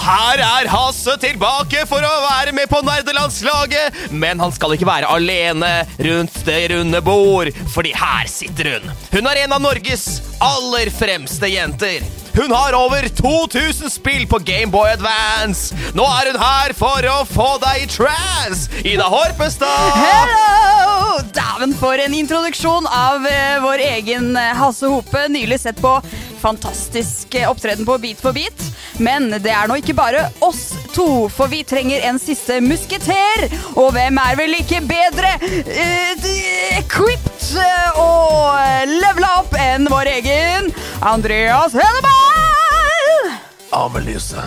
Her 0.00 0.40
er 0.40 0.70
Hasse 0.70 1.16
tilbake 1.20 1.84
for 1.88 2.04
å 2.04 2.12
være 2.24 2.54
med 2.56 2.70
på 2.70 2.80
nerdelandslaget. 2.86 3.98
Men 4.12 4.40
han 4.42 4.54
skal 4.54 4.76
ikke 4.76 4.88
være 4.88 5.10
alene 5.10 5.72
rundt 6.06 6.40
det 6.46 6.62
runde 6.74 7.02
bord, 7.04 7.52
fordi 7.74 7.92
her 7.96 8.30
sitter 8.30 8.74
hun. 8.76 8.90
Hun 9.12 9.30
er 9.30 9.44
en 9.44 9.56
av 9.58 9.62
Norges 9.64 10.08
aller 10.40 10.90
fremste 10.94 11.50
jenter. 11.52 12.06
Hun 12.34 12.52
har 12.54 12.76
over 12.78 13.08
2000 13.08 13.90
spill 13.90 14.26
på 14.30 14.38
Gameboy 14.46 14.92
Advance. 14.94 15.74
Nå 15.98 16.06
er 16.06 16.30
hun 16.30 16.40
her 16.40 16.74
for 16.78 17.06
å 17.10 17.18
få 17.28 17.48
deg 17.64 17.84
i 17.84 17.90
trance. 17.90 18.70
Ida 18.86 19.08
Horpestad. 19.10 19.98
Hello! 19.98 21.18
Dæven, 21.34 21.74
for 21.76 22.00
en 22.00 22.14
introduksjon 22.16 22.86
av 22.86 23.26
uh, 23.26 23.58
vår 23.66 23.82
egen 23.90 24.32
eh, 24.38 24.54
Hasse 24.56 24.88
Hope. 24.88 25.26
Nylig 25.30 25.60
sett 25.60 25.82
på 25.82 25.98
fantastisk 26.40 27.36
opptreden 27.48 27.86
på 27.88 27.96
Beat 28.02 28.20
for 28.22 28.32
beat. 28.36 28.64
Men 29.00 29.30
det 29.40 29.52
er 29.54 29.68
nå 29.70 29.76
ikke 29.80 29.94
bare 29.96 30.26
oss 30.44 30.70
to, 30.94 31.28
for 31.32 31.48
vi 31.52 31.62
trenger 31.68 32.02
en 32.08 32.18
siste 32.20 32.58
musketer. 32.64 33.46
Og 33.76 33.92
hvem 33.96 34.18
er 34.20 34.36
vel 34.40 34.56
ikke 34.58 34.80
bedre 34.88 35.30
eh, 35.40 36.16
d- 36.20 36.80
equipped 36.80 37.52
og 38.00 38.56
eh, 38.60 38.84
levela 38.90 39.34
opp 39.40 39.54
enn 39.60 39.88
vår 39.90 40.10
egen 40.18 40.72
Andreas 41.06 41.76
Hedeberg? 41.78 43.30
Amelyse. 43.76 44.42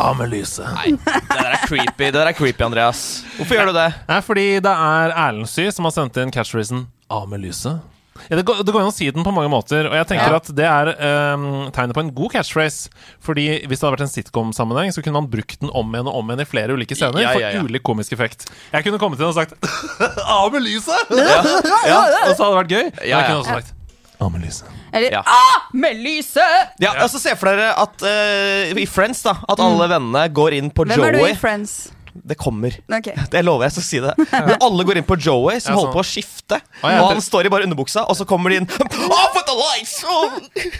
Amelyse. 0.00 0.62
Nei, 0.76 0.92
det 1.02 1.22
der 1.34 1.48
er 1.50 1.62
creepy, 1.66 2.04
det 2.06 2.14
der 2.14 2.28
er 2.30 2.36
creepy, 2.36 2.62
Andreas. 2.64 3.00
Hvorfor 3.36 3.56
gjør 3.58 3.70
du 3.72 3.78
det? 3.80 3.88
Nei, 4.08 4.20
fordi 4.24 4.44
det 4.62 4.70
er 4.72 5.14
Erlend 5.18 5.48
Sy 5.50 5.66
som 5.74 5.88
har 5.88 5.94
sendt 5.96 6.20
inn 6.22 6.30
catchphrasen 6.34 6.84
'Amelise'. 7.10 7.78
Ja, 8.28 8.38
det, 8.38 8.44
går, 8.48 8.62
det 8.66 8.74
går 8.74 8.84
an 8.84 8.90
å 8.92 8.94
si 8.94 9.08
den 9.14 9.26
på 9.26 9.32
mange 9.34 9.50
måter, 9.52 9.88
og 9.90 9.96
jeg 9.96 10.08
tenker 10.12 10.36
at 10.36 10.50
det 10.56 10.66
er 10.68 10.92
um, 11.34 11.46
tegnet 11.74 11.96
på 11.96 12.04
en 12.04 12.12
god 12.16 12.34
catchphrase. 12.36 12.92
Fordi 13.24 13.46
hvis 13.64 13.80
det 13.80 13.86
hadde 13.86 13.94
vært 13.96 14.06
en 14.06 14.12
sitcom-sammenheng, 14.12 14.92
så 14.94 15.04
kunne 15.04 15.20
man 15.20 15.30
brukt 15.32 15.58
den 15.62 15.72
om 15.72 15.94
igjen 15.94 16.10
og 16.10 16.20
om 16.20 16.30
igjen 16.32 16.44
i 16.44 16.48
flere 16.48 16.76
ulike 16.76 16.98
scener 16.98 17.24
Ja, 17.24 17.34
ja, 17.34 17.50
ja. 17.50 17.64
for 17.64 17.70
ulik 17.70 17.86
komisk 17.86 18.14
effekt. 18.16 18.48
Jeg 18.74 18.86
kunne 18.86 19.00
kommet 19.02 19.22
inn 19.22 19.30
og 19.30 19.36
sagt 19.38 19.56
'Amelise'! 20.28 21.00
Ja, 21.90 22.00
ja. 22.10 22.22
Og 22.28 22.36
så 22.36 22.44
hadde 22.44 22.52
det 22.52 22.60
vært 22.60 22.74
gøy. 22.76 22.86
Men 22.90 23.08
Ja, 23.08 23.16
jeg 23.16 23.30
kunne 23.30 23.42
også 23.42 23.58
sagt 23.60 23.74
'Amelise'. 24.20 24.76
Eller 24.92 25.12
Ja. 25.12 25.22
ah, 25.26 25.60
lyset! 25.72 26.74
Ja, 26.82 26.92
og 27.02 27.10
så 27.10 27.20
Se 27.20 27.36
for 27.38 27.46
dere 27.50 27.72
at 27.78 28.02
uh, 28.02 28.80
i 28.80 28.86
Friends 28.86 29.22
da 29.22 29.36
At 29.48 29.60
alle 29.62 29.86
vennene 29.90 30.26
går 30.34 30.56
inn 30.58 30.70
på 30.70 30.86
Joey 30.88 30.96
Hvem 30.96 31.06
er 31.06 31.18
du 31.18 31.24
i 31.28 31.38
Friends? 31.38 31.92
Det 32.24 32.36
kommer. 32.40 32.74
Okay. 32.88 33.14
Det 33.32 33.42
lover 33.44 33.66
jeg, 33.66 33.74
så 33.76 33.82
skal 33.82 33.88
si 33.90 34.00
det. 34.04 34.14
Men 34.48 34.56
alle 34.66 34.86
går 34.88 35.00
inn 35.00 35.06
på 35.08 35.16
Joey, 35.20 35.60
som 35.62 35.72
Ja, 35.74 35.78
holder 35.80 35.94
på 35.96 36.02
å 36.02 36.06
skifte. 36.06 36.60
Ah, 36.82 36.92
ja, 36.94 37.00
og 37.04 37.14
han 37.14 37.22
står 37.24 37.48
i 37.48 37.52
bare 37.52 37.66
underbuksa, 37.68 38.04
og 38.10 38.16
så 38.18 38.26
kommer 38.28 38.52
de 38.52 38.60
inn 38.60 38.68
Off 39.20 39.34
with 39.36 39.46
the 39.48 39.56
lights! 39.56 39.96
Oh! 40.04 40.36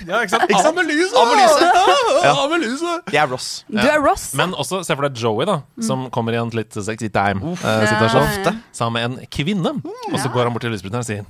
Ja, 0.08 0.20
ikke 0.22 0.34
sant? 0.36 0.46
Ja. 0.50 2.34
Amelise! 2.44 2.94
Det 3.10 3.18
er 3.20 3.28
Ross. 3.30 3.50
Du 3.70 3.80
er 3.80 4.00
Ross. 4.02 4.30
Men 4.38 4.54
også 4.54 4.82
se 4.86 4.96
for 4.96 5.08
deg 5.08 5.20
Joey, 5.20 5.46
da 5.48 5.60
som 5.84 6.06
kommer 6.14 6.34
i 6.36 6.40
en 6.40 6.50
litt 6.54 6.74
sexy 6.76 7.08
Ja, 7.10 7.28
ja, 7.30 7.34
time-situasjon. 7.34 8.30
ja. 8.44 8.54
sammen 8.76 8.96
med 8.98 9.06
en 9.20 9.30
kvinne. 9.32 9.74
Og 10.12 10.18
så 10.20 10.30
går 10.32 10.46
han 10.48 10.54
bort 10.54 10.64
til 10.66 10.74
lysbryteren 10.74 11.04
og 11.04 11.08
sier 11.08 11.26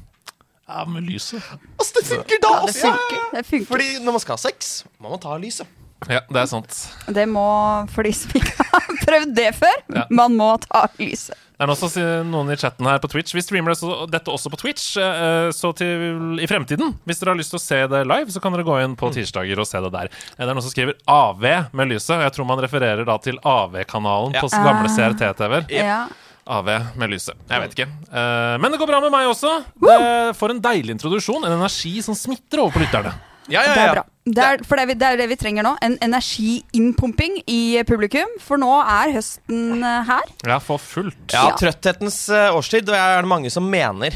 Amelise. 0.70 1.40
Altså, 1.78 1.92
det 1.98 2.04
funker 2.06 2.38
da 2.42 2.52
Det 2.66 2.74
funker. 2.76 3.22
Det 3.34 3.46
funker. 3.46 3.66
Fordi 3.66 3.88
når 4.04 4.16
man 4.16 4.22
skal 4.22 4.36
ha 4.38 4.42
sex, 4.44 4.84
må 5.02 5.10
man 5.10 5.22
ta 5.22 5.34
lyset. 5.40 5.66
Ja, 6.08 6.20
det 6.32 6.40
er 6.40 6.46
sant. 6.48 6.72
Det 7.12 7.26
må, 7.28 7.44
for 7.92 8.02
de 8.06 8.12
som 8.16 8.30
ikke 8.40 8.64
har 8.70 8.88
prøvd 9.06 9.34
det 9.36 9.50
før, 9.58 9.76
Ja. 9.94 10.06
man 10.10 10.32
må 10.38 10.54
ta 10.64 10.86
lyset. 10.98 11.36
Det 11.60 11.66
er 11.68 11.72
også 11.74 12.02
noen 12.24 12.48
i 12.48 12.56
chatten 12.56 12.86
her 12.88 12.96
på 13.02 13.08
Twitch. 13.12 13.34
Vi 13.36 13.42
streamer 13.44 13.74
dette 14.08 14.32
også 14.32 14.48
på 14.48 14.56
Twitch. 14.56 14.94
eh, 14.96 15.50
Så 15.52 15.74
til 15.76 16.38
i 16.40 16.46
fremtiden, 16.48 16.94
hvis 17.04 17.20
dere 17.20 17.34
har 17.34 17.36
lyst 17.36 17.52
til 17.52 17.60
å 17.60 17.60
se 17.60 17.80
det 17.92 18.00
live, 18.08 18.32
så 18.32 18.40
kan 18.40 18.52
dere 18.56 18.64
gå 18.64 18.78
inn 18.80 18.94
på 18.96 19.10
tirsdager 19.12 19.60
og 19.60 19.68
se 19.68 19.76
det 19.84 19.92
der. 19.92 20.08
Eh, 20.08 20.40
Det 20.40 20.48
er 20.48 20.54
noen 20.54 20.62
som 20.64 20.72
skriver 20.72 20.94
AV 21.06 21.44
med 21.76 21.88
lyset. 21.92 22.16
og 22.16 22.22
Jeg 22.24 22.32
tror 22.32 22.46
man 22.48 22.58
refererer 22.64 23.04
da 23.04 23.18
til 23.18 23.36
AV-kanalen 23.44 24.32
Ja. 24.32 24.40
på 24.40 24.48
gamle 24.48 24.88
CRT-TV-er. 24.88 25.68
Ja. 25.68 26.06
AV 26.48 26.66
med 26.96 27.10
lyset. 27.12 27.36
Jeg 27.50 27.60
vet 27.60 27.74
ikke. 27.76 27.88
Eh, 28.10 28.56
Men 28.56 28.72
det 28.72 28.80
går 28.80 28.86
bra 28.88 29.00
med 29.04 29.12
meg 29.12 29.28
også. 29.28 29.62
Det 29.78 30.36
får 30.40 30.50
en 30.56 30.60
deilig 30.62 30.96
introduksjon. 30.96 31.44
En 31.44 31.52
energi 31.60 32.00
som 32.02 32.14
smitter 32.14 32.58
over 32.64 32.72
på 32.72 32.80
lytterne. 32.86 33.12
Ja, 33.50 33.62
ja, 33.66 33.74
Det 33.74 33.82
er 33.82 33.92
bra. 33.98 34.04
Det 34.30 34.42
er, 34.44 34.60
for 34.68 34.76
det 34.76 34.82
er, 34.84 34.86
vi- 34.86 34.94
det 35.00 35.06
er 35.08 35.16
det 35.18 35.28
vi 35.30 35.36
trenger 35.40 35.64
nå. 35.66 35.72
En 35.82 35.96
energiinnpumping 36.06 37.40
i 37.50 37.82
publikum. 37.88 38.28
For 38.38 38.60
nå 38.60 38.70
er 38.84 39.14
høsten 39.16 39.82
eh, 39.82 40.04
her. 40.06 40.30
Ja, 40.46 40.58
for 40.62 40.78
fullt. 40.78 41.16
Ja, 41.32 41.48
Ja. 41.50 41.56
trøtthetens 41.58 42.20
årstid, 42.30 42.86
og 42.88 42.94
det 42.94 43.00
er 43.00 43.22
det 43.24 43.28
mange 43.32 43.50
som 43.50 43.66
mener. 43.70 44.14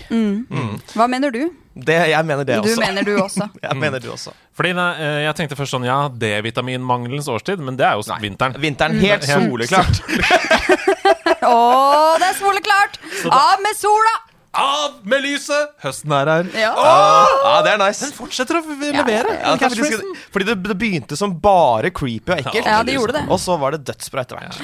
Hva 0.94 1.08
mener 1.10 1.30
du? 1.34 1.50
Det, 1.74 1.96
jeg 2.12 2.24
mener 2.24 2.44
det 2.46 2.60
Du 2.62 2.68
også. 2.68 2.80
mener 2.86 3.02
du 3.02 3.16
også. 3.18 3.48
Jeg 3.64 3.76
mener 3.76 3.98
du 3.98 4.12
også. 4.12 4.30
Fordi 4.54 4.72
ne, 4.78 4.84
eh, 4.94 5.22
Jeg 5.24 5.34
tenkte 5.34 5.56
først 5.58 5.74
sånn 5.74 5.84
Ja, 5.88 5.96
D-vitaminmangelens 6.08 7.26
årstid, 7.26 7.58
men 7.58 7.74
det 7.76 7.86
er 7.88 7.98
jo 7.98 8.04
vinteren. 8.22 8.54
Vinteren 8.62 9.00
helt 9.00 9.26
mm. 9.26 9.48
soleklart. 9.48 9.98
Å, 11.44 11.56
det 12.20 12.28
er 12.30 12.38
soleklart! 12.38 13.00
Av 13.26 13.58
med 13.64 13.76
sola! 13.76 14.14
Av 14.54 14.98
med 15.03 15.25
lyset! 15.25 15.72
Høsten 15.82 16.12
er 16.15 16.31
her. 16.31 16.50
Ja. 16.59 16.72
Ja, 16.76 17.54
det 17.66 17.72
er 17.75 17.81
nice. 17.82 18.04
Den 18.06 18.15
Fortsetter 18.16 18.60
å 18.60 18.62
levere. 18.65 19.34
Ja, 19.41 19.54
ja, 19.59 19.70
skal, 19.72 20.04
fordi 20.34 20.50
det, 20.50 20.59
det 20.69 20.76
begynte 20.78 21.19
som 21.19 21.34
bare 21.42 21.91
creepy 21.94 22.31
og 22.31 22.37
ekkelt. 22.38 22.69
Ja, 22.69 22.82
det 22.87 22.94
gjorde 22.98 23.19
det. 23.19 23.25
Og 23.28 23.41
så 23.43 23.59
var 23.60 23.75
det 23.75 23.82
dødsbra 23.88 24.22
etter 24.25 24.38
hvert. 24.38 24.60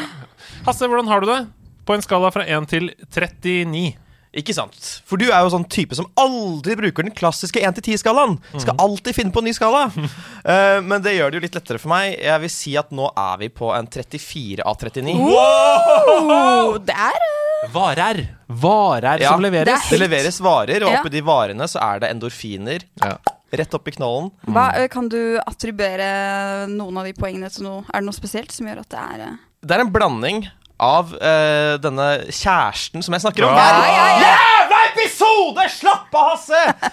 Hasse, 0.69 0.87
hvordan 0.87 1.11
har 1.11 1.25
du 1.25 1.31
det? 1.33 1.41
På 1.89 1.97
en 1.97 2.05
skala 2.05 2.31
fra 2.35 2.47
1 2.47 2.71
til 2.71 2.93
39. 3.11 3.91
Ikke 4.31 4.55
sant? 4.55 4.77
For 5.11 5.19
du 5.19 5.27
er 5.27 5.43
jo 5.43 5.51
sånn 5.51 5.67
type 5.67 5.97
som 5.99 6.07
aldri 6.21 6.77
bruker 6.79 7.03
den 7.03 7.15
klassiske 7.17 7.59
1-10-skalaen. 7.67 8.37
Skal 8.63 8.79
alltid 8.79 9.17
finne 9.17 9.35
på 9.35 9.43
en 9.43 9.51
ny 9.51 9.57
skala. 9.57 9.89
Eh, 10.41 10.79
men 10.81 11.03
det 11.05 11.13
gjør 11.13 11.29
det 11.31 11.37
jo 11.37 11.43
litt 11.45 11.57
lettere 11.59 11.79
for 11.83 11.93
meg. 11.93 12.15
Jeg 12.17 12.41
vil 12.41 12.51
si 12.51 12.71
at 12.81 12.89
nå 12.97 13.11
er 13.13 13.35
vi 13.43 13.51
på 13.53 13.69
en 13.77 13.85
34 13.93 14.65
av 14.65 14.79
39. 14.81 15.13
Wow! 15.21 16.79
det 16.81 16.97
er 16.97 17.19
eh, 17.27 17.50
Varer. 17.69 18.37
Varer 18.47 19.21
Ja. 19.21 19.33
som 19.33 19.43
leveres. 19.43 19.65
Det 19.65 19.77
helt... 19.77 19.91
Det 19.91 19.99
leveres 20.09 20.41
varer, 20.41 20.83
og 20.85 20.91
Ja. 20.93 21.01
oppi 21.01 21.11
de 21.11 21.21
varene 21.21 21.69
så 21.69 21.81
er 21.83 22.01
det 22.01 22.11
endorfiner. 22.11 22.83
Ja. 23.03 23.19
Rett 23.53 23.75
opp 23.75 23.89
i 23.89 23.91
knollen. 23.91 24.31
hva, 24.47 24.77
eh, 24.77 24.89
Kan 24.89 25.09
du 25.09 25.39
attribuere 25.47 26.69
noen 26.69 26.97
av 26.99 27.05
de 27.05 27.13
poengene 27.13 27.51
til 27.53 27.65
noe? 27.65 27.85
Er 27.93 28.01
det 28.01 28.07
noe 28.07 28.15
spesielt 28.15 28.53
som 28.53 28.67
gjør 28.67 28.81
at 28.81 28.89
det 28.89 28.99
er 28.99 29.21
eh, 29.27 29.37
Det 29.67 29.77
er 29.77 29.81
en 29.81 29.93
blanding 29.93 30.49
av 30.81 31.13
uh, 31.13 31.77
denne 31.77 32.25
kjæresten 32.33 33.03
som 33.05 33.13
jeg 33.13 33.21
snakker 33.21 33.45
om. 33.45 33.53
Ja, 33.53 33.67
Hver 33.69 33.91
ja, 33.91 34.05
ja. 34.17 34.31
jævla 34.31 34.79
episode! 34.95 35.67
Slapp 35.69 36.15
av, 36.15 36.31
Hasse! 36.31 36.91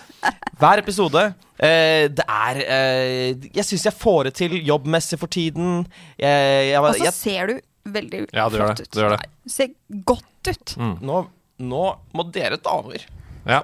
Hver 0.59 0.81
episode. 0.81 1.23
Uh, 1.57 2.09
det 2.11 2.25
er 2.27 2.59
uh, 2.67 3.47
Jeg 3.55 3.63
syns 3.63 3.85
jeg 3.87 3.93
får 3.95 4.23
det 4.27 4.33
til 4.41 4.57
jobbmessig 4.67 5.17
for 5.21 5.27
tiden. 5.31 5.87
Jeg, 6.19 6.67
jeg, 6.73 6.81
Og 6.81 6.95
så 6.95 7.03
jeg, 7.07 7.13
ser 7.13 7.47
du 7.47 7.55
veldig 7.93 8.23
Ja, 8.33 8.47
det 8.49 8.59
flott 8.61 8.77
det. 8.77 8.87
ut. 8.87 8.91
Det. 8.91 9.29
Du 9.47 9.49
ser 9.53 9.69
godt 10.05 10.51
ut. 10.51 10.75
nå, 10.77 11.21
nå 11.59 11.85
må 12.13 12.27
dere 12.31 12.57
damer 12.57 13.05
Ja. 13.47 13.61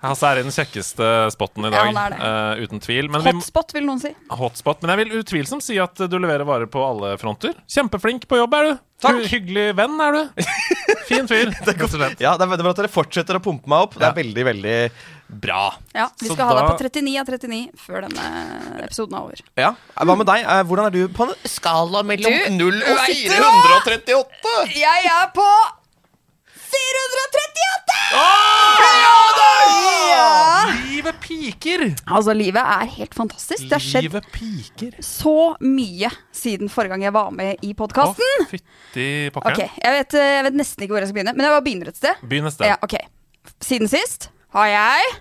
Hasse 0.00 0.24
er 0.24 0.38
i 0.40 0.42
den 0.46 0.50
kjekkeste 0.54 1.06
spotten 1.34 1.66
i 1.66 1.70
Ja, 1.70 1.82
dag, 1.92 1.96
er 2.00 2.14
det. 2.14 2.20
eh, 2.24 2.64
uten 2.64 2.80
tvil. 2.80 3.10
Men 3.12 3.20
vi, 3.20 3.32
Hotspot, 3.36 3.74
vil 3.76 3.84
noen 3.84 4.00
si. 4.00 4.14
hotspot. 4.32 4.80
Men 4.80 4.94
jeg 4.96 5.04
vil 5.10 5.18
utvilsomt 5.20 5.62
si 5.62 5.76
at 5.78 5.94
du 6.08 6.16
leverer 6.18 6.46
varer 6.48 6.70
på 6.72 6.80
alle 6.80 7.18
fronter. 7.20 7.52
Kjempeflink 7.68 8.24
på 8.26 8.38
jobb 8.40 8.54
er 8.56 8.64
du. 8.70 8.78
Takk. 9.04 9.20
Hyggelig 9.28 9.66
venn 9.76 10.00
er 10.00 10.12
du. 10.16 10.42
Fin 11.04 11.28
fyr, 11.28 11.52
det. 11.66 12.16
Ja, 12.18 12.32
det 12.40 12.48
er 12.48 12.56
bra 12.56 12.70
at 12.72 12.80
dere 12.80 12.88
fortsetter 12.88 13.36
å 13.36 13.44
pumpe 13.44 13.68
meg 13.68 13.84
opp. 13.90 13.98
Det 14.00 14.08
er 14.08 14.16
veldig, 14.16 14.44
veldig 14.54 14.78
bra. 15.30 15.74
Ja, 15.94 16.08
Vi 16.20 16.28
Så 16.28 16.34
skal 16.34 16.50
ha 16.50 16.54
deg 16.58 16.68
på 16.70 16.76
39 16.82 17.18
av 17.20 17.26
39 17.30 17.60
før 17.78 18.06
denne 18.06 18.24
episoden 18.84 19.14
er 19.14 19.20
over. 19.26 19.42
Ja, 19.60 19.74
Hva 19.96 20.16
med 20.18 20.26
deg? 20.30 20.44
Eh, 20.44 20.62
Hvordan 20.68 20.86
er 20.86 20.96
du 20.96 21.02
på 21.14 21.28
en 21.28 21.34
skala 21.48 22.02
mellom 22.06 22.32
Du, 22.32 22.50
0 22.58 22.80
og 22.82 23.04
438? 23.06 24.56
Jeg 24.74 25.10
er 25.10 25.30
på 25.34 25.48
438! 26.70 28.00
Ja! 30.10 30.30
Livet 30.84 31.20
piker! 31.22 31.84
Altså, 32.06 32.34
livet 32.36 32.60
er 32.60 32.90
helt 32.96 33.14
fantastisk. 33.16 33.62
Det 33.70 33.76
har 33.78 33.84
skjedd 33.84 34.16
piker. 34.34 34.98
så 35.04 35.54
mye 35.64 36.10
siden 36.34 36.68
forrige 36.72 36.94
gang 36.94 37.06
jeg 37.06 37.14
var 37.16 37.30
med 37.34 37.62
i 37.66 37.72
podkasten. 37.78 38.44
Oh, 38.44 39.46
okay, 39.46 39.70
jeg 39.78 39.96
vet, 39.96 40.14
eh, 40.18 40.34
jeg 40.36 40.44
vet 40.48 40.58
nesten 40.60 40.84
ikke 40.84 40.94
hvor 40.96 41.02
jeg 41.04 41.10
skal 41.10 41.20
begynne, 41.20 41.34
men 41.36 41.46
jeg 41.46 41.54
bare 41.54 41.64
begynner 41.66 41.88
et 41.92 41.98
sted. 42.00 42.14
Begynn 42.26 42.50
et 42.50 42.56
sted. 42.56 42.66
Ja, 42.70 42.76
okay. 42.82 43.08
Siden 43.64 43.88
sist 43.90 44.28
har 44.54 44.70
jeg 44.70 45.18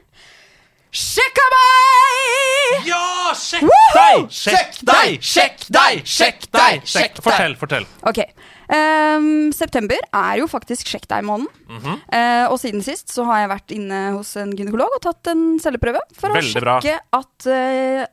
Sjekka 0.90 1.44
meg! 1.54 2.88
Ja! 2.90 3.30
Sjekk 3.38 3.68
Woohoo! 3.70 4.24
Sjekk 4.34 4.80
deg! 4.90 5.20
Sjekk 5.22 5.68
deg! 5.70 6.00
Sjekk 6.02 6.48
deg! 6.50 6.80
Sjekk 6.82 7.14
deg! 7.14 7.22
Fortell, 7.28 7.54
fortell. 7.62 7.86
Ok. 8.10 8.24
Um, 8.70 9.52
september 9.54 10.02
er 10.02 10.40
jo 10.42 10.48
faktisk 10.50 10.90
sjekk 10.90 11.06
deg-måneden. 11.12 11.46
Mm 11.70 11.78
-hmm. 11.84 12.00
uh, 12.10 12.52
og 12.52 12.58
siden 12.62 12.82
sist 12.82 13.14
så 13.14 13.24
har 13.30 13.44
jeg 13.44 13.52
vært 13.54 13.72
inne 13.78 14.00
hos 14.18 14.36
en 14.38 14.50
gynekolog 14.58 14.90
og 14.98 15.02
tatt 15.02 15.30
en 15.30 15.60
celleprøve 15.62 16.02
for 16.14 16.34
Veldig 16.34 16.58
å 16.58 16.66
bra. 16.66 16.80
sjekke 16.82 17.00
at 17.14 17.46
uh, 17.46 18.06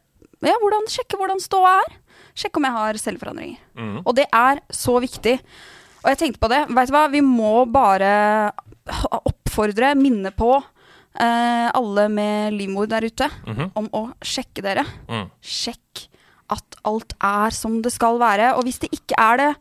Ja, 0.44 0.56
hvordan, 0.60 0.84
sjekke 0.88 1.16
hvordan 1.16 1.40
ståa 1.40 1.80
er. 1.80 1.96
Sjekke 2.36 2.60
om 2.60 2.64
jeg 2.64 2.72
har 2.72 2.94
celleforandringer. 2.94 3.58
Mhm. 3.74 4.02
Og 4.04 4.14
det 4.14 4.28
er 4.32 4.60
så 4.68 5.00
viktig. 5.00 5.40
Og 6.04 6.08
jeg 6.12 6.18
tenkte 6.18 6.40
på 6.40 6.48
det. 6.52 6.66
Vet 6.68 6.88
du 6.88 6.92
hva, 6.92 7.08
vi 7.08 7.20
må 7.20 7.64
bare 7.64 8.52
oppfordre, 9.24 9.94
minne 9.96 10.30
på 10.30 10.62
eh, 11.20 11.70
alle 11.74 12.08
med 12.12 12.52
livmor 12.54 12.86
der 12.88 13.02
ute 13.08 13.28
Mhm. 13.46 13.70
om 13.74 13.88
å 13.92 14.04
sjekke 14.22 14.62
dere. 14.62 14.84
Mm. 15.08 15.30
Sjekk 15.42 16.06
at 16.50 16.76
alt 16.84 17.12
er 17.20 17.50
som 17.50 17.80
det 17.82 17.92
skal 17.92 18.18
være. 18.18 18.54
Og 18.56 18.64
hvis 18.64 18.78
det 18.78 18.90
ikke 18.92 19.14
er 19.18 19.36
det, 19.36 19.52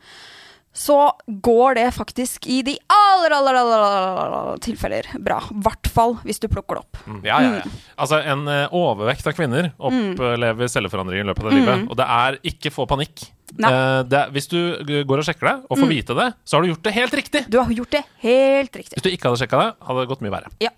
så 0.75 1.13
går 1.30 1.75
det 1.78 1.86
faktisk 1.96 2.46
i 2.52 2.57
de 2.62 2.74
aller, 2.92 3.31
aller, 3.31 3.56
aller, 3.56 3.80
aller, 3.80 4.34
aller 4.36 4.57
tilfeller 4.60 5.06
bra. 5.24 5.38
I 5.50 5.62
hvert 5.63 5.88
fall 5.88 6.16
hvis 6.25 6.38
du 6.44 6.50
plukker 6.52 6.75
det 6.75 6.81
opp. 6.84 6.98
Ja, 7.24 7.40
ja, 7.40 7.54
ja. 7.62 7.69
Altså, 7.98 8.19
en 8.28 8.44
eh, 8.52 8.68
overvekt 8.75 9.25
av 9.25 9.34
kvinner 9.38 9.72
Mm. 9.80 10.19
opplever 10.19 10.68
celleforandringer 10.68 11.24
i 11.24 11.28
løpet 11.31 11.46
av 11.48 11.52
livet. 11.56 11.88
Og 11.90 11.96
det 11.96 12.06
er 12.06 12.38
ikke 12.44 12.74
få 12.75 12.86
panikk. 12.92 13.24
Eh, 13.56 14.04
det 14.04 14.25
hvis 14.36 14.50
du 14.52 14.60
går 15.07 15.18
og 15.19 15.24
sjekker 15.24 15.48
deg, 15.48 15.63
og 15.72 15.78
får 15.80 15.88
vite 15.88 16.13
det, 16.13 16.34
så 16.44 16.57
har 16.57 16.62
du 16.63 16.74
gjort 16.74 16.84
det 16.84 16.94
helt 16.94 17.13
riktig. 17.13 17.46
Du 17.50 17.57
har 17.63 17.72
gjort 17.72 17.92
det 17.92 18.04
helt 18.19 18.74
riktig. 18.75 18.98
Hvis 19.00 19.04
du 19.07 19.10
ikke 19.16 19.30
hadde 19.31 19.40
sjekka 19.48 19.57
det, 19.63 19.72
hadde 19.88 20.00
det 20.04 20.10
gått 20.12 20.22
mye 20.28 20.36
verre. 20.36 20.52
Ja. 20.60 20.69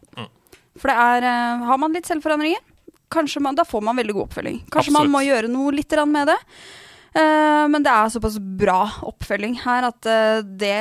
For 0.77 0.91
det 0.91 0.97
er 0.97 1.27
eh, 1.27 1.67
Har 1.67 1.79
man 1.81 1.95
litt 1.95 2.09
selvforandringer, 2.09 2.61
kanskje 3.13 3.41
man, 3.43 3.55
da 3.55 3.65
får 3.65 3.83
man 3.83 3.97
veldig 3.97 4.17
god 4.17 4.27
oppfølging. 4.27 4.59
Kanskje 4.73 4.95
man 4.95 5.11
må 5.11 5.23
gjøre 5.25 5.51
noe 5.51 5.73
litt 5.75 5.95
med 6.07 6.27
det. 6.33 6.37
Eh, 7.17 7.65
men 7.71 7.83
det 7.83 7.91
er 7.91 8.13
såpass 8.13 8.37
bra 8.39 8.83
oppfølging 9.07 9.61
her 9.63 9.91
at 9.91 10.09
eh, 10.11 10.39
det 10.43 10.77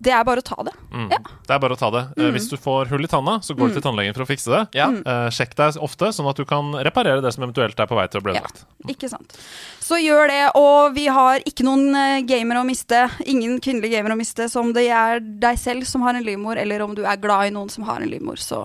Det 0.00 0.12
er 0.14 0.22
bare 0.24 0.38
å 0.38 0.46
ta 0.46 0.62
det. 0.62 0.72
Mm. 0.94 1.08
Ja. 1.10 1.18
Det 1.48 1.54
er 1.54 1.58
bare 1.64 1.74
å 1.74 1.78
ta 1.78 1.88
det. 1.90 2.02
Mm. 2.14 2.28
Hvis 2.36 2.46
du 2.48 2.54
får 2.60 2.92
hull 2.92 3.04
i 3.04 3.08
tanna, 3.10 3.40
så 3.42 3.56
går 3.58 3.72
du 3.72 3.74
til 3.74 3.82
tannlegen 3.82 4.14
for 4.14 4.22
å 4.22 4.28
fikse 4.28 4.52
det. 4.52 4.60
Ja. 4.78 4.86
Uh, 4.86 5.26
sjekk 5.34 5.56
deg 5.58 5.80
ofte, 5.82 6.12
sånn 6.14 6.28
at 6.30 6.38
du 6.38 6.44
kan 6.46 6.70
reparere 6.86 7.18
det 7.24 7.32
som 7.34 7.42
eventuelt 7.42 7.74
er 7.82 7.90
på 7.90 7.98
vei 7.98 8.04
til 8.06 8.22
å 8.22 8.24
bli 8.28 8.36
Ja. 8.36 8.44
ødelagt. 8.44 8.62
Ikke 8.94 9.10
sant. 9.10 9.34
Så 9.82 9.98
gjør 9.98 10.30
det, 10.30 10.44
og 10.54 10.94
vi 10.94 11.08
har 11.10 11.42
ikke 11.42 11.66
noen 11.66 11.90
gamer 11.90 12.30
gamere 12.30 12.62
å 12.62 12.68
miste. 12.70 13.02
Ingen 13.26 13.58
kvinnelige 13.58 13.98
gamere 13.98 14.14
å 14.14 14.22
miste. 14.22 14.46
Så 14.46 14.62
om 14.62 14.70
det 14.76 14.86
er 14.94 15.18
deg 15.18 15.58
selv 15.58 15.90
som 15.90 16.06
har 16.06 16.14
en 16.14 16.28
livmor, 16.28 16.56
eller 16.62 16.86
om 16.86 16.94
du 16.94 17.02
er 17.02 17.18
glad 17.18 17.50
i 17.50 17.54
noen 17.58 17.74
som 17.74 17.82
har 17.90 17.98
en 17.98 18.14
livmor, 18.14 18.38
så 18.38 18.62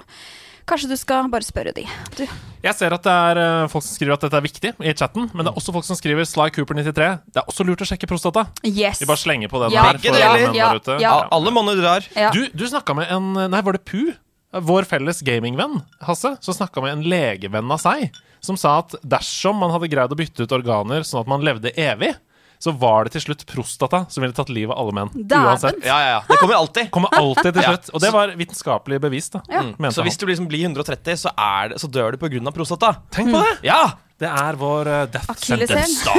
kanskje 0.69 0.89
du 0.91 0.97
skal 0.97 1.27
bare 1.31 1.45
spørre 1.45 1.71
de. 1.75 1.83
Du. 2.17 2.23
Jeg 2.65 2.73
ser 2.73 2.93
at 2.95 3.03
det 3.05 3.13
er 3.13 3.39
eh, 3.43 3.67
folk 3.69 3.83
som 3.85 3.93
skriver 3.95 4.15
at 4.17 4.23
dette 4.25 4.39
er 4.39 4.45
viktig 4.45 4.71
i 4.81 4.93
chatten, 4.97 5.27
men 5.33 5.45
det 5.45 5.51
er 5.53 5.59
også 5.61 5.73
folk 5.75 5.85
som 5.85 5.97
skriver 5.99 6.25
Sly 6.25 6.49
Cooper 6.55 6.79
93. 6.79 7.09
Det 7.29 7.41
er 7.43 7.49
også 7.51 7.65
lurt 7.67 7.83
å 7.85 7.87
sjekke 7.89 8.09
prostata. 8.09 8.47
Yes. 8.65 8.99
Vi 9.03 9.09
bare 9.09 9.21
slenger 9.21 9.51
på 9.51 9.61
den 9.61 9.75
Ja, 9.75 9.85
der. 9.93 9.99
for 10.01 10.17
ja. 10.19 10.35
Ja, 10.55 10.69
der 10.73 10.81
ute. 10.81 10.97
ja. 11.03 11.11
Al- 11.19 11.29
Alle 11.37 11.53
monner 11.53 11.77
drar. 11.77 12.07
Ja. 12.17 12.31
Du, 12.33 12.41
du 12.49 12.65
snakka 12.67 12.95
med 12.97 13.11
en 13.13 13.33
Nei, 13.53 13.61
var 13.61 13.77
det 13.77 13.85
Pu? 13.85 14.13
Vår 14.55 14.85
felles 14.87 15.19
gamingvenn, 15.27 15.81
Hasse, 16.07 16.37
som 16.39 16.55
snakka 16.55 16.79
med 16.81 16.93
en 16.93 17.01
legevenn 17.11 17.71
av 17.75 17.81
seg, 17.81 18.05
som 18.39 18.55
sa 18.55 18.77
at 18.79 18.93
dersom 19.03 19.57
man 19.59 19.73
hadde 19.73 19.89
greid 19.91 20.13
å 20.13 20.15
bytte 20.15 20.45
ut 20.47 20.53
organer 20.55 21.03
sånn 21.03 21.25
at 21.25 21.27
man 21.27 21.43
levde 21.43 21.73
evig, 21.75 22.13
så 22.59 22.71
var 22.71 23.05
det 23.05 23.15
til 23.15 23.25
slutt 23.27 23.43
prostata 23.49 24.05
som 24.09 24.23
ville 24.23 24.35
tatt 24.35 24.49
livet 24.53 24.73
av 24.75 24.81
alle 24.83 24.95
menn. 24.99 25.11
Uansett. 25.25 25.81
Ja, 25.85 25.97
ja, 26.01 26.09
ja. 26.15 26.21
Det 26.29 26.37
kommer 26.41 26.57
alltid. 26.59 26.89
Kommer 26.93 27.13
alltid 27.17 27.51
til 27.53 27.67
slutt. 27.67 27.91
Og 27.93 28.03
det 28.03 28.13
var 28.15 28.33
vitenskapelig 28.39 29.01
bevist, 29.03 29.37
da. 29.37 29.43
Ja. 29.51 29.91
Så 29.91 30.05
hvis 30.05 30.17
du 30.21 30.25
liksom 30.29 30.49
blir 30.51 30.65
130, 30.65 31.21
så, 31.25 31.33
er 31.37 31.73
det, 31.73 31.81
så 31.83 31.91
dør 31.91 32.15
du 32.15 32.21
pga. 32.21 32.51
prostata. 32.55 32.95
Tenk 33.13 33.33
på 33.35 33.43
det! 33.43 33.59
Ja! 33.67 33.83
Det 34.15 34.29
er 34.31 34.55
vår 34.55 34.87
uh, 34.87 35.05
death 35.11 35.43
sentence. 35.43 36.09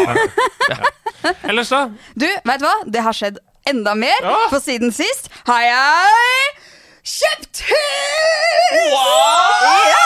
Ja. 0.67 1.33
Ellers, 1.49 1.71
da? 1.73 1.87
Du, 2.15 2.27
veit 2.27 2.61
du 2.61 2.67
hva? 2.67 2.75
Det 2.93 3.03
har 3.03 3.15
skjedd 3.17 3.39
enda 3.71 3.95
mer. 3.99 4.19
Ja. 4.23 4.35
For 4.53 4.63
siden 4.63 4.93
sist 4.95 5.31
har 5.49 5.63
jeg 5.65 6.53
kjøpt 7.17 7.63
hus! 7.71 8.93
Ja! 9.95 10.05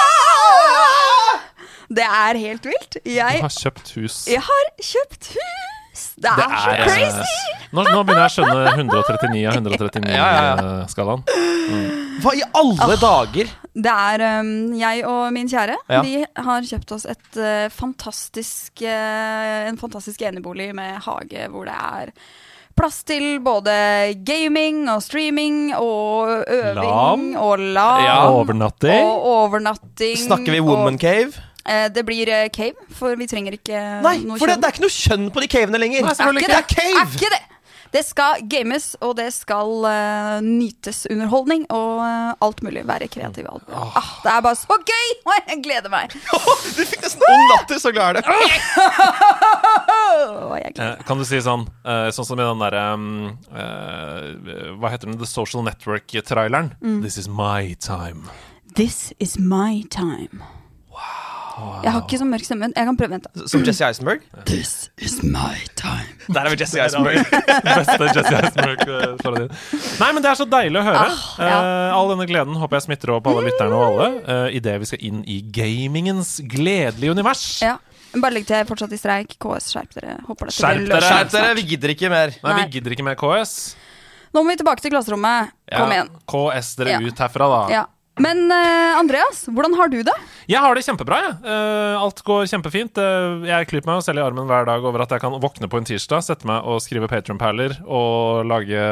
Det 1.90 2.06
er 2.06 2.38
helt 2.38 2.70
vilt. 2.70 3.00
Du 3.02 3.10
har 3.18 3.50
kjøpt 3.56 3.94
hus. 3.98 4.22
jeg 4.30 4.44
har 4.46 4.72
kjøpt 4.78 5.32
hus! 5.34 5.79
Det 6.20 6.28
er, 6.28 6.36
Det 6.36 6.46
er 6.46 6.60
så 6.60 6.74
eh, 6.74 6.84
crazy! 6.84 7.56
Nå, 7.70 7.84
nå 7.86 8.02
begynner 8.02 8.26
jeg 8.26 8.30
å 8.30 8.34
skjønne 8.34 8.72
139 8.74 9.42
av 9.46 9.58
139-skalaen. 9.60 11.22
Ja, 11.30 11.44
ja, 11.70 12.14
Hva 12.20 12.34
i 12.34 12.42
alle 12.58 12.96
dager? 13.00 13.52
Det 13.70 13.94
er 13.94 14.24
um, 14.42 14.52
jeg 14.74 15.04
og 15.06 15.30
min 15.36 15.48
kjære. 15.48 15.76
Ja. 15.86 16.02
Vi 16.02 16.18
har 16.26 16.66
kjøpt 16.66 16.94
oss 16.96 17.06
et 17.08 17.38
uh, 17.38 17.70
fantastisk 17.72 18.82
uh, 18.82 19.68
en 19.70 19.78
fantastisk 19.80 20.24
enebolig 20.26 20.72
med 20.76 20.98
hage 21.06 21.46
hvor 21.52 21.70
det 21.70 21.76
er 21.78 22.14
plass 22.80 23.02
til 23.06 23.38
både 23.44 23.72
gaming 24.26 24.86
og 24.90 25.02
streaming 25.04 25.74
og 25.76 26.30
øving 26.48 26.80
Lam. 26.80 27.24
og 27.36 27.60
lam. 27.60 28.04
Ja. 28.06 28.18
Overnatting. 28.32 29.04
Og 29.04 29.26
overnatting. 29.34 30.16
Snakker 30.26 30.56
vi 30.56 30.62
woman 30.64 30.96
og, 30.96 31.00
cave? 31.00 31.46
Eh, 31.66 31.86
det 31.92 32.04
blir 32.08 32.28
eh, 32.28 32.48
cave, 32.54 32.88
for 32.96 33.16
vi 33.20 33.28
trenger 33.30 33.56
ikke 33.58 33.84
Nei, 34.04 34.18
noe 34.24 34.38
for 34.40 34.46
det, 34.46 34.56
kjønn. 34.56 34.60
det 34.62 34.68
er 34.68 34.76
ikke 34.76 34.86
noe 34.86 34.96
kjønn 34.98 35.30
på 35.34 35.44
de 35.44 35.50
cavene 35.56 35.80
lenger. 35.82 36.06
Nei, 36.06 36.14
er 36.16 36.40
ikke 36.40 36.52
Det 36.52 36.60
er 36.60 36.68
cave! 36.74 37.00
Er 37.00 37.16
ikke 37.16 37.32
det! 37.36 37.42
Det 37.90 38.04
skal 38.06 38.44
games, 38.46 38.92
og 39.02 39.16
det 39.18 39.32
skal 39.34 39.72
uh, 39.82 40.36
nytes 40.46 41.08
underholdning 41.10 41.64
og 41.74 41.98
uh, 41.98 42.36
alt 42.46 42.60
mulig. 42.62 42.84
Være 42.86 43.08
kreativ. 43.10 43.48
og 43.50 43.56
Alt. 43.58 43.66
mulig. 43.66 43.88
Ah, 43.98 44.12
det 44.22 44.30
er 44.30 44.44
bare 44.46 44.58
så 44.60 44.76
gøy! 44.78 45.08
Oi, 45.32 45.38
jeg 45.48 45.62
gleder 45.64 45.90
meg. 45.90 46.14
Du 46.76 46.84
fikk 46.86 47.02
nesten 47.02 47.26
ond 47.26 47.48
latter, 47.50 47.82
så 47.82 47.90
glad 47.90 48.20
er 48.20 48.22
du. 48.22 48.30
Eh, 50.80 51.02
kan 51.06 51.18
du 51.18 51.24
si 51.26 51.38
sånn 51.42 51.66
eh, 51.86 52.08
Sånn 52.14 52.26
som 52.26 52.40
i 52.40 52.44
den 52.44 52.62
derre 52.62 52.82
um, 52.94 53.04
eh, 53.50 54.70
Hva 54.78 54.90
heter 54.92 55.10
den? 55.10 55.18
The 55.20 55.28
Social 55.28 55.64
Network-traileren. 55.66 56.72
Mm. 56.82 57.02
This 57.02 57.18
is 57.18 57.28
my 57.28 57.74
time. 57.80 58.30
This 58.76 59.12
is 59.18 59.38
my 59.38 59.82
time. 59.90 60.42
Jeg 61.84 61.92
har 61.94 62.02
ikke 62.04 62.18
så 62.20 62.26
mørk 62.28 62.44
stemme. 62.46 62.68
Jeg 62.76 62.86
kan 62.90 62.96
prøve. 62.98 63.10
Vent. 63.10 63.26
da. 63.26 63.46
Som 63.50 63.62
Jesse 63.66 63.84
Eisenberg. 63.86 64.24
This 64.46 64.72
is 64.98 65.18
my 65.24 65.56
time. 65.80 66.06
Der 66.28 66.44
er 66.46 66.52
vi 66.54 66.58
Jesse 66.60 66.80
Eisenberg. 66.82 67.20
Beste 67.68 68.08
Jesse 68.14 68.34
Eisenberg-parodien. 68.40 69.50
Nei, 70.00 70.10
men 70.14 70.22
det 70.24 70.30
er 70.32 70.38
så 70.40 70.46
deilig 70.48 70.80
å 70.80 70.84
høre. 70.86 71.04
Ah, 71.08 71.22
ja. 71.40 71.60
uh, 71.60 71.98
all 71.98 72.12
denne 72.12 72.26
gleden 72.30 72.58
håper 72.60 72.78
jeg 72.80 72.86
smitter 72.88 73.14
over 73.14 73.24
på 73.26 73.34
alle 73.34 73.46
lytterne 73.48 73.78
og 73.78 73.86
alle 73.88 74.08
uh, 74.28 74.48
idet 74.56 74.76
vi 74.84 74.90
skal 74.92 75.06
inn 75.10 75.22
i 75.26 75.40
gamingens 75.56 76.36
gledelige 76.50 77.16
univers. 77.16 77.44
Ja. 77.64 77.76
Bare 78.16 78.34
legg 78.34 78.46
til 78.48 78.56
jeg 78.58 78.64
er 78.64 78.68
fortsatt 78.70 78.92
i 78.94 78.98
streik. 78.98 79.36
KS, 79.42 79.70
skjerp 79.74 79.94
dere. 79.94 80.16
Håper 80.26 80.50
dette 80.50 80.58
Skjerp 80.58 80.88
dere. 80.90 81.04
Skjerp 81.06 81.30
dere, 81.36 81.54
vi 81.60 81.66
gidder 81.74 81.92
ikke 81.94 82.10
mer. 82.10 82.34
Nei, 82.42 82.56
vi 82.64 82.66
gidder 82.78 82.96
ikke 82.96 83.06
mer 83.06 83.18
KS. 83.20 83.54
Nå 84.34 84.42
må 84.42 84.52
vi 84.52 84.58
tilbake 84.60 84.82
til 84.82 84.92
klasserommet. 84.94 85.54
Kom 85.70 85.94
igjen. 85.94 86.10
KS 86.30 86.74
dere 86.78 86.96
Ja. 86.96 87.00
ut 87.02 87.22
herfra, 87.22 87.48
da. 87.54 87.60
Ja. 87.74 87.84
Men 88.18 88.50
eh, 88.50 88.98
Andreas, 88.98 89.44
hvordan 89.48 89.74
har 89.78 89.90
du 89.92 90.00
det? 90.04 90.14
Jeg 90.50 90.60
har 90.60 90.74
det 90.74 90.82
kjempebra, 90.84 91.20
jeg. 91.24 91.34
Eh, 91.46 92.00
alt 92.00 92.22
går 92.26 92.48
kjempefint. 92.50 92.98
Eh, 93.00 93.46
jeg 93.48 93.68
klyper 93.70 93.90
meg 93.90 94.00
jo 94.00 94.06
selv 94.08 94.20
i 94.20 94.24
armen 94.24 94.48
hver 94.50 94.66
dag 94.68 94.84
over 94.84 95.04
at 95.04 95.14
jeg 95.14 95.22
kan 95.22 95.36
våkne 95.40 95.70
på 95.70 95.80
en 95.80 95.86
tirsdag, 95.88 96.24
sette 96.26 96.48
meg 96.48 96.66
og 96.68 96.82
skrive 96.84 97.08
Patron-perler 97.10 97.78
og 97.86 98.42
lage 98.50 98.82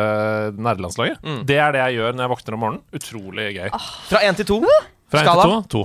nerdelandslaget. 0.56 1.18
Mm. 1.24 1.42
Det 1.48 1.58
er 1.58 1.74
det 1.74 1.82
jeg 1.82 1.98
gjør 1.98 2.14
når 2.14 2.24
jeg 2.24 2.34
våkner 2.36 2.56
om 2.58 2.64
morgenen. 2.64 2.86
Utrolig 3.00 3.50
gøy. 3.58 3.68
Fra 4.12 4.22
én 4.28 4.38
til 4.38 4.48
to. 4.48 4.60
Fra 5.08 5.24
skala? 5.24 5.44
1 5.48 5.68
til 5.72 5.84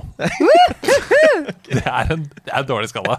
det, 1.70 1.84
er 1.84 2.10
en, 2.12 2.26
det 2.28 2.50
er 2.52 2.58
en 2.60 2.68
dårlig 2.68 2.90
skala. 2.92 3.16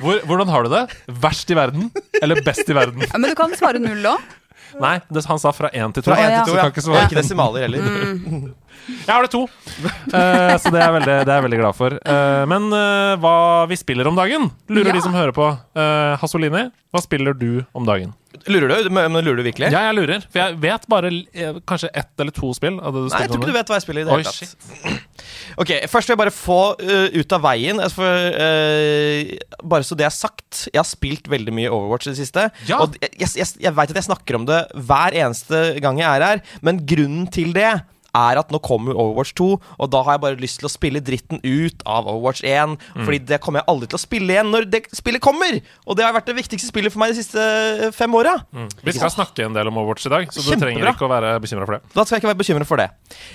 Hvor, 0.00 0.22
hvordan 0.26 0.48
har 0.50 0.64
du 0.64 0.72
det? 0.72 0.86
Verst 1.22 1.52
i 1.52 1.56
verden 1.56 1.90
eller 2.20 2.40
best 2.44 2.68
i 2.68 2.76
verden? 2.76 3.04
Ja, 3.04 3.20
men 3.20 3.30
du 3.30 3.36
kan 3.38 3.52
svare 3.56 3.80
null 3.80 4.04
òg. 4.10 4.32
Nei, 4.80 4.96
det, 5.06 5.22
han 5.28 5.38
sa 5.38 5.52
fra 5.54 5.70
1 5.70 5.94
til 5.94 6.06
2. 6.06 6.10
Fra 6.10 6.18
én 6.18 6.32
ja. 6.32 6.42
til 6.42 6.56
ja. 6.56 6.56
Så 6.56 6.56
ja. 6.56 6.62
kan 6.64 6.72
ikke 6.74 6.84
svare. 6.88 7.04
ikke 7.06 7.20
desimaler 7.20 7.66
heller. 7.66 8.54
Jeg 8.84 9.08
har 9.08 9.24
det 9.24 9.30
to, 9.32 9.42
uh, 9.44 10.54
så 10.60 10.70
det 10.70 10.78
er, 10.78 10.84
jeg 10.84 10.94
veldig, 10.98 11.14
det 11.24 11.30
er 11.30 11.38
jeg 11.38 11.46
veldig 11.46 11.60
glad 11.62 11.78
for. 11.78 11.96
Uh, 12.04 12.42
men 12.50 12.68
uh, 12.74 13.14
hva 13.22 13.36
vi 13.70 13.78
spiller 13.80 14.10
om 14.10 14.18
dagen, 14.18 14.50
lurer 14.68 14.92
Ja. 14.92 14.98
de 14.98 15.04
som 15.06 15.16
hører 15.16 15.32
på. 15.36 15.46
Uh, 15.76 16.14
Hasolini, 16.20 16.66
hva 16.92 17.02
spiller 17.02 17.36
du 17.36 17.64
om 17.74 17.88
dagen? 17.88 18.12
Lurer 18.50 18.68
du? 18.68 18.90
Men 18.92 19.14
lurer 19.14 19.38
du 19.40 19.44
virkelig? 19.46 19.70
Ja, 19.72 19.86
jeg 19.88 19.96
lurer, 19.96 20.24
for 20.26 20.40
jeg 20.42 20.56
vet 20.60 20.84
bare 20.90 21.10
kanskje 21.70 21.88
ett 21.94 22.20
eller 22.20 22.34
to 22.34 22.50
spill. 22.56 22.80
Av 22.82 22.92
det 22.92 23.04
du 23.04 23.08
Nei, 23.12 23.20
jeg 23.24 23.30
tror 23.30 23.40
ikke 23.40 23.52
du 23.52 23.56
vet 23.56 23.70
hva 23.70 23.78
jeg 23.78 23.84
spiller 23.86 24.02
i 24.02 24.08
det 24.08 24.16
hele 24.18 24.32
tatt. 24.32 25.00
Ok, 25.60 25.70
Først 25.90 26.08
vil 26.08 26.14
jeg 26.14 26.18
bare 26.18 26.32
få 26.34 26.58
uh, 26.80 27.14
ut 27.14 27.32
av 27.36 27.42
veien 27.44 27.78
altså, 27.82 28.00
for, 28.00 28.36
uh, 28.40 29.60
Bare 29.70 29.86
så 29.86 29.96
det 29.98 30.06
er 30.08 30.14
sagt, 30.14 30.64
jeg 30.66 30.80
har 30.80 30.88
spilt 30.88 31.28
veldig 31.30 31.54
mye 31.54 31.70
Overwatch 31.72 32.08
i 32.08 32.12
det 32.14 32.18
siste. 32.18 32.48
Ja. 32.68 32.80
Og 32.82 32.96
jeg, 33.00 33.12
jeg, 33.20 33.30
jeg, 33.38 33.50
jeg 33.66 33.76
veit 33.76 33.92
at 33.94 34.00
jeg 34.00 34.08
snakker 34.08 34.38
om 34.40 34.46
det 34.48 34.60
hver 34.74 35.16
eneste 35.24 35.64
gang 35.84 36.00
jeg 36.02 36.08
er 36.10 36.26
her, 36.26 36.42
men 36.64 36.82
grunnen 36.88 37.28
til 37.32 37.54
det 37.56 37.70
er 38.14 38.40
at 38.40 38.52
nå 38.54 38.60
kommer 38.64 38.94
Overwatch 38.94 39.34
2, 39.38 39.48
og 39.78 39.90
da 39.92 40.02
har 40.06 40.16
jeg 40.16 40.22
bare 40.24 40.40
lyst 40.42 40.60
til 40.62 40.68
å 40.68 40.72
spille 40.72 41.02
dritten 41.04 41.40
ut 41.42 41.82
av 41.88 42.06
Overwatch 42.10 42.44
1. 42.46 42.76
Mm. 42.94 43.02
Fordi 43.06 43.20
det 43.30 43.40
kommer 43.44 43.62
jeg 43.62 43.70
aldri 43.74 43.90
til 43.90 43.98
å 43.98 44.04
spille 44.04 44.36
igjen 44.36 44.52
når 44.54 44.68
det 44.70 44.84
spillet 44.94 45.24
kommer! 45.24 45.58
Og 45.88 45.98
det 45.98 46.06
har 46.06 46.14
vært 46.16 46.30
det 46.30 46.38
viktigste 46.38 46.70
spillet 46.70 46.94
for 46.94 47.02
meg 47.02 47.14
de 47.14 47.20
siste 47.22 47.42
eh, 47.42 47.90
fem 47.94 48.14
åra. 48.16 48.36
Mm. 48.54 48.70
Vi 48.86 48.96
skal 48.96 49.12
snakke 49.14 49.48
en 49.48 49.56
del 49.56 49.70
om 49.70 49.82
Overwatch 49.82 50.08
i 50.08 50.14
dag, 50.14 50.30
så 50.30 50.40
du 50.40 50.48
Kjempebra. 50.52 50.70
trenger 50.70 50.92
ikke 50.94 51.08
å 51.08 51.12
være 51.12 51.34
bekymra 51.44 51.68
for 51.68 51.78
det. 51.78 51.92
Da 51.94 52.06
skal 52.06 52.16
jeg 52.16 52.24
ikke 52.24 52.32
være 52.32 52.42
bekymret 52.44 52.70
for 52.70 52.82
det. 52.82 52.88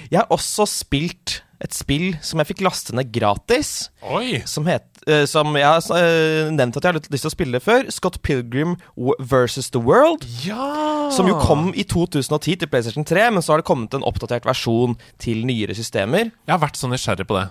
Jeg 0.10 0.22
har 0.22 0.34
også 0.34 0.68
spilt 0.70 1.42
et 1.60 1.76
spill 1.76 2.14
som 2.24 2.40
jeg 2.40 2.54
fikk 2.54 2.64
laste 2.64 2.96
ned 2.96 3.10
gratis. 3.12 3.90
Oi! 4.08 4.40
Som, 4.48 4.68
het, 4.72 4.86
som 5.30 5.56
jeg 5.58 5.68
har 5.68 5.86
eh, 5.98 6.50
nevnt 6.54 6.78
at 6.78 6.86
jeg 6.86 6.94
har 6.94 7.00
lyst 7.00 7.26
til 7.26 7.32
å 7.32 7.34
spille 7.34 7.62
før. 7.64 7.88
Scott 7.94 8.20
Pilgrim 8.26 8.76
versus 9.20 9.72
The 9.74 9.82
World. 9.84 10.26
Ja! 10.46 11.10
Som 11.16 11.30
jo 11.30 11.38
kom 11.42 11.72
i 11.74 11.86
2010 11.88 12.60
til 12.62 12.70
PlayStation 12.72 13.08
3, 13.08 13.30
men 13.36 13.46
så 13.46 13.54
har 13.54 13.64
det 13.64 13.70
kommet 13.70 13.96
en 13.96 14.06
oppdatert 14.08 14.48
versjon 14.50 14.98
til 15.22 15.46
nyere 15.48 15.78
systemer. 15.78 16.34
Jeg 16.46 16.54
har 16.54 16.62
vært 16.62 16.80
så 16.80 16.92
nysgjerrig 16.92 17.28
på 17.30 17.40
det. 17.40 17.48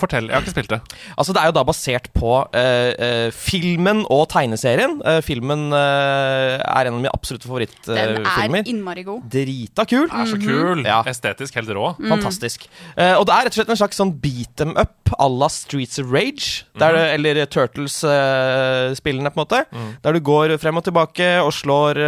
Fortell. 0.00 0.30
Jeg 0.30 0.32
har 0.32 0.44
ikke 0.44 0.54
spilt 0.54 0.70
det. 0.72 0.80
Altså 1.18 1.34
Det 1.36 1.42
er 1.42 1.50
jo 1.50 1.54
da 1.58 1.64
basert 1.68 2.08
på 2.16 2.30
uh, 2.40 2.92
uh, 2.96 3.28
filmen 3.36 4.04
og 4.08 4.24
tegneserien. 4.32 4.96
Uh, 5.04 5.18
filmen 5.24 5.66
er 5.76 6.88
en 6.88 6.94
av 6.94 6.96
mine 6.96 7.12
absolutte 7.12 7.48
favorittfilmer. 7.48 8.24
Den 8.24 8.56
er 8.62 8.70
innmari 8.72 9.04
god. 9.06 9.26
Drita 9.32 9.84
kul. 9.88 10.06
Er 10.08 10.30
så 10.30 10.38
kul. 10.40 10.84
Ja. 10.86 11.02
Estetisk 11.08 11.58
helt 11.58 11.70
rå. 11.76 11.90
Fantastisk. 12.00 12.64
Eh, 12.96 13.14
og 13.18 13.26
det 13.28 13.34
er 13.34 13.46
rett 13.46 13.54
og 13.54 13.58
slett 13.58 13.72
en 13.74 13.80
slags 13.80 13.98
sånn 14.00 14.14
beat 14.22 14.54
them 14.60 14.74
up 14.80 15.12
à 15.18 15.28
la 15.28 15.48
Streets 15.52 15.98
of 16.00 16.12
Rage. 16.12 16.64
Der, 16.78 16.96
mm. 16.96 17.12
Eller 17.16 17.40
Turtles-spillene, 17.48 19.32
på 19.32 19.40
en 19.40 19.44
måte. 19.44 19.62
Der 20.04 20.16
du 20.16 20.20
går 20.24 20.56
frem 20.62 20.80
og 20.80 20.86
tilbake 20.86 21.28
og 21.42 21.52
slår 21.56 22.00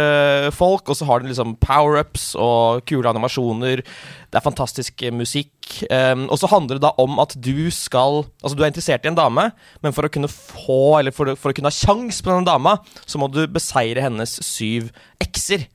folk, 0.55 0.89
og 0.89 0.97
så 0.97 1.07
har 1.09 1.21
du 1.21 1.29
liksom 1.29 1.55
power-ups 1.61 2.31
og 2.39 2.85
kule 2.89 3.09
animasjoner. 3.09 3.83
Det 4.31 4.39
er 4.39 4.45
fantastisk 4.45 5.01
eh, 5.03 5.11
musikk. 5.11 5.51
Um, 5.91 6.25
og 6.31 6.39
så 6.39 6.47
handler 6.51 6.79
det 6.79 6.85
da 6.85 6.93
om 6.99 7.19
at 7.21 7.35
du 7.35 7.67
skal 7.71 8.23
Altså, 8.41 8.55
du 8.55 8.63
er 8.63 8.71
interessert 8.71 9.05
i 9.05 9.11
en 9.11 9.17
dame, 9.17 9.49
men 9.83 9.95
for 9.95 10.07
å 10.07 10.11
kunne 10.11 10.29
få, 10.31 10.99
eller 10.99 11.13
for, 11.15 11.33
for 11.39 11.51
å 11.51 11.55
kunne 11.55 11.71
ha 11.71 11.75
kjangs 11.75 12.21
på 12.23 12.31
denne 12.31 12.47
dama, 12.47 12.77
så 13.05 13.19
må 13.21 13.29
du 13.31 13.43
beseire 13.51 14.03
hennes 14.03 14.37
syv 14.45 14.89
ekser. 15.21 15.67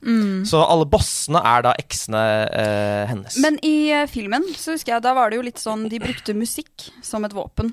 Så 0.49 0.61
alle 0.65 0.87
bossene 0.91 1.41
er 1.47 1.65
da 1.67 1.73
eksene 1.81 2.23
eh, 2.51 3.03
hennes. 3.11 3.39
Men 3.43 3.59
i 3.67 3.91
eh, 3.95 4.07
filmen 4.11 4.45
så 4.59 4.75
husker 4.77 4.97
jeg 4.97 5.05
da 5.07 5.15
var 5.17 5.31
det 5.33 5.41
jo 5.41 5.47
litt 5.47 5.63
sånn 5.63 5.87
de 5.93 6.01
brukte 6.03 6.35
musikk 6.37 6.89
som 7.07 7.25
et 7.27 7.35
våpen. 7.37 7.73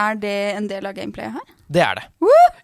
Er 0.00 0.16
det 0.20 0.36
en 0.56 0.68
del 0.70 0.88
av 0.88 0.96
gameplayet 0.96 1.36
her? 1.36 1.56
Det 1.70 1.82
er 1.84 2.00
det. 2.00 2.06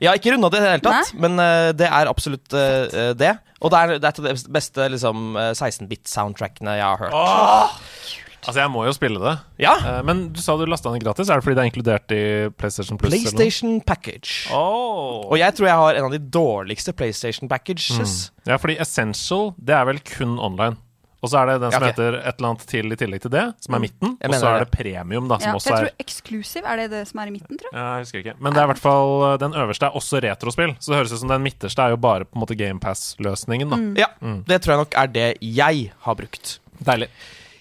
Jeg 0.00 0.08
har 0.10 0.18
ikke 0.18 0.32
runda 0.34 0.50
det 0.50 0.58
i 0.58 0.64
det 0.64 0.70
hele 0.74 0.84
tatt, 0.84 1.12
men 1.22 1.38
eh, 1.42 1.70
det 1.78 1.86
er 1.88 2.10
absolutt 2.10 2.56
eh, 2.58 2.86
eh, 2.90 3.12
det. 3.16 3.36
Og 3.62 3.72
det 3.72 3.78
er, 3.78 3.92
det 3.96 4.04
er 4.04 4.12
et 4.12 4.20
av 4.20 4.26
de 4.26 4.52
beste 4.56 4.88
liksom, 4.92 5.26
eh, 5.40 5.52
16-bit-soundtrackene 5.54 6.74
jeg 6.76 6.86
har 6.86 7.04
hørt. 7.06 8.16
Altså, 8.46 8.60
jeg 8.62 8.72
må 8.72 8.84
jo 8.86 8.94
spille 8.94 9.20
det. 9.22 9.34
Ja! 9.62 9.74
Eh, 9.80 10.00
Men 10.06 10.28
du 10.34 10.40
sa 10.42 10.56
du 10.56 10.64
lasta 10.70 10.92
den 10.94 11.02
gratis. 11.02 11.28
Er 11.28 11.40
det 11.40 11.46
fordi 11.46 11.58
det 11.58 11.64
er 11.64 11.70
inkludert 11.72 12.14
i 12.14 12.22
PlayStation 12.54 12.98
Plus? 13.00 13.12
eller 13.12 13.26
noe? 13.26 13.36
PlayStation 13.36 13.76
Package. 13.82 14.54
Oh. 14.54 15.26
Og 15.26 15.38
jeg 15.42 15.54
tror 15.58 15.70
jeg 15.70 15.82
har 15.82 16.00
en 16.00 16.08
av 16.08 16.16
de 16.16 16.22
dårligste 16.38 16.94
PlayStation 16.96 17.50
Packages. 17.50 18.30
Ja, 18.46 18.58
fordi 18.62 18.78
Essential, 18.82 19.52
det 19.58 19.74
er 19.74 19.88
vel 19.90 20.02
kun 20.06 20.38
online. 20.38 20.78
Og 21.24 21.30
så 21.32 21.40
er 21.40 21.48
det 21.48 21.54
den 21.64 21.72
som 21.72 21.82
okay. 21.82 21.94
heter 21.94 22.16
et 22.20 22.36
eller 22.38 22.48
annet 22.52 22.64
til 22.70 22.92
i 22.92 22.96
tillegg 23.00 23.22
til 23.24 23.32
det, 23.32 23.44
som 23.64 23.76
er 23.76 23.82
midten. 23.82 24.12
Og 24.14 24.34
så 24.36 24.50
er 24.50 24.62
det. 24.62 24.68
premium, 24.74 25.30
da, 25.30 25.38
som 25.40 25.48
Ja, 25.48 25.54
også 25.58 25.72
er 25.72 25.78
jeg 25.80 25.94
tror 25.94 26.04
Exclusive 26.04 26.68
er 26.70 26.82
det 26.82 26.86
det 26.92 27.00
som 27.08 27.22
er 27.22 27.30
i 27.30 27.34
midten, 27.34 27.58
tror 27.58 27.72
jeg. 27.72 27.78
Ja, 27.80 27.86
jeg 27.96 28.04
husker 28.04 28.22
ikke. 28.22 28.34
Men 28.38 28.54
det 28.54 28.60
er 28.62 28.68
i 28.68 28.70
hvert 28.70 28.82
fall 28.84 29.14
eh, 29.30 29.38
den 29.42 29.56
øverste 29.62 29.88
er 29.88 29.96
også 29.98 30.20
retrospill. 30.22 30.76
Så 30.78 30.92
det 30.92 31.00
høres 31.00 31.16
ut 31.16 31.22
som 31.24 31.32
den 31.32 31.42
midterste 31.46 31.82
er 31.82 31.96
jo 31.96 31.98
bare 32.04 32.28
på 32.28 32.36
en 32.36 32.44
måte 32.44 32.58
GamePass-løsningen, 32.60 33.72
da. 33.72 33.80
Ja, 34.04 34.12
det 34.46 34.60
tror 34.62 34.76
jeg 34.76 34.82
nok 34.84 35.00
er 35.02 35.10
det 35.16 35.26
jeg 35.40 35.90
har 36.06 36.20
brukt. 36.20 36.58
Deilig. 36.86 37.10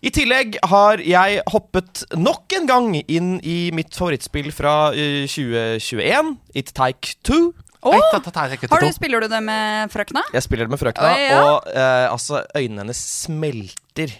I 0.06 0.12
tillegg 0.14 0.60
har 0.70 1.02
jeg 1.02 1.42
hoppet 1.50 2.04
nok 2.14 2.54
en 2.60 2.68
gang 2.70 2.92
inn 3.02 3.38
i 3.42 3.72
mitt 3.74 3.96
favorittspill 3.98 4.52
fra 4.54 4.92
eh, 4.94 5.24
2021, 5.26 6.36
It 6.54 6.76
Take 6.78 7.16
Two. 7.26 7.56
Har 7.86 8.82
du, 8.82 8.88
spiller 8.94 9.22
du 9.22 9.30
det 9.30 9.40
med 9.46 9.92
frøkna? 9.94 10.24
Jeg 10.34 10.46
spiller 10.46 10.66
det 10.66 10.74
med 10.74 10.82
frøkna, 10.82 11.10
oh, 11.10 11.22
ja. 11.22 11.42
og 11.42 11.68
eh, 11.70 12.06
altså, 12.10 12.42
øynene 12.58 12.82
hennes 12.82 13.02
smelter. 13.26 14.14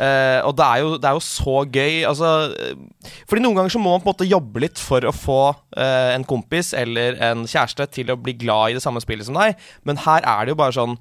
Eh, 0.00 0.40
og 0.44 0.54
det 0.56 0.66
er, 0.66 0.78
jo, 0.80 0.94
det 0.96 1.08
er 1.08 1.16
jo 1.16 1.24
så 1.24 1.56
gøy. 1.68 1.98
Altså, 2.08 2.30
eh, 2.56 3.12
fordi 3.28 3.44
noen 3.44 3.58
ganger 3.60 3.74
så 3.76 3.82
må 3.82 3.92
man 3.92 4.04
på 4.04 4.08
en 4.08 4.14
måte 4.14 4.28
jobbe 4.28 4.64
litt 4.64 4.80
for 4.80 5.04
å 5.04 5.12
få 5.14 5.40
eh, 5.76 6.14
en 6.16 6.24
kompis 6.28 6.72
eller 6.76 7.20
en 7.30 7.44
kjæreste 7.44 7.90
til 7.96 8.12
å 8.12 8.18
bli 8.20 8.36
glad 8.40 8.72
i 8.72 8.78
det 8.78 8.84
samme 8.84 9.04
spillet 9.04 9.28
som 9.28 9.36
deg, 9.40 9.56
men 9.88 10.00
her 10.04 10.24
er 10.24 10.44
det 10.44 10.56
jo 10.56 10.60
bare 10.60 10.76
sånn 10.76 10.96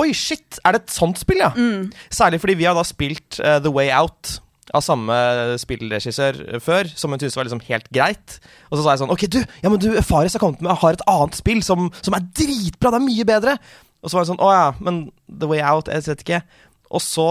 Oi, 0.00 0.10
shit! 0.12 0.58
Er 0.64 0.76
det 0.76 0.82
et 0.84 0.96
sånt 0.96 1.20
spill, 1.20 1.40
ja? 1.40 1.52
Særlig 2.12 2.42
fordi 2.42 2.58
vi 2.60 2.66
har 2.68 2.76
da 2.76 2.84
spilt 2.84 3.38
uh, 3.40 3.56
The 3.64 3.72
Way 3.72 3.92
Out 3.96 4.40
av 4.74 4.82
samme 4.82 5.14
spillregissør 5.62 6.38
eh, 6.42 6.60
før, 6.62 6.88
som 6.98 7.12
hun 7.12 7.20
syntes 7.22 7.36
var 7.38 7.46
liksom 7.46 7.62
helt 7.68 7.86
greit. 7.94 8.38
Og 8.70 8.78
så 8.78 8.84
sa 8.84 8.94
jeg 8.94 9.02
sånn 9.04 9.12
Ok, 9.14 9.26
du, 9.30 9.38
ja, 9.62 9.70
men 9.70 9.80
du, 9.82 9.88
Faris 10.04 10.34
har 10.36 10.42
kommet 10.42 10.64
med 10.64 10.74
har 10.82 10.96
et 10.96 11.04
annet 11.10 11.38
spill 11.38 11.62
som, 11.64 11.86
som 12.02 12.16
er 12.18 12.26
dritbra, 12.36 12.92
det 12.92 13.00
er 13.00 13.06
mye 13.06 13.28
bedre. 13.28 13.56
Og 14.02 14.10
så 14.10 14.18
var 14.18 14.26
hun 14.26 14.32
sånn 14.34 14.42
Å 14.42 14.50
ja, 14.52 14.66
men 14.82 15.04
The 15.30 15.50
Way 15.50 15.62
Out, 15.66 15.90
jeg 15.92 16.06
vet 16.10 16.26
ikke. 16.26 16.42
Og 16.94 17.02
så 17.04 17.28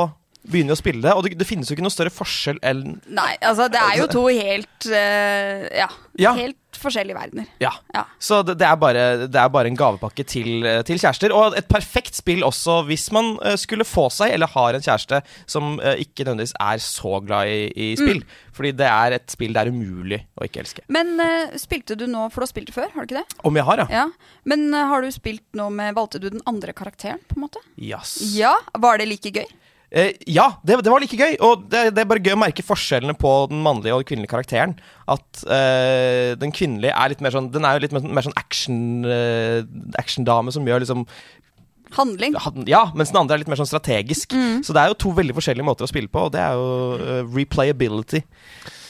begynner 0.50 0.76
å 0.76 0.80
spille 0.80 1.04
det, 1.04 1.14
og 1.16 1.26
det, 1.26 1.36
det 1.40 1.48
finnes 1.48 1.70
jo 1.70 1.78
ikke 1.78 1.86
noe 1.86 1.94
større 1.94 2.14
forskjell 2.14 2.62
enn 2.66 3.00
Nei, 3.06 3.34
altså 3.42 3.70
det 3.72 3.82
er 3.82 4.00
jo 4.02 4.08
to 4.12 4.28
helt 4.30 4.90
uh, 4.92 5.66
ja, 5.74 5.90
Ja. 6.22 6.36
helt 6.38 6.60
forskjellige 6.76 7.16
verdener. 7.18 7.46
Ja. 7.64 7.72
Ja. 7.96 8.04
Så 8.20 8.42
det, 8.44 8.58
det, 8.60 8.68
er 8.68 8.76
bare, 8.80 9.04
det 9.32 9.40
er 9.40 9.52
bare 9.52 9.70
en 9.72 9.78
gavepakke 9.80 10.26
til, 10.28 10.66
eh, 10.68 10.82
til 10.86 11.00
kjærester. 11.00 11.32
Og 11.32 11.56
et 11.56 11.70
perfekt 11.72 12.18
spill 12.18 12.44
også 12.46 12.82
hvis 12.90 13.08
man 13.16 13.38
eh, 13.48 13.56
skulle 13.60 13.88
få 13.88 14.10
seg, 14.14 14.34
eller 14.36 14.52
har 14.52 14.76
en 14.76 14.84
kjæreste 14.84 15.22
som 15.50 15.80
ikke 15.80 16.26
nødvendigvis 16.26 16.56
er 16.62 16.84
så 16.84 17.22
glad 17.24 17.48
i, 17.48 17.72
i 17.72 17.88
spill. 17.96 18.22
Fordi 18.56 18.74
det 18.76 18.88
er 18.92 19.18
et 19.18 19.28
spill 19.32 19.56
det 19.56 19.64
er 19.64 19.72
umulig 19.72 20.22
å 20.36 20.46
ikke 20.48 20.62
elske. 20.64 20.86
Men 20.92 21.16
uh, 21.20 21.56
spilte 21.60 21.98
du 22.00 22.06
nå, 22.12 22.28
for 22.32 22.44
du 22.44 22.48
har 22.48 22.54
spilt 22.54 22.72
det 22.72 22.78
før, 22.78 22.92
har 22.94 23.04
du 23.04 23.12
ikke 23.12 23.24
det? 23.24 23.40
Om 23.48 23.60
jeg 23.60 23.68
har, 23.72 23.84
ja. 23.84 24.04
Ja. 24.04 24.40
Men 24.48 24.68
uh, 24.76 24.86
har 24.92 25.04
du 25.04 25.12
spilt 25.16 25.46
nå 25.58 25.70
med 25.76 25.96
Valgte 25.98 26.22
du 26.24 26.30
den 26.30 26.44
andre 26.48 26.76
karakteren, 26.76 27.24
på 27.28 27.40
en 27.40 27.48
måte? 27.48 27.64
Yes. 27.80 28.18
Ja. 28.36 28.56
Var 28.80 29.02
det 29.02 29.10
like 29.12 29.32
gøy? 29.36 29.48
Eh, 29.96 30.12
ja, 30.28 30.50
det, 30.68 30.82
det 30.84 30.92
var 30.92 31.00
like 31.00 31.16
gøy. 31.16 31.38
Og 31.46 31.64
det, 31.72 31.88
det 31.96 32.04
er 32.04 32.10
bare 32.10 32.24
gøy 32.24 32.36
å 32.36 32.42
merke 32.42 32.66
forskjellene 32.66 33.16
på 33.20 33.32
den 33.52 33.64
mannlige 33.64 33.96
og 33.96 34.04
den 34.04 34.10
kvinnelige 34.10 34.34
karakteren. 34.34 34.76
At 35.08 35.46
uh, 35.48 36.36
den 36.42 36.52
kvinnelige 36.56 36.92
er 36.92 37.12
litt 37.12 37.20
mer 37.22 37.36
sånn 37.36 37.52
Den 37.54 37.68
er 37.68 37.78
jo 37.78 37.84
litt 37.84 37.94
mer, 37.94 38.08
mer 38.18 38.26
sånn 38.26 38.36
action 38.40 38.78
uh, 39.06 39.62
actiondame 40.02 40.54
som 40.56 40.66
gjør 40.68 40.82
liksom 40.84 41.06
Handling? 41.96 42.34
Ja, 42.68 42.90
mens 42.98 43.12
den 43.14 43.22
andre 43.22 43.38
er 43.38 43.44
litt 43.44 43.50
mer 43.52 43.60
sånn 43.60 43.70
strategisk. 43.70 44.34
Så 44.66 44.74
det 44.76 44.82
er 44.82 44.90
jo 44.92 44.98
to 45.00 45.14
veldig 45.16 45.36
forskjellige 45.38 45.64
måter 45.64 45.86
å 45.86 45.88
spille 45.88 46.10
på, 46.12 46.26
og 46.28 46.34
det 46.34 46.42
er 46.44 46.58
jo 46.58 46.66
uh, 47.00 47.36
replayability. 47.38 48.20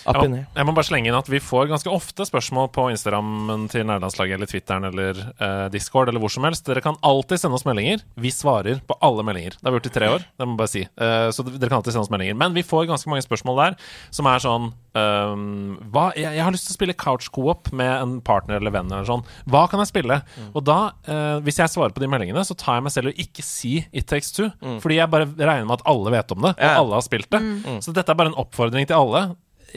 Up 0.05 0.19
Ja, 0.19 0.25
in 0.27 0.35
jeg 0.37 0.67
må 0.67 0.75
bare 0.77 0.87
slenge 0.87 1.09
inn 1.09 1.17
at 1.17 1.29
Vi 1.31 1.41
får 1.41 1.69
ganske 1.71 1.91
ofte 1.91 2.27
spørsmål 2.27 2.69
på 2.75 2.87
Instagrammen 2.93 3.67
til 3.71 3.85
nærlandslaget 3.89 4.37
eller 4.37 4.49
Twitteren 4.49 4.87
eller 4.91 5.21
eh, 5.33 5.65
Discord 5.73 6.11
eller 6.11 6.21
hvor 6.21 6.33
som 6.33 6.45
helst. 6.47 6.65
Dere 6.67 6.83
kan 6.85 6.99
alltid 7.05 7.41
sende 7.41 7.59
oss 7.59 7.65
meldinger. 7.67 8.05
Vi 8.19 8.31
svarer 8.33 8.81
på 8.85 8.97
alle 9.05 9.25
meldinger. 9.25 9.57
Det 9.57 9.65
har 9.65 9.75
vi 9.75 9.81
gjort 9.81 9.91
i 9.91 9.95
tre 9.97 10.11
år. 10.15 10.25
Det 10.25 10.47
må 10.47 10.55
jeg 10.55 10.61
bare 10.63 10.73
si. 10.75 10.85
Eh, 10.85 11.27
så 11.35 11.45
dere 11.47 11.69
kan 11.69 11.79
alltid 11.81 11.95
sende 11.95 12.07
oss 12.07 12.13
meldinger. 12.13 12.39
Men 12.39 12.57
vi 12.57 12.65
får 12.65 12.89
ganske 12.91 13.11
mange 13.11 13.25
spørsmål 13.25 13.61
der 13.63 13.79
som 14.13 14.29
er 14.31 14.43
sånn 14.45 14.73
Um, 14.95 15.75
hva, 15.91 16.05
jeg, 16.15 16.37
jeg 16.37 16.43
har 16.45 16.53
lyst 16.55 16.69
til 16.69 16.71
å 16.71 16.77
spille 16.77 16.95
couch 16.95 17.27
co-op 17.35 17.67
med 17.75 17.89
en 17.91 18.13
partner 18.23 18.61
eller 18.61 18.71
venn 18.71 18.87
eller 18.87 19.07
sånn. 19.07 19.25
Hva 19.51 19.65
kan 19.67 19.81
jeg 19.83 19.91
spille? 19.91 20.21
Og 20.53 20.63
da, 20.63 20.77
uh, 21.09 21.43
hvis 21.43 21.59
jeg 21.59 21.73
svarer 21.73 21.91
på 21.95 22.03
de 22.03 22.07
meldingene, 22.11 22.45
så 22.47 22.55
tar 22.55 22.79
jeg 22.79 22.85
meg 22.85 22.95
selv 22.95 23.11
og 23.11 23.19
ikke 23.25 23.43
si 23.43 23.73
It 23.91 24.07
Takes 24.11 24.31
Two. 24.37 24.47
Fordi 24.83 25.01
jeg 25.01 25.11
bare 25.11 25.27
regner 25.27 25.67
med 25.67 25.81
at 25.81 25.87
alle 25.91 26.15
vet 26.15 26.31
om 26.31 26.47
det, 26.47 26.53
og 26.55 26.63
yeah. 26.63 26.79
alle 26.79 26.95
har 26.95 27.03
spilt 27.03 27.27
det. 27.35 27.41
Så 27.83 27.91
dette 27.95 28.13
er 28.13 28.19
bare 28.19 28.31
en 28.31 28.39
oppfordring 28.39 28.87
til 28.87 28.95
alle 28.95 29.25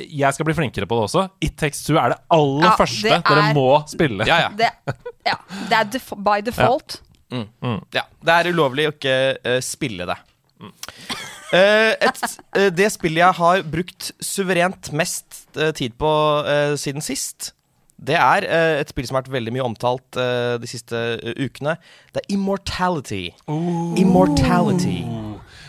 jeg 0.07 0.35
skal 0.37 0.47
bli 0.49 0.55
flinkere 0.55 0.87
på 0.88 0.97
det 0.99 1.05
også. 1.09 1.25
It 1.45 1.57
Takes 1.61 1.83
Two 1.87 1.99
er 1.99 2.14
det 2.14 2.19
aller 2.35 2.64
Ja, 2.69 2.75
første 2.78 3.02
det 3.09 3.19
dere 3.26 3.45
er- 3.50 3.55
må 3.57 3.67
spille. 3.90 4.26
Ja, 4.28 4.38
ja. 4.47 4.49
Det, 4.59 4.71
ja, 5.26 5.35
det 5.69 5.78
er 5.81 5.85
def 5.97 6.12
by 6.17 6.40
default. 6.47 7.00
ja. 7.33 8.05
Det 8.25 8.35
er 8.35 8.50
ulovlig 8.52 8.88
å 8.88 8.95
ikke 8.95 9.17
uh, 9.45 9.59
spille 9.64 10.07
det. 10.09 10.17
Eh, 11.52 11.95
et, 12.05 12.25
uh, 12.57 12.69
det 12.76 12.88
spillet 12.93 13.23
jeg 13.23 13.37
har 13.38 13.62
brukt 13.62 14.11
suverent 14.21 14.90
mest 14.93 15.47
tid 15.78 15.95
på 15.99 16.11
siden 16.78 17.00
sist, 17.02 17.52
det 17.99 18.14
er 18.14 18.45
et 18.78 18.90
spill 18.93 19.07
som 19.09 19.17
har 19.17 19.25
vært 19.25 19.33
veldig 19.33 19.52
mye 19.57 19.64
omtalt 19.67 20.14
de 20.62 20.69
siste 20.71 20.95
ukene. 21.40 21.73
Det 22.14 22.21
er 22.23 22.35
Immortality. 22.37 23.25
Immortality. 23.99 25.00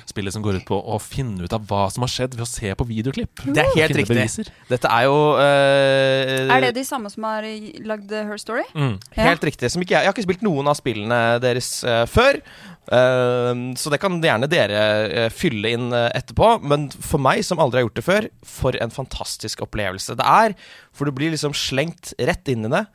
Spillet 0.09 0.33
som 0.33 0.43
går 0.45 0.59
ut 0.59 0.65
på 0.67 0.77
å 0.79 0.97
finne 1.03 1.45
ut 1.45 1.53
av 1.53 1.65
hva 1.69 1.85
som 1.93 2.05
har 2.05 2.11
skjedd 2.11 2.35
ved 2.37 2.45
å 2.45 2.49
se 2.49 2.71
på 2.75 2.87
videoklipp. 2.89 3.43
Det 3.45 3.61
er 3.61 3.69
helt 3.75 3.97
riktig. 3.99 4.15
beviser. 4.15 4.49
Dette 4.71 4.89
er 4.89 5.05
jo 5.05 5.19
uh, 5.37 6.49
Er 6.55 6.65
det 6.65 6.73
de 6.79 6.85
samme 6.87 7.11
som 7.13 7.27
har 7.29 7.45
lagd 7.85 8.11
Her 8.13 8.41
Story? 8.41 8.65
Mm. 8.73 8.97
Ja. 9.13 9.29
Helt 9.29 9.45
riktig. 9.45 9.69
Som 9.73 9.85
ikke, 9.85 9.97
jeg, 9.97 10.07
jeg 10.07 10.11
har 10.11 10.17
ikke 10.17 10.27
spilt 10.27 10.45
noen 10.45 10.71
av 10.71 10.79
spillene 10.79 11.21
deres 11.43 11.71
uh, 11.85 12.03
før. 12.09 12.41
Uh, 12.89 13.69
så 13.77 13.93
det 13.93 14.01
kan 14.01 14.17
gjerne 14.23 14.49
dere 14.49 15.29
fylle 15.33 15.75
inn 15.77 15.89
etterpå. 15.93 16.55
Men 16.65 16.89
for 16.97 17.21
meg, 17.21 17.43
som 17.45 17.61
aldri 17.61 17.81
har 17.81 17.89
gjort 17.89 18.01
det 18.01 18.07
før, 18.07 18.29
for 18.57 18.79
en 18.81 18.95
fantastisk 18.95 19.61
opplevelse 19.67 20.17
det 20.19 20.25
er. 20.25 20.57
For 20.95 21.05
du 21.05 21.15
blir 21.15 21.35
liksom 21.35 21.53
slengt 21.57 22.15
rett 22.17 22.49
inn 22.51 22.65
i 22.65 22.73
det. 22.73 22.87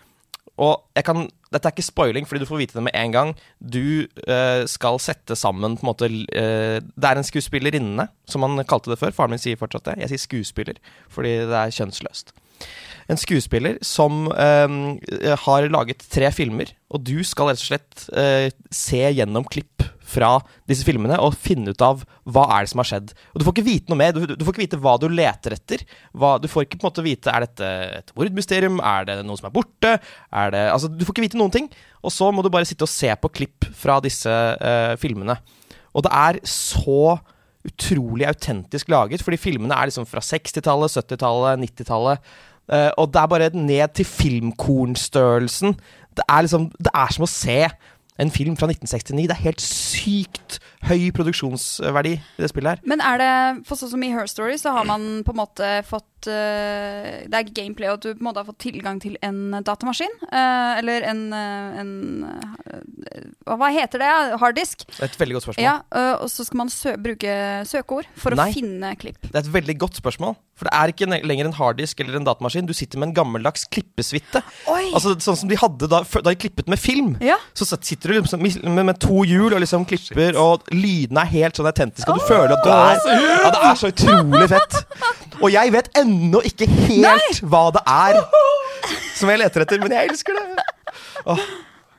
Og 0.63 0.85
jeg 0.95 1.07
kan, 1.07 1.25
dette 1.51 1.67
er 1.67 1.75
ikke 1.75 1.87
spoiling, 1.87 2.29
fordi 2.29 2.45
du 2.45 2.49
får 2.49 2.61
vite 2.61 2.79
det 2.79 2.85
med 2.87 2.95
en 2.99 3.15
gang. 3.15 3.33
Du 3.59 4.07
uh, 4.29 4.63
skal 4.71 5.01
sette 5.03 5.37
sammen 5.39 5.75
på 5.79 5.85
en 5.85 5.91
måte 5.91 6.11
uh, 6.11 6.79
Det 6.79 7.11
er 7.11 7.19
en 7.19 7.27
skuespillerinne, 7.27 8.07
som 8.31 8.47
han 8.47 8.63
kalte 8.71 8.93
det 8.93 9.01
før. 9.01 9.15
Faren 9.17 9.35
min 9.35 9.43
sier 9.43 9.59
fortsatt 9.61 9.91
det. 9.91 9.99
Jeg 10.05 10.15
sier 10.15 10.25
skuespiller, 10.29 10.79
fordi 11.11 11.37
det 11.43 11.61
er 11.61 11.79
kjønnsløst 11.81 12.37
en 13.13 13.19
skuespiller 13.21 13.75
som 13.85 14.31
uh, 14.33 14.69
har 15.43 15.67
laget 15.69 16.07
tre 16.09 16.31
filmer, 16.33 16.71
og 16.89 17.03
du 17.05 17.19
skal 17.27 17.51
rett 17.51 17.61
og 17.61 17.67
slett 17.67 18.07
se 18.73 19.03
gjennom 19.13 19.45
klipp 19.45 19.85
fra 20.05 20.37
disse 20.69 20.85
filmene 20.87 21.17
og 21.23 21.37
finne 21.41 21.73
ut 21.73 21.85
av 21.85 22.05
hva 22.29 22.45
er 22.55 22.65
det 22.65 22.73
som 22.73 22.83
har 22.83 22.89
skjedd. 22.91 23.15
Og 23.33 23.41
Du 23.41 23.47
får 23.47 23.57
ikke 23.57 23.67
vite 23.67 23.93
noe 23.93 24.01
mer. 24.01 24.15
Du, 24.15 24.25
du 24.29 24.45
får 24.45 24.55
ikke 24.55 24.65
vite 24.67 24.81
hva 24.85 24.95
du 25.01 25.09
leter 25.11 25.57
etter. 25.57 25.85
Hva, 26.13 26.37
du 26.41 26.49
får 26.51 26.67
ikke 26.67 26.79
på 26.79 26.87
en 26.87 26.91
måte 26.93 27.07
vite 27.07 27.33
er 27.33 27.47
dette 27.47 27.73
et 28.01 28.15
mordmysterium, 28.19 28.81
er 28.85 29.09
det 29.09 29.19
noe 29.27 29.41
som 29.41 29.49
er 29.49 29.57
borte. 29.57 29.97
Er 30.31 30.55
det, 30.55 30.65
altså, 30.75 30.93
du 30.93 31.05
får 31.05 31.17
ikke 31.17 31.27
vite 31.29 31.41
noen 31.41 31.55
ting. 31.55 31.71
Og 32.05 32.13
så 32.13 32.31
må 32.35 32.45
du 32.45 32.53
bare 32.53 32.69
sitte 32.69 32.87
og 32.87 32.93
se 32.93 33.11
på 33.17 33.33
klipp 33.41 33.69
fra 33.79 33.99
disse 34.05 34.31
uh, 34.31 34.95
filmene. 35.01 35.39
Og 35.95 36.05
det 36.05 36.13
er 36.13 36.41
så 36.49 37.17
utrolig 37.65 38.27
autentisk 38.29 38.91
laget, 38.93 39.23
fordi 39.25 39.41
filmene 39.41 39.77
er 39.77 39.89
liksom 39.89 40.05
fra 40.09 40.21
60-tallet, 40.21 40.93
70-tallet, 40.99 41.63
90-tallet. 41.65 42.35
Uh, 42.69 42.91
og 43.01 43.11
det 43.13 43.21
er 43.21 43.31
bare 43.31 43.51
ned 43.57 43.95
til 43.97 44.09
filmkornstørrelsen. 44.09 45.77
Det 46.15 46.25
er 46.29 46.45
liksom 46.47 46.69
Det 46.79 46.93
er 46.95 47.13
som 47.13 47.27
å 47.27 47.31
se 47.31 47.59
en 48.19 48.31
film 48.31 48.55
fra 48.57 48.69
1969. 48.71 49.27
Det 49.27 49.35
er 49.35 49.43
helt 49.43 49.63
sykt 49.65 50.59
høy 50.87 51.09
produksjonsverdi 51.17 52.13
i 52.15 52.43
det 52.43 52.51
spillet 52.53 52.77
her. 52.77 52.83
Men 52.87 53.03
er 53.03 53.19
det 53.19 53.31
for 53.67 53.81
sånn 53.81 53.91
som 53.95 54.05
i 54.07 54.13
Her 54.15 54.29
Story, 54.31 54.55
så 54.61 54.75
har 54.77 54.87
man 54.87 55.25
på 55.27 55.35
en 55.35 55.41
måte 55.41 55.71
fått 55.89 56.29
eh, 56.31 57.25
Det 57.29 57.41
er 57.41 57.51
gameplay, 57.57 57.91
og 57.91 58.05
du 58.05 58.13
på 58.13 58.21
en 58.21 58.29
måte 58.29 58.43
har 58.43 58.49
fått 58.49 58.61
tilgang 58.63 59.01
til 59.03 59.17
en 59.25 59.59
datamaskin. 59.67 60.15
eh, 60.31 60.79
eller 60.79 61.09
en, 61.11 61.25
eh, 61.33 61.81
en 61.83 61.93
Hva 63.45 63.71
heter 63.75 63.99
det? 64.03 64.13
Harddisk. 64.41 64.87
Det 64.95 65.09
et 65.11 65.21
veldig 65.21 65.39
godt 65.41 65.49
spørsmål. 65.49 65.65
Ja, 65.65 65.75
og 66.23 66.31
så 66.31 66.47
skal 66.47 66.63
man 66.63 66.71
sø 66.73 66.95
bruke 66.97 67.35
søkeord 67.69 68.07
for 68.17 68.37
Nei. 68.39 68.51
å 68.51 68.55
finne 68.55 68.95
klipp. 69.01 69.19
Det 69.27 69.35
er 69.35 69.43
et 69.45 69.53
veldig 69.53 69.79
godt 69.79 69.99
spørsmål. 70.01 70.37
For 70.55 70.69
det 70.69 70.75
er 70.79 70.93
ikke 70.93 71.09
lenger 71.27 71.49
en 71.49 71.57
harddisk 71.57 72.01
eller 72.01 72.21
en 72.21 72.27
datamaskin. 72.27 72.67
Du 72.69 72.75
sitter 72.77 73.01
med 73.01 73.11
en 73.11 73.15
gammeldags 73.17 73.67
klippesvitte. 73.75 74.43
Oi! 74.71 74.85
Altså 74.93 75.17
Sånn 75.25 75.39
som 75.41 75.51
de 75.51 75.59
hadde 75.59 75.89
da, 75.91 76.03
da 76.05 76.23
de 76.31 76.39
klippet 76.39 76.71
med 76.71 76.79
film. 76.79 77.15
Ja. 77.25 77.41
Så 77.59 77.67
sitter 77.75 78.13
du 78.13 78.21
liksom 78.21 78.43
med, 78.45 78.85
med, 78.85 79.01
to 79.03 79.25
hjul 79.27 79.51
og 79.51 79.61
liksom 79.63 79.87
klipper, 79.89 80.39
og 80.39 80.69
lydene 80.75 81.25
er 81.25 81.33
helt 81.33 81.59
sånn 81.59 81.71
autentiske, 81.71 82.11
og 82.11 82.23
du 82.23 82.27
føler 82.29 82.55
at 82.55 82.65
du 82.65 82.71
er 82.71 83.03
Ja, 83.11 83.51
det 83.51 83.63
er 83.71 83.81
så 83.81 83.91
utrolig 83.91 84.49
fett. 84.55 84.81
Og 85.41 85.51
jeg 85.51 85.75
vet 85.75 85.91
ennå 85.99 86.43
ikke 86.47 86.71
helt 86.71 87.43
hva 87.43 87.67
det 87.75 87.83
er 87.91 88.23
som 89.15 89.31
jeg 89.31 89.41
leter 89.41 89.65
etter, 89.65 89.83
men 89.83 89.95
jeg 89.95 90.13
elsker 90.13 90.39
det. 90.39 90.69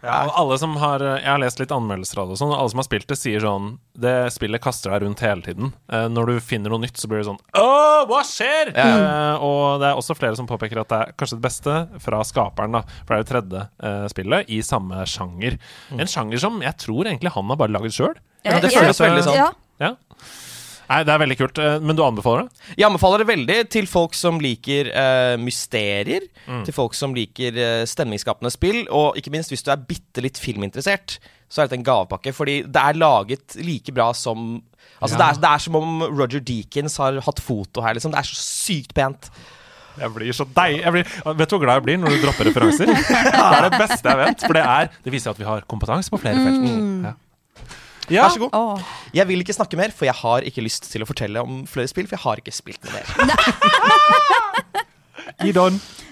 Ja, 0.06 0.20
og 0.28 0.36
alle 0.40 0.58
som 0.62 0.76
har 0.82 1.02
Jeg 1.02 1.26
har 1.26 1.42
lest 1.42 1.60
litt 1.60 1.74
anmeldelser 1.74 2.22
av 2.22 2.30
det, 2.30 2.36
og 2.38 2.42
sånn, 2.42 2.54
og 2.54 2.60
alle 2.62 2.74
som 2.74 2.82
har 2.82 2.88
spilt 2.88 3.08
det, 3.10 3.18
sier 3.20 3.42
sånn 3.44 3.72
Det 4.06 4.14
spillet 4.36 4.64
kaster 4.64 4.94
deg 4.94 5.06
rundt 5.06 5.24
hele 5.26 5.42
tiden. 5.46 5.74
Eh, 5.92 6.06
når 6.14 6.30
du 6.30 6.40
finner 6.46 6.74
noe 6.74 6.84
nytt, 6.84 7.00
så 7.02 7.10
blir 7.12 7.24
det 7.24 7.28
sånn 7.30 7.42
Åh, 7.58 8.06
hva 8.10 8.22
skjer?! 8.28 8.72
Eh, 8.76 9.44
og 9.46 9.82
det 9.82 9.90
er 9.90 10.00
også 10.00 10.16
flere 10.18 10.38
som 10.38 10.48
påpeker 10.50 10.84
at 10.84 10.92
det 10.94 11.02
er 11.02 11.14
kanskje 11.18 11.40
det 11.40 11.46
beste 11.48 11.78
fra 12.06 12.22
skaperen, 12.28 12.78
da. 12.78 12.84
For 13.04 13.14
det 13.14 13.18
er 13.18 13.24
jo 13.24 13.30
tredje 13.34 13.66
eh, 13.90 14.06
spillet 14.14 14.52
i 14.54 14.62
samme 14.66 15.06
sjanger. 15.10 15.58
En 15.96 16.10
sjanger 16.12 16.42
som 16.46 16.62
jeg 16.64 16.78
tror 16.86 17.10
egentlig 17.10 17.34
han 17.36 17.52
har 17.52 17.60
bare 17.60 17.74
laget 17.76 17.98
sjøl. 17.98 18.14
Ja, 18.46 18.60
det 18.62 18.74
føles 18.76 19.02
veldig 19.02 19.26
sånn. 19.26 19.42
Ja. 19.82 19.96
Ja. 20.86 20.96
Nei, 20.96 21.00
det 21.08 21.13
er 21.15 21.22
veldig 21.24 21.38
kult. 21.39 21.60
Eh, 21.62 21.77
Men 21.82 21.98
du 21.98 22.04
anbefaler 22.06 22.46
det? 22.46 22.65
Jeg 22.77 22.88
anbefaler 22.88 23.24
det 23.24 23.27
veldig 23.32 23.58
til 23.74 23.88
folk 23.89 24.13
som 24.18 24.38
liker 24.44 24.92
uh, 24.94 25.36
mysterier. 25.42 26.27
Mm. 26.46 26.63
Til 26.68 26.75
folk 26.77 26.94
som 26.98 27.15
liker 27.18 27.58
uh, 27.58 27.86
stemningsskapende 27.89 28.54
spill. 28.54 28.84
Og 28.94 29.18
ikke 29.20 29.34
minst 29.34 29.54
hvis 29.54 29.65
du 29.65 29.72
er 29.74 29.82
bitte 29.89 30.24
litt 30.25 30.38
filminteressert, 30.42 31.18
så 31.50 31.62
er 31.62 31.68
dette 31.70 31.80
en 31.82 31.88
gavepakke. 31.88 32.34
Fordi 32.36 32.60
det 32.70 32.82
er 32.82 33.01
laget 33.01 33.58
like 33.65 33.94
bra 33.96 34.12
som 34.18 34.62
Altså 35.01 35.18
Ja. 35.18 35.25
det, 35.25 35.25
er, 35.27 35.39
det 35.42 35.50
er 35.50 35.62
som 35.65 35.75
om 35.75 36.04
Roger 36.08 36.39
Deakins 36.46 36.96
har 37.01 37.18
hatt 37.25 37.39
foto 37.44 37.82
her, 37.84 37.98
liksom. 37.98 38.13
Det 38.13 38.20
er 38.22 38.27
så 38.30 38.38
sykt 38.39 38.94
pent. 38.96 39.27
Jeg 40.00 40.12
blir 40.12 40.32
så 40.36 40.46
deilig 40.56 40.82
Jeg 40.84 40.92
blir, 40.96 41.12
vet 41.39 41.50
du 41.50 41.56
hvor 41.56 41.63
glad 41.63 41.77
jeg 41.80 41.86
blir 41.88 42.00
når 42.01 42.15
du 42.15 42.24
dropper 42.25 42.50
referanser? 42.50 42.89
Det 43.36 43.44
er 43.58 43.68
det 43.70 43.80
beste 43.80 44.12
jeg 44.12 44.20
vet. 44.22 44.44
For 44.46 44.58
det, 44.58 44.63
er, 44.63 44.89
det 45.06 45.13
viser 45.13 45.32
at 45.32 45.39
vi 45.39 45.48
har 45.48 45.63
kompetanse 45.72 46.12
på 46.12 46.20
flere 46.22 46.42
felt. 46.44 46.65
Ja. 47.08 47.13
Ja. 48.14 48.28
Vær 48.28 48.36
så 48.36 48.42
god. 48.46 48.54
Åh. 48.54 48.96
Jeg 49.18 49.28
vil 49.32 49.42
ikke 49.42 49.56
snakke 49.58 49.78
mer, 49.80 49.94
for 49.96 50.06
jeg 50.10 50.18
har 50.20 50.46
ikke 50.46 50.64
lyst 50.66 50.90
til 50.92 51.02
å 51.06 51.08
fortelle 51.10 51.42
om 51.42 51.64
flere 51.70 51.90
spill. 51.92 52.06
For 52.10 52.18
jeg 52.18 52.24
har 52.26 52.42
ikke 52.44 52.54
spilt 52.56 52.86
noe 52.86 52.94
mer. 53.00 53.06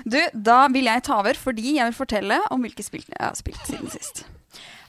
Du, 0.03 0.17
da 0.33 0.63
vil 0.73 0.89
jeg 0.89 1.03
ta 1.05 1.19
over 1.21 1.37
fordi 1.39 1.77
jeg 1.77 1.85
vil 1.87 1.95
fortelle 1.95 2.39
om 2.51 2.63
hvilke 2.65 2.83
spill 2.85 3.03
jeg 3.05 3.19
har 3.21 3.35
spilt 3.39 3.61
siden 3.69 3.91
sist. 3.93 4.23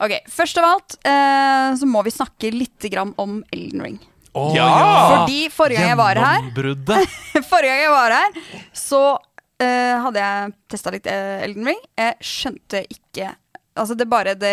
Ok, 0.03 0.17
Først 0.33 0.59
av 0.61 0.67
alt 0.73 0.97
eh, 1.07 1.69
så 1.79 1.87
må 1.89 2.03
vi 2.05 2.13
snakke 2.13 2.51
litt 2.53 2.89
grann 2.93 3.13
om 3.21 3.39
Elden 3.55 3.85
Ring. 3.85 4.01
Oh, 4.35 4.51
Ja! 4.57 4.67
Fordi 5.21 5.45
forrige 5.55 5.79
gang 5.79 5.93
jeg 5.93 6.01
var 6.01 6.19
her 6.19 6.49
Forrige 7.53 7.71
gang 7.71 7.85
jeg 7.85 7.93
var 7.95 8.15
her, 8.17 8.41
så 8.75 9.03
eh, 9.63 9.95
hadde 10.03 10.25
jeg 10.25 10.55
testa 10.75 10.91
litt 10.95 11.07
eh, 11.11 11.45
Elden 11.47 11.71
Ring. 11.71 11.81
Jeg 12.01 12.19
skjønte 12.35 12.85
ikke 12.91 13.33
Altså, 13.75 13.97
det 13.99 14.05
bare 14.07 14.37
det, 14.39 14.51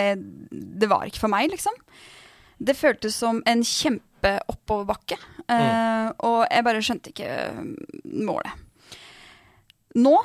det 0.51 0.87
var 0.89 1.03
ikke 1.05 1.21
for 1.21 1.29
meg, 1.29 1.51
liksom. 1.53 1.75
Det 2.61 2.75
føltes 2.77 3.15
som 3.17 3.39
en 3.49 3.63
kjempeoppoverbakke. 3.65 5.17
eh, 5.49 6.11
Og 6.27 6.45
jeg 6.51 6.63
bare 6.67 6.81
skjønte 6.85 7.09
ikke 7.13 7.27
eh, 7.27 7.61
målet. 8.21 8.53
Nå 9.99 10.15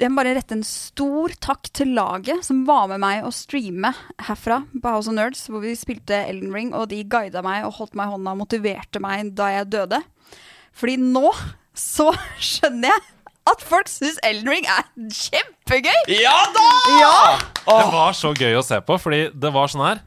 jeg 0.00 0.08
må 0.08 0.22
bare 0.22 0.32
rette 0.38 0.56
en 0.56 0.62
stor 0.64 1.34
takk 1.44 1.68
til 1.76 1.90
laget 1.94 2.40
som 2.46 2.62
var 2.66 2.86
med 2.88 2.98
meg 3.02 3.26
å 3.28 3.30
streame 3.30 3.90
herfra 4.24 4.62
på 4.72 4.88
House 4.88 5.10
of 5.10 5.14
Nerds, 5.14 5.42
hvor 5.52 5.60
vi 5.62 5.74
spilte 5.76 6.16
Elden 6.30 6.50
Ring, 6.56 6.70
og 6.74 6.88
de 6.90 7.02
guida 7.04 7.42
meg 7.44 7.66
og 7.68 7.74
holdt 7.76 7.92
meg 8.00 8.08
i 8.08 8.14
hånda 8.14 8.32
og 8.32 8.40
motiverte 8.40 9.02
meg 9.04 9.34
da 9.36 9.50
jeg 9.52 9.68
døde. 9.74 10.00
Fordi 10.72 10.96
nå 10.96 11.28
så 11.76 12.08
skjønner 12.40 12.88
jeg 12.88 13.04
at 13.52 13.62
folk 13.68 13.92
syns 13.92 14.16
Elden 14.24 14.48
Ring 14.54 14.66
er 14.72 14.88
kjempegøy! 14.96 16.00
Ja 16.16 16.38
da! 16.56 16.66
Ja! 16.96 17.14
Det 17.68 17.86
var 17.92 18.16
så 18.16 18.32
gøy 18.32 18.56
å 18.58 18.64
se 18.64 18.80
på, 18.88 18.96
fordi 18.98 19.26
det 19.44 19.52
var 19.54 19.70
sånn 19.70 19.84
her 19.90 20.00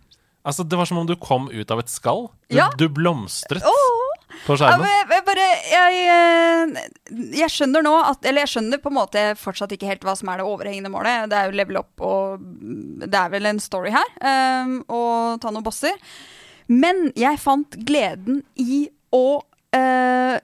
Altså, 0.45 0.63
Det 0.67 0.77
var 0.77 0.86
som 0.86 0.97
om 1.01 1.08
du 1.10 1.15
kom 1.17 1.49
ut 1.49 1.71
av 1.73 1.79
et 1.81 1.89
skall. 1.89 2.27
Du, 2.49 2.58
Ja. 2.58 2.69
du 2.77 2.88
blomstret 2.89 3.63
Oh. 3.65 4.01
på 4.45 4.58
skjermen. 4.60 4.81
men 4.81 4.89
jeg, 4.89 5.08
jeg 5.10 5.25
bare 5.25 5.45
jeg, 5.71 6.01
eh, 6.15 7.38
jeg 7.39 7.49
skjønner 7.49 7.84
nå 7.86 7.93
at 8.12 8.25
Eller 8.25 8.45
jeg 8.45 8.51
skjønner 8.53 8.81
på 8.84 8.91
en 8.91 8.97
måte 8.99 9.23
fortsatt 9.39 9.71
ikke 9.71 9.88
helt 9.88 10.03
hva 10.05 10.15
som 10.17 10.29
er 10.29 10.38
det 10.38 10.45
overhengende 10.45 10.91
målet. 10.93 11.29
Det 11.29 11.38
er 11.39 11.49
jo 11.49 11.58
level 11.58 11.77
up, 11.81 12.01
og 12.01 12.39
det 13.10 13.15
er 13.15 13.29
vel 13.34 13.45
en 13.45 13.60
story 13.60 13.89
her. 13.95 14.10
Um, 14.21 14.84
og 14.89 15.41
ta 15.41 15.49
noen 15.49 15.63
bosser. 15.65 15.95
Men 16.67 17.12
jeg 17.15 17.39
fant 17.39 17.77
gleden 17.86 18.43
i 18.58 18.86
å 19.13 19.41
uh, 19.75 20.38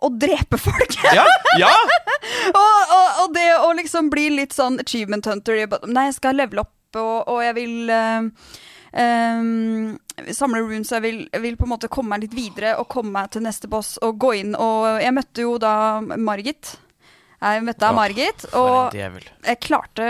å 0.00 0.08
drepe 0.16 0.56
folk. 0.58 0.96
Ja, 1.12 1.26
ja. 1.58 1.68
og, 2.54 2.92
og, 2.94 3.06
og 3.24 3.34
det 3.34 3.46
å 3.58 3.72
liksom 3.76 4.10
bli 4.12 4.28
litt 4.30 4.54
sånn 4.56 4.78
achievement 4.80 5.26
hunter 5.26 5.58
Nei, 5.90 6.06
jeg 6.08 6.16
skal 6.20 6.38
levele 6.38 6.62
opp, 6.64 6.72
og, 6.96 7.28
og 7.28 7.40
jeg 7.44 7.56
vil 7.58 7.90
eh, 7.90 8.28
ehm, 8.92 9.98
samle 10.34 10.60
runes. 10.64 10.90
Jeg 10.92 11.02
vil, 11.04 11.22
jeg 11.32 11.42
vil 11.44 11.56
på 11.56 11.66
en 11.68 11.74
måte 11.74 11.88
komme 11.92 12.14
meg 12.16 12.26
litt 12.26 12.36
videre 12.36 12.76
og 12.80 12.88
komme 12.92 13.12
meg 13.18 13.30
til 13.34 13.42
neste 13.46 13.68
boss 13.70 13.96
og 14.02 14.18
gå 14.20 14.34
inn. 14.42 14.54
Og 14.58 15.00
jeg 15.02 15.14
møtte 15.16 15.46
jo 15.46 15.56
da 15.62 15.74
Margit. 16.16 16.76
Jeg 17.40 17.62
møtte 17.64 17.80
da 17.86 17.92
Margit, 17.96 18.42
og 18.52 18.92
jeg 18.92 19.60
klarte 19.64 20.06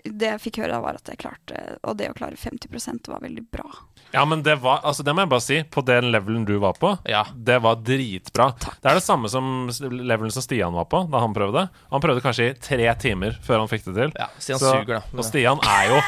Det 0.00 0.30
jeg 0.30 0.40
fikk 0.40 0.62
høre, 0.62 0.70
da 0.72 0.78
var 0.80 0.96
at 0.96 1.10
jeg 1.12 1.18
klarte 1.20 1.58
Og 1.84 1.92
det 1.98 2.06
å 2.08 2.14
klare 2.16 2.38
50% 2.40 3.10
var 3.12 3.20
veldig 3.20 3.42
bra. 3.52 3.66
Ja, 4.14 4.22
men 4.24 4.40
det 4.42 4.54
var 4.62 4.80
Altså, 4.88 5.04
det 5.04 5.12
må 5.12 5.20
jeg 5.26 5.28
bare 5.28 5.44
si. 5.44 5.58
På 5.68 5.84
den 5.84 6.08
levelen 6.10 6.46
du 6.48 6.54
var 6.58 6.72
på, 6.80 6.94
Ja. 7.04 7.26
det 7.36 7.58
var 7.60 7.76
dritbra. 7.84 8.46
Takk. 8.58 8.80
Det 8.80 8.88
er 8.90 8.94
det 8.96 9.04
samme 9.04 9.28
som 9.28 9.68
levelen 9.68 10.32
som 10.32 10.40
Stian 10.42 10.72
var 10.72 10.88
på 10.88 11.04
da 11.12 11.20
han 11.20 11.34
prøvde. 11.36 11.66
Han 11.92 12.00
prøvde 12.00 12.24
kanskje 12.24 12.48
i 12.48 12.54
tre 12.56 12.88
timer 12.96 13.36
før 13.44 13.58
han 13.60 13.68
fikk 13.68 13.84
det 13.90 13.94
til. 14.00 14.12
Ja, 14.16 14.30
Stian 14.38 14.58
Så- 14.58 14.72
suger, 14.72 15.02
da. 15.02 15.02
Og 15.18 15.24
Stian 15.28 15.60
er 15.62 15.88
jo, 15.92 16.00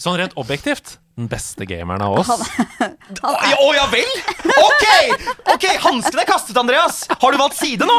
sånn 0.00 0.16
rent 0.16 0.32
objektivt, 0.40 0.96
den 1.16 1.28
beste 1.32 1.64
gameren 1.64 2.02
av 2.04 2.18
oss. 2.20 2.28
Å 3.24 3.30
ja, 3.48 3.56
å, 3.56 3.68
ja 3.72 3.86
vel? 3.88 4.10
Ok! 4.52 4.84
ok, 5.54 5.64
Hansken 5.86 6.20
er 6.20 6.28
kastet, 6.28 6.56
Andreas. 6.60 7.06
Har 7.22 7.32
du 7.32 7.38
valgt 7.40 7.56
side 7.56 7.88
nå? 7.88 7.96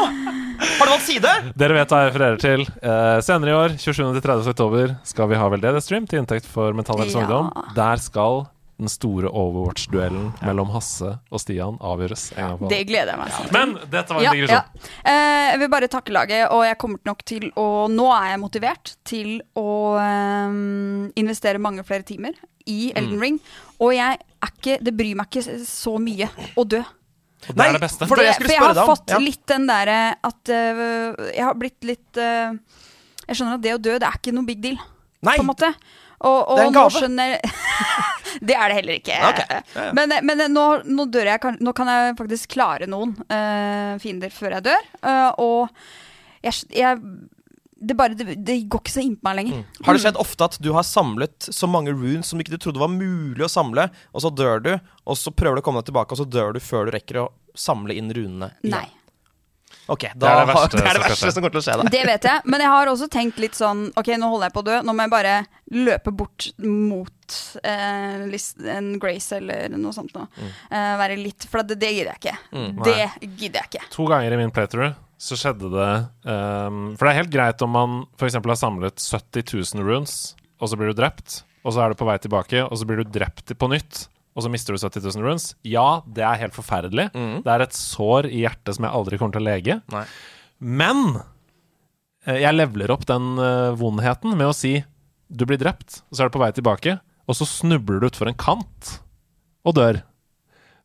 Har 0.58 0.86
du 0.86 0.92
valgt 0.92 1.06
side? 1.08 1.32
Dere 1.58 1.74
vet 1.80 1.90
hva 1.90 2.04
jeg 2.04 2.12
refererer 2.12 2.38
til. 2.42 2.62
Eh, 2.78 3.16
senere 3.26 3.50
i 3.50 3.56
år, 3.58 3.74
27.-30. 3.80 4.52
oktober, 4.54 4.94
skal 5.08 5.30
vi 5.32 5.40
ha 5.40 5.50
veldedig-stream 5.50 6.06
til 6.10 6.22
inntekt 6.22 6.46
for 6.46 6.76
Mental 6.78 7.02
Helse 7.02 7.18
Ja. 7.18 7.24
Ungdom. 7.26 7.50
Der 7.74 8.02
skal 8.02 8.44
den 8.78 8.88
store 8.88 9.28
Overwatch-duellen 9.34 10.28
mellom 10.46 10.68
Hasse 10.70 11.16
og 11.34 11.40
Stian 11.42 11.78
avgjøres 11.82 12.28
Det 12.70 12.78
gleder 12.86 13.10
jeg 13.14 13.18
meg 13.18 13.32
til. 13.34 13.48
Men 13.56 13.72
dette 13.90 14.14
var 14.14 14.20
en 14.20 14.24
Ja, 14.24 14.32
digresjon. 14.36 14.54
ja. 14.54 14.90
Eh, 15.04 15.46
jeg 15.52 15.58
vil 15.64 15.68
bare 15.72 15.88
takke 15.90 16.12
laget, 16.14 16.44
og 16.54 16.62
jeg 16.64 16.78
kommer 16.78 16.98
nok 17.04 17.24
til 17.26 17.48
å 17.58 17.88
Nå 17.90 18.06
er 18.14 18.30
jeg 18.36 18.40
motivert 18.44 18.92
til 19.04 19.32
å 19.58 19.66
eh, 19.98 20.54
investere 21.18 21.58
mange 21.58 21.82
flere 21.84 22.02
timer 22.06 22.32
i 22.68 22.92
Mm. 22.92 22.96
Elden 23.00 23.20
Ring. 23.20 23.40
Og 23.80 23.92
jeg 23.94 24.18
er 24.18 24.48
ikke 24.52 24.78
Det 24.84 24.94
bryr 24.96 25.16
meg 25.16 25.26
ikke 25.30 25.58
så 25.66 25.98
mye 25.98 26.28
å 26.56 26.64
dø. 26.68 26.82
Og 27.48 27.54
det 27.54 27.66
er 27.66 27.72
det 27.72 27.80
beste. 27.80 28.06
for 28.06 28.16
det 28.16 28.26
jeg 28.26 28.34
for 28.34 28.48
jeg 28.52 28.58
har 28.60 28.74
deg 28.74 28.82
om. 28.82 28.88
fått 28.96 29.10
Ja. 29.10 29.18
litt 29.18 29.46
den 29.46 29.66
derre 29.66 30.14
at 30.22 30.48
uh, 30.50 31.14
Jeg 31.34 31.44
har 31.44 31.54
blitt 31.54 31.82
litt 31.86 32.16
uh, 32.18 32.52
Jeg 33.26 33.36
skjønner 33.38 33.54
at 33.54 33.62
det 33.62 33.74
å 33.74 33.78
dø, 33.78 33.98
det 33.98 34.02
er 34.08 34.18
ikke 34.18 34.34
noe 34.34 34.44
big 34.44 34.60
deal, 34.60 34.76
Nei. 35.22 35.36
på 35.36 35.40
en 35.42 35.46
måte. 35.46 35.74
Og, 36.20 36.48
og 36.50 36.56
Det 36.56 36.64
er 36.64 36.66
en 36.66 36.72
nå 36.74 36.80
gave. 36.82 36.90
skjønner 36.98 37.38
Det 38.40 38.56
er 38.56 38.70
det 38.70 38.76
heller 38.80 38.98
ikke. 38.98 39.16
Okay. 39.30 39.46
ja, 39.56 39.62
ja. 39.78 39.88
Men, 39.96 40.14
men 40.26 40.44
nå, 40.52 40.66
nå 40.86 41.08
dør 41.12 41.32
jeg 41.32 41.56
Nå 41.64 41.74
kan 41.76 41.90
jeg 41.92 42.18
faktisk 42.18 42.52
klare 42.54 42.88
noen 42.90 43.14
uh, 43.30 43.96
fiender 44.02 44.32
før 44.34 44.58
jeg 44.58 44.68
dør. 44.68 44.86
Uh, 45.02 45.30
og 45.42 45.82
jeg, 46.44 46.54
jeg 46.76 47.00
det, 47.78 47.94
bare, 47.94 48.16
det, 48.18 48.38
det 48.42 48.56
går 48.70 48.82
ikke 48.82 48.94
så 48.94 49.04
innpå 49.04 49.28
meg 49.28 49.38
lenger. 49.40 49.64
Har 49.86 49.94
det 49.94 50.02
skjedd 50.02 50.20
ofte 50.20 50.48
at 50.48 50.58
du 50.62 50.72
har 50.74 50.86
samlet 50.86 51.48
så 51.54 51.68
mange 51.70 51.94
runes 51.94 52.30
som 52.30 52.40
ikke 52.42 52.56
du 52.56 52.60
trodde 52.62 52.82
var 52.82 52.90
mulig 52.90 53.44
å 53.46 53.50
samle, 53.52 53.88
og 54.10 54.24
så 54.24 54.32
dør 54.34 54.64
du, 54.64 54.72
og 55.06 55.18
så 55.18 55.32
prøver 55.34 55.58
du 55.58 55.62
å 55.62 55.66
komme 55.68 55.82
deg 55.82 55.92
tilbake, 55.92 56.14
og 56.14 56.22
så 56.22 56.26
dør 56.26 56.56
du 56.56 56.62
før 56.64 56.88
du 56.88 56.96
rekker 56.96 57.22
å 57.22 57.28
samle 57.58 57.94
inn 57.98 58.10
runene? 58.14 58.50
Nei. 58.66 58.86
Ok, 59.88 60.04
er 60.10 60.16
da, 60.20 60.34
det 60.42 60.52
verste 60.52 60.76
det 60.80 60.84
er 60.84 60.98
det 60.98 61.04
verste 61.06 61.32
som 61.32 61.42
kommer 61.42 61.54
til 61.56 61.62
å 61.62 61.64
skje 61.64 61.76
deg. 61.80 61.90
Det 61.94 62.04
vet 62.10 62.28
jeg, 62.28 62.44
men 62.52 62.64
jeg 62.64 62.72
har 62.74 62.92
også 62.92 63.08
tenkt 63.12 63.40
litt 63.42 63.56
sånn 63.56 63.86
Ok, 63.96 64.12
nå 64.20 64.28
holder 64.28 64.50
jeg 64.50 64.56
på 64.56 64.62
å 64.62 64.68
dø, 64.68 64.78
nå 64.84 64.94
må 64.94 65.06
jeg 65.06 65.14
bare 65.14 65.34
løpe 65.88 66.12
bort 66.14 66.48
mot 66.64 67.40
eh, 67.62 68.38
en 68.76 68.94
Grace 69.00 69.40
eller 69.40 69.76
noe 69.76 69.96
sånt 69.96 70.14
noe. 70.16 70.28
Eh, 70.68 70.94
være 71.00 71.18
litt 71.20 71.48
For 71.48 71.64
det, 71.64 71.80
det 71.80 71.92
gidder 71.96 72.14
jeg 72.14 72.22
ikke. 72.22 72.38
Det 72.84 72.98
gidder 73.26 73.62
jeg 73.62 73.70
ikke. 73.72 73.84
To 73.96 74.08
ganger 74.10 74.36
i 74.36 74.40
min 74.40 74.54
playthrough 74.54 74.96
så 75.18 75.34
skjedde 75.34 75.68
det 75.72 75.92
um, 76.30 76.94
For 76.94 77.04
det 77.04 77.10
er 77.10 77.18
helt 77.18 77.32
greit 77.32 77.62
om 77.66 77.72
man 77.74 77.96
f.eks. 78.20 78.38
har 78.38 78.60
samlet 78.60 79.02
70 79.02 79.50
000 79.74 79.86
runes, 79.86 80.14
og 80.62 80.70
så 80.70 80.78
blir 80.78 80.92
du 80.92 81.00
drept, 81.00 81.42
og 81.66 81.74
så 81.74 81.82
er 81.82 81.92
du 81.92 81.98
på 81.98 82.06
vei 82.06 82.16
tilbake, 82.22 82.62
og 82.62 82.78
så 82.78 82.86
blir 82.86 83.02
du 83.02 83.10
drept 83.18 83.50
på 83.58 83.70
nytt, 83.72 84.06
og 84.38 84.44
så 84.44 84.50
mister 84.52 84.76
du 84.76 84.78
70 84.78 85.02
000 85.18 85.24
runes. 85.26 85.48
Ja, 85.66 86.00
det 86.06 86.22
er 86.22 86.38
helt 86.44 86.54
forferdelig. 86.54 87.08
Det 87.42 87.50
er 87.50 87.64
et 87.64 87.74
sår 87.74 88.28
i 88.30 88.44
hjertet 88.44 88.76
som 88.76 88.86
jeg 88.86 88.94
aldri 88.94 89.18
kommer 89.18 89.34
til 89.34 89.42
å 89.42 89.48
lege. 89.48 89.78
Nei. 89.90 90.04
Men 90.62 91.00
eh, 92.22 92.38
jeg 92.44 92.54
leveler 92.54 92.92
opp 92.94 93.02
den 93.10 93.32
eh, 93.42 93.72
vondheten 93.80 94.36
med 94.38 94.52
å 94.52 94.54
si 94.54 94.76
du 95.28 95.42
blir 95.44 95.58
drept, 95.60 96.04
og 96.08 96.14
så 96.16 96.22
er 96.24 96.30
du 96.30 96.36
på 96.38 96.40
vei 96.44 96.52
tilbake, 96.56 96.94
og 97.28 97.36
så 97.36 97.44
snubler 97.50 97.98
du 98.00 98.06
utfor 98.08 98.30
en 98.30 98.38
kant 98.38 98.94
og 99.66 99.74
dør. 99.76 99.98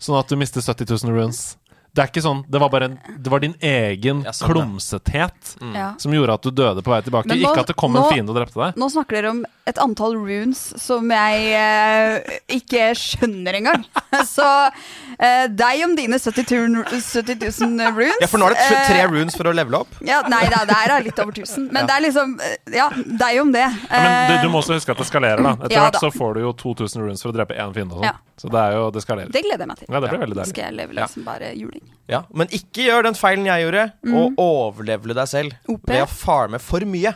Sånn 0.01 0.17
at 0.19 0.27
du 0.27 0.35
mister 0.35 0.65
70 0.65 0.89
000 1.05 1.13
runes. 1.15 1.43
Det 1.93 2.01
er 2.01 2.07
ikke 2.09 2.23
sånn, 2.25 2.39
det 2.49 2.57
var 2.57 2.69
bare 2.73 2.85
en, 2.89 2.93
det 3.21 3.29
var 3.29 3.39
din 3.43 3.53
egen 3.61 4.23
Ja, 4.25 4.31
sånn, 4.33 4.47
ja. 4.49 4.53
klumsethet 4.55 5.51
Ja. 5.75 5.93
som 6.01 6.11
gjorde 6.11 6.33
at 6.33 6.41
du 6.41 6.49
døde 6.49 6.81
på 6.81 6.89
vei 6.89 7.01
tilbake. 7.05 7.27
Men 7.29 7.37
nå- 7.37 7.51
ikke 7.51 7.59
at 7.61 7.67
det 7.67 7.75
kom 7.77 7.93
nå- 7.93 8.07
en 8.07 8.13
fiende 8.15 8.29
og 8.33 8.37
drepte 8.39 8.57
deg. 8.57 8.75
Nå 8.81 8.89
snakker 8.89 9.11
dere 9.21 9.29
om 9.29 9.45
et 9.67 9.77
antall 9.77 10.15
runes 10.17 10.57
som 10.81 11.07
jeg 11.13 11.53
eh, 11.53 12.39
ikke 12.49 12.89
skjønner 12.97 13.53
engang. 13.59 13.85
Så 14.25 14.71
eh, 15.19 15.45
deg 15.53 15.83
om 15.85 15.93
dine 15.95 16.17
70 16.17 16.49
000, 16.49 16.83
70 16.89 17.37
000 17.61 17.93
runes. 17.93 18.17
Ja, 18.21 18.27
for 18.27 18.41
nå 18.41 18.49
er 18.49 18.57
det 18.57 18.65
tre, 18.89 18.99
Eh, 19.03 19.07
runes 19.13 19.37
for 19.37 19.45
å 19.45 19.53
levele 19.53 19.83
opp. 19.85 19.93
Ja, 20.01 20.23
nei 20.27 20.47
da, 20.49 20.63
det 20.65 20.75
er 20.75 20.97
litt 21.05 21.19
over 21.21 21.31
1000. 21.31 21.69
Men 21.71 21.85
det 21.85 21.93
er 21.93 22.01
liksom 22.07 22.39
eh, 22.41 22.57
Ja, 22.73 22.89
deg 22.89 23.39
om 23.41 23.51
det. 23.53 23.67
Ja, 23.69 24.01
men 24.01 24.31
du, 24.31 24.35
du 24.41 24.47
Eh, 24.47 24.51
må 24.51 24.61
også 24.65 24.73
huske 24.79 24.89
at 24.91 24.97
det 24.97 25.05
skalerer, 25.11 25.43
da. 25.45 25.53
Etter 25.61 25.77
Ja, 25.77 25.85
hvert 25.91 25.93
da. 25.99 25.99
så 26.07 26.11
får 26.11 26.33
du 26.33 26.41
jo 26.47 26.53
2000 26.57 27.05
runes 27.05 27.21
for 27.21 27.29
å 27.29 27.37
drepe 27.37 27.53
én 27.53 27.73
fiende 27.77 27.93
og 27.93 28.01
sånn. 28.01 28.09
Ja. 28.09 28.17
Så 28.41 28.49
det 28.49 28.59
er 28.59 28.71
jo, 28.79 28.89
det 28.91 29.01
skalerer. 29.05 29.29
det 29.31 29.43
gleder 29.45 29.61
jeg 29.61 29.67
meg 29.69 29.77
til. 29.77 29.87
Ja, 29.93 29.99
det 30.01 30.09
blir 30.09 30.19
veldig 30.25 30.35
deilig. 30.41 30.49
skal 30.49 30.63
jeg 30.65 30.73
leve 30.81 30.93
Ja. 30.97 31.07
bare 31.23 31.53
juling. 31.53 31.82
Ja, 32.11 32.25
Men 32.35 32.47
ikke 32.51 32.83
gjør 32.83 33.05
den 33.07 33.15
feilen 33.15 33.45
jeg 33.47 33.63
gjorde, 33.63 33.83
og 34.11 34.33
overlevele 34.43 35.15
deg 35.15 35.27
selv 35.31 35.53
OP? 35.71 35.85
ved 35.87 36.01
å 36.03 36.07
farme 36.11 36.59
for 36.59 36.83
mye. 36.85 37.13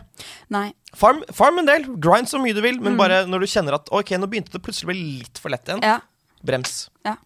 Nei. 0.53 0.69
Farm, 0.95 1.19
farm 1.35 1.59
en 1.59 1.67
del, 1.67 1.83
grind 1.99 2.29
så 2.31 2.39
mye 2.41 2.55
du 2.55 2.61
vil, 2.63 2.79
men 2.81 2.95
bare 2.97 3.25
når 3.27 3.43
du 3.43 3.47
kjenner 3.51 3.75
at 3.75 3.91
ok, 3.91 4.13
nå 4.17 4.29
begynte 4.31 4.55
det 4.55 4.63
plutselig 4.63 4.87
å 4.87 4.91
bli 4.93 5.01
litt 5.25 5.37
for 5.43 5.51
lett 5.53 5.67
igjen, 5.67 5.83
Ja. 5.83 5.99
brems. 6.41 6.89
ja. 7.05 7.17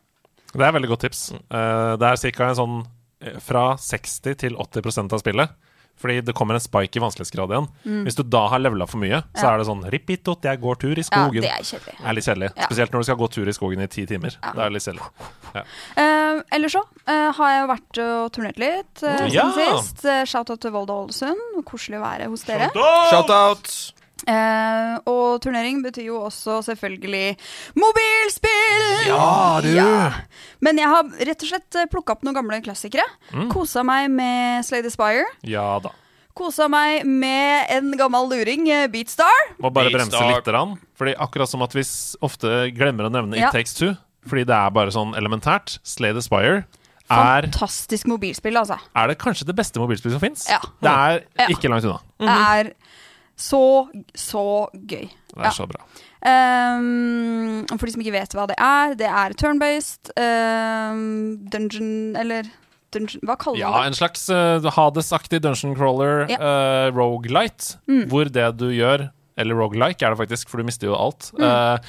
Det 0.51 0.59
er 0.59 0.67
et 0.67 0.73
veldig 0.75 0.89
godt 0.91 1.05
tips. 1.05 1.21
Uh, 1.53 1.95
det 2.01 2.09
er 2.09 2.31
ca. 2.35 2.49
en 2.49 2.55
sånn 2.59 2.79
eh, 3.21 3.37
fra 3.39 3.77
60 3.79 4.35
til 4.41 4.57
80% 4.59 5.13
av 5.13 5.21
spillet. 5.21 5.53
Fordi 6.01 6.17
det 6.25 6.33
kommer 6.33 6.57
en 6.57 6.63
spike 6.63 6.97
i 6.97 7.01
vanskelighetsgrad 7.03 7.51
igjen. 7.53 7.67
Hvis 8.07 8.15
du 8.17 8.23
da 8.25 8.47
har 8.49 8.59
levela 8.63 8.87
for 8.89 8.97
mye, 9.03 9.19
så 9.37 9.43
Ja. 9.45 9.53
er 9.53 9.57
det 9.61 9.67
sånn 9.67 9.83
Rippitot, 9.93 10.41
jeg 10.49 10.59
går 10.61 10.79
tur 10.81 10.95
i 10.97 11.03
ja, 11.03 11.07
skogen. 11.07 11.41
det 11.45 11.51
er 11.51 11.61
kjedelig. 11.67 11.93
Det 11.99 12.07
er 12.09 12.13
litt 12.17 12.25
kjedelig. 12.25 12.49
Ja. 12.57 12.65
Spesielt 12.65 12.91
når 12.91 12.99
du 12.99 13.03
skal 13.11 13.19
gå 13.21 13.29
tur 13.31 13.47
i 13.47 13.53
skogen 13.53 13.81
i 13.81 13.87
ti 13.87 14.05
timer. 14.09 14.33
Det 14.41 14.63
er 14.65 14.69
litt 14.73 14.83
kjedelig. 14.83 15.05
Uh, 15.53 16.41
ellers 16.55 16.73
så 16.73 16.81
uh, 16.81 17.31
har 17.37 17.49
jeg 17.53 17.67
vært 17.71 18.01
og 18.05 18.31
turnert 18.33 18.57
litt 18.61 19.03
uh, 19.03 19.27
Ja. 19.29 19.45
siden 19.53 19.77
sist. 19.83 20.05
Uh, 20.05 20.23
Shout-out 20.25 20.61
til 20.63 20.71
Volda 20.73 20.93
Ålesund. 21.05 21.63
Koselig 21.67 21.99
å 21.99 22.05
være 22.05 22.29
hos 22.31 22.43
dere. 22.47 22.71
Shout-out! 23.11 23.93
Eh, 24.29 24.95
og 25.09 25.39
turnering 25.41 25.79
betyr 25.85 26.05
jo 26.11 26.19
også 26.27 26.59
selvfølgelig 26.67 27.37
mobilspill! 27.79 28.85
Ja, 29.09 29.61
du! 29.63 29.71
Men 30.61 30.77
jeg 30.81 30.91
har 30.91 31.09
rett 31.31 31.45
og 31.45 31.49
slett 31.51 31.79
plukka 31.91 32.15
opp 32.17 32.25
noen 32.27 32.37
gamle 32.37 32.59
klassikere. 32.65 33.05
Mm. 33.33 33.47
Kosa 33.53 33.83
meg 33.87 34.11
med 34.13 34.65
Slay 34.67 34.83
the 34.85 34.91
Spire. 34.93 35.25
Ja 35.47 35.79
da. 35.83 35.93
Kosa 36.37 36.69
meg 36.71 37.03
med 37.05 37.71
en 37.75 37.91
gammel 37.99 38.29
luring, 38.31 38.69
eh, 38.71 38.85
Beatstar. 38.91 39.31
Må 39.59 39.71
bare 39.73 39.89
Beatstar. 39.91 39.97
bremse 40.19 40.27
lite 40.29 40.45
litt. 40.45 40.53
Rann, 40.55 40.77
fordi 40.97 41.15
akkurat 41.19 41.49
som 41.51 41.61
at 41.65 41.73
vi 41.75 41.83
ofte 42.23 42.53
glemmer 42.77 43.09
å 43.09 43.11
nevne 43.11 43.37
Ja. 43.41 43.49
It 43.49 43.57
Takes 43.57 43.73
Two, 43.75 43.95
fordi 44.27 44.45
det 44.45 44.55
er 44.55 44.69
bare 44.71 44.93
sånn 44.95 45.15
elementært. 45.17 45.79
Slay 45.83 46.13
the 46.13 46.21
Spire 46.21 46.63
er, 47.11 47.47
Fantastisk 47.49 48.07
mobilspill, 48.07 48.55
altså. 48.55 48.77
er 48.95 49.07
det 49.11 49.17
kanskje 49.19 49.45
det 49.49 49.55
beste 49.57 49.81
mobilspillet 49.81 50.15
som 50.15 50.23
fins. 50.23 50.45
Ja. 50.47 50.59
Det 50.81 50.91
er 50.91 51.49
ikke 51.51 51.67
langt 51.71 51.83
unna. 51.83 51.99
Det 52.21 52.29
er 52.29 52.71
så, 53.41 53.61
så 54.17 54.43
gøy. 54.75 55.07
Det 55.09 55.39
er 55.39 55.47
Ja. 55.49 55.53
så 55.55 55.67
bra. 55.69 55.81
Um, 56.21 57.63
for 57.79 57.87
de 57.87 57.93
som 57.95 58.01
ikke 58.03 58.13
vet 58.13 58.35
hva 58.37 58.43
det 58.51 58.57
er, 58.61 58.93
det 58.99 59.07
er 59.09 59.33
turn-based 59.41 60.11
um, 60.21 61.39
dungeon 61.49 62.13
Eller 62.19 62.45
dungeon, 62.93 63.23
hva 63.25 63.37
kaller 63.41 63.63
Ja, 63.63 63.71
man 63.73 63.87
det? 63.87 63.93
en 63.93 63.97
slags 63.97 64.27
uh, 64.29 64.69
Hades-aktig 64.75 65.41
dungeon 65.41 65.73
crawler, 65.79 66.27
Ja. 66.29 66.37
uh, 66.37 66.91
rogelight, 66.93 67.75
hvor 68.11 68.29
det 68.29 68.51
du 68.61 68.69
gjør 68.69 69.09
eller 69.41 69.55
rogelike 69.57 70.03
er 70.05 70.11
det 70.13 70.19
faktisk, 70.19 70.49
for 70.51 70.59
du 70.61 70.67
mister 70.67 70.89
jo 70.91 70.93
alt. 70.93 71.31
Uh, 71.39 71.79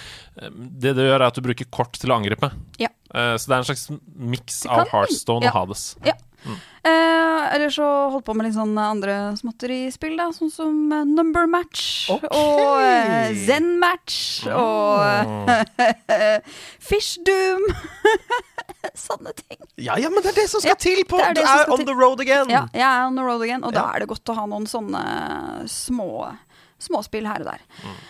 det 0.81 0.95
du 0.97 1.03
gjør, 1.03 1.19
er 1.19 1.27
at 1.27 1.37
du 1.37 1.43
bruker 1.45 1.67
kort 1.75 1.99
til 2.01 2.09
å 2.15 2.17
angripe. 2.17 2.49
Ja. 2.81 2.89
Uh, 3.13 3.35
så 3.37 3.51
det 3.51 3.57
er 3.57 3.59
en 3.59 3.67
slags 3.69 3.83
miks 4.17 4.61
av 4.65 4.87
Hearthstone 4.87 4.95
Heartstone 4.95 5.45
ja. 5.45 5.51
og 5.51 5.59
Hades. 5.59 5.83
Ja. 6.07 6.15
Eh, 6.83 7.55
eller 7.55 7.71
så 7.71 7.87
holdt 8.11 8.25
på 8.27 8.35
med 8.35 8.49
litt 8.49 8.57
sånn 8.57 8.75
andre 8.81 9.37
småtterispill, 9.39 10.17
da, 10.19 10.33
sånn 10.35 10.51
som 10.51 10.79
eh, 10.91 11.05
Number 11.07 11.47
Match 11.47 12.09
okay. 12.11 12.27
og 12.35 12.81
eh, 12.83 13.37
Zen 13.47 13.77
Match 13.79 14.43
og 14.51 14.99
eh, 15.07 16.43
Fish 16.91 17.21
Doom. 17.23 17.63
Sånne 18.99 19.31
ting. 19.39 19.61
Ja, 19.79 19.95
ja, 20.03 20.11
men 20.11 20.25
det 20.25 20.33
er 20.33 20.41
det 20.41 20.49
som 20.51 20.59
skal 20.59 20.75
Ja, 20.75 20.79
til! 20.83 21.05
på 21.07 21.21
det 21.21 21.29
er 21.29 21.37
Du 21.39 21.41
det 21.45 21.53
er 21.53 21.71
on 21.71 21.79
til. 21.79 21.87
the 21.87 21.95
road 21.95 22.19
again! 22.25 22.51
Ja, 22.51 22.65
jeg 22.75 22.83
er 22.89 23.05
on 23.07 23.15
the 23.21 23.23
road 23.23 23.45
again, 23.47 23.63
og 23.63 23.77
da 23.77 23.85
er 23.95 24.03
det 24.03 24.09
godt 24.11 24.33
å 24.35 24.37
ha 24.41 24.49
noen 24.51 24.67
sånne 24.67 25.03
små 25.71 26.33
småspill 26.83 27.29
her 27.31 27.45
og 27.45 27.53
der. 27.53 27.63
Mm. 27.87 28.01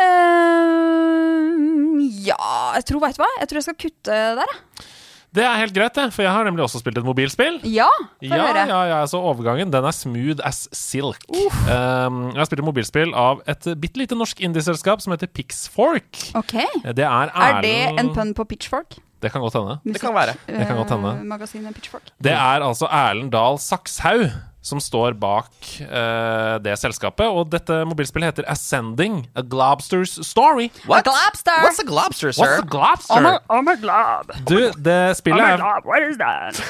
Uh, 0.00 2.04
ja, 2.26 2.36
jeg 2.76 2.84
tror, 2.90 3.00
vet 3.06 3.16
du 3.16 3.22
hva? 3.22 3.30
Jeg 3.40 3.48
tror 3.48 3.60
jeg 3.60 3.66
skal 3.68 3.78
kutte 3.80 4.18
der, 4.40 4.52
jeg. 4.52 4.88
Det 5.34 5.44
er 5.46 5.60
helt 5.60 5.74
greit, 5.76 5.94
det, 5.94 6.08
for 6.10 6.24
jeg 6.24 6.32
har 6.34 6.46
nemlig 6.48 6.64
også 6.64 6.80
spilt 6.82 6.98
et 6.98 7.06
mobilspill. 7.06 7.60
Ja, 7.70 7.86
Ja, 8.20 8.40
høre. 8.48 8.64
ja, 8.66 8.80
ja, 8.90 9.00
så 9.06 9.20
overgangen 9.22 9.70
den 9.70 9.84
er 9.86 9.94
smooth 9.94 10.40
as 10.44 10.64
silk. 10.74 11.22
Um, 11.30 12.32
jeg 12.32 12.40
har 12.40 12.48
spilt 12.48 12.62
et 12.64 12.66
mobilspill 12.66 13.14
av 13.14 13.44
et 13.46 13.68
bitte 13.78 14.02
lite 14.02 14.18
norsk 14.18 14.42
indieselskap 14.42 15.00
som 15.04 15.14
heter 15.14 15.30
Pixfork. 15.30 16.18
Ok. 16.34 16.56
Det 16.82 17.06
er 17.06 17.30
Er 17.30 17.62
det 17.62 17.76
en 18.00 18.10
pønn 18.16 18.34
på 18.34 18.44
Pitchfork? 18.50 18.98
Det 19.20 19.30
kan 19.30 19.42
godt 19.44 19.54
hende. 19.54 19.78
Det 19.84 20.00
kan 20.00 20.14
være. 20.16 20.34
Det 20.48 20.66
kan 20.66 20.76
godt 20.80 20.90
hende. 20.96 21.14
Uh, 21.20 21.24
Magasinet 21.28 21.74
Pitchfork. 21.76 22.10
Det 22.18 22.32
er 22.32 22.64
altså 22.66 22.88
Erlend 22.90 23.30
Dahl 23.30 23.58
Sakshaug 23.60 24.30
som 24.60 24.80
står 24.80 25.16
bak 25.20 25.48
uh, 25.88 26.58
det 26.60 26.76
selskapet. 26.80 27.28
Og 27.28 27.48
dette 27.52 27.80
mobilspillet 27.88 28.32
heter 28.32 28.48
Ascending 28.50 29.22
A 29.34 29.42
Globster's 29.42 30.18
Story. 30.26 30.68
What? 30.84 31.08
Globster! 31.08 31.64
What's 31.64 31.80
a 31.80 31.88
globster, 31.88 32.34
sir? 32.34 32.44
What's 32.44 32.64
a 32.64 32.68
globster? 32.68 33.16
I'm 33.16 33.26
a, 33.26 33.40
I'm 33.48 33.68
a 33.72 33.76
glob. 33.80 34.32
Du, 34.44 34.68
det 34.76 35.16
spillet 35.20 35.56
er 35.56 35.64
what 35.88 36.04
is 36.04 36.20
that? 36.20 36.60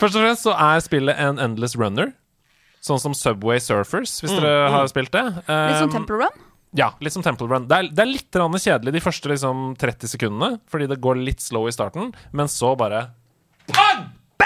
Først 0.00 0.16
og 0.16 0.24
fremst 0.24 0.46
så 0.46 0.54
er 0.56 0.82
spillet 0.82 1.18
en 1.22 1.38
endless 1.42 1.76
runner. 1.78 2.10
Sånn 2.82 3.00
som 3.02 3.14
Subway 3.18 3.58
Surfers, 3.62 4.18
hvis 4.22 4.34
dere 4.34 4.68
har 4.70 4.86
spilt 4.90 5.12
det. 5.14 5.24
Litt 5.46 5.80
sånn 5.80 5.90
Um, 5.90 5.94
Temple 5.94 6.20
Run? 6.22 6.42
Ja, 6.76 6.90
litt 7.02 7.14
som 7.14 7.24
Temple 7.24 7.48
Run. 7.50 7.66
Det 7.70 7.78
er, 7.78 7.88
det 7.90 8.02
er 8.04 8.10
litt 8.10 8.36
kjedelig 8.36 8.92
de 8.94 9.02
første 9.02 9.30
liksom, 9.32 9.72
30 9.80 10.12
sekundene, 10.12 10.58
fordi 10.70 10.86
det 10.90 11.00
går 11.02 11.18
litt 11.18 11.42
slow 11.42 11.66
i 11.70 11.74
starten, 11.74 12.12
men 12.36 12.50
så 12.52 12.74
bare 12.78 13.08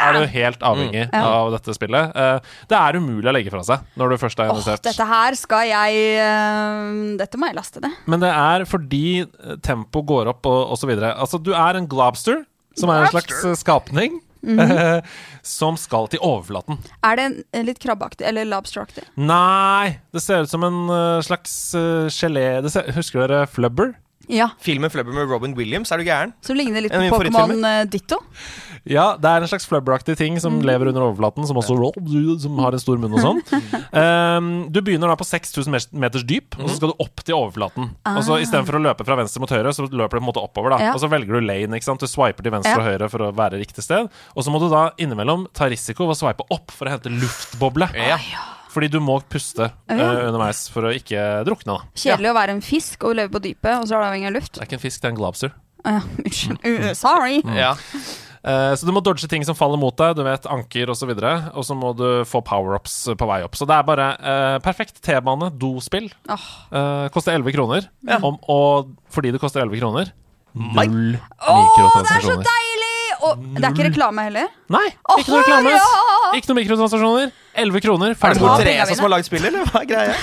er 0.07 0.17
du 0.19 0.27
helt 0.35 0.65
avhengig 0.71 1.05
mm. 1.11 1.19
av 1.21 1.51
dette 1.57 1.77
spillet. 1.77 2.17
Eh, 2.17 2.57
det 2.71 2.79
er 2.79 3.01
umulig 3.01 3.31
å 3.31 3.35
legge 3.37 3.53
fra 3.55 3.63
seg 3.67 3.85
når 4.01 4.15
du 4.15 4.21
først 4.25 4.43
er 4.43 4.51
Åh, 4.51 4.59
Oh, 4.61 4.77
dette 4.85 5.05
her 5.07 5.37
skal 5.39 5.63
jeg 5.71 6.01
eh, 6.21 6.89
Dette 7.21 7.39
må 7.41 7.49
jeg 7.49 7.57
laste 7.57 7.81
ned. 7.83 7.95
Men 8.11 8.23
det 8.23 8.33
er 8.35 8.67
fordi 8.69 9.05
tempoet 9.25 9.69
tempo 9.71 10.03
går 10.05 10.29
opp 10.33 10.49
og 10.51 10.75
osv. 10.75 10.91
Altså, 10.99 11.39
du 11.41 11.53
er 11.55 11.79
en 11.79 11.87
globster, 11.89 12.43
som 12.79 12.91
er 12.93 13.07
en 13.07 13.15
slags 13.15 13.31
skapning. 13.33 13.61
skapning. 13.63 14.21
-hmm. 14.43 15.03
som 15.43 15.77
skal 15.77 16.09
til 16.13 16.23
overflaten. 16.23 16.79
Er 17.05 17.19
det 17.19 17.27
en, 17.29 17.67
litt 17.67 17.81
krabbeaktig 17.83 18.27
eller 18.29 18.49
lobsteraktig? 18.49 19.07
Nei, 19.21 20.01
det 20.15 20.23
ser 20.25 20.45
ut 20.45 20.53
som 20.53 20.65
en 20.67 20.83
eh, 20.95 21.23
slags 21.27 21.57
eh, 21.79 22.09
gelé 22.13 22.47
det 22.65 22.73
ser, 22.75 22.91
Husker 22.97 23.27
dere 23.27 23.47
Flubber? 23.51 23.95
Ja. 24.31 24.51
Filmen 24.63 24.91
Flubber 24.93 25.15
med 25.17 25.31
Robin 25.31 25.55
Williams, 25.59 25.91
er 25.93 26.01
du 26.01 26.07
gæren? 26.07 26.35
Som 26.47 26.59
ligner 26.59 26.85
litt 26.85 26.95
på 26.95 27.19
Pokémon 27.19 27.65
eh, 27.67 27.85
Ditto. 27.91 28.21
Ja, 28.89 29.13
det 29.21 29.29
er 29.29 29.45
en 29.45 29.51
slags 29.51 29.67
flubberaktig 29.69 30.15
ting 30.17 30.39
som 30.41 30.57
mm. 30.57 30.63
lever 30.65 30.91
under 30.91 31.05
overflaten, 31.11 31.45
som 31.49 31.59
også 31.61 31.77
som 32.41 32.61
har 32.63 32.77
en 32.77 32.81
stor 32.81 33.01
munn 33.01 33.17
og 33.19 33.21
sånn. 33.21 33.41
Um, 33.93 34.49
du 34.73 34.81
begynner 34.81 35.11
da 35.13 35.19
på 35.21 35.27
6000 35.29 35.93
meters 36.01 36.25
dyp, 36.25 36.57
og 36.57 36.71
så 36.71 36.79
skal 36.79 36.95
du 36.95 37.03
opp 37.05 37.25
til 37.27 37.37
overflaten. 37.37 37.91
Og 38.15 38.23
så 38.25 38.39
Istedenfor 38.41 38.79
å 38.79 38.85
løpe 38.87 39.05
fra 39.05 39.19
venstre 39.21 39.43
mot 39.43 39.53
høyre, 39.53 39.75
så 39.77 39.85
løper 39.85 40.17
du 40.17 40.21
på 40.21 40.23
en 40.23 40.29
måte 40.31 40.45
oppover. 40.45 40.73
da 40.73 40.81
Ah. 40.81 40.87
Ja. 40.91 40.95
Og 40.97 41.03
så 41.03 41.11
velger 41.13 41.37
du 41.37 41.45
lane. 41.45 41.77
ikke 41.77 41.91
sant? 41.91 42.01
Du 42.01 42.09
swiper 42.09 42.43
til 42.47 42.55
venstre 42.55 42.73
Ja. 42.73 42.81
og 42.81 42.89
høyre 42.89 43.11
for 43.13 43.27
å 43.27 43.35
være 43.37 43.61
riktig 43.61 43.85
sted. 43.85 44.09
Og 44.35 44.47
så 44.47 44.51
må 44.55 44.63
du 44.63 44.71
da 44.73 44.91
innimellom 44.97 45.47
ta 45.53 45.69
risiko 45.69 46.07
ved 46.09 46.17
å 46.17 46.21
swipe 46.23 46.47
opp 46.51 46.71
for 46.71 46.89
å 46.89 46.95
hente 46.97 47.13
luftboble. 47.13 47.91
Ja, 47.95 48.17
Ja. 48.17 48.60
Fordi 48.71 48.91
du 48.93 49.01
må 49.03 49.19
puste 49.31 49.67
uh, 49.67 50.01
underveis 50.29 50.65
for 50.71 50.87
å 50.87 50.95
ikke 50.95 51.43
drukne. 51.49 51.77
da 51.77 52.03
Kjedelig 52.05 52.31
å 52.31 52.39
være 52.39 52.57
en 52.57 52.65
fisk 52.65 53.07
og 53.09 53.19
leve 53.19 53.35
på 53.35 53.43
dypet, 53.51 53.75
og 53.77 53.87
så 53.89 53.97
er 53.97 54.05
det 54.05 54.11
avhengig 54.13 54.31
av 54.31 54.37
luft. 54.39 54.55
Det 54.55 54.63
er 54.63 54.71
ikke 54.71 54.79
en 54.79 54.87
fisk, 54.87 55.03
det 55.03 55.11
er 55.11 55.15
en 55.15 55.21
globster. 55.23 55.55
Unnskyld. 55.91 56.59
Uh, 56.71 56.91
sorry. 56.95 57.41
Ja. 57.57 57.75
Eh, 58.41 58.75
så 58.75 58.89
du 58.89 58.93
må 58.97 59.03
dodge 59.05 59.29
ting 59.29 59.45
som 59.45 59.57
faller 59.57 59.81
mot 59.81 59.97
deg, 60.01 60.15
du 60.17 60.23
vet 60.25 60.47
anker 60.49 60.89
osv. 60.89 60.95
Og, 60.95 61.01
så 61.01 61.09
videre, 61.11 61.33
og 61.53 61.67
så 61.67 61.77
må 61.77 61.93
du 61.97 62.23
få 62.29 62.43
power-ups 62.45 62.97
på 63.19 63.29
vei 63.29 63.43
opp. 63.45 63.59
Så 63.59 63.69
det 63.69 63.77
er 63.77 63.87
bare 63.89 64.09
eh, 64.17 64.57
perfekt 64.65 65.03
T-bane, 65.05 65.51
dospill. 65.61 66.09
Oh. 66.31 66.49
Eh, 66.73 67.07
koster 67.15 67.37
11 67.37 67.57
kroner. 67.57 67.91
Om, 68.21 68.41
og 68.53 68.95
fordi 69.13 69.35
det 69.35 69.43
koster 69.43 69.65
11 69.67 69.81
kroner 69.83 70.13
null 70.51 70.75
Null 70.81 71.13
Å, 71.15 71.53
det 72.03 72.11
er 72.11 72.25
så 72.25 72.35
deilig! 72.43 72.89
Og 73.21 73.43
det 73.55 73.61
er 73.61 73.75
ikke 73.75 73.85
reklame 73.91 74.25
heller. 74.27 74.49
Nei, 74.73 74.87
ikke 75.21 75.31
noe 75.31 75.43
reklame. 75.45 75.75
Ikke 76.39 76.51
noe 76.51 76.59
mikrotransaksjoner. 76.59 77.33
11 77.59 77.81
kroner. 77.83 78.15
Er 78.15 78.35
det 78.35 78.43
mor 78.43 78.61
Teresa 78.61 78.95
som 78.95 79.07
har 79.09 79.13
lagd 79.17 79.27
spillet, 79.27 79.51
eller 79.51 79.67
hva 79.71 79.83
er 79.83 79.89
greia? 79.91 80.15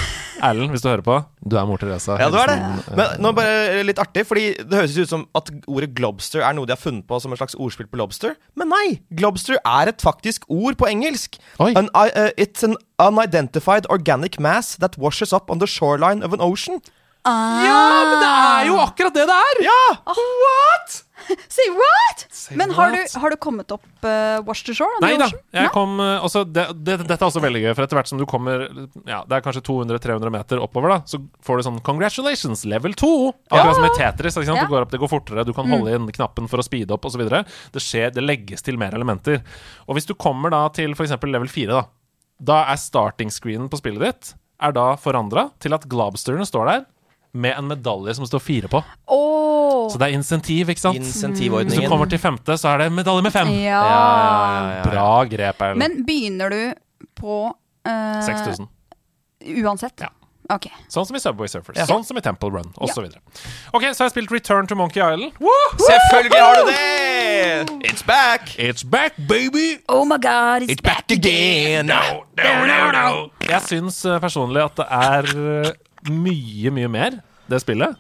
Erlend, 0.48 0.70
hvis 0.70 0.84
du 0.84 0.88
hører 0.90 1.02
på, 1.02 1.16
du 1.50 1.56
er 1.58 1.66
mor 1.66 1.80
Teresa. 1.82 2.16
Ja, 2.22 2.28
du 2.30 2.38
er 2.38 2.52
det. 2.52 2.58
Eh, 2.62 2.92
Men 3.00 3.24
nå 3.26 3.32
bare 3.36 3.82
litt 3.88 3.98
artig, 4.02 4.24
fordi 4.30 4.52
det 4.60 4.78
høres 4.78 4.98
ut 4.98 5.10
som 5.10 5.24
at 5.38 5.50
ordet 5.66 5.90
globster 5.98 6.44
er 6.46 6.54
noe 6.54 6.70
de 6.70 6.76
har 6.76 6.82
funnet 6.82 7.08
på 7.10 7.18
som 7.24 7.34
en 7.34 7.40
slags 7.40 7.58
ordspill 7.58 7.90
på 7.90 7.98
lobster. 8.00 8.36
Men 8.60 8.70
nei! 8.74 9.00
Globster 9.18 9.58
er 9.64 9.92
et 9.94 10.06
faktisk 10.06 10.46
ord 10.48 10.78
på 10.78 10.90
engelsk. 10.92 11.40
An, 11.60 11.90
uh, 11.98 12.30
it's 12.38 12.64
an 12.68 12.78
unidentified 13.02 13.90
organic 13.90 14.38
mass 14.40 14.76
that 14.78 14.98
washes 15.02 15.34
up 15.34 15.50
on 15.50 15.60
the 15.60 15.68
shoreline 15.68 16.22
of 16.24 16.34
an 16.38 16.42
ocean. 16.42 16.82
Ja, 17.28 17.82
men 18.08 18.22
det 18.22 18.30
er 18.32 18.70
jo 18.70 18.78
akkurat 18.80 19.16
det 19.18 19.26
det 19.28 19.36
er! 19.36 19.64
Ja! 19.66 19.82
What? 20.16 21.02
Say 21.58 21.68
what? 21.76 22.26
Say 22.34 22.58
Men 22.60 22.72
har 22.78 22.92
du, 22.94 23.00
har 23.20 23.34
du 23.34 23.38
kommet 23.42 23.72
opp 23.76 23.86
uh, 24.06 24.40
Wash 24.48 24.66
to 24.68 24.76
Shore? 24.78 25.00
Nei 25.04 25.14
da. 25.20 25.28
Jeg 25.56 25.72
kom, 25.76 25.98
uh, 26.00 26.24
også, 26.26 26.44
det, 26.48 26.68
det, 26.88 27.00
dette 27.04 27.20
er 27.20 27.28
også 27.28 27.44
veldig 27.44 27.64
gøy, 27.66 27.72
for 27.74 27.88
etter 27.88 28.00
hvert 28.00 28.12
som 28.12 28.22
du 28.22 28.26
kommer 28.30 28.66
Ja, 29.08 29.22
det 29.28 29.40
er 29.40 29.46
kanskje 29.46 29.64
200-300 29.68 30.34
meter 30.34 30.64
oppover, 30.64 30.96
da, 30.96 31.00
så 31.10 31.22
får 31.46 31.60
du 31.60 31.68
sånn 31.68 31.82
'Congratulations, 31.84 32.66
level 32.70 32.96
2'. 32.98 33.12
Akkurat 33.52 33.80
som 33.80 33.88
i 33.90 33.94
Tetris. 33.98 34.40
Ja. 34.48 34.58
Det 34.58 34.72
går 34.72 34.88
opp, 34.88 34.94
det 34.94 35.02
går 35.02 35.12
fortere, 35.12 35.46
du 35.48 35.54
kan 35.56 35.70
holde 35.70 35.94
inn 35.96 36.10
knappen 36.16 36.50
for 36.52 36.62
å 36.62 36.66
speede 36.66 36.96
opp 36.96 37.06
osv. 37.10 37.24
Det 37.28 37.84
skjer, 37.84 38.12
det 38.16 38.24
legges 38.24 38.66
til 38.66 38.80
mer 38.80 38.96
elementer. 38.96 39.44
Og 39.88 39.98
hvis 39.98 40.08
du 40.10 40.16
kommer 40.16 40.54
da 40.54 40.66
til 40.74 40.96
f.eks. 40.96 41.16
level 41.28 41.52
4, 41.52 41.72
da, 41.74 41.86
da 42.40 42.60
er 42.72 42.82
starting 42.82 43.34
screenen 43.34 43.72
på 43.72 43.80
spillet 43.82 44.06
ditt 44.08 44.36
er 44.58 44.74
da 44.74 44.92
forandra 44.98 45.50
til 45.62 45.76
at 45.78 45.86
globsterne 45.90 46.46
står 46.48 46.72
der 46.72 46.86
med 47.38 47.56
en 47.58 47.70
medalje 47.70 48.16
som 48.18 48.28
står 48.28 48.42
fire 48.44 48.72
på. 48.72 48.82
Oh. 49.14 49.88
Så 49.92 50.00
det 50.02 50.10
er 50.10 50.18
insentiv, 50.18 50.72
ikke 50.74 50.84
sant? 50.84 51.00
Hvis 51.00 51.78
du 51.78 51.88
kommer 51.88 52.10
til 52.10 52.22
femte, 52.22 52.58
så 52.60 52.74
er 52.74 52.86
det 52.86 52.92
medalje 52.98 53.26
med 53.26 53.36
fem. 53.36 53.54
Ja. 53.62 53.80
Ja, 53.80 53.86
ja, 53.86 54.60
ja, 54.68 54.76
ja. 54.78 54.84
Bra 54.90 55.10
grep, 55.32 55.64
Erlend. 55.70 55.84
Men 55.84 56.06
begynner 56.08 56.54
du 56.54 56.62
på 57.18 57.40
uh, 57.54 58.22
6000. 58.26 58.68
Uansett? 59.64 60.02
Ja. 60.02 60.12
Okay. 60.48 60.72
Sånn 60.88 61.04
som 61.04 61.16
i 61.18 61.20
Subway 61.20 61.50
Surfers, 61.52 61.76
Ja. 61.76 61.86
sånn 61.90 62.06
som 62.08 62.18
i 62.18 62.22
Temple 62.24 62.50
Run, 62.50 62.70
osv. 62.80 63.04
Ok, 63.76 63.84
så 63.92 64.06
har 64.06 64.08
jeg 64.08 64.14
spilt 64.14 64.32
Return 64.32 64.68
to 64.68 64.78
Monkey 64.80 65.02
Island. 65.04 65.34
Selvfølgelig 65.82 66.40
har 66.40 66.56
du 66.56 66.72
det! 66.72 67.88
It's 67.90 68.06
back! 68.08 68.56
It's 68.58 68.84
back, 68.84 69.18
baby! 69.28 69.80
Oh 69.90 70.06
my 70.06 70.18
god, 70.18 70.64
it's, 70.64 70.78
It's 70.78 70.82
back 70.82 71.12
again! 71.12 71.88
No, 71.88 72.24
no, 72.40 72.54
no, 72.66 72.92
no. 72.96 73.30
Jeg 73.44 73.62
syns 73.68 74.00
eh, 74.06 74.20
personlig 74.24 74.64
at 74.64 74.80
det 74.80 74.88
er 74.88 75.28
eh, 75.36 75.72
mye, 76.16 76.72
mye 76.72 76.88
mer, 76.96 77.20
det 77.50 77.62
spillet, 77.64 77.96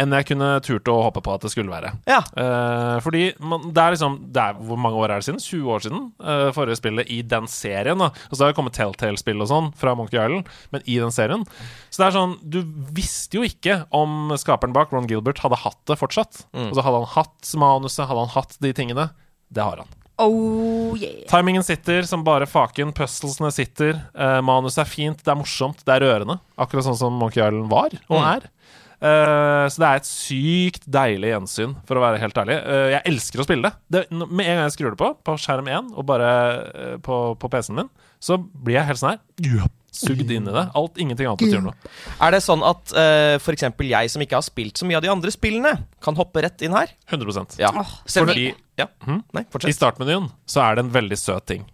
enn 0.00 0.10
jeg 0.16 0.24
kunne 0.26 0.46
turt 0.64 0.88
å 0.88 0.94
håpe 1.04 1.20
på 1.22 1.34
at 1.34 1.42
det 1.44 1.50
skulle 1.52 1.70
være. 1.70 1.90
Ja. 2.08 2.22
Uh, 2.34 2.96
fordi 3.04 3.26
man, 3.44 3.68
det 3.76 3.82
er 3.82 3.92
liksom 3.94 4.14
det 4.34 4.40
er, 4.40 4.56
Hvor 4.66 4.78
mange 4.80 4.98
år 4.98 5.12
er 5.12 5.20
det 5.20 5.26
siden? 5.28 5.38
20 5.44 5.68
år 5.74 5.84
siden? 5.84 6.00
uh, 6.24 6.48
forrige 6.56 6.78
spillet 6.80 7.10
i 7.12 7.20
den 7.22 7.46
serien. 7.46 8.00
da 8.00 8.08
Og 8.30 8.34
så 8.34 8.42
har 8.42 8.50
det 8.50 8.56
kommet 8.56 8.74
Telltale-spill 8.74 9.44
og 9.44 9.50
sånn 9.52 9.68
fra 9.78 9.94
Monkey 9.94 10.16
Island, 10.18 10.48
men 10.72 10.82
i 10.88 10.96
den 10.98 11.12
serien. 11.14 11.44
Så 11.92 12.00
det 12.02 12.08
er 12.08 12.16
sånn 12.16 12.36
Du 12.42 12.62
visste 12.96 13.36
jo 13.38 13.44
ikke 13.46 13.82
om 13.94 14.32
skaperen 14.40 14.72
bak, 14.74 14.90
Ron 14.96 15.06
Gilbert, 15.10 15.42
hadde 15.44 15.60
hatt 15.60 15.78
det 15.86 15.98
fortsatt. 16.00 16.46
Og 16.56 16.72
så 16.74 16.82
hadde 16.88 17.02
han 17.04 17.12
hatt 17.14 17.52
manuset, 17.60 18.06
hadde 18.08 18.24
han 18.26 18.34
hatt 18.38 18.56
de 18.64 18.72
tingene. 18.72 19.10
Det 19.52 19.62
har 19.62 19.84
han. 19.84 19.92
Oh 20.22 20.96
yeah. 21.00 21.22
Timingen 21.30 21.64
sitter 21.66 22.02
som 22.06 22.22
bare 22.24 22.46
faken, 22.46 22.92
puzzlesene 22.96 23.48
sitter. 23.54 23.96
Uh, 24.16 24.40
manuset 24.44 24.82
er 24.84 24.90
fint, 24.90 25.22
det 25.24 25.30
er 25.32 25.38
morsomt, 25.40 25.80
det 25.86 25.94
er 25.94 26.04
rørende. 26.04 26.36
Akkurat 26.60 26.84
sånn 26.88 26.98
som 27.00 27.16
Monkey 27.18 27.40
Island 27.44 27.68
var 27.72 27.92
og 28.08 28.18
Mm. 28.20 28.26
er. 28.36 28.50
Eh, 29.02 29.64
så 29.66 29.82
det 29.82 29.88
er 29.88 29.98
et 30.00 30.06
sykt 30.08 30.84
deilig 30.94 31.32
gjensyn, 31.32 31.74
for 31.88 31.98
å 31.98 32.04
være 32.04 32.20
helt 32.22 32.38
ærlig. 32.38 32.58
Eh, 32.62 32.88
jeg 32.94 33.02
elsker 33.10 33.42
å 33.42 33.46
spille 33.48 33.68
det. 33.68 33.74
det. 33.90 34.02
Med 34.14 34.46
en 34.46 34.60
gang 34.60 34.64
jeg 34.68 34.76
skrur 34.76 34.94
det 34.94 35.00
på, 35.02 35.10
på 35.26 35.36
skjerm 35.42 35.70
1, 35.72 35.92
og 35.98 36.06
bare 36.06 36.32
eh, 36.72 36.96
på, 37.02 37.22
på 37.42 37.50
PC-en 37.52 37.80
min, 37.82 37.90
så 38.22 38.38
blir 38.38 38.78
jeg 38.78 38.90
helt 38.92 39.02
sånn 39.02 39.16
her 39.16 39.70
sugd 39.92 40.30
inn 40.32 40.46
i 40.48 40.54
det. 40.54 40.64
Alt, 40.78 40.96
ingenting 41.02 41.28
annet 41.28 41.42
betyr 41.42 41.60
noe. 41.66 41.74
Er 42.22 42.32
det 42.32 42.40
sånn 42.40 42.62
at 42.64 42.94
uh, 42.96 43.34
f.eks. 43.36 43.66
jeg 43.76 44.12
som 44.14 44.24
ikke 44.24 44.38
har 44.38 44.46
spilt 44.46 44.80
så 44.80 44.88
mye 44.88 44.96
av 44.96 45.04
de 45.04 45.10
andre 45.12 45.32
spillene, 45.34 45.74
kan 46.02 46.16
hoppe 46.16 46.40
rett 46.46 46.64
inn 46.64 46.72
her? 46.72 46.94
100% 47.12 47.58
Ja. 47.60 47.68
Fordi- 48.08 48.54
ja. 48.80 48.86
Mhm. 49.04 49.20
Nei, 49.36 49.44
I 49.68 49.74
startmenyen 49.76 50.30
så 50.48 50.62
er 50.64 50.78
det 50.78 50.86
en 50.86 50.94
veldig 50.94 51.18
søt 51.20 51.44
ting. 51.50 51.66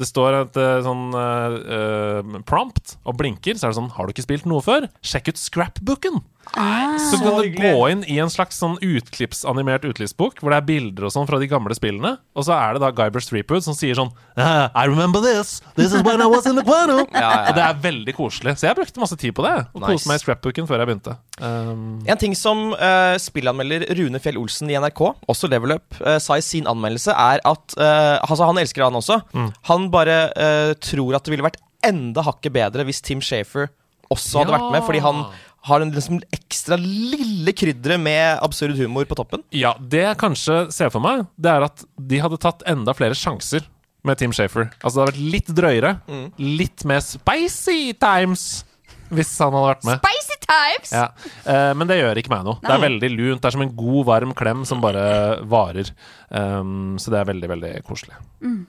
Det 0.00 0.08
står 0.08 0.38
et 0.40 0.56
eh, 0.60 0.80
sånn 0.86 1.06
eh, 1.20 2.40
prompt 2.48 2.96
og 3.04 3.18
blinker, 3.20 3.58
så 3.60 3.68
er 3.68 3.74
det 3.74 3.80
sånn 3.82 3.92
Har 3.96 4.08
du 4.08 4.14
ikke 4.14 4.24
spilt 4.26 4.48
noe 4.48 4.64
før? 4.64 4.88
Sjekk 5.04 5.32
ut 5.34 5.40
scrapbooken! 5.40 6.22
så 6.50 7.18
kan 7.20 7.36
du 7.38 7.50
gå 7.54 7.74
inn 7.92 8.00
i 8.10 8.16
en 8.18 8.30
slags 8.32 8.56
sånn 8.58 8.72
utklippsanimert 8.82 9.84
utklippsbok 9.86 10.40
hvor 10.40 10.50
det 10.50 10.56
er 10.58 10.64
bilder 10.66 11.06
og 11.06 11.12
sånn 11.14 11.28
fra 11.28 11.38
de 11.38 11.46
gamle 11.50 11.76
spillene, 11.76 12.16
og 12.34 12.46
så 12.46 12.56
er 12.56 12.74
det 12.74 12.82
da 12.82 12.90
Guybers 12.96 13.28
Streetwood 13.28 13.62
som 13.62 13.76
sier 13.76 13.94
sånn 13.98 14.10
«Ah, 14.34 14.66
I 14.82 14.88
remember 14.90 15.22
this! 15.22 15.60
This 15.76 15.92
is 15.94 16.02
when 16.02 16.22
I 16.24 16.26
was 16.30 16.48
in 16.50 16.58
the 16.58 16.64
guano! 16.66 17.04
Ja, 17.10 17.20
ja, 17.20 17.30
ja. 17.30 17.50
Og 17.50 17.56
det 17.58 17.62
er 17.66 17.78
veldig 17.84 18.12
koselig. 18.16 18.54
Så 18.58 18.66
jeg 18.68 18.76
brukte 18.78 19.00
masse 19.02 19.16
tid 19.20 19.34
på 19.36 19.42
det. 19.44 19.52
Og 19.74 19.82
Nice. 19.82 19.92
koste 19.92 20.08
meg 20.08 20.18
i 20.18 20.22
scrapbooken 20.22 20.66
før 20.68 20.80
jeg 20.80 20.88
begynte. 20.88 21.14
Um, 21.42 22.00
En 22.08 22.20
ting 22.20 22.34
som 22.38 22.70
uh, 22.72 23.16
spillanmelder 23.20 23.84
Rune 23.98 24.20
Fjell 24.22 24.38
Olsen 24.40 24.70
i 24.72 24.76
NRK, 24.80 25.02
også 25.30 25.50
Level 25.52 25.74
Up, 25.76 25.98
uh, 26.00 26.16
sa 26.22 26.38
i 26.40 26.44
sin 26.44 26.68
anmeldelse, 26.70 27.12
er 27.12 27.42
at 27.44 27.76
uh, 27.76 28.16
altså 28.24 28.48
Han 28.48 28.60
elsker 28.62 28.86
han 28.86 28.96
også. 28.96 29.20
Mm. 29.36 29.50
Han 29.68 29.89
bare 29.92 30.16
uh, 30.34 30.72
tror 30.82 31.16
at 31.18 31.24
det 31.26 31.34
ville 31.34 31.46
vært 31.46 31.60
enda 31.86 32.22
hakket 32.26 32.52
bedre 32.52 32.84
hvis 32.88 33.00
Tim 33.04 33.20
Shafer 33.24 33.68
også 34.10 34.40
hadde 34.42 34.50
Ja. 34.52 34.58
vært 34.58 34.72
med, 34.74 34.82
fordi 34.88 35.00
han 35.04 35.20
har 35.68 35.80
en 35.84 35.90
liksom 35.92 36.20
ekstra 36.32 36.76
lille 36.80 37.52
krydderet 37.52 38.00
med 38.00 38.38
absurd 38.42 38.76
humor 38.78 39.04
på 39.04 39.14
toppen. 39.18 39.42
Ja, 39.52 39.74
det 39.78 40.00
jeg 40.06 40.16
kanskje 40.18 40.70
ser 40.72 40.88
for 40.90 41.00
meg, 41.04 41.26
det 41.38 41.50
er 41.52 41.62
at 41.68 41.84
de 42.00 42.18
hadde 42.18 42.38
tatt 42.40 42.62
enda 42.66 42.94
flere 42.96 43.14
sjanser 43.14 43.66
med 44.02 44.16
Tim 44.18 44.32
Shafer. 44.32 44.70
Altså 44.80 44.96
det 44.96 45.02
hadde 45.04 45.12
vært 45.12 45.32
litt 45.36 45.52
drøyere, 45.54 45.92
litt 46.40 46.84
mer 46.88 47.00
spicy 47.04 47.92
times, 48.00 48.64
hvis 49.12 49.34
han 49.42 49.52
hadde 49.52 49.68
vært 49.74 49.84
med. 49.84 50.00
Spicy 50.00 50.19
times! 50.50 50.92
Ja. 50.94 51.06
Eh, 51.46 51.70
men 51.78 51.90
det 51.90 52.00
gjør 52.00 52.20
ikke 52.20 52.32
meg 52.34 52.44
noe. 52.46 52.58
Det 52.64 52.74
er 52.74 52.82
veldig 52.82 53.10
lunt. 53.14 53.40
Det 53.40 53.50
er 53.50 53.56
som 53.56 53.64
en 53.64 53.72
god, 53.78 54.02
varm 54.10 54.34
klem 54.36 54.66
som 54.68 54.82
bare 54.82 55.04
varer. 55.50 55.92
Um, 56.30 56.98
så 57.00 57.10
det 57.14 57.22
er 57.22 57.30
veldig, 57.30 57.48
veldig 57.54 57.72
koselig. 57.86 58.18
Mm. 58.42 58.66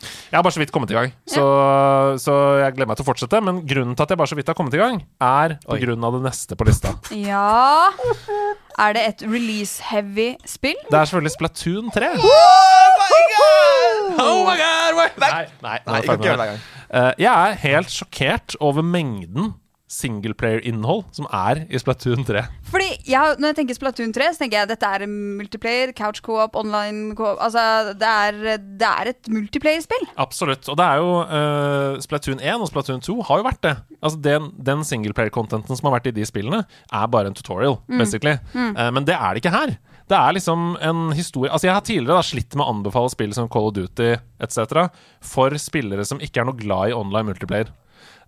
Jeg 0.00 0.36
har 0.38 0.44
bare 0.44 0.54
så 0.54 0.60
vidt 0.62 0.72
kommet 0.72 0.92
i 0.92 0.96
gang, 0.96 1.10
så, 1.28 1.42
så 2.22 2.34
jeg 2.62 2.72
gleder 2.76 2.88
meg 2.88 2.96
til 2.96 3.04
å 3.04 3.08
fortsette. 3.10 3.40
Men 3.44 3.60
grunnen 3.68 3.96
til 3.96 4.06
at 4.06 4.14
jeg 4.14 4.20
bare 4.20 4.32
så 4.32 4.38
vidt 4.38 4.50
har 4.52 4.56
kommet 4.56 4.76
i 4.76 4.80
gang, 4.80 5.00
er 5.20 5.56
på 5.64 5.76
Oi. 5.76 5.80
grunn 5.84 6.06
av 6.08 6.16
det 6.16 6.22
neste 6.24 6.56
på 6.56 6.66
lista. 6.68 6.94
Ja 7.16 7.90
Er 8.80 8.96
det 8.96 9.02
et 9.10 9.24
release-heavy 9.28 10.30
spill? 10.48 10.78
Det 10.88 10.96
er 10.96 11.10
selvfølgelig 11.10 11.34
Splatoon 11.36 11.90
3. 11.92 12.12
Oh 14.20 14.44
my 14.46 14.56
god! 14.56 15.18
Nei, 15.20 15.20
nei, 15.20 15.42
Nei, 15.64 15.78
nei 15.86 15.98
er 16.00 16.14
ikke 16.14 16.36
jeg. 16.36 16.60
Eh, 16.90 17.10
jeg 17.22 17.30
er 17.30 17.58
helt 17.64 17.92
sjokkert 17.92 18.56
over 18.60 18.84
mengden 18.86 19.52
singleplayer-innhold 19.90 21.04
som 21.16 21.26
er 21.34 21.64
i 21.66 21.78
Splatoon 21.80 22.22
3. 22.26 22.44
Fordi 22.70 22.88
jeg, 23.10 23.36
Når 23.40 23.50
jeg 23.50 23.58
tenker 23.58 23.78
Splatoon 23.78 24.14
3, 24.14 24.28
så 24.34 24.42
tenker 24.44 24.60
jeg 24.60 24.68
at 24.68 24.72
dette 24.72 24.86
er 24.86 25.06
multiplayer, 25.10 25.92
couch 25.96 26.22
co-op, 26.22 26.56
online 26.58 27.16
co-op 27.18 27.40
Altså, 27.42 27.94
det 27.98 28.06
er, 28.08 28.60
det 28.78 28.90
er 28.90 29.12
et 29.12 29.30
multiplayer-spill. 29.32 30.06
Absolutt. 30.20 30.68
Og 30.70 30.78
det 30.78 30.86
er 30.86 31.02
jo 31.02 31.10
uh, 31.26 32.00
Splatoon 32.04 32.40
1 32.40 32.62
og 32.62 32.70
Splatoon 32.70 33.04
2 33.04 33.18
har 33.28 33.42
jo 33.42 33.48
vært 33.50 33.62
det. 33.66 33.76
Altså 34.00 34.22
Den, 34.22 34.50
den 34.70 34.86
singleplayer-contenten 34.86 35.76
som 35.76 35.90
har 35.90 35.98
vært 35.98 36.10
i 36.12 36.16
de 36.20 36.26
spillene, 36.28 36.64
er 36.92 37.10
bare 37.10 37.30
en 37.30 37.36
tutorial, 37.36 37.80
basically. 37.90 38.38
Eh, 38.54 38.90
men 38.94 39.06
det 39.08 39.16
er 39.16 39.34
det 39.34 39.42
ikke 39.42 39.54
her. 39.54 39.74
Det 40.10 40.18
er 40.18 40.34
liksom 40.34 40.72
en 40.82 41.12
historie 41.14 41.52
Altså 41.52 41.68
Jeg 41.68 41.74
har 41.76 41.84
tidligere 41.86 42.16
da 42.18 42.26
slitt 42.26 42.56
med 42.56 42.64
å 42.64 42.72
anbefale 42.72 43.12
spill 43.12 43.34
som 43.36 43.46
Call 43.52 43.68
of 43.68 43.76
Duty 43.76 44.16
etc. 44.42 44.88
for 45.22 45.54
spillere 45.60 46.06
som 46.08 46.22
ikke 46.22 46.42
er 46.42 46.48
noe 46.48 46.58
glad 46.58 46.90
i 46.90 46.96
online 46.96 47.30
multiplayer. 47.30 47.70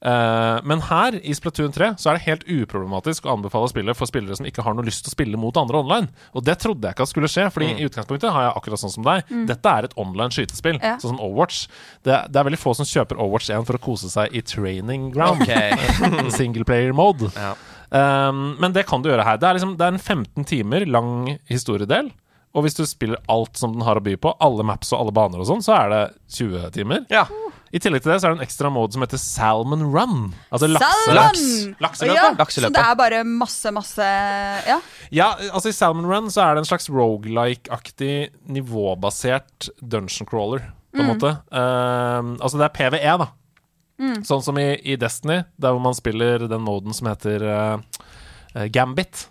Eh, 0.02 0.58
men 0.66 0.80
her, 0.88 1.14
i 1.22 1.34
Splatoon 1.36 1.70
3, 1.74 1.92
så 2.00 2.10
er 2.10 2.18
det 2.18 2.24
helt 2.26 2.44
uproblematisk 2.50 3.26
å 3.28 3.36
anbefale 3.36 3.68
spillet 3.70 3.94
for 3.98 4.10
spillere 4.10 4.34
som 4.38 4.48
ikke 4.48 4.64
har 4.66 4.74
noe 4.74 4.86
lyst 4.86 5.04
til 5.06 5.12
å 5.12 5.14
spille 5.14 5.38
mot 5.38 5.56
andre 5.60 5.78
online. 5.78 6.08
Og 6.34 6.42
det 6.46 6.56
trodde 6.62 6.88
jeg 6.88 6.96
ikke 6.96 7.06
at 7.06 7.12
skulle 7.12 7.30
skje, 7.30 7.44
Fordi 7.54 7.68
i 7.76 7.86
utgangspunktet 7.86 8.32
har 8.34 8.48
jeg 8.48 8.56
akkurat 8.58 8.82
sånn 8.82 8.94
som 8.96 9.06
deg. 9.06 9.30
Dette 9.46 9.74
er 9.78 9.84
et 9.86 9.94
online 9.96 10.34
skytespill, 10.34 10.80
Ja. 10.82 10.96
sånn 10.98 11.14
som 11.14 11.20
Overwatch. 11.22 11.68
Det, 12.02 12.16
det 12.32 12.40
er 12.40 12.48
veldig 12.50 12.58
få 12.62 12.74
som 12.74 12.88
kjøper 12.88 13.20
Overwatch 13.20 13.50
1 13.54 13.66
for 13.68 13.78
å 13.78 13.82
kose 13.82 14.10
seg 14.10 14.34
i 14.34 14.42
training 14.42 15.12
ground. 15.14 15.46
Single 16.00 16.34
Singleplayer 16.34 16.92
mode. 16.92 17.30
Ja. 17.36 17.54
Um, 17.92 18.56
men 18.58 18.72
det 18.72 18.86
kan 18.88 19.02
du 19.04 19.10
gjøre 19.10 19.24
her. 19.26 19.38
Det 19.38 19.48
er, 19.48 19.58
liksom, 19.60 19.76
det 19.78 19.86
er 19.86 19.94
en 19.94 20.02
15 20.02 20.44
timer 20.48 20.86
lang 20.88 21.38
historiedel. 21.50 22.10
Og 22.56 22.66
hvis 22.66 22.74
du 22.76 22.82
spiller 22.88 23.20
alt 23.32 23.56
som 23.56 23.72
den 23.72 23.84
har 23.86 23.96
å 23.96 24.02
by 24.04 24.16
på, 24.20 24.34
alle 24.44 24.64
maps 24.66 24.90
og 24.92 25.00
alle 25.04 25.14
baner 25.16 25.40
og 25.40 25.48
sånn, 25.48 25.62
så 25.64 25.76
er 25.78 25.92
det 25.92 26.02
20 26.36 26.70
timer. 26.74 27.06
Ja. 27.12 27.24
I 27.72 27.80
tillegg 27.80 28.02
til 28.04 28.12
det 28.12 28.18
så 28.20 28.28
er 28.28 28.34
det 28.34 28.42
en 28.42 28.44
ekstra 28.44 28.68
mode 28.72 28.92
som 28.92 29.00
heter 29.04 29.20
Salmon 29.20 29.82
Run. 29.94 30.34
Altså 30.52 30.68
Salmon! 30.68 31.38
laks, 31.80 32.02
ja. 32.04 32.26
Lakseløpet. 32.36 32.52
Så 32.52 32.68
det 32.76 32.82
er 32.84 32.98
bare 33.00 33.22
masse, 33.24 33.72
masse 33.72 34.08
Ja. 34.68 34.76
Ja, 35.10 35.30
altså 35.52 35.72
I 35.72 35.76
Salmon 35.76 36.06
Run 36.10 36.28
så 36.32 36.44
er 36.44 36.54
det 36.58 36.64
en 36.66 36.68
slags 36.68 36.90
rogelike-aktig 36.92 38.12
nivåbasert 38.52 39.70
dungeon 39.80 40.28
crawler, 40.28 40.66
på 40.92 41.00
en 41.00 41.08
måte. 41.14 41.30
Um, 41.48 42.34
altså 42.40 42.60
det 42.60 42.68
er 42.68 42.76
PVE, 42.76 43.14
da. 43.24 43.30
Sånn 44.26 44.42
som 44.42 44.56
i, 44.58 44.68
i 44.92 44.96
Destiny, 44.98 45.42
der 45.62 45.72
hvor 45.76 45.80
man 45.84 45.94
spiller 45.96 46.44
den 46.50 46.64
moden 46.66 46.92
som 46.96 47.06
heter 47.08 47.44
eh, 47.46 48.66
Gambit. 48.74 49.28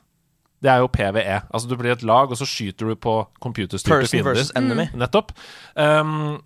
Det 0.61 0.69
er 0.71 0.79
jo 0.83 0.87
PVE. 0.93 1.41
Altså 1.51 1.67
Du 1.67 1.75
blir 1.79 1.91
et 1.95 2.05
lag, 2.07 2.31
og 2.31 2.37
så 2.39 2.45
skyter 2.47 2.93
du 2.93 2.95
på 2.95 3.15
computerstyrte 3.43 4.05
Person 4.05 4.17
fiender. 4.21 4.37
versus 4.37 4.53
enemy. 4.55 4.85
Nettopp. 4.95 5.33
Ehm, 5.75 6.37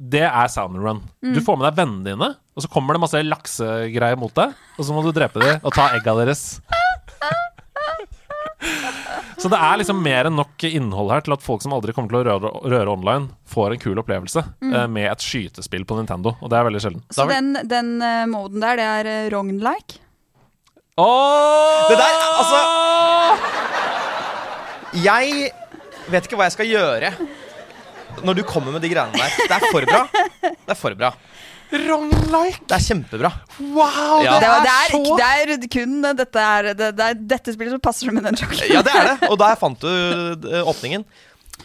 det 0.00 0.24
er 0.24 0.48
Salmon 0.48 0.80
Run. 0.80 1.00
Du 1.20 1.42
får 1.44 1.58
med 1.60 1.66
deg 1.68 1.80
vennene 1.82 2.06
dine, 2.06 2.28
og 2.56 2.64
så 2.64 2.70
kommer 2.72 2.96
det 2.96 3.02
masse 3.02 3.20
laksegreier 3.20 4.16
mot 4.16 4.32
deg, 4.36 4.54
og 4.78 4.86
så 4.86 4.96
må 4.96 5.04
du 5.04 5.12
drepe 5.12 5.42
dem 5.42 5.60
og 5.60 5.74
ta 5.76 5.90
egga 5.98 6.14
deres. 6.22 6.44
Så 9.40 9.48
det 9.48 9.56
er 9.56 9.78
liksom 9.80 10.02
mer 10.04 10.28
enn 10.28 10.36
nok 10.36 10.64
innhold 10.68 11.12
her 11.14 11.22
til 11.24 11.32
at 11.32 11.44
folk 11.44 11.62
som 11.64 11.72
aldri 11.72 11.94
kommer 11.96 12.12
til 12.12 12.18
å 12.18 12.24
røre, 12.26 12.50
røre 12.60 12.92
online, 12.92 13.30
får 13.48 13.72
en 13.72 13.80
kul 13.80 14.00
opplevelse 14.02 14.42
eh, 14.68 14.86
med 14.92 15.08
et 15.08 15.24
skytespill 15.24 15.86
på 15.88 15.96
Nintendo. 15.96 16.34
Og 16.40 16.52
det 16.52 16.58
er 16.58 16.66
veldig 16.68 16.82
sjelden. 16.84 17.04
Så 17.12 17.24
den, 17.30 17.54
den 17.68 17.94
eh, 18.04 18.26
moden 18.28 18.60
der, 18.60 18.76
det 18.80 18.86
er 18.98 19.04
uh, 19.08 19.30
Rogn-like? 19.32 20.00
Det 21.00 21.96
der, 21.96 22.16
altså 22.36 22.58
Jeg 25.00 25.48
vet 26.12 26.26
ikke 26.26 26.36
hva 26.36 26.50
jeg 26.50 26.56
skal 26.58 26.68
gjøre 26.68 27.08
når 28.26 28.40
du 28.40 28.42
kommer 28.48 28.74
med 28.76 28.84
de 28.84 28.90
greiene 28.92 29.16
der. 29.16 29.38
Det 29.40 29.56
er 29.56 29.70
for 29.70 29.86
bra. 29.88 30.02
Det 30.42 30.74
er 30.74 30.78
for 30.78 30.98
bra. 30.98 31.14
Wrong-like! 31.70 32.64
Det 32.66 32.74
er 32.74 32.82
kjempebra. 32.82 33.30
Wow! 33.60 34.24
Ja. 34.24 34.32
Det, 34.34 34.40
Det, 34.42 34.48
er, 34.48 34.62
det, 34.64 34.72
er 34.74 34.90
så 34.90 35.16
det 35.20 35.26
er 35.30 35.68
kun 35.70 35.92
dette, 36.18 36.42
er, 36.42 36.70
det, 36.74 36.88
det 36.98 37.06
er 37.06 37.20
dette 37.34 37.54
spillet 37.54 37.76
som 37.76 37.82
passer 37.84 38.10
som 38.10 38.18
en 38.18 38.26
dungeon. 38.26 38.56
Ja, 38.72 38.82
det 38.86 38.94
er 38.96 39.10
det. 39.12 39.28
Og 39.30 39.38
der 39.38 39.58
fant 39.60 39.84
du 39.84 39.90
eh, 40.50 40.64
åpningen. 40.66 41.06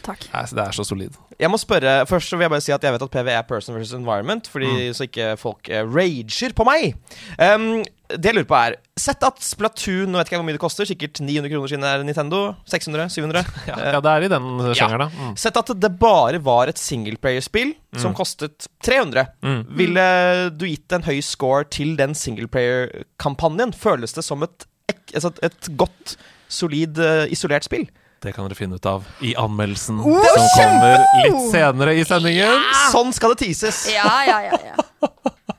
Takk. 0.06 0.28
Nei, 0.30 0.44
så 0.46 0.56
det 0.58 0.64
er 0.64 0.76
så 0.76 0.86
solid. 0.86 1.18
Jeg 1.40 1.50
må 1.50 1.58
spørre, 1.60 1.98
Først 2.06 2.32
vil 2.32 2.46
jeg 2.46 2.52
bare 2.52 2.64
si 2.64 2.74
at 2.74 2.84
jeg 2.86 2.94
vet 2.94 3.04
at 3.06 3.12
PV 3.12 3.30
er 3.34 3.44
person 3.48 3.74
versus 3.74 3.96
environment, 3.96 4.48
fordi 4.48 4.92
så 4.94 5.08
ikke 5.08 5.32
folk 5.40 5.68
uh, 5.72 5.82
rager 5.82 6.54
på 6.56 6.66
meg. 6.68 6.94
Um, 7.40 7.82
det 8.06 8.30
jeg 8.30 8.36
lurer 8.36 8.46
på 8.46 8.58
er 8.58 8.76
Sett 9.02 9.24
at 9.26 9.40
Splatoon 9.42 10.12
Nå 10.12 10.20
vet 10.20 10.28
ikke 10.28 10.38
hvor 10.38 10.46
mye 10.46 10.54
det 10.54 10.62
koster, 10.62 10.86
sikkert 10.86 11.18
900 11.18 11.50
kroner 11.50 11.72
siden 11.72 11.82
det 11.82 11.90
er 11.90 12.04
Nintendo. 12.06 12.42
600? 12.70 13.08
700? 13.12 13.42
Ja, 13.70 13.78
ja 13.96 14.02
det 14.04 14.12
er 14.12 14.26
i 14.28 14.30
den 14.30 14.46
sjangeren, 14.78 15.08
da. 15.08 15.08
Mm. 15.10 15.34
Sett 15.42 15.58
at 15.58 15.72
det 15.82 15.90
bare 16.00 16.40
var 16.44 16.70
et 16.70 16.80
singleplayerspill 16.80 17.74
som 17.98 18.14
kostet 18.16 18.68
300. 18.86 19.26
Mm. 19.42 19.60
Ville 19.78 20.06
du 20.54 20.66
gitt 20.68 20.94
en 20.94 21.04
høy 21.06 21.18
score 21.24 21.66
til 21.72 21.96
den 21.98 22.14
singleplayer-kampanjen? 22.16 23.74
Føles 23.76 24.14
det 24.16 24.24
som 24.24 24.44
et, 24.46 24.68
altså 25.12 25.34
et, 25.34 25.44
et 25.50 25.70
godt, 25.80 26.16
solid, 26.52 27.00
eh, 27.02 27.26
isolert 27.34 27.66
spill? 27.66 27.88
Det 28.22 28.32
kan 28.32 28.46
dere 28.46 28.56
finne 28.56 28.78
ut 28.78 28.86
av 28.88 29.04
i 29.20 29.34
anmeldelsen 29.38 29.98
som 30.00 30.46
kommer 30.56 31.02
litt 31.22 31.42
senere 31.52 31.94
i 31.98 32.04
sendingen. 32.08 32.64
Sånn 32.92 33.12
skal 33.14 33.34
det 33.34 33.44
teases! 33.44 33.84
Ja, 33.92 34.08
ja, 34.26 34.38
ja. 34.48 34.60
ja. 34.72 35.10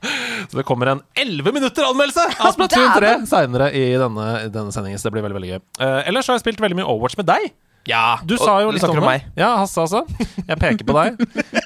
Så 0.50 0.58
det 0.60 0.63
kommer 0.67 0.91
en 0.93 1.02
11 1.17 1.52
minutter 1.54 1.86
anmeldelse 1.88 2.24
av 2.39 2.54
Splatoon 2.56 2.91
3 2.96 3.02
dæven. 3.04 3.26
seinere 3.30 3.70
i 3.76 3.86
denne, 4.00 4.28
denne 4.54 4.74
sendingen. 4.74 5.00
Så 5.00 5.10
det 5.10 5.17
blir 5.17 5.26
veldig 5.26 5.38
veldig 5.39 5.54
gøy. 5.54 5.62
Uh, 5.82 6.02
ellers 6.08 6.30
har 6.30 6.38
jeg 6.38 6.46
spilt 6.46 6.62
veldig 6.63 6.78
mye 6.80 6.88
Overwatch 6.88 7.17
med 7.20 7.28
deg. 7.30 7.50
Ja, 7.88 8.17
Du 8.28 8.36
sa 8.38 8.60
jo 8.62 8.67
og- 8.67 8.73
litt 8.76 8.84
om 8.84 8.89
om 8.91 8.95
det. 9.00 9.04
meg. 9.08 9.26
Ja, 9.39 9.54
Hasse 9.62 9.80
altså. 9.80 10.02
Jeg 10.47 10.58
peker 10.60 10.84
på 10.88 10.95
deg. 10.97 11.21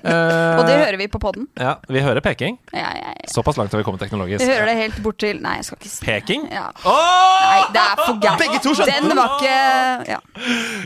uh, 0.05 0.57
Og 0.59 0.65
det 0.67 0.75
hører 0.77 0.97
vi 1.01 1.07
på 1.09 1.19
poden. 1.21 1.47
Ja, 1.57 1.75
vi 1.89 1.99
hører 2.05 2.21
peking. 2.21 2.57
Ja, 2.73 2.91
ja, 2.93 3.11
ja. 3.17 3.27
Såpass 3.31 3.57
langt 3.57 3.71
har 3.73 3.81
vi 3.81 3.85
kommet 3.87 4.01
teknologisk. 4.03 4.41
Vi 4.45 4.49
hører 4.51 4.65
det 4.69 4.75
helt 4.77 5.01
bort 5.03 5.17
til 5.21 5.39
Nei, 5.41 5.55
jeg 5.59 5.65
skal 5.65 5.77
ikke 5.81 5.89
si 5.91 6.05
Peking? 6.05 6.45
Ja. 6.51 6.67
Nei, 6.85 7.61
det 7.73 7.81
er 7.81 8.01
for 8.05 8.19
gærent. 8.21 8.41
Begge 8.43 8.59
to 8.63 8.73
skjønte 8.77 9.01
Den 9.09 9.17
var 9.17 9.35
ikke 9.37 10.09
ja. 10.11 10.19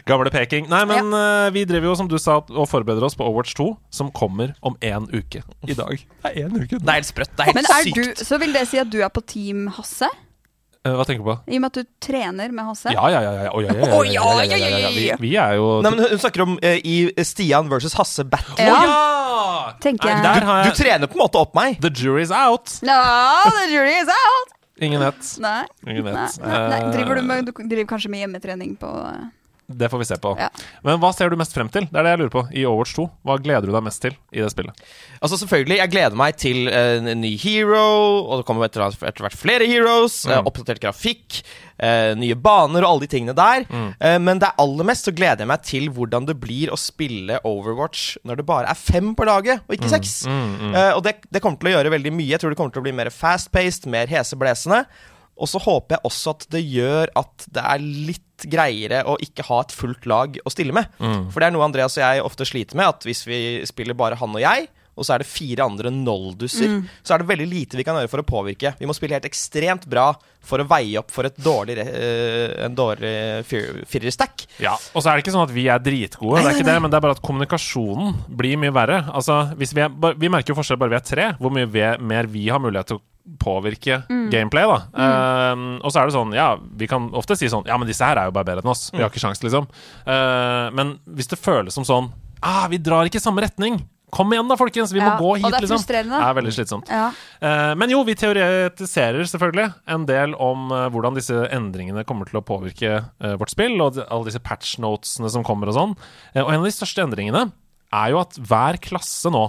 Gamle 0.07 0.31
peking. 0.31 0.69
Nei, 0.71 0.83
men 0.89 1.11
uh, 1.13 1.49
vi 1.55 1.65
driver 1.67 1.91
jo, 1.91 1.95
som 1.99 2.07
du 2.11 2.17
sa, 2.21 2.39
og 2.49 2.67
forbereder 2.71 3.03
oss 3.07 3.15
på 3.19 3.25
Overwatch 3.27 3.55
2, 3.59 3.67
som 3.91 4.11
kommer 4.15 4.53
om 4.63 4.77
én 4.81 5.07
uke. 5.11 5.43
I 5.67 5.73
dag. 5.77 5.97
Det 5.99 6.31
er 6.31 6.45
én 6.47 6.55
uke. 6.55 6.79
Det 6.79 6.87
er 6.87 6.99
helt 7.01 7.09
sprøtt. 7.11 7.31
Det 7.35 7.43
er 7.43 7.51
helt 7.51 7.59
Men 7.59 7.65
er 7.71 7.83
sykt. 7.89 7.95
du, 8.19 8.25
så 8.25 8.39
vil 8.41 8.53
det 8.55 8.67
si 8.71 8.77
at 8.81 8.89
du 8.93 9.01
er 9.03 9.09
på 9.11 9.23
Team 9.25 9.67
Hasse? 9.75 10.07
Eh, 10.85 10.93
hva 10.93 11.05
tenker 11.07 11.23
du 11.23 11.29
på? 11.31 11.35
I 11.49 11.57
og 11.57 11.63
med 11.63 11.71
at 11.71 11.77
du 11.81 11.87
trener 12.05 12.51
med 12.53 12.67
Hasse? 12.67 12.91
Ja, 12.93 13.07
ja, 13.09 13.21
ja. 13.25 13.31
ja, 13.33 13.43
ja, 13.49 13.61
ja, 13.65 13.73
ja, 13.73 13.87
Å, 13.89 14.01
ja, 14.05 14.25
ja, 14.43 14.43
ja, 14.45 14.57
ja, 14.69 14.79
ja, 14.85 14.89
ja. 15.09 15.15
Vi, 15.19 15.31
er 15.41 15.55
jo 15.57 15.79
Nei, 15.81 15.91
men 15.95 16.03
Hun 16.11 16.21
snakker 16.21 16.43
om 16.45 16.57
eh, 16.61 16.77
i 16.85 17.25
Stian 17.25 17.71
versus 17.71 17.95
Hasse 17.97 18.25
battle. 18.29 18.53
Ja. 18.61 18.75
ja! 18.85 19.73
Tenker 19.81 20.11
jeg. 20.11 20.19
Nei, 20.21 20.27
der 20.37 20.45
har 20.45 20.61
Du 20.61 20.69
jeg 20.69 20.77
trener 20.83 21.09
på 21.09 21.17
en 21.17 21.23
måte 21.25 21.41
opp 21.41 21.55
meg. 21.57 21.79
The 21.81 21.89
jury's 21.89 22.29
out. 22.29 22.77
No, 22.85 22.99
the 23.57 23.65
jury 23.73 23.97
is 23.97 24.11
out! 24.13 24.53
Ingen 24.85 24.99
vet. 25.01 25.23
Nei. 25.41 25.63
Ingen 25.87 26.03
Nei, 26.05 26.13
vet. 26.13 26.37
nei, 26.43 26.61
nei. 26.69 26.79
Driver 26.93 27.15
du, 27.17 27.21
Eh, 27.23 27.27
med, 27.31 27.45
du 27.49 27.51
driver 27.71 27.87
kanskje 27.95 28.11
med 28.11 28.21
hjemmetrening 28.25 28.75
på 28.77 28.91
eh, 29.09 29.25
Det 29.67 29.88
får 29.89 29.97
vi 29.97 30.06
se 30.06 30.15
på. 30.21 30.36
Ja. 30.38 30.49
Men 30.86 30.99
hva 31.01 31.10
ser 31.15 31.30
du 31.30 31.36
mest 31.39 31.54
frem 31.56 31.69
til? 31.73 31.88
Det 31.89 31.97
er 31.97 32.04
det 32.06 32.12
jeg 32.13 32.19
lurer 32.21 32.34
på. 32.36 32.43
I 32.54 32.65
Overwatch 32.69 32.93
2. 32.99 33.06
Hva 33.25 33.38
gleder 33.41 33.65
du 33.65 33.71
deg 33.73 33.82
mest 33.88 34.01
til 34.04 34.13
i 34.32 34.43
det 34.43 34.51
spillet? 34.54 34.78
Altså 35.25 35.39
selvfølgelig, 35.41 35.78
Jeg 35.82 35.89
gleder 35.89 36.15
meg 36.15 36.36
til 36.38 36.67
eh, 36.69 36.99
en 37.01 37.21
ny 37.21 37.32
hero, 37.41 37.82
og 38.30 38.39
det 38.41 38.45
kommer 38.45 38.65
etter, 38.67 38.86
etter 38.86 39.25
hvert 39.25 39.34
flere 39.38 39.65
heroes. 39.65 40.19
eh, 40.28 40.36
Mm. 40.38 40.45
oppdatert 40.51 40.80
grafikk, 40.84 41.41
eh, 41.80 42.13
nye 42.15 42.36
baner 42.36 42.84
og 42.86 42.91
alle 42.91 43.08
de 43.08 43.12
tingene 43.17 43.34
der. 43.36 43.65
Mm. 43.65 43.95
Eh, 43.99 44.19
men 44.19 44.39
det 44.39 44.51
aller 44.62 44.84
mest 44.86 45.06
så 45.10 45.15
gleder 45.15 45.39
jeg 45.41 45.47
meg 45.47 45.63
til 45.63 45.89
hvordan 45.89 46.28
det 46.30 46.38
blir 46.39 46.69
å 46.69 46.78
spille 46.78 47.39
Overwatch 47.43 48.17
når 48.23 48.38
det 48.38 48.45
bare 48.45 48.69
er 48.69 48.75
fem 48.75 49.15
på 49.15 49.25
laget, 49.25 49.62
og 49.67 49.75
ikke 49.80 49.89
seks. 49.89 50.25
Mm, 50.28 50.75
Eh, 50.75 50.91
og 50.95 51.04
det, 51.04 51.15
det 51.32 51.41
kommer 51.41 51.58
til 51.58 51.69
å 51.73 51.75
gjøre 51.80 51.91
veldig 51.97 52.12
mye. 52.13 52.30
Jeg 52.36 52.39
tror 52.39 52.49
det 52.54 52.58
kommer 52.58 52.71
til 52.73 52.82
å 52.82 52.86
bli 52.86 52.91
mer 52.91 53.10
fast-paced, 53.10 53.86
mer 53.88 54.06
heseblesende. 54.08 54.86
Og 55.35 55.49
så 55.51 55.59
håper 55.59 55.97
jeg 55.97 56.07
også 56.07 56.35
at 56.35 56.47
det 56.55 56.63
gjør 56.63 57.11
at 57.19 57.49
det 57.51 57.65
er 57.65 57.83
litt 57.83 58.45
greiere 58.51 59.01
å 59.07 59.17
ikke 59.23 59.45
ha 59.47 59.61
et 59.63 59.75
fullt 59.75 60.07
lag 60.09 60.39
å 60.43 60.51
stille 60.51 60.75
med. 60.75 60.87
Mm. 60.99 61.27
For 61.31 61.41
det 61.41 61.49
er 61.49 61.55
noe 61.55 61.67
Andreas 61.67 61.95
og 61.97 62.03
jeg 62.03 62.23
ofte 62.23 62.47
sliter 62.47 62.79
med, 62.79 62.91
at 62.91 63.07
hvis 63.07 63.23
vi 63.27 63.39
spiller 63.67 63.97
bare 63.97 64.19
han 64.19 64.35
og 64.35 64.43
jeg, 64.43 64.67
og 64.95 65.03
så 65.03 65.15
er 65.15 65.23
det 65.23 65.27
fire 65.27 65.65
andre 65.65 65.91
nolduser, 65.91 66.77
så 67.03 67.15
er 67.15 67.21
det 67.21 67.27
veldig 67.27 67.47
lite 67.51 67.75
vi 67.75 67.83
kan 67.83 67.97
gjøre 67.99 68.11
for 68.11 68.23
å 68.23 68.27
påvirke. 68.27 68.71
Vi 68.79 68.87
må 68.87 68.95
spille 68.95 69.17
helt 69.17 69.27
ekstremt 69.27 69.83
bra 69.91 70.05
for 70.45 70.61
å 70.63 70.67
veie 70.69 71.01
opp 71.01 71.11
for 71.11 71.27
et 71.27 71.35
dårlig, 71.35 71.75
uh, 71.83 72.53
en 72.63 72.77
dårlig 72.77 73.11
firerstack. 73.91 74.45
Ja, 74.63 74.77
Og 74.93 75.03
så 75.03 75.11
er 75.11 75.17
det 75.17 75.25
ikke 75.25 75.33
sånn 75.35 75.47
at 75.49 75.55
vi 75.55 75.65
er 75.71 75.83
dritgode, 75.83 76.45
det 76.45 76.53
er 76.53 76.59
ikke 76.59 76.69
det, 76.69 76.77
men 76.79 76.93
det 76.93 76.99
er 76.99 77.07
bare 77.07 77.17
at 77.17 77.23
kommunikasjonen 77.25 78.15
blir 78.39 78.55
mye 78.61 78.75
verre. 78.75 79.01
Altså, 79.11 79.41
hvis 79.59 79.75
Vi, 79.75 79.83
er, 79.83 80.15
vi 80.15 80.31
merker 80.31 80.53
jo 80.53 80.59
forskjell 80.61 80.79
bare 80.79 80.95
vi 80.95 80.99
er 81.01 81.09
tre, 81.09 81.27
hvor 81.41 81.51
mye 81.51 81.67
vi, 81.67 81.83
mer 81.99 82.31
vi 82.31 82.47
har 82.47 82.63
mulighet 82.63 82.93
til 82.93 83.01
å 83.01 83.05
påvirke 83.41 84.03
gameplay. 84.31 84.65
da 84.69 84.77
Ehm, 84.93 85.79
Og 85.83 85.91
så 85.91 86.01
er 86.01 86.05
det 86.09 86.13
sånn, 86.15 86.33
ja, 86.35 86.55
vi 86.77 86.88
kan 86.88 87.09
ofte 87.13 87.35
si 87.38 87.47
sånn 87.49 87.65
Ja, 87.65 87.77
men 87.77 87.88
disse 87.88 88.05
her 88.05 88.17
er 88.17 88.25
jo 88.29 88.35
bare 88.35 88.45
bedre 88.45 88.61
enn 88.63 88.69
oss. 88.71 88.91
Vi 88.93 89.01
har 89.01 89.09
ikke 89.09 89.19
sjans, 89.23 89.41
liksom. 89.43 89.67
Uh, 90.05 90.69
men 90.75 90.99
hvis 91.09 91.27
det 91.31 91.39
føles 91.41 91.73
som 91.73 91.83
sånn 91.83 92.11
ah, 92.43 92.67
Vi 92.69 92.77
drar 92.77 93.05
ikke 93.09 93.17
i 93.17 93.23
samme 93.23 93.41
retning. 93.41 93.81
Kom 94.15 94.29
igjen, 94.31 94.47
da, 94.47 94.55
folkens! 94.55 94.93
Vi 94.93 95.01
må 95.01 95.09
Ja, 95.09 95.17
gå 95.17 95.31
og 95.33 95.38
hit, 95.41 95.49
det 95.49 95.57
er 95.57 95.65
liksom. 95.65 95.81
Det 95.89 96.21
er 96.21 96.35
veldig 96.38 96.53
slitsomt. 96.53 96.88
Ja. 96.93 97.07
Uh, 97.41 97.73
men 97.75 97.89
jo, 97.89 98.03
vi 98.05 98.13
teoretiserer 98.15 99.25
selvfølgelig 99.27 99.73
en 99.91 100.05
del 100.07 100.35
om 100.39 100.69
uh, 100.71 100.85
hvordan 100.93 101.17
disse 101.17 101.35
endringene 101.51 102.05
kommer 102.07 102.29
til 102.29 102.39
å 102.39 102.45
påvirke 102.45 102.93
uh, 103.01 103.33
vårt 103.41 103.51
spill, 103.51 103.75
og 103.81 103.97
de- 103.97 104.05
alle 104.07 104.29
disse 104.29 104.39
patchnotesene 104.45 105.29
som 105.33 105.43
kommer 105.43 105.67
og 105.73 105.75
sånn. 105.75 105.97
Eh, 106.33 106.43
og 106.45 106.53
en 106.53 106.61
av 106.61 106.69
de 106.69 106.71
største 106.77 107.03
endringene 107.03 107.51
er 107.91 108.13
jo 108.13 108.21
at 108.21 108.38
hver 108.39 108.77
klasse 108.85 109.31
nå 109.33 109.43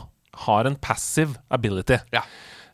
har 0.46 0.66
en 0.68 0.74
passive 0.76 1.36
ability. 1.52 2.00
Ja. 2.16 2.24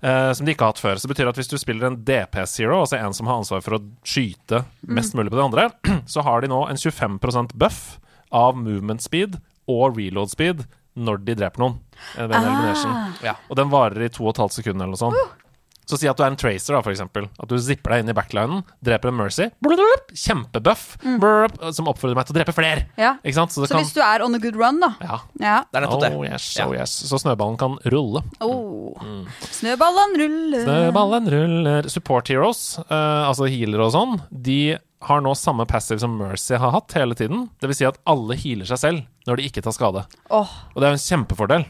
Eh, 0.03 0.33
som 0.37 0.47
de 0.47 0.55
ikke 0.55 0.67
har 0.67 0.75
hatt 0.75 0.83
før. 0.83 0.99
Så 0.99 1.09
det 1.09 1.15
betyr 1.15 1.31
at 1.31 1.41
hvis 1.41 1.51
du 1.51 1.57
spiller 1.61 1.88
en 1.88 2.01
DP-zero, 2.07 2.83
altså 2.83 2.99
en 2.99 3.17
som 3.17 3.31
har 3.31 3.41
ansvar 3.43 3.65
for 3.65 3.79
å 3.79 3.83
skyte 4.07 4.65
mest 4.83 5.17
mulig 5.19 5.33
på 5.33 5.38
de 5.41 5.47
andre, 5.47 5.69
så 6.12 6.25
har 6.27 6.43
de 6.43 6.53
nå 6.53 6.62
en 6.69 6.81
25% 6.81 7.57
buff 7.59 7.83
av 8.33 8.57
movement 8.57 9.05
speed 9.05 9.38
og 9.71 9.99
reload 9.99 10.33
speed 10.33 10.65
når 10.99 11.23
de 11.25 11.37
dreper 11.41 11.62
noen. 11.62 11.79
elimination. 12.19 13.15
Ja. 13.25 13.37
Og 13.49 13.57
den 13.57 13.71
varer 13.73 14.05
i 14.05 14.11
to 14.12 14.27
og 14.27 14.35
et 14.35 14.43
halvt 14.43 14.59
sekund 14.59 14.81
eller 14.81 14.93
noe 14.93 15.01
sånt. 15.01 15.38
Så 15.88 15.99
si 15.99 16.09
at 16.09 16.18
du 16.18 16.23
er 16.25 16.31
en 16.31 16.38
tracer, 16.38 16.75
da, 16.75 16.81
for 16.85 16.92
eksempel. 16.95 17.27
At 17.42 17.51
du 17.51 17.57
zipper 17.61 17.95
deg 17.95 18.05
inn 18.05 18.12
i 18.12 18.16
backlinen, 18.16 18.62
dreper 18.85 19.11
en 19.11 19.18
Mercy. 19.18 19.49
Kjempebuff. 20.12 20.85
Mm. 21.03 21.18
som 21.75 21.88
oppfordrer 21.90 22.16
meg 22.16 22.29
til 22.29 22.35
å 22.35 22.38
drepe 22.38 22.55
flere. 22.55 22.87
Ja. 23.01 23.16
Ikke 23.23 23.38
sant? 23.40 23.55
Så 23.55 23.62
det 23.62 23.71
Så 23.73 23.81
hvis 23.81 23.95
du 23.97 24.01
er 24.05 24.23
on 24.25 24.35
a 24.35 24.40
good 24.42 24.57
run, 24.59 24.81
da 24.83 24.95
Ja. 25.03 25.18
Ja. 25.40 25.57
Det 25.71 25.81
er 25.81 25.87
nettopp 25.87 26.05
det. 26.05 26.12
Oh 26.14 26.25
yes, 26.27 26.47
oh 26.62 26.73
yes. 26.77 26.95
Så 27.09 27.18
snøballen 27.23 27.59
kan 27.61 27.77
rulle. 27.92 28.23
Oh. 28.40 28.94
Snøballen 29.50 30.17
ruller. 30.21 30.65
Snøballen 30.67 31.29
ruller. 31.33 31.90
Support 31.92 32.31
heroes, 32.33 32.79
uh, 32.88 33.29
altså 33.29 33.50
healere 33.50 33.88
og 33.88 33.94
sånn, 33.96 34.19
de 34.31 34.79
har 35.02 35.23
nå 35.25 35.35
samme 35.35 35.67
passive 35.67 35.98
som 36.02 36.15
Mercy 36.19 36.54
har 36.54 36.75
hatt 36.75 36.94
hele 36.94 37.17
tiden. 37.19 37.48
Det 37.61 37.71
vil 37.71 37.79
si 37.79 37.88
at 37.88 37.98
alle 38.07 38.37
healer 38.38 38.69
seg 38.69 38.79
selv 38.79 39.29
når 39.29 39.38
de 39.38 39.48
ikke 39.50 39.65
tar 39.65 39.75
skade. 39.75 40.04
Oh. 40.31 40.50
Og 40.75 40.83
det 40.83 40.88
er 40.88 40.94
jo 40.94 41.00
en 41.00 41.07
kjempefordel. 41.09 41.67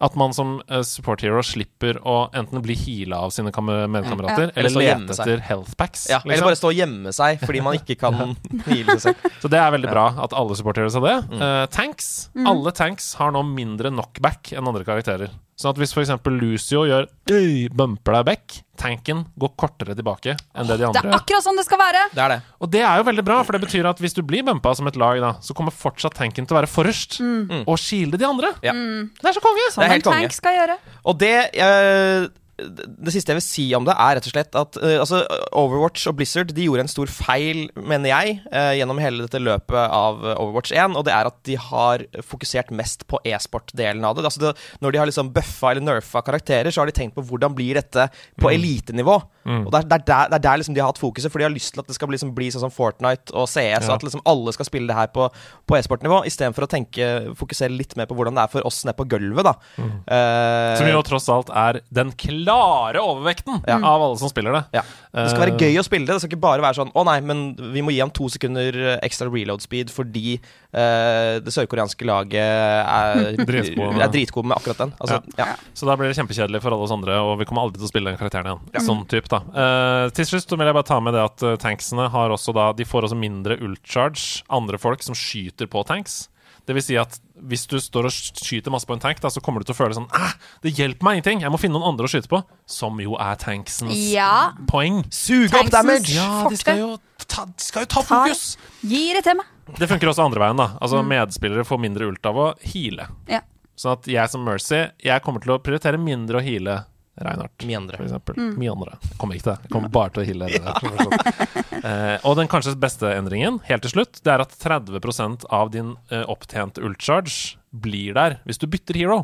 At 0.00 0.16
man 0.18 0.34
som 0.36 0.58
eh, 0.68 0.82
support 0.86 1.22
hero 1.24 1.42
slipper 1.46 1.98
å 2.04 2.16
enten 2.36 2.62
bli 2.64 2.76
heala 2.76 3.22
av 3.26 3.32
sine 3.34 3.52
medkamerater, 3.52 4.50
mm, 4.50 4.56
Ja. 4.56 4.60
Eller 4.60 4.66
eller 4.66 4.74
stå 4.74 4.82
lete 4.82 5.16
etter 5.16 5.40
health 5.46 5.76
packs. 5.76 6.06
Ja, 6.10 6.20
Eller 6.24 6.36
liksom. 6.36 6.48
bare 6.50 6.60
stå 6.60 6.68
og 6.72 6.74
gjemme 6.80 7.12
seg 7.16 7.40
fordi 7.46 7.62
man 7.64 7.78
ikke 7.78 7.96
kan 8.00 8.36
heale 8.68 8.98
seg 8.98 9.14
selv. 9.16 9.40
Så 9.42 9.50
det 9.52 9.60
er 9.62 9.72
veldig 9.72 9.90
bra 9.92 10.06
at 10.26 10.36
alle 10.36 10.56
support 10.58 10.76
heroes 10.80 10.94
har 10.98 11.06
det. 11.06 11.16
Mm. 11.32 11.42
Eh, 11.48 11.66
tanks. 11.72 12.10
Alle 12.46 12.72
tanks 12.76 13.14
har 13.20 13.32
nå 13.32 13.42
mindre 13.48 13.90
knockback 13.94 14.52
enn 14.56 14.66
andre 14.68 14.84
karakterer. 14.84 15.32
Sånn 15.56 15.72
at 15.72 15.78
hvis 15.80 15.94
f.eks. 15.96 16.10
Lucio 16.36 16.82
gjør 16.84 17.06
øy, 17.32 17.68
bumper 17.72 18.18
deg 18.18 18.24
back, 18.28 18.56
tanken 18.76 19.22
går 19.40 19.52
kortere 19.56 19.94
tilbake 19.96 20.34
enn 20.36 20.68
det 20.68 20.76
de 20.82 20.84
andre. 20.84 21.00
Det 21.00 21.08
er 21.08 21.16
akkurat 21.16 21.46
sånn 21.46 21.56
det 21.56 21.64
skal 21.64 21.80
være. 21.80 22.02
Det 22.12 22.22
er 22.26 22.34
det. 22.34 22.38
Og 22.60 22.70
det 22.74 22.82
er 22.84 23.00
jo 23.00 23.06
veldig 23.08 23.24
bra, 23.24 23.38
for 23.48 23.56
det 23.56 23.62
betyr 23.64 23.88
at 23.88 24.02
hvis 24.04 24.12
du 24.18 24.20
blir 24.20 24.44
bumpa 24.44 24.74
som 24.76 24.90
et 24.90 24.98
lag, 25.00 25.16
da, 25.24 25.30
så 25.40 25.56
kommer 25.56 25.72
fortsatt 25.72 26.18
tanken 26.20 26.44
til 26.44 26.52
å 26.52 26.60
være 26.60 26.68
forrest 26.68 27.16
og 27.22 27.76
kile 27.80 28.20
de 28.20 28.28
andre. 28.28 28.52
Ja. 28.66 28.74
Det 28.76 29.30
er 29.32 29.38
så 29.38 29.44
konge! 29.44 29.64
Sånn 29.72 29.80
Det 29.80 29.86
er 29.86 29.94
en 29.94 29.96
helt 29.96 30.10
konge. 30.10 30.26
tank 30.28 30.36
skal 30.36 30.58
gjøre. 30.60 30.76
Og 31.08 31.16
det 31.24 31.34
eh, 31.56 32.28
det 32.56 33.12
siste 33.12 33.34
jeg 33.34 33.36
vil 33.36 33.44
si 33.44 33.64
om 33.76 33.84
det, 33.84 33.92
er 34.00 34.16
rett 34.16 34.26
og 34.28 34.32
slett 34.32 34.56
at 34.56 34.78
uh, 34.80 34.94
altså, 35.02 35.18
Overwatch 35.52 36.06
og 36.08 36.16
Blizzard 36.16 36.54
de 36.56 36.64
gjorde 36.64 36.86
en 36.86 36.88
stor 36.90 37.10
feil, 37.12 37.66
mener 37.76 38.08
jeg, 38.08 38.38
uh, 38.48 38.72
gjennom 38.78 39.00
hele 39.02 39.26
dette 39.26 39.40
løpet 39.42 39.76
av 39.76 40.22
Overwatch 40.36 40.72
1. 40.72 40.96
Og 40.96 41.04
det 41.08 41.12
er 41.12 41.28
at 41.28 41.36
de 41.48 41.58
har 41.60 42.06
fokusert 42.24 42.72
mest 42.72 43.04
på 43.10 43.20
e-sport-delen 43.28 44.04
av 44.08 44.16
det. 44.16 44.24
Altså 44.24 44.40
det. 44.46 44.54
Når 44.80 44.94
de 44.96 45.02
har 45.02 45.10
liksom 45.10 45.32
bøffa 45.36 45.74
eller 45.74 45.84
nerfa 45.84 46.22
karakterer, 46.24 46.72
så 46.72 46.80
har 46.82 46.88
de 46.88 46.96
tenkt 46.96 47.16
på 47.18 47.24
hvordan 47.28 47.52
blir 47.56 47.76
dette 47.76 48.08
på 48.40 48.52
elitenivå. 48.54 49.18
Og 49.46 49.68
det 49.70 49.78
er, 49.78 49.84
det, 49.86 49.94
er 50.00 50.06
der, 50.08 50.30
det 50.32 50.38
er 50.40 50.44
der 50.48 50.58
liksom 50.58 50.74
de 50.74 50.80
har 50.82 50.88
hatt 50.90 50.98
fokuset, 50.98 51.30
for 51.30 51.38
de 51.38 51.46
har 51.46 51.52
lyst 51.54 51.74
til 51.76 51.84
at 51.84 51.86
det 51.86 51.94
skal 51.94 52.08
bli, 52.10 52.16
liksom, 52.16 52.32
bli 52.34 52.48
sånn 52.50 52.64
som 52.64 52.72
Fortnite 52.74 53.30
og 53.36 53.46
CS, 53.46 53.86
Ja. 53.86 53.94
at 53.94 54.02
liksom 54.02 54.24
alle 54.26 54.50
skal 54.56 54.66
spille 54.66 54.90
det 54.90 54.96
her 54.98 55.12
på, 55.14 55.28
på 55.68 55.76
e-sportnivå, 55.78 56.24
istedenfor 56.26 56.66
å 56.66 56.70
tenke, 56.72 57.06
fokusere 57.38 57.70
litt 57.70 57.94
mer 58.00 58.08
på 58.10 58.16
hvordan 58.18 58.34
det 58.34 58.42
er 58.42 58.50
for 58.56 58.66
oss 58.66 58.80
nede 58.88 58.96
på 58.98 59.06
gulvet. 59.12 59.46
da. 59.46 59.54
Eh, 59.78 60.72
Som 60.80 60.90
jo 60.90 61.04
tross 61.06 61.28
alt 61.30 61.52
er 61.54 61.80
den 61.94 62.10
klare 62.18 62.45
overvekten 62.52 63.62
Ja. 63.66 63.76
av 63.82 64.02
alle 64.02 64.16
som 64.18 64.28
spiller 64.28 64.52
det. 64.52 64.64
Ja. 64.72 64.82
Det 65.12 65.30
skal 65.30 65.40
være 65.40 65.52
Eh, 65.56 65.58
gøy 65.58 65.78
å 65.80 65.84
spille 65.84 66.06
det. 66.06 66.14
Det 66.14 66.20
skal 66.20 66.30
ikke 66.30 66.40
bare 66.40 66.62
være 66.62 66.74
sånn 66.76 66.92
Å 66.92 67.04
nei, 67.04 67.20
men 67.20 67.56
vi 67.72 67.82
må 67.82 67.90
gi 67.90 68.00
ham 68.00 68.10
to 68.10 68.28
sekunder 68.28 68.74
eh, 68.74 68.98
ekstra 69.02 69.28
reload 69.32 69.62
speed 69.62 69.90
fordi 69.90 70.38
uh, 70.76 71.40
det 71.40 71.52
sørkoreanske 71.52 72.04
laget 72.04 72.36
er 72.36 73.36
Dritgode 73.48 73.94
med 73.94 74.02
er 74.02 74.12
dritgode 74.12 74.46
med 74.46 74.56
akkurat 74.58 74.78
den. 74.78 74.92
Altså, 75.00 75.22
ja. 75.38 75.56
Så 75.74 75.86
da 75.88 75.96
blir 75.96 76.08
det 76.12 76.16
kjempekjedelig 76.18 76.60
for 76.62 76.74
alle 76.74 76.84
oss 76.84 76.92
andre, 76.92 77.16
og 77.20 77.38
vi 77.40 77.46
kommer 77.48 77.62
aldri 77.64 77.80
til 77.80 77.88
å 77.88 77.92
spille 77.92 78.12
den 78.12 78.20
karakteren 78.20 78.50
igjen. 78.52 78.86
Sånn 78.86 79.04
type, 79.08 79.28
da 79.32 79.42
Uh, 79.56 80.10
Til 80.10 80.26
slutt 80.26 80.50
vil 80.50 80.66
jeg 80.66 80.74
bare 80.76 80.86
ta 80.86 80.98
med 81.00 81.14
det 81.14 81.22
at 81.22 81.42
tanksene 81.62 82.08
har 82.10 82.30
også 82.30 82.52
da 82.54 82.72
De 82.76 82.84
får 82.84 83.06
også 83.06 83.16
mindre 83.18 83.56
ultcharge, 83.62 84.42
andre 84.52 84.78
folk 84.78 85.02
som 85.02 85.14
skyter 85.16 85.66
på 85.70 85.84
tanks. 85.86 86.28
Det 86.66 86.74
vil 86.74 86.82
si 86.82 86.96
at 86.98 87.18
hvis 87.42 87.66
du 87.68 87.76
står 87.80 88.06
og 88.08 88.12
skyter 88.12 88.70
masse 88.72 88.86
på 88.88 88.94
en 88.96 89.00
tank, 89.02 89.20
da, 89.20 89.28
så 89.28 89.40
kommer 89.44 89.60
du 89.60 89.64
til 89.68 89.74
å 89.74 89.78
føle 89.78 89.94
sånn 89.94 90.08
Æh, 90.14 90.32
Det 90.62 90.72
hjelper 90.78 91.04
meg 91.04 91.18
ingenting! 91.18 91.40
Jeg 91.42 91.50
må 91.52 91.58
finne 91.60 91.76
noen 91.78 91.90
andre 91.92 92.06
å 92.06 92.10
skyte 92.10 92.28
på. 92.32 92.42
Som 92.66 92.98
jo 93.00 93.16
er 93.20 93.36
tanksens 93.36 93.92
Ja. 94.12 94.52
poeng. 94.66 95.04
Suge 95.12 95.52
opp 95.60 95.68
damage! 95.70 96.14
Ja, 96.16 96.48
de 96.48 96.56
skal 96.56 96.78
jo 96.78 96.98
ta, 97.26 97.44
de 97.44 97.62
skal 97.62 97.82
jo 97.84 97.86
ta 97.86 98.00
Ta- 98.02 98.06
fokus! 98.08 98.56
Gi 98.82 99.12
det 99.12 99.24
til 99.24 99.36
meg. 99.36 99.46
Det 99.78 99.88
funker 99.90 100.08
også 100.08 100.24
andre 100.24 100.40
veien. 100.40 100.56
da 100.56 100.78
Altså 100.80 101.02
Medspillere 101.04 101.64
får 101.66 101.80
mindre 101.82 102.06
ult 102.08 102.24
av 102.26 102.36
å 102.36 102.54
heale. 102.62 103.08
Ja. 103.28 103.40
Sånn 103.76 103.92
at 103.98 104.06
jeg 104.08 104.30
som 104.30 104.44
Mercy 104.44 104.86
Jeg 105.04 105.22
kommer 105.22 105.42
til 105.42 105.52
å 105.52 105.58
prioritere 105.60 105.98
mindre 106.00 106.38
å 106.40 106.42
heale 106.42 106.84
Reinhardt. 107.16 107.64
Mjøndre. 107.64 107.98
For 107.98 108.06
eksempel. 108.06 108.40
Mjøndre. 108.60 108.96
Jeg 109.02 109.18
kommer 109.20 109.38
ikke 109.38 109.46
til 109.46 109.52
det. 109.52 109.66
Jeg 109.66 109.72
kommer 109.72 109.92
bare 109.92 110.12
til 110.12 110.22
å 110.22 110.26
heale 110.28 110.48
Reinhardt. 110.52 111.60
uh, 111.80 112.16
og 112.28 112.38
den 112.40 112.50
kanskje 112.52 112.76
beste 112.80 113.12
endringen, 113.16 113.60
helt 113.68 113.86
til 113.86 113.94
slutt, 113.94 114.20
det 114.24 114.34
er 114.34 114.44
at 114.44 114.56
30 114.60 115.46
av 115.48 115.72
din 115.72 115.94
uh, 116.12 116.24
opptjente 116.32 116.84
ultcharge 116.84 117.56
blir 117.76 118.16
der 118.16 118.40
hvis 118.48 118.60
du 118.60 118.68
bytter 118.70 119.00
hero. 119.00 119.22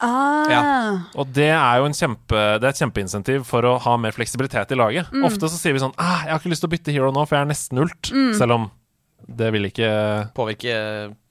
Ah. 0.00 1.04
Og 1.20 1.28
det 1.36 1.50
er 1.52 1.80
jo 1.80 1.86
en 1.90 1.94
kjempe, 1.96 2.42
det 2.56 2.64
er 2.64 2.72
et 2.72 2.80
kjempeinsentiv 2.80 3.44
for 3.48 3.66
å 3.68 3.74
ha 3.84 3.96
mer 4.00 4.16
fleksibilitet 4.16 4.72
i 4.72 4.78
laget. 4.78 5.10
Ofte 5.26 5.50
så 5.52 5.60
sier 5.60 5.76
vi 5.76 5.82
sånn 5.82 5.96
ah, 6.00 6.24
'Jeg 6.24 6.32
har 6.32 6.40
ikke 6.40 6.52
lyst 6.54 6.64
til 6.64 6.70
å 6.70 6.74
bytte 6.74 6.94
hero 6.94 7.10
nå, 7.12 7.26
for 7.28 7.36
jeg 7.36 7.44
er 7.44 7.52
nesten 7.52 7.82
ult'. 7.84 8.12
Selv 8.38 8.56
om 8.56 8.70
det 9.28 9.50
vil 9.54 9.68
ikke 9.68 9.90
Påvirke 10.34 10.74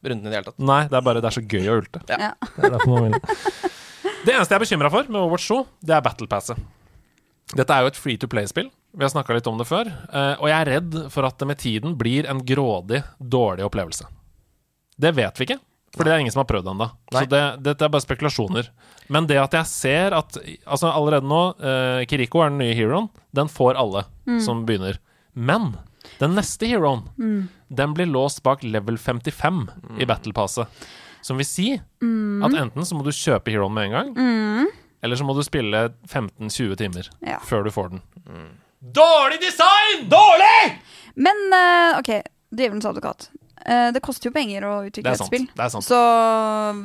runden 0.05 0.27
i 0.27 0.29
det 0.29 0.37
hele 0.37 0.47
tatt. 0.51 0.59
Nei, 0.61 0.83
det 0.87 0.99
er 0.99 1.03
bare 1.03 1.23
det 1.23 1.31
er 1.31 1.35
så 1.39 1.43
gøy 1.43 1.65
å 1.67 1.79
ulte. 1.81 2.03
Ja. 2.07 2.31
Det 2.37 2.69
er 2.69 2.75
derfor 2.77 2.93
man 2.93 3.09
vil. 3.09 3.73
Det 4.25 4.33
eneste 4.35 4.53
jeg 4.53 4.59
er 4.59 4.65
bekymra 4.65 4.89
for 4.91 5.07
med 5.09 5.19
Overwatch 5.21 5.47
2, 5.49 5.59
det 5.87 5.95
er 5.95 6.03
Battle 6.05 6.27
Passet. 6.29 6.59
Dette 7.55 7.73
er 7.73 7.85
jo 7.85 7.89
et 7.93 7.97
free 7.97 8.19
to 8.21 8.27
play-spill. 8.29 8.67
Vi 8.93 9.05
har 9.05 9.11
snakka 9.13 9.33
litt 9.37 9.47
om 9.49 9.57
det 9.57 9.65
før. 9.69 9.87
eh, 9.87 10.35
Og 10.41 10.49
jeg 10.49 10.57
er 10.59 10.69
redd 10.73 10.97
for 11.13 11.25
at 11.25 11.37
det 11.39 11.47
med 11.47 11.57
tiden 11.61 11.95
blir 11.97 12.27
en 12.29 12.41
grådig, 12.45 13.03
dårlig 13.21 13.65
opplevelse. 13.65 14.05
Det 14.99 15.13
vet 15.15 15.39
vi 15.39 15.45
ikke, 15.47 15.59
for 15.95 16.03
det 16.03 16.13
er 16.13 16.19
ingen 16.19 16.31
som 16.33 16.41
har 16.43 16.49
prøvd 16.51 16.67
ennå. 16.73 16.89
Så 17.11 17.23
det, 17.29 17.63
dette 17.63 17.85
er 17.85 17.89
bare 17.89 18.05
spekulasjoner. 18.05 18.69
Men 19.09 19.25
det 19.29 19.37
at 19.41 19.53
jeg 19.53 19.65
ser 19.65 20.13
at 20.13 20.37
Altså 20.67 20.91
allerede 20.91 21.25
nå, 21.25 21.41
eh, 21.63 22.05
Kiriko 22.05 22.41
er 22.43 22.49
den 22.49 22.59
nye 22.59 22.75
heroen. 22.75 23.09
Den 23.33 23.47
får 23.47 23.77
alle 23.79 24.03
som 24.41 24.65
begynner. 24.65 24.99
Men 25.33 25.77
den 26.19 26.35
neste 26.35 26.67
heroen, 26.67 27.07
den 27.69 27.93
blir 27.93 28.05
låst 28.05 28.43
bak 28.43 28.63
level 28.63 28.97
55 28.97 29.69
i 29.99 30.05
Battle 30.05 30.33
Passet. 30.33 30.67
Som 31.25 31.37
vil 31.41 31.47
si 31.47 31.73
at 31.75 32.53
enten 32.55 32.85
så 32.87 32.95
må 32.95 33.03
du 33.03 33.11
kjøpe 33.15 33.51
heroen 33.51 33.73
med 33.75 33.89
en 33.89 33.97
gang, 33.97 34.69
eller 35.03 35.19
så 35.19 35.25
må 35.27 35.35
du 35.35 35.43
spille 35.43 35.89
15-20 36.07 36.75
timer 36.79 37.09
Ja. 37.25 37.39
før 37.43 37.63
du 37.67 37.71
får 37.71 37.89
den. 37.95 38.01
Dårlig 38.79 39.41
design! 39.43 40.07
Dårlig! 40.11 40.79
Men 41.19 41.35
uh, 41.51 41.99
OK, 41.99 42.13
djevelens 42.55 42.85
advokat. 42.87 43.29
Eh, 43.65 43.89
det 43.91 43.99
koster 44.03 44.29
jo 44.29 44.33
penger 44.33 44.63
å 44.63 44.73
utvikle 44.87 45.11
et 45.11 45.19
spill. 45.19 45.45
Er. 45.59 45.73
Så 45.83 45.97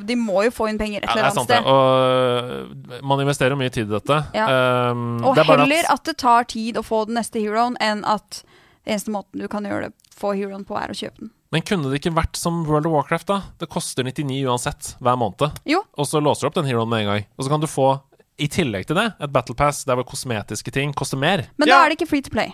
de 0.05 0.17
må 0.19 0.43
jo 0.45 0.51
få 0.53 0.67
inn 0.69 0.79
penger 0.79 1.05
et 1.05 1.07
eller 1.13 1.23
er 1.23 1.29
annet 1.31 1.47
sted. 1.47 1.69
Og 1.71 2.97
øh, 2.99 2.99
man 3.07 3.23
investerer 3.23 3.55
mye 3.59 3.71
tid 3.71 3.87
i 3.87 3.93
dette. 3.95 4.19
Ja. 4.35 4.47
Um, 4.91 5.21
Og 5.23 5.37
det 5.37 5.45
er 5.45 5.63
heller 5.63 5.87
at 5.93 6.03
det 6.09 6.17
tar 6.21 6.47
tid 6.51 6.77
å 6.79 6.83
få 6.85 7.05
den 7.07 7.15
neste 7.19 7.39
heroen, 7.39 7.79
enn 7.79 8.03
at 8.03 8.43
eneste 8.85 9.13
måten 9.15 9.41
du 9.41 9.47
kan 9.51 9.65
gjøre 9.65 9.87
det 9.89 10.13
få 10.15 10.35
heroen 10.35 10.67
på, 10.67 10.75
er 10.79 10.91
å 10.91 10.97
kjøpe 10.99 11.23
den. 11.23 11.31
Men 11.55 11.63
kunne 11.63 11.87
det 11.87 12.01
ikke 12.01 12.11
vært 12.11 12.35
som 12.35 12.65
World 12.67 12.89
of 12.89 12.97
Warcraft, 12.97 13.29
da? 13.29 13.37
Det 13.63 13.69
koster 13.71 14.03
99 14.03 14.41
uansett 14.43 14.89
hver 14.99 15.15
måned. 15.15 15.61
Jo. 15.71 15.79
Og 15.95 16.09
så 16.09 16.19
låser 16.19 16.43
du 16.43 16.49
opp 16.49 16.57
den 16.57 16.67
heroen 16.67 16.89
med 16.91 17.05
en 17.05 17.13
gang. 17.13 17.25
Og 17.39 17.47
så 17.47 17.53
kan 17.53 17.63
du 17.63 17.67
få, 17.71 17.93
i 18.35 18.49
tillegg 18.51 18.89
til 18.89 18.97
det, 18.99 19.05
et 19.23 19.31
Battle 19.31 19.55
Pass 19.55 19.85
der 19.87 19.95
hvor 19.95 20.03
kosmetiske 20.09 20.73
ting 20.75 20.91
koster 20.91 21.15
mer. 21.21 21.45
Men 21.55 21.69
Ja. 21.69 21.77
da 21.77 21.85
er 21.85 21.93
det 21.93 22.01
ikke 22.01 22.09
free 22.11 22.25
to 22.25 22.33
play. 22.33 22.51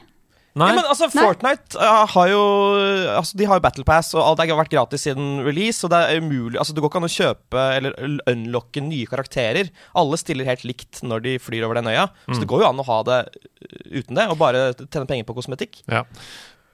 Nei, 0.54 0.68
Ja, 0.68 0.76
men 0.76 0.86
altså, 0.86 1.08
Nei. 1.16 1.24
Fortnite 1.24 1.80
uh, 1.80 2.06
har 2.12 2.28
jo 2.28 2.42
Altså, 3.16 3.38
de 3.40 3.46
har 3.48 3.56
jo 3.58 3.64
Battle 3.64 3.86
Pass, 3.88 4.12
og 4.14 4.22
alt 4.22 4.44
har 4.44 4.60
vært 4.60 4.74
gratis 4.74 5.08
siden 5.08 5.46
release, 5.46 5.80
og 5.88 5.94
det 5.94 5.98
er 5.98 6.20
umulig 6.22 6.60
Altså, 6.60 6.76
det 6.76 6.84
går 6.84 6.92
ikke 6.92 7.02
an 7.02 7.08
å 7.08 7.14
kjøpe 7.16 7.66
eller 7.78 7.96
unlocke 8.28 8.84
nye 8.84 9.08
karakterer. 9.08 9.72
Alle 9.96 10.20
stiller 10.20 10.46
helt 10.46 10.68
likt 10.68 11.02
når 11.08 11.24
de 11.26 11.38
flyr 11.40 11.66
over 11.66 11.80
den 11.80 11.88
øya, 11.90 12.10
så 12.28 12.38
det 12.44 12.50
går 12.52 12.66
jo 12.66 12.70
an 12.70 12.84
å 12.84 12.90
ha 12.92 13.02
det 13.08 13.20
uh, 13.32 13.98
uten 13.98 14.20
det, 14.20 14.28
og 14.28 14.38
bare 14.44 14.66
tjene 14.84 15.08
penger 15.08 15.26
på 15.26 15.40
kosmetikk. 15.40 15.82
Ja. 15.88 16.04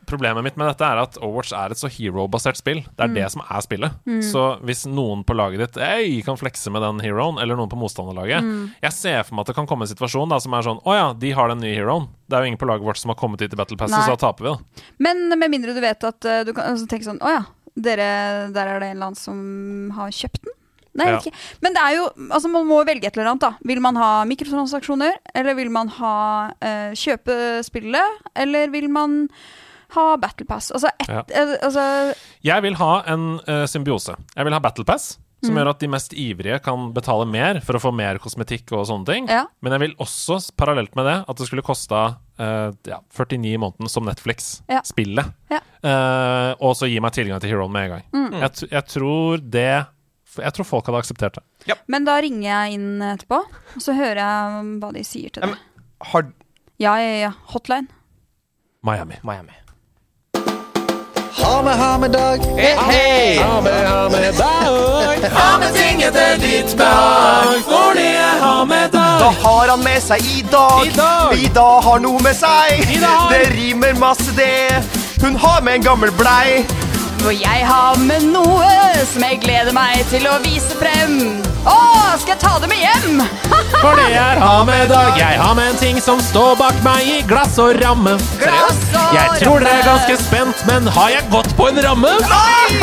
Problemet 0.08 0.46
mitt 0.46 0.58
med 0.60 0.70
dette 0.72 0.88
er 0.88 1.02
at 1.02 1.18
Overwatch 1.20 1.52
er 1.58 1.74
et 1.74 1.80
så 1.82 1.90
hero-basert 1.92 2.58
spill. 2.60 2.80
Det 2.96 3.04
er 3.06 3.14
det 3.14 3.26
som 3.34 3.42
er 3.44 3.64
spillet. 3.66 3.98
Så 4.24 4.44
hvis 4.66 4.86
noen 4.88 5.26
på 5.28 5.36
laget 5.36 5.60
ditt 5.66 5.80
Ei, 5.84 6.22
kan 6.26 6.40
flekse 6.40 6.72
med 6.72 6.82
den 6.86 7.02
heroen, 7.04 7.38
eller 7.44 7.60
noen 7.60 7.70
på 7.72 7.80
motstanderlaget 7.80 8.48
Jeg 8.84 8.94
ser 8.96 9.24
for 9.28 9.36
meg 9.36 9.44
at 9.46 9.52
det 9.52 9.58
kan 9.60 9.68
komme 9.70 9.84
en 9.84 9.92
situasjon 9.92 10.32
da 10.32 10.40
som 10.44 10.56
er 10.56 10.64
sånn 10.66 10.80
Å 10.88 10.96
ja, 10.96 11.08
de 11.18 11.32
har 11.36 11.52
den 11.52 11.60
nye 11.64 11.76
heroen. 11.76 12.08
Det 12.28 12.38
er 12.38 12.46
jo 12.46 12.52
ingen 12.54 12.62
på 12.62 12.70
laget 12.70 12.88
vårt 12.88 13.00
som 13.02 13.12
har 13.12 13.20
kommet 13.20 13.44
hit 13.44 13.54
i 13.54 13.60
Battle 13.60 13.78
Pass, 13.80 13.92
så 13.92 14.16
da 14.16 14.20
taper 14.20 14.48
vi, 14.48 14.54
da. 14.56 14.88
Men 15.04 15.28
med 15.36 15.52
mindre 15.52 15.76
du 15.76 15.82
vet 15.84 16.08
at 16.08 16.28
uh, 16.28 16.42
du 16.48 16.54
kan 16.56 16.72
altså, 16.74 16.88
tenke 16.90 17.08
sånn 17.08 17.20
Å 17.24 17.34
ja, 17.36 17.44
dere, 17.76 18.08
der 18.56 18.72
er 18.74 18.80
det 18.82 18.90
en 18.94 18.96
eller 18.98 19.12
annen 19.12 19.20
som 19.20 19.92
har 20.00 20.16
kjøpt 20.16 20.42
den. 20.48 20.56
Nei, 20.98 21.12
Ja. 21.12 21.20
ikke. 21.22 21.36
Men 21.62 21.76
det 21.76 21.82
er 21.84 21.96
jo, 22.00 22.08
altså 22.34 22.50
man 22.50 22.66
må 22.66 22.80
velge 22.88 23.06
et 23.06 23.18
eller 23.20 23.30
annet. 23.30 23.44
da 23.44 23.52
Vil 23.70 23.80
man 23.86 24.00
ha 24.02 24.10
mikrotransaksjoner, 24.26 25.20
eller 25.38 25.54
vil 25.60 25.70
man 25.70 25.92
ha 26.00 26.16
uh, 26.58 26.92
kjøpe 26.98 27.62
spillet, 27.68 28.24
eller 28.34 28.72
vil 28.74 28.90
man 28.90 29.28
ha 29.96 30.18
Battle 30.18 30.46
Pass? 30.50 30.72
Altså, 30.72 30.90
et, 31.00 31.08
Ja. 31.10 31.22
eh, 31.30 31.56
altså 31.64 32.16
Jeg 32.44 32.62
vil 32.64 32.76
ha 32.76 33.04
en 33.08 33.40
uh, 33.48 33.66
symbiose. 33.66 34.16
Jeg 34.36 34.46
vil 34.46 34.54
ha 34.54 34.60
Battle 34.60 34.84
Pass, 34.86 35.18
som 35.44 35.54
Mm. 35.54 35.58
gjør 35.62 35.70
at 35.70 35.80
de 35.80 35.88
mest 35.88 36.14
ivrige 36.18 36.60
kan 36.66 36.92
betale 36.94 37.26
mer 37.30 37.60
for 37.62 37.78
å 37.78 37.80
få 37.80 37.92
mer 37.94 38.18
kosmetikk 38.18 38.72
og 38.74 38.88
sånne 38.90 39.06
ting. 39.06 39.28
Ja. 39.30 39.46
Men 39.62 39.72
jeg 39.72 39.80
vil 39.86 39.96
også, 40.02 40.40
parallelt 40.58 40.96
med 40.98 41.06
det, 41.06 41.18
at 41.30 41.38
det 41.38 41.46
skulle 41.48 41.62
kosta 41.64 42.18
uh, 42.40 42.72
ja, 42.90 42.98
49 43.14 43.54
i 43.54 43.58
måneden 43.62 43.88
som 43.90 44.04
Netflix-spillet. 44.06 45.30
Ja. 45.54 45.60
Uh, 45.84 46.56
og 46.60 46.74
så 46.76 46.90
gi 46.90 47.00
meg 47.00 47.14
tilgang 47.14 47.40
til 47.40 47.52
heroen 47.54 47.72
med 47.72 47.84
en 47.86 47.94
gang. 47.96 48.04
Mm. 48.14 48.40
Jeg, 48.42 48.52
t- 48.58 48.70
jeg 48.72 48.86
tror 48.88 49.38
det 49.44 49.86
Jeg 50.38 50.54
tror 50.54 50.66
folk 50.70 50.86
hadde 50.90 51.00
akseptert 51.02 51.38
det. 51.40 51.78
Men 51.88 52.04
da 52.06 52.18
ringer 52.22 52.44
jeg 52.50 52.74
inn 52.78 53.00
etterpå, 53.02 53.40
og 53.76 53.82
så 53.82 53.94
hører 53.98 54.20
jeg 54.22 54.66
hva 54.82 54.92
de 54.94 55.04
sier 55.04 55.30
til 55.34 55.42
deg. 55.48 55.54
det. 55.56 55.86
Har 56.12 56.28
Ja, 56.78 56.96
ja, 57.02 57.14
ja. 57.28 57.32
Hotline. 57.54 57.88
Miami. 58.86 59.16
Miami. 59.24 59.54
Ha 61.38 61.62
med, 61.62 61.78
ha 61.78 61.98
med 61.98 62.12
dag. 62.12 62.40
Hei! 62.58 63.38
Ha 63.38 63.62
med, 63.62 63.88
ha 63.90 64.10
med 64.10 64.34
dag. 64.34 65.30
Ha 65.34 65.58
med 65.60 65.74
ting 65.74 66.02
etter 66.04 66.38
ditt 66.42 66.74
behag, 66.78 67.62
for 67.68 67.94
det 67.98 68.08
er 68.18 68.40
ha 68.42 68.66
med 68.66 68.92
dag. 68.92 69.20
Da 69.22 69.30
har 69.44 69.68
han 69.74 69.84
med 69.84 70.02
seg 70.04 70.26
i 70.34 70.42
dag. 70.52 70.88
I 70.88 70.96
dag. 70.98 71.36
Ida 71.46 71.68
har 71.86 72.02
noe 72.04 72.22
med 72.26 72.36
seg. 72.38 72.84
Det 73.32 73.44
rimer 73.54 73.94
masse, 74.02 74.32
det. 74.38 74.82
Hun 75.22 75.36
har 75.36 75.62
med 75.62 75.80
en 75.80 75.88
gammel 75.92 76.12
blei. 76.18 76.64
For 77.22 77.34
jeg 77.34 77.66
har 77.66 77.98
med 78.02 78.28
noe 78.34 78.72
som 79.10 79.24
jeg 79.26 79.40
gleder 79.44 79.74
meg 79.76 80.04
til 80.12 80.28
å 80.30 80.38
vise 80.46 80.78
frem. 80.80 81.18
Å, 81.68 81.78
skal 82.22 82.34
jeg 82.36 82.42
ta 82.44 82.54
det 82.64 82.70
med 82.72 82.82
hjem? 82.82 83.22
For 83.82 83.96
det 84.00 84.08
er 84.18 84.40
ha 84.42 84.64
med 84.68 84.90
dag, 84.90 85.18
jeg 85.20 85.40
har 85.40 85.54
med 85.58 85.72
en 85.72 85.80
ting 85.80 86.00
som 86.02 86.22
står 86.24 86.56
bak 86.60 86.78
meg 86.86 87.08
i 87.08 87.18
glass 87.30 87.58
og 87.62 87.78
ramme. 87.82 88.16
Glass 88.42 88.80
og 88.92 89.16
Jeg 89.16 89.42
tror 89.44 89.64
dere 89.64 89.76
er 89.80 89.86
ganske 89.88 90.18
spent, 90.24 90.64
men 90.70 90.88
har 90.98 91.12
jeg 91.14 91.28
gått 91.34 91.52
på 91.60 91.70
en 91.72 91.82
ramme? 91.86 92.14
Nei! 92.28 92.80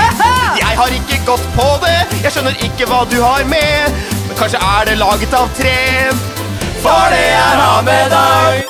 Jeg 0.61 0.79
har 0.79 0.95
ikke 1.01 1.21
gått 1.27 1.49
på 1.57 1.67
det. 1.85 1.97
Jeg 2.25 2.35
skjønner 2.35 2.63
ikke 2.67 2.89
hva 2.91 3.03
du 3.11 3.19
har 3.23 3.45
med. 3.51 3.99
Men 4.29 4.39
Kanskje 4.39 4.63
er 4.63 4.89
det 4.91 4.99
laget 5.01 5.35
av 5.39 5.51
tre. 5.59 5.77
For 6.85 7.11
det 7.15 7.27
er 7.33 7.61
ha 7.63 7.75
med 7.87 8.15
dag. 8.15 8.63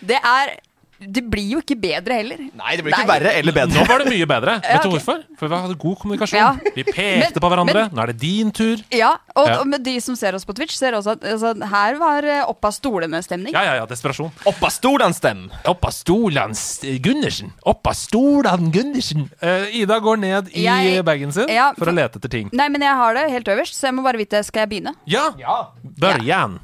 Det 0.00 0.20
er 0.24 0.56
Det 1.00 1.22
blir 1.32 1.46
jo 1.54 1.58
ikke 1.62 1.76
bedre 1.80 2.12
heller. 2.20 2.36
Nei, 2.60 2.74
det 2.76 2.84
blir 2.84 2.92
ikke 2.92 3.06
Nei. 3.06 3.18
verre 3.18 3.30
eller 3.40 3.54
bedre. 3.56 3.72
Nå 3.80 3.84
var 3.88 4.02
det 4.04 4.10
mye 4.12 4.26
bedre. 4.28 4.54
Ja, 4.70 4.74
Vet 4.76 4.82
du 4.84 4.90
hvorfor? 4.92 5.22
For 5.40 5.48
vi 5.48 5.56
hadde 5.62 5.76
god 5.80 5.96
kommunikasjon. 6.02 6.38
Ja. 6.38 6.50
Vi 6.76 6.84
pekte 6.84 7.18
Men- 7.22 7.32
på 7.40 7.48
hverandre. 7.50 7.84
men- 7.88 7.94
Nå 7.96 8.02
er 8.02 8.06
det 8.12 8.18
din 8.20 8.50
tur. 8.52 8.82
Ja, 8.92 9.14
og, 9.34 9.46
Ja. 9.48 9.56
og 9.60 9.66
med 9.66 9.82
de 9.82 9.94
som 10.00 10.14
ser 10.16 10.34
oss 10.36 10.44
på 10.44 10.52
Twitch, 10.54 10.76
ser 10.76 10.92
også 10.92 11.12
at 11.16 11.24
altså, 11.24 11.54
her 11.72 11.96
var 11.98 12.22
eh, 12.24 12.42
opp 12.44 12.64
av 12.68 12.72
stolene-stemning. 12.76 13.52
Ja, 13.56 13.62
ja, 13.64 13.74
ja. 13.80 13.86
Desperasjon. 13.86 14.30
Opp 14.46 14.62
av 14.62 14.70
stolen 14.70 15.14
stem. 15.16 15.46
Opp 15.64 15.84
av 15.88 15.90
stolene 15.96 16.54
Gundersen. 17.00 17.52
Opp 17.64 17.86
av 17.86 17.94
stolene 17.96 18.70
Gundersen. 18.70 19.30
Uh, 19.42 19.66
Ida 19.72 19.98
går 20.00 20.18
ned 20.20 20.48
i 20.52 20.64
Jeg- 20.68 21.04
bagen 21.04 21.32
sin 21.32 21.48
Ja, 21.48 21.72
for 21.78 21.86
å 21.86 21.94
lete 21.96 22.18
etter 22.20 22.28
ting. 22.28 22.50
Nei, 22.52 22.68
men 22.68 22.82
jeg 22.82 22.94
har 22.94 23.14
det 23.14 23.30
helt 23.30 23.46
øverst, 23.48 23.74
så 23.80 23.88
jeg 23.88 23.94
må 23.94 24.02
bare 24.04 24.18
vite 24.20 24.44
Skal 24.44 24.66
jeg 24.66 24.70
begynne? 24.76 24.94
Ja! 25.06 25.30
Ja. 25.38 25.68
Børjan. 25.82 26.60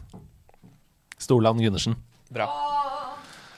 Storland 1.18 1.60
Gundersen. 1.60 1.96
Bra. 2.30 2.46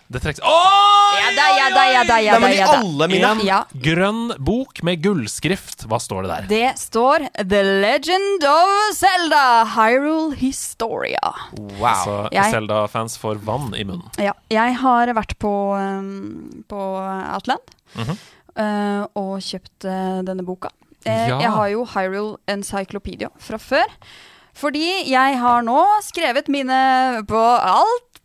Det 0.08 0.22
trekkes 0.24 0.40
Oi! 0.40 1.16
Ja 1.20 1.30
da, 1.36 1.46
ja 1.58 1.66
da, 1.74 1.82
ja 1.92 2.02
da, 2.08 2.16
ja 2.24 2.36
Nei, 2.40 2.48
da. 2.48 2.56
Ja 2.56 2.66
da. 2.72 3.08
En 3.28 3.40
Ja. 3.44 3.58
grønn 3.84 4.30
bok 4.40 4.80
med 4.86 5.02
gullskrift. 5.04 5.84
Hva 5.88 5.98
står 6.00 6.24
det 6.24 6.30
der? 6.30 6.46
Det 6.48 6.78
står 6.80 7.26
The 7.36 7.60
Legend 7.82 8.44
of 8.48 8.94
Zelda 8.96 9.42
Hyrule 9.74 10.34
Historia. 10.40 11.32
Wow. 11.76 12.04
Så 12.04 12.16
Zelda-fans 12.54 13.18
får 13.20 13.42
vann 13.44 13.74
i 13.76 13.84
munnen. 13.84 14.08
Ja, 14.18 14.32
jeg 14.48 14.78
har 14.80 15.12
vært 15.18 15.36
på, 15.38 15.52
um, 15.76 16.64
på 16.68 16.80
Outland 17.34 17.60
Mhm. 17.94 18.16
uh, 18.56 19.04
og 19.14 19.38
kjøpt 19.44 19.84
uh, 19.84 20.22
denne 20.24 20.44
boka. 20.44 20.70
Eh, 21.04 21.28
Ja. 21.28 21.38
Jeg 21.40 21.50
har 21.50 21.68
jo 21.68 21.84
Hyrule 21.84 22.36
Encyclopedia 22.48 23.28
fra 23.38 23.56
før. 23.58 23.86
Fordi 24.58 25.04
jeg 25.06 25.36
har 25.38 25.62
nå 25.62 25.78
skrevet 26.02 26.48
mine 26.50 27.22
på 27.28 27.38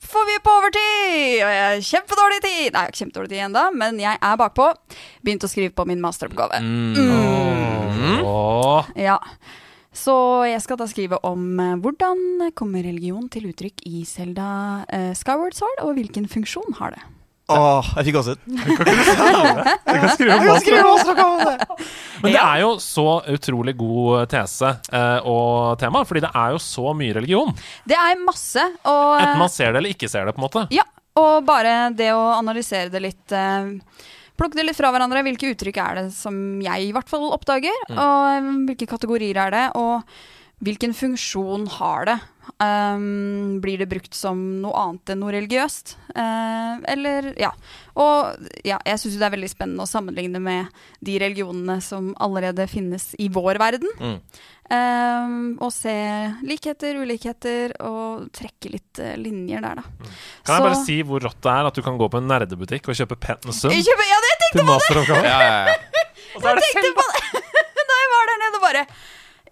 altfor 0.03 0.27
er 0.27 0.41
på 0.43 0.51
overtid! 0.51 1.41
Og 1.43 1.49
jeg 1.49 1.63
har 1.63 1.83
kjempedårlig 1.87 2.39
tid! 2.43 2.49
Nei, 2.51 2.71
jeg 2.71 2.77
har 2.77 2.91
ikke 2.91 3.01
kjempedårlig 3.03 3.31
tid 3.31 3.43
ennå, 3.47 3.63
men 3.79 3.99
jeg 4.01 4.19
er 4.19 4.37
bakpå. 4.39 4.69
Begynt 5.23 5.45
å 5.45 5.49
skrive 5.49 5.73
på 5.73 5.85
min 5.87 6.01
masteroppgave. 6.03 6.59
Åh. 8.23 8.91
Ja. 8.99 9.17
Så 9.93 10.15
jeg 10.49 10.61
skal 10.65 10.79
da 10.81 10.87
skrive 10.89 11.19
om 11.23 11.59
eh, 11.61 11.75
hvordan 11.77 12.49
kommer 12.57 12.83
religion 12.83 13.27
til 13.29 13.51
uttrykk 13.51 13.83
i 13.85 14.01
Selda 14.09 14.47
uh, 14.89 15.11
Skyward 15.13 15.53
Sword, 15.53 15.83
og 15.85 15.93
hvilken 15.99 16.25
funksjon 16.27 16.79
har 16.79 16.95
det? 16.95 17.03
Åh, 17.51 17.87
jeg 17.97 18.05
fikk 18.07 18.15
gåsehud. 18.15 18.39
Men 22.23 22.31
det 22.31 22.39
er 22.39 22.61
jo 22.61 22.69
så 22.79 23.07
utrolig 23.33 23.73
god 23.75 24.29
tese 24.31 24.69
eh, 24.95 25.19
og 25.27 25.75
tema, 25.81 26.05
fordi 26.07 26.23
det 26.23 26.31
er 26.39 26.55
jo 26.55 26.61
så 26.63 26.93
mye 26.95 27.17
religion. 27.19 27.51
Det 27.83 27.97
er 27.99 28.21
masse, 28.23 28.63
og 28.87 29.19
Enten 29.19 29.41
man 29.43 29.51
ser 29.51 29.73
det 29.73 29.81
eller 29.81 29.95
ikke 29.95 30.07
ser 30.11 30.23
det, 30.29 30.35
på 30.37 30.39
en 30.39 30.47
måte. 30.47 30.65
Ja, 30.71 30.85
og 31.19 31.43
bare 31.47 31.91
det 31.93 32.13
å 32.15 32.23
analysere 32.37 32.89
det 32.93 33.03
litt 33.03 33.35
eh, 33.35 33.73
Plukke 34.33 34.57
det 34.57 34.63
litt 34.65 34.77
fra 34.79 34.89
hverandre. 34.89 35.21
Hvilke 35.27 35.51
uttrykk 35.53 35.77
er 35.77 35.97
det 35.99 36.07
som 36.15 36.33
jeg 36.63 36.87
i 36.87 36.93
hvert 36.95 37.11
fall 37.11 37.27
oppdager? 37.35 37.75
Mm. 37.91 37.97
Og 38.01 38.29
eh, 38.31 38.47
hvilke 38.71 38.87
kategorier 38.89 39.37
er 39.43 39.53
det? 39.53 39.65
Og 39.77 40.01
hvilken 40.63 40.95
funksjon 40.97 41.67
har 41.75 42.07
det? 42.09 42.15
Um, 42.61 43.59
blir 43.63 43.79
det 43.81 43.89
brukt 43.91 44.13
som 44.15 44.39
noe 44.61 44.75
annet 44.77 45.13
enn 45.13 45.21
noe 45.23 45.33
religiøst? 45.35 45.95
Uh, 46.15 46.79
eller 46.91 47.33
Ja. 47.39 47.53
Og 47.99 48.47
ja, 48.65 48.79
jeg 48.87 48.99
syns 49.01 49.19
det 49.19 49.27
er 49.27 49.35
veldig 49.35 49.51
spennende 49.51 49.85
å 49.85 49.89
sammenligne 49.89 50.39
med 50.41 50.83
de 51.05 51.17
religionene 51.21 51.77
som 51.83 52.11
allerede 52.23 52.65
finnes 52.71 53.11
i 53.21 53.27
vår 53.33 53.59
verden. 53.61 53.91
Mm. 53.99 54.17
Um, 54.73 55.33
og 55.61 55.69
se 55.75 55.93
likheter, 56.47 56.97
ulikheter, 57.03 57.75
og 57.85 58.29
trekke 58.33 58.71
litt 58.73 59.01
uh, 59.03 59.13
linjer 59.19 59.61
der, 59.61 59.81
da. 59.83 60.13
Kan 60.47 60.55
jeg 60.55 60.65
bare 60.65 60.79
si 60.81 60.97
hvor 61.05 61.21
rått 61.21 61.41
det 61.43 61.53
er 61.53 61.69
at 61.69 61.77
du 61.77 61.83
kan 61.85 61.99
gå 61.99 62.09
på 62.09 62.21
en 62.21 62.31
nerdebutikk 62.31 62.89
og 62.89 62.97
kjøpe 62.97 63.19
pensum 63.21 63.73
kjøper, 63.73 64.07
ja, 64.09 64.21
det 64.23 64.31
jeg 64.31 64.39
tenkte 64.45 64.61
til 64.61 64.69
masteroppgave? 64.71 65.25
Ja, 65.27 65.41
ja, 65.43 65.75
ja. 65.75 66.05
Og 66.33 66.41
så 66.41 66.49
er 66.49 66.61
det 66.63 66.95
på 66.97 67.05
det 67.11 67.43
da 67.91 67.99
jeg 67.99 68.13
var 68.15 68.31
der 68.31 68.41
nede 68.41 68.57
og 68.57 68.63
bare 68.63 68.87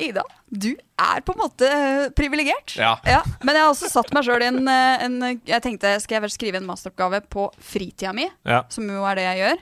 Ida, 0.01 0.23
du 0.49 0.69
er 0.99 1.21
på 1.25 1.33
en 1.35 1.39
måte 1.41 1.67
eh, 1.69 2.09
privilegert. 2.17 2.75
Ja. 2.79 2.95
Men 3.43 3.55
jeg 3.55 3.63
har 3.63 3.71
også 3.71 3.89
satt 3.91 4.11
meg 4.15 4.25
sjøl 4.27 4.43
i 4.45 4.49
en, 4.51 4.61
eh, 4.67 5.03
en 5.05 5.17
Jeg 5.47 5.61
tenkte, 5.63 5.93
skal 6.03 6.17
jeg 6.19 6.25
vel 6.25 6.33
skrive 6.33 6.57
en 6.61 6.67
masteroppgave 6.69 7.21
på 7.31 7.47
fritida 7.61 8.13
mi? 8.17 8.25
Ja. 8.47 8.63
Som 8.73 8.89
jo 8.89 9.03
er 9.07 9.15
det 9.19 9.27
jeg 9.29 9.41
gjør. 9.43 9.61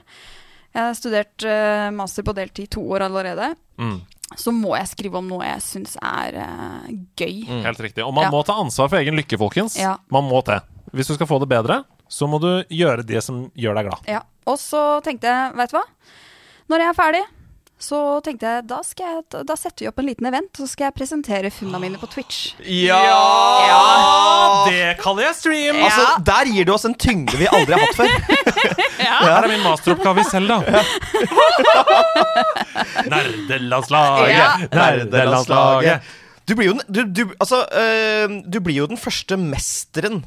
Jeg 0.70 0.82
har 0.86 0.94
studert 0.94 1.44
eh, 1.50 1.90
master 1.90 2.22
på 2.26 2.34
deltid 2.36 2.68
i 2.68 2.72
to 2.76 2.82
år 2.94 3.06
allerede. 3.08 3.52
Mm, 3.80 4.00
Så 4.38 4.52
må 4.54 4.76
jeg 4.78 4.86
skrive 4.92 5.18
om 5.18 5.26
noe 5.26 5.42
jeg 5.42 5.62
syns 5.64 5.96
er 5.98 6.36
uh, 6.38 6.84
gøy. 7.18 7.40
helt 7.64 7.80
riktig. 7.82 8.04
Og 8.06 8.14
man 8.14 8.28
Ja. 8.28 8.30
må 8.30 8.44
ta 8.46 8.54
ansvar 8.62 8.88
for 8.92 9.00
egen 9.00 9.16
lykke, 9.18 9.36
folkens. 9.40 9.74
Ja. 9.80 9.96
Man 10.10 10.28
må 10.30 10.38
det. 10.46 10.60
Hvis 10.94 11.08
du 11.10 11.14
skal 11.16 11.26
få 11.26 11.40
det 11.42 11.48
bedre, 11.50 11.80
så 12.08 12.28
må 12.30 12.38
du 12.42 12.62
gjøre 12.70 13.02
det 13.06 13.22
som 13.26 13.48
gjør 13.58 13.74
deg 13.80 13.88
glad. 13.90 14.06
Ja. 14.06 14.20
Og 14.46 14.56
så 14.58 15.00
tenkte 15.02 15.26
jeg, 15.26 15.52
veit 15.58 15.70
du 15.72 15.76
hva? 15.78 15.84
Når 16.70 16.78
jeg 16.84 16.88
er 16.92 16.98
ferdig, 17.00 17.24
så 17.80 18.20
tenkte 18.24 18.44
jeg 18.44 18.64
da, 18.68 18.82
skal 18.84 19.06
jeg, 19.14 19.22
da 19.48 19.54
setter 19.56 19.84
vi 19.86 19.88
opp 19.88 19.98
en 20.02 20.08
liten 20.10 20.26
event, 20.28 20.50
og 20.52 20.58
så 20.62 20.68
skal 20.68 20.84
jeg 20.90 20.94
presentere 20.98 21.50
funna 21.54 21.78
mine 21.80 21.96
på 22.00 22.06
Twitch. 22.12 22.38
Ja! 22.60 23.00
Det 24.66 24.98
kaller 25.00 25.22
jeg 25.30 25.34
stream! 25.38 25.76
Altså, 25.86 26.04
Der 26.28 26.44
gir 26.52 26.64
du 26.68 26.72
oss 26.74 26.84
en 26.84 26.94
tyngde 27.00 27.36
vi 27.40 27.46
aldri 27.48 27.72
har 27.78 27.82
hatt 27.86 27.96
før. 27.96 28.10
Her 29.00 29.40
er 29.40 29.48
min 29.48 29.64
masteroppgave 29.64 30.20
i 30.20 30.24
Selda. 30.28 30.60
Nerdelandslaget! 33.10 34.36
Ja. 34.36 34.50
Nerdelandslaget! 34.76 36.00
Du 36.48 36.54
blir 36.58 36.66
jo 36.70 36.74
den, 36.76 36.82
du, 36.90 37.00
du, 37.14 37.22
altså, 37.38 37.62
øh, 37.64 38.28
du 38.44 38.60
blir 38.60 38.74
jo 38.82 38.86
den 38.90 38.98
første 38.98 39.36
mesteren 39.40 40.24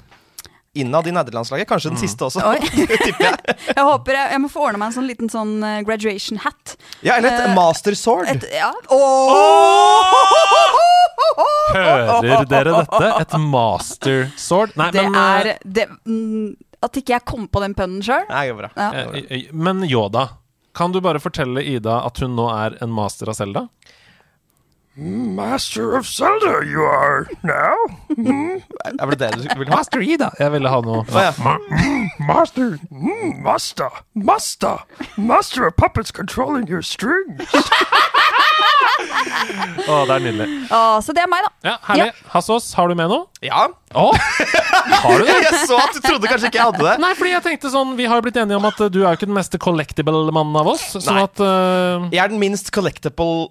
innad 0.74 1.08
i 1.08 1.12
nederlandslaget. 1.14 1.68
Kanskje 1.70 1.92
den 1.94 2.00
siste 2.02 2.26
også, 2.26 2.42
tipper 3.06 3.28
jeg. 3.28 3.58
Jeg 3.74 3.84
håper 3.88 4.14
jeg, 4.18 4.32
jeg 4.34 4.42
må 4.44 4.50
få 4.52 4.62
ordna 4.68 4.80
meg 4.82 4.90
en 4.92 4.96
sånn 4.98 5.08
liten 5.10 5.30
sånn 5.32 5.54
eh, 5.66 5.80
graduation 5.86 6.40
hat. 6.44 6.74
Ja, 7.06 7.16
Eller 7.18 7.32
et 7.34 7.48
uh, 7.50 7.54
master 7.58 7.96
sword. 7.98 8.28
Et, 8.30 8.44
ja. 8.54 8.72
Hører 11.74 12.46
dere 12.50 12.76
dette? 12.84 13.10
Et 13.24 13.36
master 13.42 14.28
sword? 14.40 14.76
Nei, 14.80 14.90
Det 14.94 15.04
men 15.08 15.18
er 15.20 15.52
det, 15.64 15.88
mm, 16.06 16.54
At 16.84 17.00
ikke 17.00 17.16
jeg 17.16 17.26
kom 17.30 17.48
på 17.48 17.62
den 17.64 17.74
pønnen 17.78 18.04
sjøl. 18.06 18.26
Ja. 18.30 18.90
eh, 18.92 19.20
eh, 19.24 19.48
Men 19.54 19.84
Yoda, 19.88 20.28
kan 20.76 20.92
du 20.94 21.00
bare 21.02 21.22
fortelle 21.24 21.64
Ida 21.64 22.02
at 22.08 22.20
hun 22.24 22.36
nå 22.38 22.50
er 22.54 22.78
en 22.84 22.94
master 22.94 23.32
av 23.32 23.38
Selda? 23.40 23.68
Master 24.96 25.96
of 25.96 26.06
Zelda, 26.06 26.64
you 26.64 26.84
are 26.84 27.28
now. 27.42 27.74
Er 29.02 29.10
det 29.10 29.20
det 29.20 29.32
du 29.34 29.60
vil 29.60 29.68
ha? 29.68 29.76
Master 29.76 30.00
Ida! 30.00 30.30
Jeg 30.38 30.52
ville 30.54 30.70
ha 30.70 30.82
noe 30.86 31.02
ja. 31.10 31.32
Master, 32.28 32.78
mm, 32.92 33.42
master, 33.42 34.04
master, 34.14 34.86
master 35.18 35.66
of 35.66 35.74
puppets 35.78 36.12
controlling 36.12 36.70
your 36.70 36.84
strings. 36.86 37.42
Å, 39.90 40.06
det 40.06 40.14
er 40.14 40.22
nydelig. 40.22 40.48
Oh, 40.70 41.00
så 41.02 41.16
det 41.16 41.24
er 41.24 41.32
meg, 41.32 41.42
da. 41.42 41.72
Ja, 41.72 41.74
Herlig. 41.88 42.12
Hassås, 42.30 42.70
har 42.78 42.92
du 42.92 42.96
med 43.00 43.10
noe? 43.10 43.26
Ja. 43.42 43.66
Oh, 43.98 44.14
har 44.14 45.18
du 45.18 45.26
det? 45.26 45.40
Jeg 45.48 45.66
så 45.66 45.80
at 45.82 45.98
du 45.98 46.04
trodde 46.06 46.30
kanskje 46.30 46.54
ikke 46.54 46.62
jeg 46.62 46.70
hadde 46.70 46.86
det. 46.86 46.94
Nei, 47.02 47.12
fordi 47.18 47.34
jeg 47.34 47.44
tenkte 47.46 47.70
sånn 47.74 47.92
Vi 47.98 48.06
har 48.10 48.22
blitt 48.26 48.38
enige 48.42 48.58
om 48.58 48.66
at 48.70 48.80
du 48.94 49.02
er 49.02 49.10
jo 49.12 49.18
ikke 49.18 49.30
den 49.30 49.38
meste 49.38 49.60
collectible-mannen 49.62 50.62
av 50.62 50.70
oss. 50.76 50.86
Sånn 50.96 51.18
Nei. 51.18 51.26
at 51.26 51.42
uh... 51.42 52.08
Jeg 52.14 52.22
er 52.24 52.32
den 52.32 52.42
minst 52.42 52.70
collectible 52.76 53.50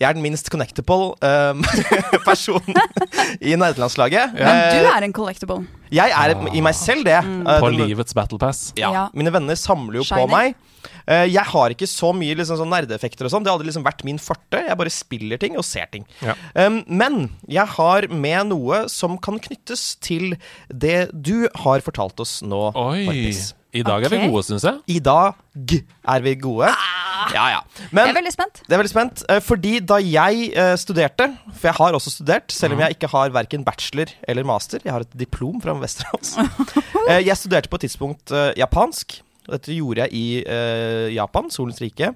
Jeg 0.00 0.08
er 0.08 0.16
den 0.16 0.22
minst 0.24 0.48
connectable 0.48 1.10
um, 1.30 1.60
personen 2.24 2.78
i 3.40 3.52
nerdelandslaget. 3.60 4.32
Men 4.32 4.62
du 4.72 4.78
Eh, 4.80 4.96
er 4.96 5.04
en 5.06 5.12
collectable. 5.12 5.66
Jeg 5.92 6.14
er 6.14 6.32
i 6.56 6.62
meg 6.64 6.74
selv 6.78 7.04
det. 7.04 7.18
Eh, 7.20 7.60
På 7.60 7.68
den- 7.70 7.84
livets 7.90 8.14
battle 8.16 8.38
pass. 8.40 8.72
Ja. 8.78 8.92
Ja. 8.94 9.04
Mine 9.14 9.32
venner 9.34 9.58
samler 9.60 10.00
jo 10.00 10.04
Shiny. 10.08 10.22
på 10.24 10.30
meg. 10.32 10.54
Uh, 11.10 11.26
jeg 11.28 11.44
har 11.44 11.70
ikke 11.74 11.88
så 11.90 12.14
mye 12.16 12.34
liksom, 12.38 12.56
sånn 12.56 12.70
nerdeeffekter 12.72 13.26
og 13.26 13.32
sånn. 13.34 13.44
Det 13.44 13.50
har 13.50 13.58
aldri 13.58 13.68
liksom 13.68 13.84
vært 13.84 14.04
min 14.06 14.16
forte. 14.22 14.62
Jeg 14.68 14.78
bare 14.80 14.92
spiller 14.94 15.36
ting 15.42 15.56
og 15.60 15.64
ser 15.66 15.86
ting. 15.92 16.06
Ja. 16.24 16.32
Um, 16.54 16.80
men 16.88 17.30
jeg 17.50 17.66
har 17.76 18.06
med 18.08 18.46
noe 18.54 18.86
som 18.88 19.18
kan 19.18 19.36
knyttes 19.42 19.96
til 20.00 20.36
det 20.72 21.10
du 21.12 21.48
har 21.64 21.80
fortalt 21.84 22.20
oss 22.24 22.38
nå. 22.46 22.70
Oi. 22.74 23.04
Markus. 23.10 23.50
I 23.70 23.82
dag 23.86 24.02
er 24.02 24.10
vi 24.10 24.18
gode, 24.26 24.42
syns 24.46 24.64
jeg. 24.66 24.80
I 24.90 24.98
dag 24.98 25.36
er 26.10 26.24
vi 26.24 26.32
gode. 26.42 26.70
Ja, 27.30 27.44
ja. 27.52 27.60
Jeg 27.92 28.10
er 28.10 28.16
veldig 28.16 28.32
spent. 28.34 28.62
det 28.66 28.74
er 28.74 28.80
veldig 28.80 28.90
spent, 28.90 29.22
eh, 29.30 29.40
fordi 29.44 29.74
da 29.86 30.00
jeg 30.02 30.48
eh, 30.58 30.72
studerte, 30.80 31.28
for 31.52 31.68
jeg 31.68 31.76
har 31.78 31.98
også 31.98 32.10
studert, 32.16 32.50
selv 32.54 32.74
om 32.74 32.82
jeg 32.82 32.96
ikke 32.96 33.10
har 33.12 33.30
verken 33.34 33.64
bachelor 33.66 34.10
eller 34.26 34.48
master, 34.48 34.82
jeg 34.84 34.94
har 34.94 35.04
et 35.06 35.18
diplom 35.20 35.60
fra 35.62 35.76
Westerdals. 35.78 36.36
Eh, 37.10 37.22
jeg 37.24 37.34
studerte 37.38 37.70
på 37.70 37.78
et 37.78 37.86
tidspunkt 37.88 38.30
japansk. 38.58 39.16
Dette 39.48 39.72
gjorde 39.74 40.04
jeg 40.04 40.12
i 40.14 41.14
Japan, 41.16 41.48
Solens 41.50 41.80
rike. 41.82 42.12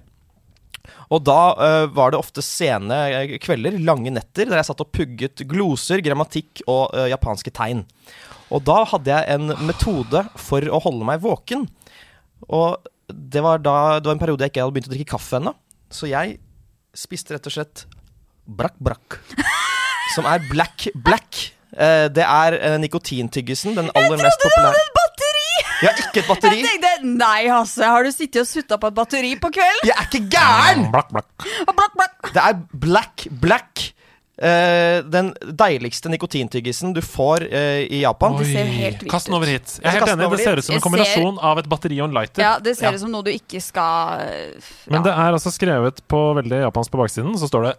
Og 1.13 1.23
da 1.25 1.39
uh, 1.57 1.85
var 1.95 2.13
det 2.13 2.21
ofte 2.21 2.45
sene 2.45 2.99
eh, 3.11 3.37
kvelder, 3.43 3.79
lange 3.85 4.13
netter, 4.15 4.49
der 4.49 4.61
jeg 4.61 4.69
satt 4.69 4.83
og 4.85 4.93
pugget 4.95 5.45
gloser, 5.51 6.03
grammatikk 6.05 6.65
og 6.67 6.95
uh, 6.95 7.07
japanske 7.11 7.53
tegn. 7.55 7.85
Og 8.55 8.65
da 8.67 8.83
hadde 8.91 9.13
jeg 9.13 9.37
en 9.37 9.55
metode 9.67 10.25
for 10.41 10.65
å 10.69 10.83
holde 10.85 11.09
meg 11.09 11.23
våken. 11.25 11.67
Og 12.53 12.77
det 13.09 13.41
var 13.45 13.61
da 13.61 14.01
Det 14.01 14.09
var 14.09 14.15
en 14.15 14.21
periode 14.21 14.45
jeg 14.45 14.53
ikke 14.53 14.65
hadde 14.65 14.75
begynt 14.77 14.91
å 14.91 14.95
drikke 14.95 15.13
kaffe 15.17 15.41
ennå. 15.41 15.55
Så 15.93 16.09
jeg 16.11 16.39
spiste 16.97 17.35
rett 17.35 17.49
og 17.49 17.57
slett 17.57 17.87
Brakk 18.45 18.77
Brakk. 18.85 19.19
Som 20.15 20.29
er 20.29 20.45
Black 20.51 20.91
Black. 20.95 21.49
Uh, 21.75 22.07
det 22.13 22.27
er 22.27 22.79
nikotintyggisen. 22.83 23.75
Den 23.81 23.91
aller 23.97 24.21
mest 24.21 24.45
populære! 24.45 25.04
Jeg 25.83 25.91
har 25.91 25.99
ikke 26.05 26.23
et 26.23 26.29
batteri. 26.31 26.61
Jeg 26.63 26.69
tenkte, 26.81 26.93
Nei, 27.19 27.41
Hasse, 27.53 27.85
har 27.87 28.07
du 28.07 28.11
sittet 28.15 28.41
og 28.43 28.49
sutta 28.49 28.79
på 28.81 28.89
et 28.91 28.97
batteri 28.97 29.35
på 29.41 29.51
kvelden? 29.55 29.89
Jeg 29.91 29.97
er 29.99 30.07
ikke 30.09 30.23
gæren! 30.33 30.87
Blakk, 30.95 31.11
blakk. 31.13 31.49
Blakk, 31.69 31.93
blakk. 31.99 32.31
Det 32.35 32.43
er 32.45 32.63
Black 32.87 33.27
Black. 33.45 33.91
Uh, 34.35 34.99
den 35.07 35.29
deiligste 35.55 36.11
nikotintyggisen 36.11 36.91
du 36.97 36.99
får 37.07 37.45
uh, 37.53 37.85
i 37.87 38.01
Japan. 38.03 38.35
Det 38.41 38.49
ser 38.49 38.67
helt 38.67 39.05
vilt 39.05 39.13
Kast 39.13 39.29
den 39.31 39.37
over 39.39 39.47
hit. 39.47 39.77
Jeg 39.79 39.87
er 39.87 39.95
helt 40.01 40.11
enig, 40.11 40.27
det 40.33 40.41
ser 40.43 40.59
ut 40.59 40.67
som 40.67 40.75
en 40.75 40.83
kombinasjon 40.83 41.37
ser- 41.37 41.45
av 41.53 41.61
et 41.63 41.69
batteri 41.71 42.01
og 42.03 42.09
en 42.09 42.17
lighter. 42.19 42.43
Ja, 42.43 42.57
det 42.59 42.75
ser 42.75 42.89
Ja. 42.89 42.97
ut 42.97 43.05
som 43.05 43.13
noe 43.15 43.23
du 43.23 43.31
ikke 43.31 43.63
skal 43.63 44.27
Men 44.91 45.07
det 45.07 45.13
er 45.15 45.39
altså 45.39 45.53
skrevet 45.55 46.03
på 46.11 46.25
veldig 46.41 46.65
japansk 46.67 46.91
på 46.91 46.99
baksiden, 47.05 47.39
så 47.39 47.47
står 47.47 47.69
det 47.71 47.77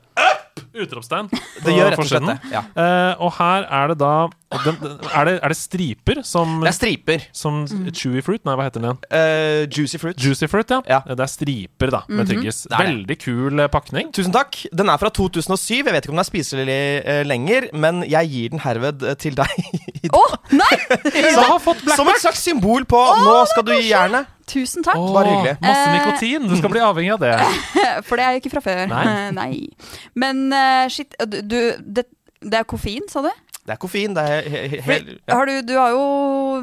Utropstegn. 0.75 1.29
Det 1.63 1.71
gjør 1.71 1.93
rett 1.93 2.01
og 2.01 2.09
slett 2.09 2.27
det. 2.27 2.35
Ja. 2.51 2.61
Uh, 2.75 3.23
og 3.27 3.31
her 3.37 3.67
er 3.71 3.91
det 3.91 3.97
da 4.01 4.15
den, 4.63 4.77
er, 5.09 5.27
det, 5.27 5.33
er 5.43 5.51
det 5.51 5.57
striper 5.57 6.21
som, 6.27 6.59
Det 6.63 6.69
er 6.69 6.75
striper. 6.75 7.23
som 7.35 7.63
Chewy 7.67 8.21
fruit? 8.23 8.43
Nei, 8.47 8.55
hva 8.55 8.67
heter 8.67 8.83
den 8.83 8.89
igjen? 8.89 8.99
Uh, 9.11 9.63
juicy 9.67 9.99
fruit. 9.99 10.19
Juicy 10.21 10.47
fruit, 10.51 10.71
ja. 10.71 10.79
Ja. 10.87 11.01
Det 11.07 11.25
er 11.25 11.31
striper, 11.31 11.91
da, 11.95 12.03
med 12.11 12.29
tyggis. 12.31 12.63
Det 12.69 12.77
er. 12.77 12.85
Veldig 12.85 13.17
kul 13.19 13.63
eh, 13.65 13.71
pakning. 13.71 14.11
Tusen 14.15 14.35
takk. 14.35 14.61
Den 14.75 14.91
er 14.91 15.01
fra 15.01 15.11
2007. 15.11 15.73
Jeg 15.81 15.87
vet 15.89 16.05
ikke 16.05 16.13
om 16.13 16.19
den 16.19 16.25
er 16.25 16.29
spiselig 16.29 16.79
uh, 17.03 17.21
lenger, 17.27 17.69
men 17.75 18.03
jeg 18.07 18.31
gir 18.31 18.53
den 18.55 18.63
herved 18.63 19.03
til 19.23 19.35
deg. 19.39 19.67
Å, 20.15 20.21
oh, 20.21 20.37
nei! 20.55 20.71
Så 21.35 21.41
har 21.41 21.59
fått 21.63 21.83
black 21.83 21.99
Som 21.99 22.11
et 22.13 22.21
slags 22.21 22.43
symbol 22.45 22.85
på 22.87 22.99
Nå 23.25 23.39
skal 23.51 23.67
du 23.67 23.75
gi 23.75 23.89
jernet. 23.89 24.31
Tusen 24.45 24.85
takk. 24.85 24.99
Åh, 25.01 25.13
Bare 25.15 25.31
hyggelig. 25.31 25.55
Masse 25.61 25.87
Eh, 25.87 25.95
nikotin. 25.95 26.47
Du 26.49 26.55
skal 26.59 26.71
bli 26.73 26.83
avhengig 26.85 27.13
av 27.15 27.23
det. 27.23 27.33
For 28.07 28.19
det 28.19 28.25
er 28.25 28.35
jo 28.35 28.43
ikke 28.43 28.53
fra 28.53 28.63
før. 28.65 28.85
Nei. 28.91 29.05
Nei. 29.39 29.51
Men 30.13 30.45
uh, 30.53 30.85
shit, 30.91 31.17
du, 31.25 31.59
det, 31.81 32.05
det 32.41 32.61
er 32.61 32.67
koffein, 32.69 33.07
sa 33.11 33.25
du? 33.25 33.31
Det 33.65 33.73
er 33.73 33.81
koffein. 33.81 34.13
Det 34.13 34.25
er 34.29 34.49
he 34.49 34.65
he 34.75 34.81
he 34.85 34.97
ja. 35.25 35.33
har 35.33 35.49
du, 35.49 35.55
du 35.65 35.73
har 35.79 35.95
jo 35.95 36.03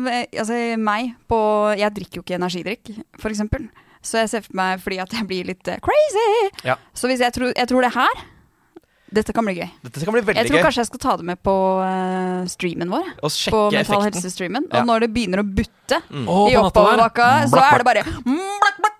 eh, 0.07 0.26
Altså, 0.39 0.59
meg 0.78 1.16
på 1.26 1.41
Jeg 1.80 1.97
drikker 1.99 2.20
jo 2.20 2.26
ikke 2.26 2.39
energidrikk, 2.39 2.93
for 3.18 3.35
eksempel. 3.35 3.66
Så 4.03 4.18
jeg 4.22 4.30
ser 4.30 4.45
for 4.47 4.59
meg 4.59 4.83
fordi 4.83 4.99
at 5.03 5.12
jeg 5.14 5.26
blir 5.30 5.51
litt 5.51 5.74
crazy. 5.83 6.30
Ja. 6.66 6.78
Så 6.95 7.11
hvis 7.11 7.22
jeg 7.22 7.35
tror, 7.35 7.53
jeg 7.55 7.70
tror 7.70 7.87
det 7.87 7.93
her 7.95 8.22
Dette 9.12 9.34
kan 9.36 9.44
bli 9.44 9.54
gøy. 9.58 9.68
Dette 9.84 10.06
kan 10.06 10.14
bli 10.14 10.22
veldig 10.24 10.34
gøy. 10.34 10.40
Jeg 10.40 10.48
tror 10.48 10.58
gøy. 10.58 10.64
kanskje 10.66 10.82
jeg 10.82 10.88
skal 10.88 11.02
ta 11.02 11.16
det 11.20 11.26
med 11.28 11.40
på 11.44 11.54
uh, 11.84 12.42
streamen 12.48 12.92
vår. 12.92 13.10
På 13.20 13.30
sjekke 13.34 13.62
Mental. 13.76 14.04
Helse-streamen. 14.06 14.68
Ja. 14.70 14.80
Og 14.80 14.88
når 14.88 15.04
det 15.04 15.10
begynner 15.12 15.42
å 15.42 15.46
butte 15.46 16.00
mm. 16.08 16.24
i 16.24 16.56
på 16.56 16.64
oppoverbakka, 16.70 17.28
så 17.52 17.60
er 17.66 17.82
det 17.82 17.88
bare 17.90 18.04
blak, 18.08 18.80
blakk. 18.80 18.98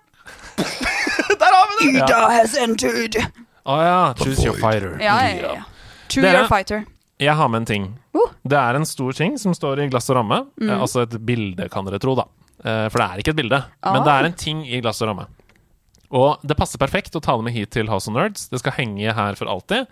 Der 1.41 1.57
har 1.57 1.71
vi 1.71 1.89
det! 1.89 1.97
Ja. 1.97 2.05
Ida 2.05 2.21
has 2.35 2.55
entered. 2.61 3.17
Å 3.63 3.79
ja. 3.81 3.99
Choose 4.21 4.45
your 4.45 4.59
fighter. 4.59 4.97
Ja, 5.01 5.17
ja, 5.25 5.57
ja. 5.57 5.65
Dere- 6.13 6.43
your 6.43 6.49
fighter. 6.51 6.85
Jeg 7.21 7.33
har 7.39 7.49
med 7.49 7.63
en 7.63 7.65
ting. 7.69 7.89
Uh. 8.13 8.29
Det 8.43 8.57
er 8.59 8.77
en 8.77 8.85
stor 8.85 9.15
ting 9.17 9.37
som 9.39 9.55
står 9.55 9.85
i 9.85 9.89
glass 9.89 10.09
og 10.11 10.19
ramme. 10.19 10.43
Mm. 10.61 10.69
Eh, 10.69 10.81
altså 10.81 11.05
et 11.05 11.15
bilde, 11.25 11.69
kan 11.71 11.85
dere 11.87 12.01
tro, 12.01 12.15
da. 12.19 12.27
Eh, 12.63 12.87
for 12.91 12.99
det 12.99 13.05
er 13.07 13.23
ikke 13.23 13.33
et 13.33 13.39
bilde, 13.39 13.59
men 13.85 14.01
Ah. 14.01 14.05
det 14.05 14.13
er 14.13 14.29
en 14.29 14.37
ting 14.37 14.65
i 14.67 14.81
glass 14.83 15.01
og 15.01 15.09
ramme. 15.11 15.27
Og 16.13 16.43
det 16.45 16.57
passer 16.59 16.81
perfekt 16.81 17.15
å 17.17 17.21
ta 17.23 17.35
det 17.39 17.47
med 17.47 17.55
hit 17.55 17.71
til 17.73 17.89
House 17.89 18.09
of 18.09 18.13
Nerds. 18.15 18.45
Det 18.51 18.61
skal 18.61 18.75
henge 18.77 19.15
her 19.17 19.39
for 19.39 19.49
alltid. 19.49 19.89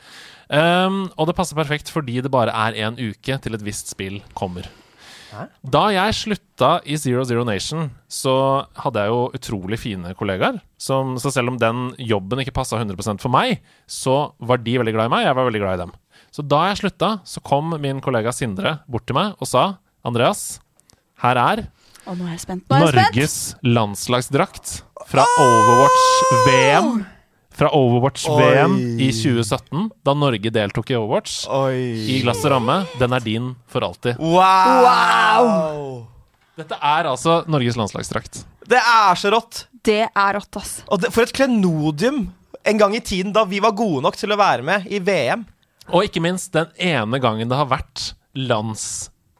Um, 0.52 1.08
og 1.18 1.30
det 1.30 1.38
passer 1.38 1.58
perfekt 1.58 1.90
fordi 1.90 2.20
det 2.22 2.32
bare 2.34 2.54
er 2.68 2.78
en 2.86 3.00
uke 3.00 3.40
til 3.42 3.58
et 3.58 3.66
visst 3.66 3.90
spill 3.94 4.22
kommer. 4.38 4.70
Da 5.64 5.86
jeg 5.94 6.16
slutta 6.18 6.72
i 6.84 6.98
Zero 7.00 7.24
Zero 7.28 7.46
Nation, 7.48 7.88
så 8.12 8.34
hadde 8.84 9.06
jeg 9.06 9.14
jo 9.14 9.22
utrolig 9.38 9.80
fine 9.80 10.12
kollegaer. 10.20 10.60
Som, 10.82 11.16
så 11.24 11.32
selv 11.32 11.54
om 11.54 11.60
den 11.62 11.92
jobben 12.04 12.44
ikke 12.44 12.56
passa 12.56 12.80
100% 12.82 13.24
for 13.24 13.32
meg, 13.32 13.62
så 13.88 14.34
var 14.44 14.60
de 14.64 14.76
veldig 14.82 14.96
glad 14.98 15.08
i 15.08 15.14
meg. 15.16 15.26
Jeg 15.30 15.38
var 15.40 15.48
veldig 15.48 15.64
glad 15.64 15.78
i 15.78 15.84
dem. 15.86 15.96
Så 16.36 16.44
da 16.48 16.66
jeg 16.70 16.82
slutta, 16.82 17.14
så 17.28 17.44
kom 17.48 17.74
min 17.82 18.04
kollega 18.04 18.34
Sindre 18.36 18.80
bort 18.92 19.08
til 19.08 19.18
meg 19.18 19.40
og 19.40 19.50
sa 19.50 19.66
Andreas, 20.08 20.60
her 21.24 21.38
er 21.38 21.66
er 22.26 22.32
jeg 22.34 22.42
spent. 22.44 22.64
Nå 22.66 22.76
er 22.76 22.82
jeg 22.82 22.92
spent. 22.92 23.16
Norges 23.16 23.36
landslagsdrakt 23.62 24.72
fra 25.12 25.26
Overwatch-VM. 25.40 27.04
Fra 27.52 27.70
Overwatch-VM 27.76 28.78
i 29.00 29.10
2017, 29.12 29.90
da 30.04 30.14
Norge 30.16 30.50
deltok 30.50 30.92
i 30.92 30.96
Overwatch. 30.96 31.42
I 31.68 32.22
glass 32.24 32.46
og 32.46 32.54
ramme. 32.54 32.78
Den 33.00 33.12
er 33.18 33.26
din 33.26 33.50
for 33.68 33.84
alltid. 33.84 34.22
Wow! 34.24 36.06
Dette 36.56 36.80
er 36.80 37.10
altså 37.12 37.42
Norges 37.52 37.76
landslagsdrakt. 37.76 38.46
Det 38.72 38.80
er 38.80 39.20
så 39.20 39.34
rått. 39.36 39.66
Det 39.84 40.06
er 40.08 40.32
rått, 40.38 40.62
ass. 40.62 40.78
Og 40.88 41.04
det, 41.04 41.12
for 41.12 41.28
et 41.28 41.36
klenodium 41.36 42.30
en 42.64 42.80
gang 42.80 42.96
i 42.96 43.04
tiden 43.04 43.36
da 43.36 43.44
vi 43.50 43.60
var 43.60 43.76
gode 43.76 44.06
nok 44.06 44.16
til 44.16 44.32
å 44.32 44.40
være 44.40 44.64
med 44.64 44.88
i 44.88 45.02
VM. 45.04 45.44
Og 45.92 46.08
ikke 46.08 46.24
minst 46.24 46.54
den 46.56 46.72
ene 46.80 47.20
gangen 47.20 47.52
det 47.52 47.60
har 47.60 47.68
vært 47.68 48.14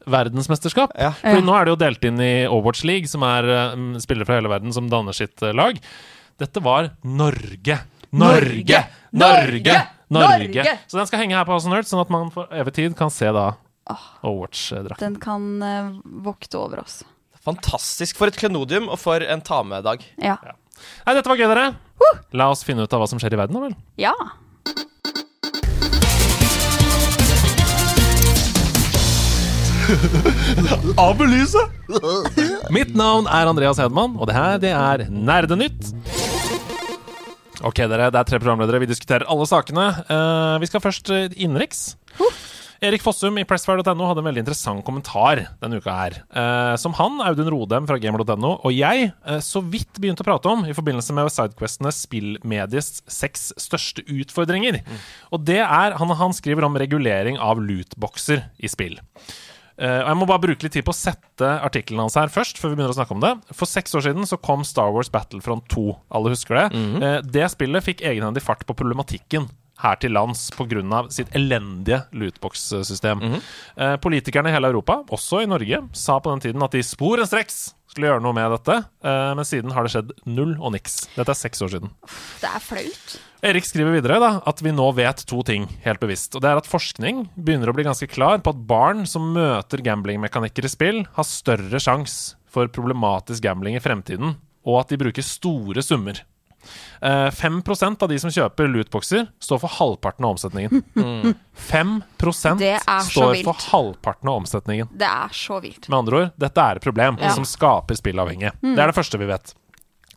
landsverdensmesterskap. 0.06 0.92
Ja. 0.98 1.12
Fordi 1.20 1.44
nå 1.46 1.56
er 1.56 1.66
det 1.66 1.74
jo 1.74 1.80
delt 1.82 2.06
inn 2.06 2.20
i 2.22 2.48
Overwatch 2.48 2.84
League, 2.88 3.08
som 3.08 3.24
er 3.24 3.48
eh, 3.48 3.76
spillere 4.02 4.26
fra 4.26 4.40
hele 4.40 4.52
verden 4.52 4.74
som 4.74 4.90
danner 4.90 5.14
sitt 5.14 5.42
uh, 5.42 5.54
lag. 5.54 5.80
Dette 6.42 6.64
var 6.64 6.92
Norge. 7.04 7.80
Norge! 8.12 8.84
Norge! 9.12 9.72
Norge! 9.72 9.78
Norge! 10.12 10.78
Så 10.88 10.98
den 10.98 11.08
skal 11.08 11.24
henge 11.24 11.38
her 11.38 11.46
på 11.48 11.54
House 11.54 11.70
of 11.70 11.74
Nerds, 11.74 11.92
sånn 11.92 12.04
at 12.04 12.12
man 12.12 12.32
for 12.34 12.50
evig 12.52 12.74
tid 12.76 12.98
kan 13.00 13.14
se 13.14 13.30
da 13.32 13.54
Overwatch-drakten. 14.24 15.00
Den 15.02 15.20
kan 15.22 15.48
uh, 15.64 15.94
vokte 16.26 16.60
over 16.60 16.84
oss. 16.84 17.02
Fantastisk 17.42 18.20
for 18.20 18.30
et 18.30 18.38
klenodium 18.38 18.90
og 18.92 19.00
for 19.02 19.24
en 19.24 19.42
ta 19.46 19.62
med-dag. 19.66 20.04
Ja. 20.22 20.38
Nei, 21.06 21.16
dette 21.16 21.30
var 21.30 21.40
gøy, 21.40 21.48
dere. 21.50 21.72
La 22.38 22.50
oss 22.52 22.66
finne 22.66 22.86
ut 22.86 22.94
av 22.94 23.02
hva 23.02 23.10
som 23.10 23.22
skjer 23.22 23.36
i 23.36 23.40
verden, 23.40 23.58
da 23.58 23.70
vel. 23.70 23.78
Ja. 24.02 24.14
Mitt 32.76 32.94
navn 32.98 33.28
er 33.28 33.50
Andreas 33.50 33.82
Hedman, 33.82 34.16
og 34.20 34.30
det 34.30 34.38
her 34.38 34.62
det 34.62 34.74
er 34.76 35.06
Nerdenytt. 35.12 35.92
Ok, 37.62 37.84
dere, 37.86 38.10
det 38.10 38.18
er 38.22 38.30
tre 38.30 38.40
programledere. 38.42 38.82
Vi 38.82 38.90
diskuterer 38.90 39.28
alle 39.30 39.46
sakene. 39.50 39.92
Uh, 40.10 40.58
vi 40.62 40.70
skal 40.70 40.82
først 40.82 41.12
uh, 41.14 41.28
innenriks. 41.36 41.92
Erik 42.82 43.04
Fossum 43.06 43.36
i 43.38 43.44
pressfire.no 43.46 44.08
hadde 44.10 44.24
en 44.24 44.26
veldig 44.26 44.42
interessant 44.42 44.82
kommentar 44.82 45.44
denne 45.62 45.78
uka 45.78 45.94
her. 45.94 46.16
eh, 46.34 46.76
som 46.82 46.96
han, 46.98 47.20
Audun 47.22 47.52
Rodem 47.54 47.86
fra 47.86 48.00
gamer.no, 48.02 48.56
og 48.58 48.74
jeg 48.74 49.12
eh, 49.12 49.38
så 49.46 49.62
vidt 49.62 50.00
begynte 50.02 50.26
å 50.26 50.30
prate 50.32 50.50
om 50.50 50.66
i 50.66 50.74
forbindelse 50.74 51.14
med 51.14 51.30
Sidequestene 51.30 51.94
spillmediets 51.94 53.04
seks 53.06 53.52
største 53.62 54.02
utfordringer. 54.10 54.80
Og 55.30 55.46
det 55.46 55.60
er 55.62 55.94
han, 56.02 56.16
han 56.24 56.34
skriver 56.34 56.66
om 56.66 56.82
regulering 56.82 57.38
av 57.38 57.62
lootboxer 57.62 58.48
i 58.58 58.74
spill. 58.74 58.98
Eh, 59.82 60.00
og 60.04 60.10
Jeg 60.12 60.20
må 60.20 60.28
bare 60.30 60.44
bruke 60.44 60.64
litt 60.68 60.76
tid 60.78 60.86
på 60.86 60.94
å 60.94 60.98
sette 60.98 61.48
artikkelen 61.66 62.04
hans 62.06 62.18
her 62.20 62.30
først. 62.30 62.60
før 62.62 62.70
vi 62.72 62.78
begynner 62.78 62.94
å 62.94 63.00
snakke 63.00 63.16
om 63.18 63.24
det 63.24 63.34
For 63.58 63.66
seks 63.70 63.96
år 63.98 64.06
siden 64.06 64.28
så 64.30 64.38
kom 64.42 64.64
Star 64.68 64.92
Wars 64.94 65.10
Battlefront 65.10 65.66
2. 65.74 65.88
Alle 66.14 66.34
husker 66.36 66.60
det? 66.60 66.68
Eh, 67.02 67.22
det 67.26 67.50
spillet 67.56 67.84
fikk 67.84 68.06
egenhendig 68.06 68.44
fart 68.46 68.66
på 68.70 68.78
problematikken 68.78 69.50
her 69.82 69.96
til 69.98 70.14
lands 70.14 70.52
pga. 70.54 71.10
sitt 71.10 71.32
elendige 71.34 72.04
lootbox-system. 72.14 73.42
Eh, 73.78 73.96
politikerne 73.98 74.50
i 74.50 74.54
hele 74.54 74.70
Europa, 74.70 75.00
også 75.10 75.42
i 75.42 75.50
Norge, 75.50 75.82
sa 75.94 76.20
på 76.20 76.30
den 76.30 76.40
tiden 76.52 76.62
at 76.64 76.72
de 76.72 76.84
sporenstreks 76.86 77.74
skulle 77.90 78.08
gjøre 78.12 78.22
noe 78.22 78.34
med 78.38 78.52
dette. 78.52 78.86
Eh, 79.04 79.34
men 79.34 79.44
siden 79.44 79.74
har 79.74 79.84
det 79.84 79.92
skjedd 79.96 80.12
null 80.30 80.54
og 80.62 80.74
niks. 80.74 81.08
Dette 81.18 81.34
er 81.34 81.40
seks 81.42 81.62
år 81.66 81.74
siden. 81.74 81.90
Det 82.42 82.52
er 82.54 82.60
flaut. 82.60 83.18
Erik 83.42 83.66
skriver 83.66 83.96
videre 83.96 84.20
da, 84.22 84.32
at 84.46 84.60
vi 84.62 84.70
nå 84.74 84.86
vet 84.94 85.24
to 85.26 85.42
ting 85.46 85.64
helt 85.82 86.02
bevisst. 86.04 86.36
og 86.38 86.44
Det 86.44 86.50
er 86.52 86.60
at 86.62 86.70
forskning 86.70 87.24
begynner 87.34 87.72
å 87.72 87.74
bli 87.74 87.88
ganske 87.88 88.06
klar 88.10 88.38
på 88.44 88.54
at 88.54 88.60
barn 88.70 89.08
som 89.10 89.32
møter 89.34 89.82
gamblingmekanikker 89.82 90.68
i 90.68 90.70
spill, 90.70 91.00
har 91.16 91.26
større 91.26 91.82
sjanse 91.82 92.36
for 92.52 92.70
problematisk 92.70 93.42
gambling 93.42 93.80
i 93.80 93.82
fremtiden, 93.82 94.36
og 94.68 94.84
at 94.84 94.94
de 94.94 95.00
bruker 95.02 95.26
store 95.26 95.82
summer. 95.82 96.22
Eh, 97.02 97.32
5 97.34 97.64
av 97.98 98.10
de 98.12 98.20
som 98.22 98.30
kjøper 98.30 98.70
lootboxer, 98.70 99.26
står 99.42 99.62
for 99.64 99.74
halvparten 99.80 100.28
av 100.28 100.36
omsetningen. 100.36 100.84
5 101.72 101.96
Det 102.62 102.76
er 102.78 103.02
står 103.08 103.42
for 103.48 103.58
halvparten 103.72 104.30
av 104.30 104.44
omsetningen. 104.44 104.92
Det 104.94 105.10
er 105.10 105.34
så 105.34 105.58
vilt. 105.64 105.90
Med 105.90 105.98
andre 106.04 106.20
ord, 106.22 106.36
dette 106.38 106.62
er 106.62 106.78
et 106.78 106.86
problem 106.86 107.18
Ja. 107.18 107.34
som 107.34 107.48
skaper 107.48 107.98
spillavhengige. 107.98 108.54
Det 108.62 108.78
er 108.78 108.94
det 108.94 108.98
første 109.00 109.18
vi 109.18 109.26
vet. 109.34 109.56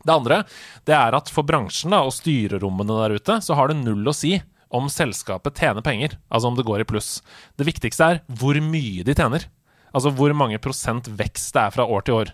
Det 0.05 0.13
andre 0.13 0.41
det 0.87 0.95
er 0.97 1.17
at 1.17 1.31
for 1.33 1.47
bransjen 1.47 1.93
da, 1.95 2.03
og 2.05 2.13
styrerommene 2.15 2.99
der 3.01 3.17
ute, 3.17 3.39
så 3.41 3.57
har 3.57 3.71
det 3.71 3.79
null 3.81 4.05
å 4.07 4.15
si 4.15 4.37
om 4.75 4.89
selskapet 4.91 5.57
tjener 5.61 5.85
penger. 5.85 6.17
Altså 6.29 6.51
om 6.51 6.57
det 6.57 6.65
går 6.67 6.83
i 6.83 6.89
pluss. 6.89 7.19
Det 7.57 7.67
viktigste 7.67 8.09
er 8.11 8.21
hvor 8.27 8.57
mye 8.61 9.05
de 9.07 9.15
tjener. 9.15 9.47
Altså 9.95 10.11
hvor 10.11 10.33
mange 10.35 10.59
prosent 10.61 11.07
vekst 11.07 11.55
det 11.55 11.63
er 11.63 11.75
fra 11.75 11.87
år 11.87 12.05
til 12.05 12.19
år. 12.19 12.33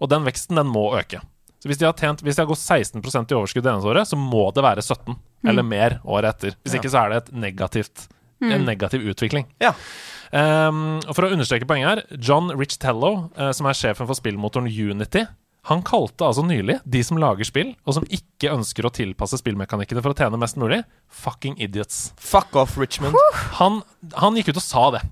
Og 0.00 0.10
den 0.12 0.24
veksten, 0.26 0.58
den 0.60 0.70
må 0.70 0.90
øke. 0.96 1.20
Så 1.60 1.68
hvis 1.68 1.80
de 1.80 1.84
har, 1.84 1.96
tjent, 1.98 2.22
hvis 2.24 2.38
de 2.38 2.44
har 2.44 2.48
gått 2.48 2.62
16% 2.62 3.32
i 3.32 3.36
overskudd 3.36 3.66
det 3.66 3.72
eneste 3.74 3.90
året, 3.90 4.08
så 4.08 4.16
må 4.16 4.46
det 4.56 4.64
være 4.64 4.84
17 4.84 5.18
eller 5.50 5.66
mer 5.66 5.98
året 6.08 6.32
etter. 6.32 6.56
Hvis 6.64 6.78
ikke 6.78 6.92
så 6.92 7.02
er 7.02 7.12
det 7.12 7.18
et 7.20 7.34
negativt, 7.42 8.06
en 8.40 8.64
negativ 8.64 9.04
utvikling. 9.12 9.44
Ja. 9.60 9.74
Um, 10.30 11.00
og 11.02 11.12
For 11.16 11.26
å 11.26 11.32
understreke 11.34 11.68
poenget 11.68 11.90
her, 11.90 12.18
John 12.22 12.52
Richtello, 12.56 13.12
uh, 13.36 13.50
som 13.56 13.68
er 13.68 13.76
sjefen 13.76 14.08
for 14.08 14.16
spillmotoren 14.16 14.70
Unity, 14.70 15.26
Han 15.68 15.82
kalte 15.84 16.24
altså 16.24 16.42
nylig 16.46 16.78
de 16.88 17.02
som 17.04 17.18
lager 17.20 17.44
spill, 17.44 17.74
og 17.84 17.98
som 17.98 18.06
ikke 18.08 18.52
ønsker 18.54 18.86
å 18.86 18.92
tilpasse 18.96 19.38
spillmekanikkene 19.42 20.00
for 20.00 20.14
å 20.14 20.16
tjene 20.16 20.40
mest 20.40 20.56
mulig, 20.60 20.80
fucking 21.12 21.58
idiots. 21.60 22.10
Fuck 22.16 22.56
off, 22.56 22.78
Richmond. 22.80 23.16
Han, 23.60 23.82
han 24.16 24.38
gikk 24.38 24.54
ut 24.54 24.62
og 24.62 24.64
sa 24.64 24.84
det. 24.96 25.02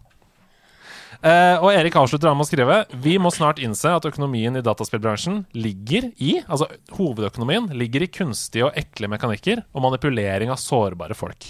Eh, 1.18 1.56
og 1.58 1.72
Erik 1.74 1.96
avslutter 1.98 2.30
med 2.30 2.44
å 2.44 2.46
skrive 2.46 2.74
Vi 3.02 3.16
må 3.18 3.32
snart 3.34 3.58
innse 3.58 3.90
at 3.90 4.04
økonomien 4.06 4.54
i 4.54 4.62
dataspillbransjen 4.62 5.40
ligger 5.58 6.12
i 6.22 6.36
Altså 6.44 6.68
hovedøkonomien 6.94 7.66
ligger 7.74 8.04
i 8.04 8.10
kunstige 8.12 8.68
og 8.68 8.78
ekle 8.78 9.10
mekanikker 9.10 9.64
og 9.72 9.82
manipulering 9.82 10.52
av 10.54 10.60
sårbare 10.62 11.18
folk. 11.18 11.48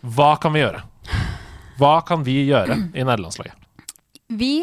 Hva 0.00 0.30
kan 0.40 0.56
vi 0.56 0.64
gjøre? 0.64 0.80
Hva 1.82 1.98
kan 2.06 2.24
vi 2.24 2.38
gjøre 2.48 2.78
i 2.96 3.04
nederlandslaget? 3.04 3.58
Vi 4.32 4.54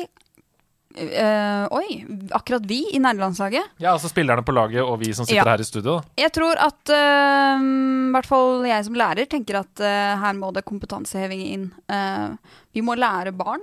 øh, 1.00 1.66
Oi, 1.80 2.04
akkurat 2.36 2.66
vi 2.70 2.82
i 2.94 3.00
nerdelandslaget. 3.02 3.76
Ja, 3.80 3.94
altså 3.94 4.10
spillerne 4.12 4.44
på 4.46 4.54
laget 4.56 4.84
og 4.84 5.00
vi 5.02 5.14
som 5.14 5.26
sitter 5.26 5.44
Ja. 5.46 5.56
her 5.56 5.64
i 5.64 5.68
studio. 5.68 6.00
Jeg 6.18 6.32
tror 6.36 6.60
at 6.60 6.92
øh, 6.94 7.64
i 8.10 8.12
hvert 8.16 8.30
fall 8.30 8.66
jeg 8.68 8.86
som 8.86 8.98
lærer 9.00 9.26
tenker 9.30 9.60
at 9.62 9.84
øh, 9.84 10.14
her 10.24 10.34
må 10.38 10.52
det 10.56 10.66
kompetanseheving 10.68 11.42
inn. 11.46 11.66
Uh, 11.90 12.36
vi 12.74 12.82
må 12.86 12.96
lære 12.98 13.32
barn 13.36 13.62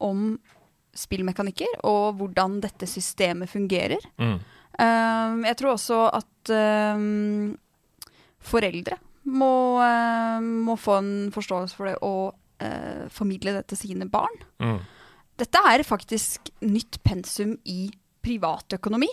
om 0.00 0.38
spillmekanikker 0.94 1.80
og 1.84 2.14
hvordan 2.20 2.60
dette 2.62 2.86
systemet 2.86 3.50
fungerer. 3.50 4.02
Mm. 4.18 4.38
Uh, 4.74 5.42
jeg 5.46 5.56
tror 5.58 5.74
også 5.74 6.00
at 6.14 6.54
uh, 6.54 7.54
foreldre 8.44 8.98
må, 9.24 9.80
må 10.44 10.74
få 10.76 10.98
en 11.00 11.12
forståelse 11.32 11.76
for 11.76 11.88
det 11.88 11.94
og 12.04 12.34
formidle 13.08 13.54
det 13.56 13.62
til 13.72 13.78
sine 13.80 14.04
barn. 14.12 14.34
Mm. 14.60 14.76
Dette 15.38 15.58
er 15.66 15.82
faktisk 15.82 16.50
nytt 16.62 17.00
pensum 17.04 17.56
i 17.64 17.90
privatøkonomi, 18.24 19.08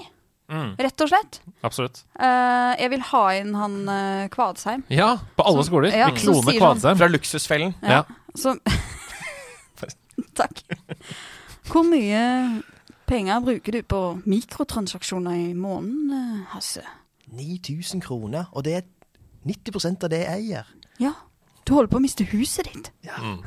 Mm. 0.52 0.74
rett 0.84 1.00
og 1.02 1.08
slett. 1.08 1.38
Absolutt. 1.64 2.02
Uh, 2.20 2.76
jeg 2.76 2.90
vil 2.92 3.02
ha 3.08 3.22
inn 3.40 3.54
han 3.56 3.76
uh, 3.88 4.28
Kvadsheim. 4.28 4.84
Ja, 4.92 5.14
på 5.38 5.46
alle 5.48 5.64
Som- 5.64 5.70
skoler. 5.72 5.96
ja, 5.96 6.10
vi 6.12 6.20
kloner 6.20 6.44
sånn- 6.44 6.58
Kvadsheim. 6.60 6.98
Fra 7.00 7.08
Luksusfellen. 7.08 7.76
Ja. 7.82 8.02
Som 8.36 8.60
Takk. 10.36 10.62
Hvor 11.72 11.84
mye 11.88 12.62
penger 13.10 13.40
bruker 13.44 13.72
du 13.78 13.82
på 13.84 14.02
mikrotransaksjoner 14.30 15.32
i 15.50 15.54
måneden, 15.54 16.12
eh, 16.12 16.44
Hasse? 16.54 16.84
9000 17.32 18.02
kroner, 18.04 18.46
og 18.52 18.64
det 18.68 18.76
er 18.76 18.82
90% 19.48 20.04
av 20.04 20.10
det 20.12 20.20
jeg 20.26 20.36
eier. 20.52 20.66
Ja, 21.00 21.14
du 21.66 21.74
holder 21.74 21.88
på 21.94 21.98
å 22.00 22.04
miste 22.04 22.26
huset 22.28 22.68
ditt. 22.68 22.92
Mm. 23.08 23.40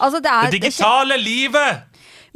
Altså, 0.00 0.20
det 0.22 0.30
er 0.32 0.50
Det 0.50 0.60
digitale 0.60 1.16
livet 1.22 1.82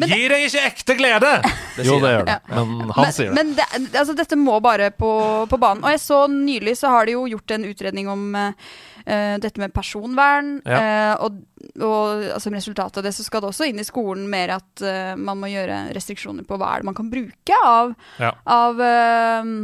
gir 0.00 0.32
deg 0.32 0.46
ikke 0.46 0.62
ekte 0.68 0.96
glede! 0.98 1.32
jo, 1.86 1.98
det 2.02 2.12
gjør 2.14 2.24
det. 2.28 2.38
Men 2.48 2.92
han 2.92 3.04
men, 3.04 3.12
sier 3.14 3.28
det. 3.28 3.36
Men 3.36 3.52
det, 3.58 3.66
altså, 3.90 4.16
dette 4.16 4.38
må 4.40 4.58
bare 4.64 4.90
på, 4.94 5.12
på 5.50 5.60
banen. 5.60 5.84
Og 5.84 5.94
jeg 5.94 6.02
så 6.02 6.24
nylig 6.32 6.76
så 6.80 6.92
har 6.94 7.08
de 7.08 7.16
jo 7.16 7.26
gjort 7.30 7.54
en 7.56 7.66
utredning 7.68 8.08
om 8.12 8.24
eh, 8.38 8.72
eh, 9.04 9.36
dette 9.42 9.62
med 9.62 9.74
personvern. 9.74 10.54
Ja. 10.64 10.80
Uh, 10.80 11.26
og, 11.26 11.38
og 11.78 12.24
altså, 12.24 12.46
som 12.46 12.58
resultat 12.58 12.98
av 12.98 13.06
det 13.06 13.14
så 13.16 13.26
skal 13.26 13.44
det 13.44 13.52
også 13.52 13.68
inn 13.68 13.80
i 13.82 13.86
skolen 13.86 14.26
mer 14.32 14.56
at 14.58 14.84
uh, 14.84 15.14
man 15.20 15.40
må 15.40 15.52
gjøre 15.52 15.84
restriksjoner 15.96 16.48
på 16.48 16.58
hva 16.60 16.74
er 16.74 16.82
det 16.82 16.90
man 16.90 16.98
kan 16.98 17.12
bruke 17.12 17.62
av, 17.62 17.96
Ja. 18.22 18.34
av 18.48 18.80
eh, 18.82 19.54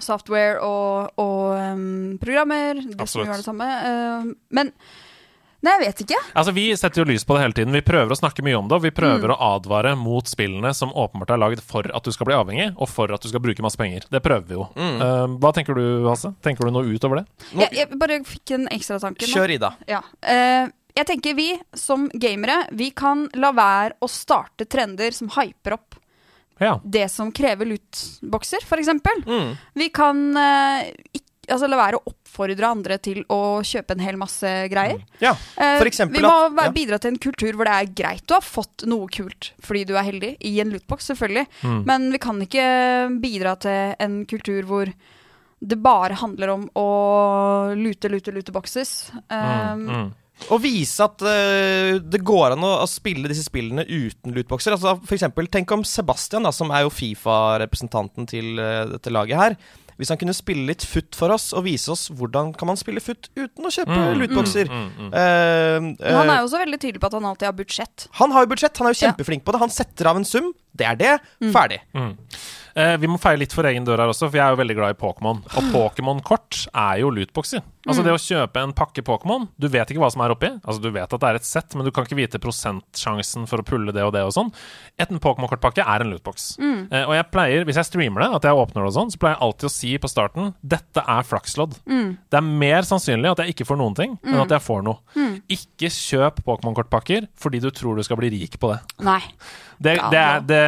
software 0.00 0.60
og, 0.64 1.14
og 1.20 1.74
um, 1.76 2.14
programmer. 2.20 2.80
Det 2.80 3.08
som 3.10 3.26
gjør 3.26 3.38
det 3.38 3.46
samme. 3.46 3.66
Men 4.54 4.72
Nei, 5.64 5.72
jeg 5.78 5.80
vet 5.86 6.00
ikke. 6.04 6.18
Altså, 6.36 6.52
Vi 6.54 6.64
setter 6.76 7.00
jo 7.02 7.06
lys 7.08 7.24
på 7.24 7.34
det 7.38 7.42
hele 7.46 7.56
tiden. 7.56 7.72
Vi 7.72 7.80
prøver 7.86 8.12
å 8.12 8.18
snakke 8.18 8.44
mye 8.44 8.58
om 8.58 8.68
det, 8.68 8.76
og 8.76 8.82
vi 8.84 8.90
prøver 8.94 9.30
Mm. 9.30 9.34
å 9.34 9.56
advare 9.56 9.94
mot 9.96 10.24
spillene 10.28 10.74
som 10.76 10.92
åpenbart 10.92 11.30
er 11.32 11.40
lagd 11.40 11.62
for 11.64 11.88
at 11.88 12.04
du 12.04 12.12
skal 12.12 12.26
bli 12.28 12.34
avhengig, 12.36 12.74
og 12.76 12.88
for 12.88 13.10
at 13.14 13.22
du 13.24 13.28
skal 13.30 13.40
bruke 13.40 13.62
masse 13.64 13.76
penger. 13.80 14.04
Det 14.10 14.20
prøver 14.22 14.46
vi 14.46 14.54
jo. 14.58 14.68
Mm. 14.76 15.00
Uh, 15.00 15.26
hva 15.40 15.52
tenker 15.56 15.74
du, 15.74 16.04
Hasse? 16.08 16.34
Tenker 16.44 16.68
du 16.68 16.70
noe 16.76 16.84
utover 16.84 17.22
det? 17.22 17.26
Jeg, 17.56 17.72
jeg 17.80 17.98
bare 17.98 18.20
fikk 18.28 18.54
en 18.58 18.68
ekstra 18.68 19.00
tanke. 19.00 19.24
nå. 19.24 19.32
Kjør, 19.34 19.54
Ida. 19.56 19.72
Ja. 19.88 20.02
Uh, 20.22 20.68
jeg 20.94 21.06
tenker 21.06 21.34
vi 21.34 21.48
som 21.74 22.08
gamere, 22.10 22.68
vi 22.70 22.90
kan 22.94 23.24
la 23.34 23.50
være 23.56 23.96
å 24.04 24.06
starte 24.08 24.68
trender 24.70 25.10
som 25.16 25.28
hyper 25.34 25.72
opp 25.80 25.96
Ja. 26.60 26.76
det 26.84 27.08
som 27.10 27.32
krever 27.34 27.66
lootboxer, 27.66 28.62
f.eks. 28.62 28.92
Mm. 29.26 29.56
Vi 29.74 29.88
kan 29.90 30.20
uh, 30.36 30.84
ikke, 31.10 31.48
altså, 31.48 31.66
la 31.68 31.76
være 31.80 31.98
å 31.98 32.12
oppfordre 32.34 32.66
andre 32.66 32.98
til 32.98 33.22
å 33.30 33.62
kjøpe 33.62 33.94
en 33.94 34.00
hel 34.02 34.16
masse 34.18 34.42
greier. 34.72 34.98
Ja, 35.22 35.36
Eh, 35.56 35.78
for 35.78 35.86
eksempel 35.86 36.18
vi 36.18 36.26
må 36.26 36.46
at- 36.48 36.52
være- 36.52 36.64
ja. 36.66 36.72
bidra 36.72 36.98
til 37.00 37.12
en 37.12 37.18
kultur 37.18 37.52
hvor 37.54 37.64
det 37.64 37.74
er 37.78 37.92
greit 37.94 38.26
å 38.26 38.34
ha 38.34 38.40
fått 38.40 38.84
noe 38.86 39.06
kult 39.08 39.52
fordi 39.62 39.84
du 39.86 39.94
er 39.96 40.02
heldig, 40.02 40.36
i 40.42 40.58
en 40.60 40.70
lootbox, 40.72 41.06
selvfølgelig. 41.14 41.46
Mm. 41.62 41.84
Men 41.86 42.10
vi 42.12 42.18
kan 42.18 42.40
ikke 42.40 43.20
bidra 43.20 43.54
til 43.60 43.94
en 44.00 44.24
kultur 44.26 44.62
hvor 44.64 44.92
det 45.64 45.78
bare 45.80 46.14
handler 46.14 46.50
om 46.50 46.68
å 46.76 47.74
lute, 47.76 48.10
lute, 48.10 48.32
lute 48.34 48.52
boxes. 48.52 49.10
Um, 49.30 49.86
Mm. 49.88 50.12
Og 50.50 50.60
vise 50.60 50.98
at 51.00 51.22
uh, 51.22 51.98
det 52.02 52.18
går 52.24 52.52
an 52.52 52.58
å, 52.58 52.82
å 52.82 52.88
spille 52.90 53.28
disse 53.28 53.44
spillene 53.46 53.86
uten 53.86 54.34
lootboxer. 54.34 54.72
Altså, 54.74 54.96
for 55.06 55.14
eksempel, 55.14 55.46
tenk 55.48 55.70
om 55.70 55.84
Sebastian, 55.84 56.42
da, 56.42 56.50
som 56.50 56.70
er 56.74 56.82
jo 56.82 56.90
Fifa-representanten 56.90 58.26
til 58.26 58.58
uh, 58.58 58.84
dette 58.96 59.12
laget 59.14 59.36
her. 59.38 59.56
Hvis 59.98 60.08
han 60.10 60.18
kunne 60.18 60.34
spille 60.34 60.66
litt 60.66 60.82
futt 60.82 61.14
for 61.14 61.30
oss 61.30 61.52
og 61.54 61.64
vise 61.64 61.88
oss 61.92 62.08
hvordan 62.10 62.52
kan 62.58 62.66
man 62.66 62.76
spille 62.80 63.00
futt 63.00 63.28
uten 63.36 63.64
å 63.64 63.70
kjøpe 63.70 63.94
Mm, 63.94 64.18
lootboxer. 64.20 64.66
mm, 64.66 64.88
mm, 64.90 65.04
mm. 65.04 65.12
uh, 65.14 65.80
Men 66.00 66.16
han 66.18 66.28
eh, 66.28 66.34
er 66.34 66.40
jo 66.42 66.48
også 66.48 66.58
veldig 66.64 66.80
tydelig 66.82 67.00
på 67.00 67.06
at 67.06 67.12
han 67.18 67.24
alltid 67.30 67.46
har 67.46 67.52
budsjett. 67.60 68.08
han 68.18 68.32
har 68.34 68.42
jo 68.44 68.50
budsjett, 68.54 68.76
han 68.78 68.86
er 68.88 68.94
jo 68.94 68.98
Ja. 69.00 69.12
kjempeflink 69.12 69.44
på 69.44 69.52
det. 69.54 69.60
Han 69.60 69.70
setter 69.70 70.06
av 70.10 70.16
en 70.16 70.24
sum, 70.24 70.52
det 70.76 70.86
er 70.86 70.96
det, 70.96 71.20
Mm. 71.40 71.52
ferdig. 71.52 71.80
Mm. 71.94 72.16
Eh, 72.76 72.96
vi 72.96 73.06
må 73.06 73.20
feie 73.22 73.38
litt 73.38 73.52
for 73.52 73.62
egen 73.62 73.84
dør 73.86 73.98
her 74.02 74.08
også, 74.10 74.26
for 74.28 74.34
jeg 74.36 74.42
er 74.42 74.50
jo 74.56 74.58
veldig 74.64 74.74
glad 74.74 74.90
i 74.96 74.98
Pokémon. 74.98 75.38
Og 75.54 75.62
Pokémon-kort 75.76 76.66
er 76.74 76.98
jo 77.04 77.10
lootboxer. 77.14 77.62
Altså 77.86 78.00
Mm. 78.00 78.04
det 78.04 78.12
å 78.14 78.18
kjøpe 78.24 78.62
en 78.62 78.72
pakke 78.72 79.02
Pokémon 79.04 79.46
Du 79.60 79.68
vet 79.68 79.86
ikke 79.92 80.00
hva 80.00 80.10
som 80.10 80.22
er 80.22 80.30
oppi. 80.32 80.48
Altså 80.64 80.80
Du 80.80 80.90
vet 80.90 81.04
at 81.12 81.20
det 81.20 81.28
er 81.28 81.34
et 81.36 81.44
sett, 81.44 81.74
men 81.76 81.84
du 81.84 81.90
kan 81.92 82.04
ikke 82.06 82.16
vite 82.16 82.38
prosentsjansen 82.40 83.46
for 83.46 83.58
å 83.60 83.64
pulle 83.64 83.92
det 83.92 84.02
og 84.02 84.12
det 84.14 84.22
og 84.24 84.32
sånn. 84.32 84.50
Et 84.98 85.08
Pokémon-kortpakke 85.08 85.84
er 85.86 86.00
en 86.02 86.10
lootbox. 86.10 86.56
Mm. 86.58 86.88
Eh, 86.90 87.04
og 87.04 87.12
jeg 87.14 87.30
pleier, 87.30 87.64
hvis 87.68 87.76
jeg 87.76 87.84
streamer 87.92 88.24
det, 88.24 88.30
at 88.34 88.42
jeg 88.48 88.56
åpner 88.58 88.82
det 88.82 88.90
og 88.90 88.96
sånn, 88.96 89.12
så 89.12 89.18
pleier 89.20 89.36
jeg 89.36 89.42
alltid 89.46 89.68
å 89.68 89.70
si 89.70 89.92
på 89.98 90.10
starten 90.10 90.54
dette 90.66 91.04
er 91.06 91.22
flakslodd. 91.22 91.78
Mm. 91.86 92.16
Det 92.30 92.38
er 92.40 92.40
mer 92.64 92.82
sannsynlig 92.82 93.30
at 93.30 93.44
jeg 93.44 93.54
ikke 93.54 93.66
får 93.68 93.78
noen 93.78 93.94
ting, 93.94 94.18
enn 94.24 94.34
Mm. 94.34 94.42
at 94.42 94.48
jeg 94.56 94.60
får 94.66 94.82
noe. 94.82 94.98
Mm. 95.14 95.42
Ikke 95.48 95.92
kjøp 95.92 96.42
Pokémon-kortpakker 96.42 97.28
fordi 97.38 97.60
du 97.60 97.70
tror 97.70 97.96
du 97.96 98.02
skal 98.02 98.16
bli 98.16 98.30
rik 98.30 98.58
på 98.58 98.72
det. 98.72 98.80
Nei. 99.04 99.20
Det, 99.78 99.94
det 100.12 100.20
er, 100.20 100.42
det 100.44 100.60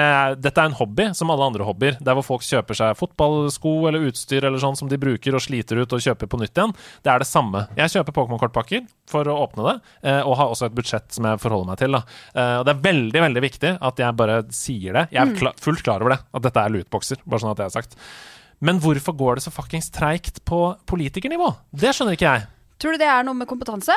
dette 0.43 0.63
er 0.63 0.71
en 0.71 0.77
hobby, 0.79 1.09
som 1.17 1.31
alle 1.33 1.47
andre 1.47 1.67
hobbyer. 1.67 1.99
Der 2.05 2.17
hvor 2.19 2.27
folk 2.27 2.45
kjøper 2.47 2.79
seg 2.79 2.99
fotballsko 2.99 3.75
eller 3.91 4.07
utstyr 4.09 4.47
eller 4.47 4.63
sånn 4.63 4.79
som 4.79 4.91
de 4.91 4.99
bruker 5.01 5.37
og 5.37 5.45
sliter 5.45 5.83
ut 5.83 5.97
og 5.97 6.03
kjøper 6.03 6.31
på 6.31 6.41
nytt 6.41 6.57
igjen. 6.57 6.75
Det 7.05 7.13
er 7.13 7.23
det 7.23 7.29
samme. 7.31 7.67
Jeg 7.79 7.95
kjøper 7.97 8.17
Pokémon-kortpakker 8.17 8.87
for 9.11 9.29
å 9.31 9.39
åpne 9.45 9.69
det, 9.69 9.77
eh, 10.11 10.23
og 10.23 10.39
har 10.41 10.53
også 10.53 10.71
et 10.71 10.77
budsjett 10.77 11.11
som 11.15 11.29
jeg 11.31 11.43
forholder 11.43 11.73
meg 11.73 11.83
til. 11.83 11.99
Da. 11.99 12.03
Eh, 12.35 12.55
og 12.61 12.67
det 12.67 12.75
er 12.75 12.87
veldig 12.89 13.25
veldig 13.27 13.45
viktig 13.47 13.75
at 13.91 14.03
jeg 14.03 14.19
bare 14.23 14.41
sier 14.55 15.01
det. 15.01 15.07
Jeg 15.15 15.23
er 15.23 15.37
klar, 15.39 15.61
fullt 15.63 15.85
klar 15.87 16.03
over 16.05 16.17
det, 16.17 16.21
at 16.35 16.49
dette 16.49 16.65
er 16.67 16.75
lootboxer. 16.75 17.23
Bare 17.25 17.45
sånn 17.45 17.55
at 17.55 17.63
jeg 17.63 17.71
har 17.71 17.77
sagt. 17.79 17.99
Men 18.65 18.81
hvorfor 18.81 19.17
går 19.17 19.37
det 19.39 19.47
så 19.47 19.53
fuckings 19.53 19.91
treigt 19.93 20.41
på 20.49 20.61
politikernivå? 20.89 21.51
Det 21.77 21.93
skjønner 21.93 22.17
ikke 22.17 22.31
jeg. 22.31 22.47
Tror 22.81 22.97
du 22.97 23.01
det 23.01 23.09
er 23.09 23.25
noe 23.25 23.37
med 23.37 23.49
kompetanse? 23.49 23.95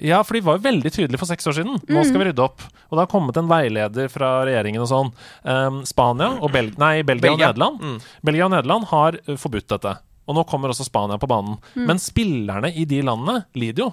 Ja, 0.00 0.22
for 0.24 0.34
de 0.34 0.40
var 0.40 0.56
jo 0.56 0.64
veldig 0.64 0.90
tydelige 0.92 1.18
for 1.20 1.28
seks 1.28 1.46
år 1.46 1.52
siden. 1.58 1.80
Nå 1.88 2.04
skal 2.08 2.18
vi 2.22 2.28
rydde 2.30 2.44
opp. 2.44 2.62
Og 2.88 2.96
det 2.96 3.02
har 3.04 3.10
kommet 3.12 3.36
en 3.36 3.48
veileder 3.50 4.08
fra 4.08 4.30
regjeringen 4.48 4.80
og 4.80 4.88
sånn. 4.88 5.10
Um, 5.44 5.82
Spania 5.84 6.30
og 6.40 6.52
Bel 6.54 6.70
nei, 6.80 7.02
Belgia, 7.04 7.30
Belgia. 7.34 7.50
og 7.50 7.58
Nederland 7.58 7.80
Mm. 7.82 7.98
Belgia 8.24 8.44
og 8.46 8.50
Nederland 8.54 8.84
har 8.92 9.18
uh, 9.28 9.36
forbudt 9.36 9.68
dette. 9.68 9.92
Og 10.28 10.36
nå 10.38 10.44
kommer 10.48 10.72
også 10.72 10.86
Spania 10.88 11.18
på 11.20 11.28
banen. 11.28 11.58
Mm. 11.76 11.84
Men 11.90 11.98
spillerne 12.00 12.72
i 12.74 12.84
de 12.88 13.02
landene 13.02 13.44
lider 13.58 13.84
jo. 13.84 13.90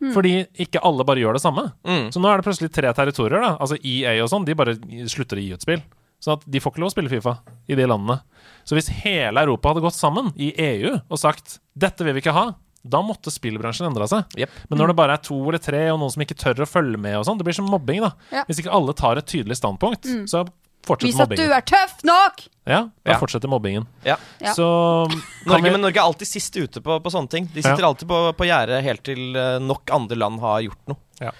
Mm. 0.00 0.12
Fordi 0.14 0.32
ikke 0.64 0.80
alle 0.84 1.04
bare 1.04 1.20
gjør 1.20 1.36
det 1.36 1.42
samme. 1.44 1.66
Mm. 1.84 2.08
Så 2.12 2.20
nå 2.22 2.28
er 2.32 2.40
det 2.40 2.46
plutselig 2.48 2.72
tre 2.72 2.92
territorier. 2.96 3.40
da 3.44 3.52
Altså 3.60 3.76
EA 3.84 4.16
og 4.24 4.30
sånn, 4.32 4.44
de 4.48 4.54
bare 4.58 4.74
slutter 5.08 5.36
å 5.36 5.44
gi 5.44 5.52
ut 5.54 5.62
spill. 5.62 5.82
Sånn 6.24 6.38
at 6.38 6.44
de 6.48 6.60
får 6.60 6.72
ikke 6.72 6.80
lov 6.80 6.88
å 6.88 6.94
spille 6.94 7.10
Fifa 7.12 7.36
i 7.68 7.76
de 7.76 7.84
landene. 7.84 8.20
Så 8.64 8.76
hvis 8.78 8.88
hele 9.04 9.42
Europa 9.44 9.68
hadde 9.74 9.84
gått 9.84 9.96
sammen 9.98 10.32
i 10.40 10.54
EU 10.56 10.94
og 11.08 11.18
sagt 11.20 11.58
'dette 11.76 12.00
vil 12.04 12.14
vi 12.16 12.22
ikke 12.24 12.32
ha', 12.32 12.54
da 12.84 13.00
måtte 13.02 13.32
spillbransjen 13.32 13.86
endra 13.88 14.06
seg. 14.10 14.24
Yep. 14.36 14.50
Men 14.70 14.78
når 14.82 14.90
det 14.92 14.96
bare 14.98 15.14
er 15.16 15.22
to 15.24 15.38
eller 15.48 15.58
tre, 15.62 15.80
og 15.90 15.98
noen 16.02 16.12
som 16.12 16.22
ikke 16.24 16.36
tør 16.36 16.64
å 16.64 16.68
følge 16.68 16.98
med, 17.00 17.16
og 17.16 17.24
sånn, 17.24 17.38
det 17.40 17.46
blir 17.48 17.56
som 17.56 17.64
mobbing, 17.72 18.02
da. 18.04 18.10
Ja. 18.30 18.44
Hvis 18.48 18.60
ikke 18.60 18.72
alle 18.76 18.92
tar 18.94 19.16
et 19.16 19.26
tydelig 19.30 19.56
standpunkt, 19.56 20.04
Mm. 20.04 20.26
så 20.28 20.44
fortsetter 20.84 21.06
Vis 21.06 21.20
at 21.20 21.30
du 21.30 21.52
er 21.56 21.62
tøff 21.64 22.02
nok! 22.04 22.42
Ja, 22.66 22.82
da 23.04 23.12
Ja. 23.12 23.18
fortsetter 23.18 23.48
mobbingen. 23.48 23.86
Ja. 24.04 24.16
Så 24.52 25.08
Norge, 25.46 25.72
men 25.72 25.80
Norge 25.80 25.96
er 25.96 26.04
alltid 26.04 26.26
sist 26.28 26.54
ute 26.56 26.80
på, 26.84 27.00
på 27.00 27.10
sånne 27.12 27.30
ting. 27.30 27.46
De 27.54 27.62
sitter 27.62 27.80
Ja. 27.80 27.88
alltid 27.88 28.06
på, 28.08 28.32
på 28.36 28.44
gjerdet 28.44 28.82
helt 28.82 29.02
til 29.02 29.34
eh, 29.36 29.58
nok 29.60 29.88
andre 29.90 30.16
land 30.16 30.40
har 30.40 30.60
gjort 30.60 30.88
noe. 30.88 30.96
Ja. 31.20 31.30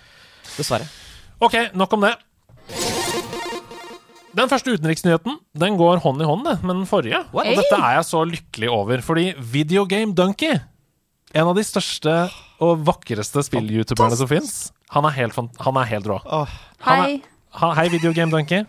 Dessverre. 0.56 0.88
Ok, 1.40 1.72
nok 1.74 1.92
om 1.92 2.00
det. 2.08 2.14
Den 4.34 4.48
første 4.50 4.72
utenriksnyheten 4.74 5.36
Den 5.56 5.76
går 5.78 6.00
hånd 6.02 6.20
i 6.20 6.26
hånd 6.26 6.42
med 6.44 6.72
den 6.74 6.86
forrige. 6.90 7.20
What? 7.32 7.46
Og 7.46 7.60
dette 7.60 7.76
er 7.78 7.98
jeg 8.00 8.06
så 8.08 8.24
lykkelig 8.26 8.70
over, 8.72 8.98
fordi 9.06 9.28
Videogame 9.38 10.14
Donkey, 10.16 10.56
en 11.34 11.50
av 11.50 11.56
de 11.58 11.64
største 11.66 12.12
og 12.62 12.84
vakreste 12.86 13.42
spill-youtuberne 13.48 14.16
som 14.18 14.30
fins, 14.30 14.54
han, 14.94 15.06
er 15.08 15.16
han 15.66 15.80
er 15.80 15.90
helt 15.90 16.06
rå. 16.06 16.20
Hei. 16.86 16.98
er, 17.16 17.16
ha, 17.58 17.72
hei, 17.78 17.88
Videogame 17.92 18.30
Donkey. 18.30 18.62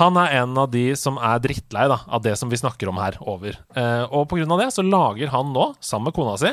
Han 0.00 0.18
er 0.18 0.40
en 0.40 0.58
av 0.58 0.72
de 0.72 0.88
som 0.98 1.20
er 1.22 1.38
drittlei 1.44 1.86
da, 1.90 2.00
av 2.10 2.24
det 2.24 2.34
som 2.40 2.50
vi 2.50 2.58
snakker 2.58 2.90
om 2.90 2.98
her, 2.98 3.20
over. 3.22 3.60
Eh, 3.78 4.02
og 4.10 4.26
på 4.30 4.40
grunn 4.40 4.56
av 4.56 4.64
det 4.64 4.72
så 4.74 4.82
lager 4.82 5.30
han 5.30 5.54
nå, 5.54 5.70
sammen 5.78 6.10
med 6.10 6.18
kona 6.18 6.34
si, 6.40 6.50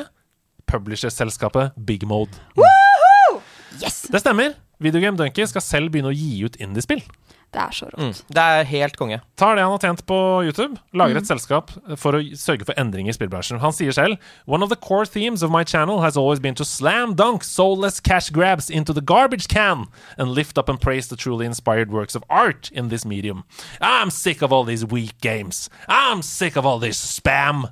publisherselskapet 0.70 1.74
Big 1.90 2.06
Mode. 2.06 2.38
Yes! 3.80 4.02
Det 4.12 4.20
stemmer. 4.20 4.56
Videogame 4.82 5.16
Donkey 5.16 5.46
skal 5.46 5.62
selv 5.64 5.92
begynne 5.94 6.10
å 6.10 6.16
gi 6.16 6.42
ut 6.44 6.58
indiespill. 6.60 7.02
Det 7.52 7.60
er 7.60 7.74
så 7.76 7.86
rått. 7.90 8.00
Mm. 8.00 8.28
Det 8.32 8.42
er 8.42 8.68
helt 8.70 8.94
konge. 8.96 9.18
Tar 9.36 9.58
det 9.58 9.64
han 9.66 9.74
har 9.74 9.82
tjent 9.82 10.00
på 10.08 10.16
YouTube, 10.46 10.78
lager 10.96 11.18
et 11.20 11.28
selskap 11.28 11.68
for 12.00 12.16
å 12.16 12.22
sørge 12.38 12.64
for 12.64 12.78
endringer 12.80 13.12
i 13.12 13.16
spillbransjen. 13.16 13.60
Han 13.60 13.74
sier 13.76 13.92
selv 13.92 14.16
One 14.48 14.64
of 14.64 14.72
the 14.72 14.78
core 14.80 15.04
themes 15.04 15.44
of 15.44 15.52
my 15.52 15.60
channel 15.62 16.00
has 16.00 16.16
always 16.16 16.40
been 16.40 16.56
to 16.56 16.64
slam 16.64 17.12
dunk 17.14 17.44
soulless 17.44 18.00
cash 18.00 18.30
grabs 18.30 18.70
into 18.70 18.94
the 18.96 19.04
garbage 19.04 19.48
can 19.52 19.84
and 20.16 20.32
lift 20.32 20.56
up 20.56 20.70
and 20.70 20.80
praise 20.80 21.08
the 21.08 21.16
truly 21.16 21.44
inspired 21.44 21.92
works 21.92 22.16
of 22.16 22.24
art 22.30 22.70
in 22.72 22.88
this 22.88 23.04
medium. 23.04 23.44
I'm 23.82 24.10
sick 24.10 24.40
of 24.40 24.50
all 24.50 24.64
these 24.64 24.86
weak 24.86 25.20
games. 25.20 25.68
I'm 25.88 26.22
sick 26.22 26.56
of 26.56 26.64
all 26.64 26.78
this 26.78 26.96
spam. 26.96 27.68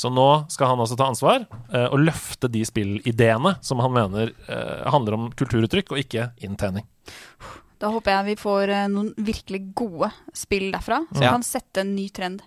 Så 0.00 0.08
nå 0.12 0.28
skal 0.48 0.70
han 0.72 0.80
også 0.80 0.96
ta 0.96 1.10
ansvar 1.10 1.42
eh, 1.44 1.88
og 1.90 2.00
løfte 2.00 2.48
de 2.52 2.62
spillideene 2.64 3.58
som 3.64 3.82
han 3.84 3.92
mener 3.92 4.32
eh, 4.48 4.86
handler 4.88 5.18
om 5.18 5.26
kulturuttrykk 5.36 5.92
og 5.92 6.00
ikke 6.00 6.30
inntjening. 6.46 6.86
Da 7.80 7.90
håper 7.92 8.14
jeg 8.14 8.30
vi 8.30 8.38
får 8.40 8.72
eh, 8.76 8.88
noen 8.92 9.12
virkelig 9.16 9.62
gode 9.76 10.10
spill 10.36 10.70
derfra, 10.72 11.02
som 11.12 11.24
Ja. 11.26 11.34
kan 11.36 11.44
sette 11.44 11.84
en 11.84 11.94
ny 11.96 12.08
trend. 12.16 12.40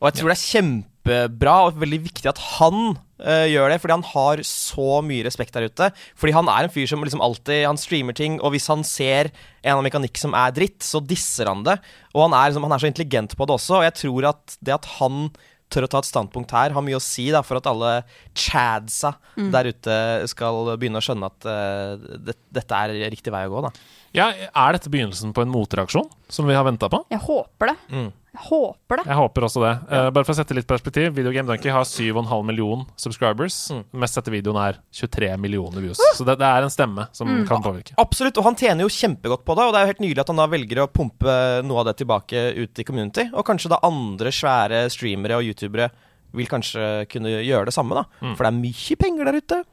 Og 0.00 0.08
jeg 0.08 0.20
tror 0.20 0.30
det 0.32 0.36
er 0.38 0.48
kjempebra 0.48 1.54
og 1.66 1.80
veldig 1.80 2.00
viktig 2.06 2.28
at 2.30 2.38
han 2.56 2.94
uh, 2.96 3.46
gjør 3.52 3.68
det, 3.68 3.76
fordi 3.82 3.96
han 3.98 4.06
har 4.14 4.40
så 4.48 5.02
mye 5.04 5.26
respekt 5.26 5.52
der 5.52 5.66
ute. 5.68 5.90
Fordi 6.16 6.32
han 6.32 6.48
er 6.48 6.64
en 6.64 6.72
fyr 6.72 6.88
som 6.88 7.04
liksom 7.04 7.20
alltid 7.20 7.66
Han 7.68 7.76
streamer 7.76 8.16
ting, 8.16 8.38
og 8.40 8.54
hvis 8.54 8.70
han 8.72 8.80
ser 8.88 9.28
en 9.60 9.76
av 9.76 9.84
mekanikk 9.84 10.16
som 10.16 10.32
er 10.32 10.56
dritt, 10.56 10.80
så 10.80 11.02
disser 11.04 11.52
han 11.52 11.66
det. 11.68 11.76
Og 12.14 12.24
han 12.24 12.32
er, 12.32 12.48
liksom, 12.48 12.64
han 12.64 12.72
er 12.72 12.80
så 12.80 12.88
intelligent 12.88 13.36
på 13.36 13.44
det 13.44 13.58
også, 13.58 13.76
og 13.82 13.84
jeg 13.90 13.98
tror 14.00 14.30
at 14.32 14.56
det 14.64 14.76
at 14.78 14.88
han 14.96 15.28
tør 15.70 15.86
å 15.86 15.90
ta 15.90 16.00
et 16.02 16.08
standpunkt 16.08 16.52
her, 16.56 16.74
har 16.74 16.84
mye 16.84 16.98
å 16.98 17.02
si 17.02 17.28
da, 17.32 17.42
for 17.46 17.60
at 17.60 17.68
alle 17.70 17.92
chadsa 18.34 19.14
der 19.54 19.70
ute 19.70 19.96
skal 20.30 20.72
begynne 20.76 21.00
å 21.00 21.04
skjønne 21.04 21.30
at 21.30 21.46
uh, 21.48 22.16
det, 22.26 22.36
dette 22.50 22.80
er 22.84 22.94
riktig 23.12 23.32
vei 23.34 23.44
å 23.48 23.52
gå. 23.54 23.62
da 23.68 23.72
Ja, 24.16 24.30
Er 24.50 24.76
dette 24.76 24.90
begynnelsen 24.92 25.34
på 25.36 25.44
en 25.44 25.52
motreaksjon 25.52 26.08
som 26.28 26.50
vi 26.50 26.58
har 26.58 26.66
venta 26.66 26.90
på? 26.90 27.04
Jeg 27.12 27.22
håper 27.26 27.72
det. 27.72 27.76
Mm. 27.94 28.10
Jeg 28.30 28.44
håper 28.46 29.00
det. 29.00 29.04
Jeg 29.10 29.18
håper 29.18 29.44
også 29.46 29.62
det. 29.64 29.70
Eh, 29.90 30.08
bare 30.14 30.26
for 30.26 30.32
å 30.32 30.38
sette 30.38 30.54
litt 30.54 30.68
perspektiv. 30.70 31.08
Videogame 31.16 31.50
Donkey 31.50 31.72
har 31.74 31.86
7,5 31.88 32.44
million 32.46 32.84
subscribers. 33.00 33.56
Mm. 33.74 33.80
Mest 34.04 34.18
sette 34.18 34.30
videoen 34.30 34.58
er 34.62 34.78
23 34.94 35.32
millioner 35.42 35.82
views. 35.82 35.98
Så 36.14 36.26
det, 36.26 36.36
det 36.38 36.46
er 36.46 36.66
en 36.66 36.70
stemme 36.72 37.08
som 37.16 37.30
kan 37.48 37.64
påvirke. 37.64 37.96
Absolutt, 37.98 38.38
og 38.38 38.46
han 38.46 38.58
tjener 38.60 38.86
jo 38.86 38.92
kjempegodt 38.94 39.42
på 39.46 39.58
det. 39.58 39.66
Og 39.66 39.74
det 39.74 39.80
er 39.80 39.86
jo 39.88 39.92
helt 39.94 40.04
nydelig 40.06 40.22
at 40.22 40.30
han 40.30 40.42
da 40.42 40.46
velger 40.52 40.82
å 40.84 40.88
pumpe 40.94 41.36
noe 41.66 41.82
av 41.82 41.90
det 41.90 41.96
tilbake 42.04 42.44
ut 42.60 42.82
i 42.82 42.86
community. 42.86 43.26
Og 43.34 43.46
kanskje 43.50 43.72
da 43.74 43.82
andre 43.90 44.32
svære 44.34 44.84
streamere 44.94 45.40
og 45.40 45.50
youtubere 45.50 45.90
vil 46.38 46.46
kanskje 46.46 46.90
kunne 47.10 47.40
gjøre 47.42 47.66
det 47.66 47.74
samme, 47.74 47.98
da. 47.98 48.06
For 48.38 48.46
det 48.46 48.52
er 48.52 48.60
mye 48.60 49.00
penger 49.02 49.26
der 49.32 49.40
ute. 49.42 49.64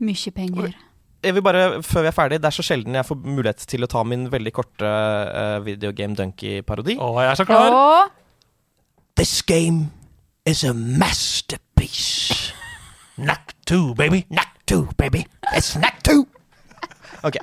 Mye 0.00 0.32
penger. 0.32 0.72
Jeg 1.20 1.36
vil 1.36 1.44
bare, 1.44 1.82
før 1.84 2.06
vi 2.06 2.08
er 2.08 2.16
ferdig, 2.16 2.38
Det 2.40 2.48
er 2.48 2.54
så 2.56 2.64
sjelden 2.64 2.94
jeg 2.96 3.04
får 3.04 3.18
mulighet 3.20 3.66
til 3.68 3.84
å 3.84 3.88
ta 3.92 4.00
min 4.08 4.22
veldig 4.32 4.52
korte 4.56 4.88
uh, 4.88 5.58
Videogame 5.66 6.16
Dunkey-parodi 6.16 6.96
Å, 6.96 7.10
jeg 7.20 7.32
er 7.34 7.40
så 7.42 7.46
klar! 7.48 7.76
Og 7.76 8.16
This 9.20 9.42
game 9.44 9.90
is 10.48 10.62
a 10.64 10.72
masterpiece. 10.72 12.54
Knack 13.18 13.52
two, 13.68 13.94
baby. 13.94 14.22
Knack 14.30 14.54
two, 14.64 14.86
baby. 14.96 15.26
It's 15.52 15.74
knack 15.76 16.00
two. 16.06 16.24
Ok, 17.20 17.36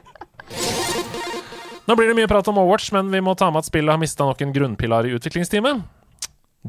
Nå 1.88 1.96
blir 1.96 2.10
det 2.10 2.18
mye 2.18 2.28
prat 2.28 2.48
om 2.52 2.58
Overwatch, 2.60 2.90
men 2.96 3.08
vi 3.14 3.22
må 3.24 3.36
ta 3.40 3.48
med 3.52 3.62
at 3.62 3.70
spillet 3.70 3.94
har 3.94 4.02
mista 4.02 4.26
nok 4.28 4.42
en 4.44 4.52
grunnpilar 4.56 5.08
i 5.08 5.14
utviklingsteamet. 5.16 5.86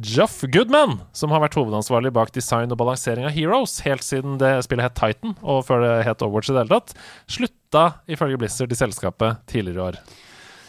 Jeff 0.02 0.42
Goodman, 0.52 1.00
som 1.16 1.32
har 1.34 1.42
vært 1.42 1.56
hovedansvarlig 1.58 2.12
bak 2.16 2.32
design 2.34 2.72
og 2.74 2.80
balansering 2.80 3.26
av 3.28 3.34
Heroes 3.36 3.80
helt 3.86 4.04
siden 4.06 4.36
det 4.40 4.52
spillet 4.66 4.88
het 4.88 4.98
Titan, 4.98 5.34
og 5.42 5.64
før 5.68 5.84
det 5.84 5.94
het 6.08 6.22
Overwatch 6.24 6.52
i 6.52 6.56
det 6.56 6.64
hele 6.64 6.78
tatt, 6.78 6.94
slutta 7.30 7.84
ifølge 8.10 8.38
Blizzard 8.40 8.72
i 8.72 8.78
selskapet 8.78 9.42
tidligere 9.50 9.78
i 9.78 9.86
år. 9.88 10.00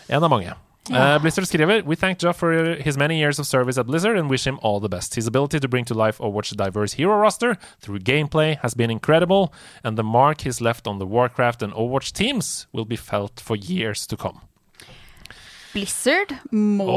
En 0.09 0.25
av 0.25 0.33
mange. 0.33 0.55
Eh, 0.89 1.21
Blizzard 1.21 1.45
skriver 1.45 1.83
We 1.85 1.95
thank 1.95 2.17
Joff 2.23 2.37
for 2.37 2.75
his 2.75 2.97
many 2.97 3.19
years 3.19 3.39
of 3.39 3.45
service 3.45 3.77
at 3.77 3.85
Blizzard 3.85 4.17
and 4.17 4.29
wish 4.29 4.47
him 4.47 4.57
all 4.61 4.79
the 4.79 4.89
best. 4.89 5.15
His 5.15 5.27
ability 5.27 5.59
to 5.59 5.67
bring 5.67 5.85
to 5.85 5.93
life 5.93 6.17
Overwatch's 6.17 6.55
diverse 6.55 6.93
hero 6.93 7.15
roster 7.15 7.57
through 7.79 7.99
gameplay 7.99 8.57
has 8.61 8.73
been 8.73 8.89
incredible, 8.89 9.53
and 9.83 9.97
the 9.97 10.03
mark 10.03 10.41
he's 10.41 10.61
left 10.61 10.87
on 10.87 10.97
the 10.97 11.05
Warcraft 11.05 11.61
and 11.61 11.73
Overwatch 11.73 12.11
teams 12.11 12.67
will 12.71 12.85
be 12.85 12.95
felt 12.95 13.39
for 13.39 13.55
years 13.55 14.07
to 14.07 14.17
come. 14.17 14.41
Blizzard 15.79 16.33
må 16.51 16.87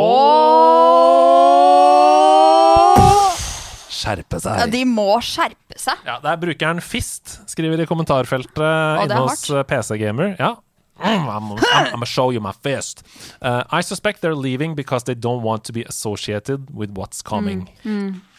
Skjerpe 3.93 4.41
seg. 4.43 4.57
Ja, 4.59 4.67
de 4.67 4.81
må 4.89 5.05
skjerpe 5.23 5.79
seg. 5.79 6.01
Ja, 6.09 6.17
det 6.23 6.33
er 6.33 6.41
brukeren 6.43 6.81
Fist, 6.83 7.37
skriver 7.51 7.85
i 7.85 7.87
kommentarfeltet 7.87 8.59
det 8.59 9.05
inne 9.05 9.21
hos 9.23 9.45
eh, 9.53 9.63
PC 9.69 10.01
Gamer. 10.03 10.33
Ja. 10.41 10.57
Mm, 11.03 11.29
I'm, 11.31 11.47
I'm, 11.55 11.63
I'm 11.63 11.91
gonna 11.93 12.07
show 12.07 12.31
you 12.35 12.41
my 12.43 12.53
fist. 12.63 13.05
Uh, 13.41 13.63
I 13.71 13.81
suspect 13.83 14.21
they're 14.23 14.35
leaving 14.39 14.75
because 14.75 15.05
they 15.05 15.15
don't 15.15 15.43
want 15.43 15.63
to 15.65 15.73
be 15.73 15.85
associated 15.85 16.67
with 16.75 16.91
what's 16.99 17.23
coming. 17.23 17.69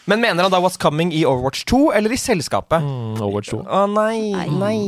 Men 0.05 0.19
mener 0.19 0.43
han 0.43 0.51
da 0.51 0.59
What's 0.59 0.75
Coming 0.75 1.13
i 1.15 1.21
Overwatch 1.23 1.63
2 1.71 1.93
eller 1.95 2.11
i 2.11 2.17
selskapet? 2.19 2.83
Å 2.83 2.83
Mm, 2.83 3.21
Overwatch 3.23 3.53
2. 3.55 3.61
nei, 3.95 4.33
nei. 4.51 4.79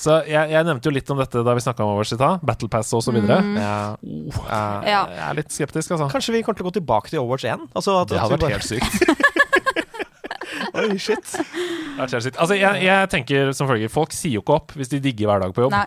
Mm, 0.00 0.04
Så 0.04 0.16
jeg, 0.30 0.50
jeg 0.54 0.64
nevnte 0.64 0.88
jo 0.88 0.94
litt 0.96 1.10
om 1.12 1.18
dette 1.20 1.42
da 1.44 1.54
vi 1.56 1.60
snakka 1.64 1.84
om 1.84 1.92
Overwatch 1.92 2.14
i 2.14 2.18
stad. 2.18 2.44
Battle 2.46 2.70
Pass 2.72 2.92
og 2.96 3.02
så 3.04 3.12
videre. 3.12 3.40
Ja. 3.60 3.74
Uh, 4.00 4.48
Ja. 4.88 5.02
Jeg 5.12 5.24
er 5.28 5.36
litt 5.42 5.52
skeptisk, 5.52 5.92
altså. 5.92 6.08
Kanskje 6.12 6.32
vi 6.38 6.42
kommer 6.46 6.60
til 6.60 6.66
å 6.66 6.70
gå 6.70 6.76
tilbake 6.80 7.12
til 7.12 7.20
Overwatch 7.20 7.44
1? 7.44 7.68
Altså 7.76 8.00
at, 8.00 8.08
Det 8.08 8.20
hadde 8.22 8.38
vært 8.38 8.46
bare- 8.46 8.56
helt 8.56 8.64
sykt. 8.64 8.92
Oi, 10.80 10.96
shit. 11.02 11.32
Det 11.36 12.06
helt 12.06 12.24
sykt. 12.24 12.38
Altså, 12.40 12.56
jeg, 12.56 12.84
jeg 12.86 13.08
tenker 13.12 13.50
som 13.56 13.68
følger 13.68 13.90
Folk 13.92 14.14
sier 14.16 14.38
jo 14.38 14.44
ikke 14.44 14.56
opp 14.60 14.76
hvis 14.78 14.88
de 14.92 15.00
digger 15.02 15.28
hver 15.28 15.42
dag 15.44 15.54
på 15.56 15.66
jobb. 15.66 15.74
Nei. 15.76 15.86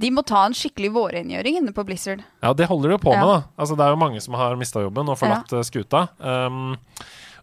De 0.00 0.08
må 0.14 0.22
ta 0.24 0.46
en 0.48 0.54
skikkelig 0.56 0.90
vårrengjøring 0.94 1.58
inne 1.60 1.72
på 1.76 1.84
Blizzard. 1.84 2.22
Ja, 2.40 2.54
det 2.56 2.70
holder 2.70 2.88
de 2.92 2.96
jo 2.96 3.02
på 3.02 3.12
med, 3.12 3.26
da. 3.28 3.40
Altså, 3.60 3.76
det 3.76 3.84
er 3.84 3.92
jo 3.92 4.00
mange 4.00 4.20
som 4.24 4.36
har 4.38 4.56
mista 4.56 4.80
jobben 4.80 5.10
og 5.12 5.18
forlatt 5.20 5.52
ja. 5.52 5.60
skuta. 5.66 6.06
Um, 6.18 6.72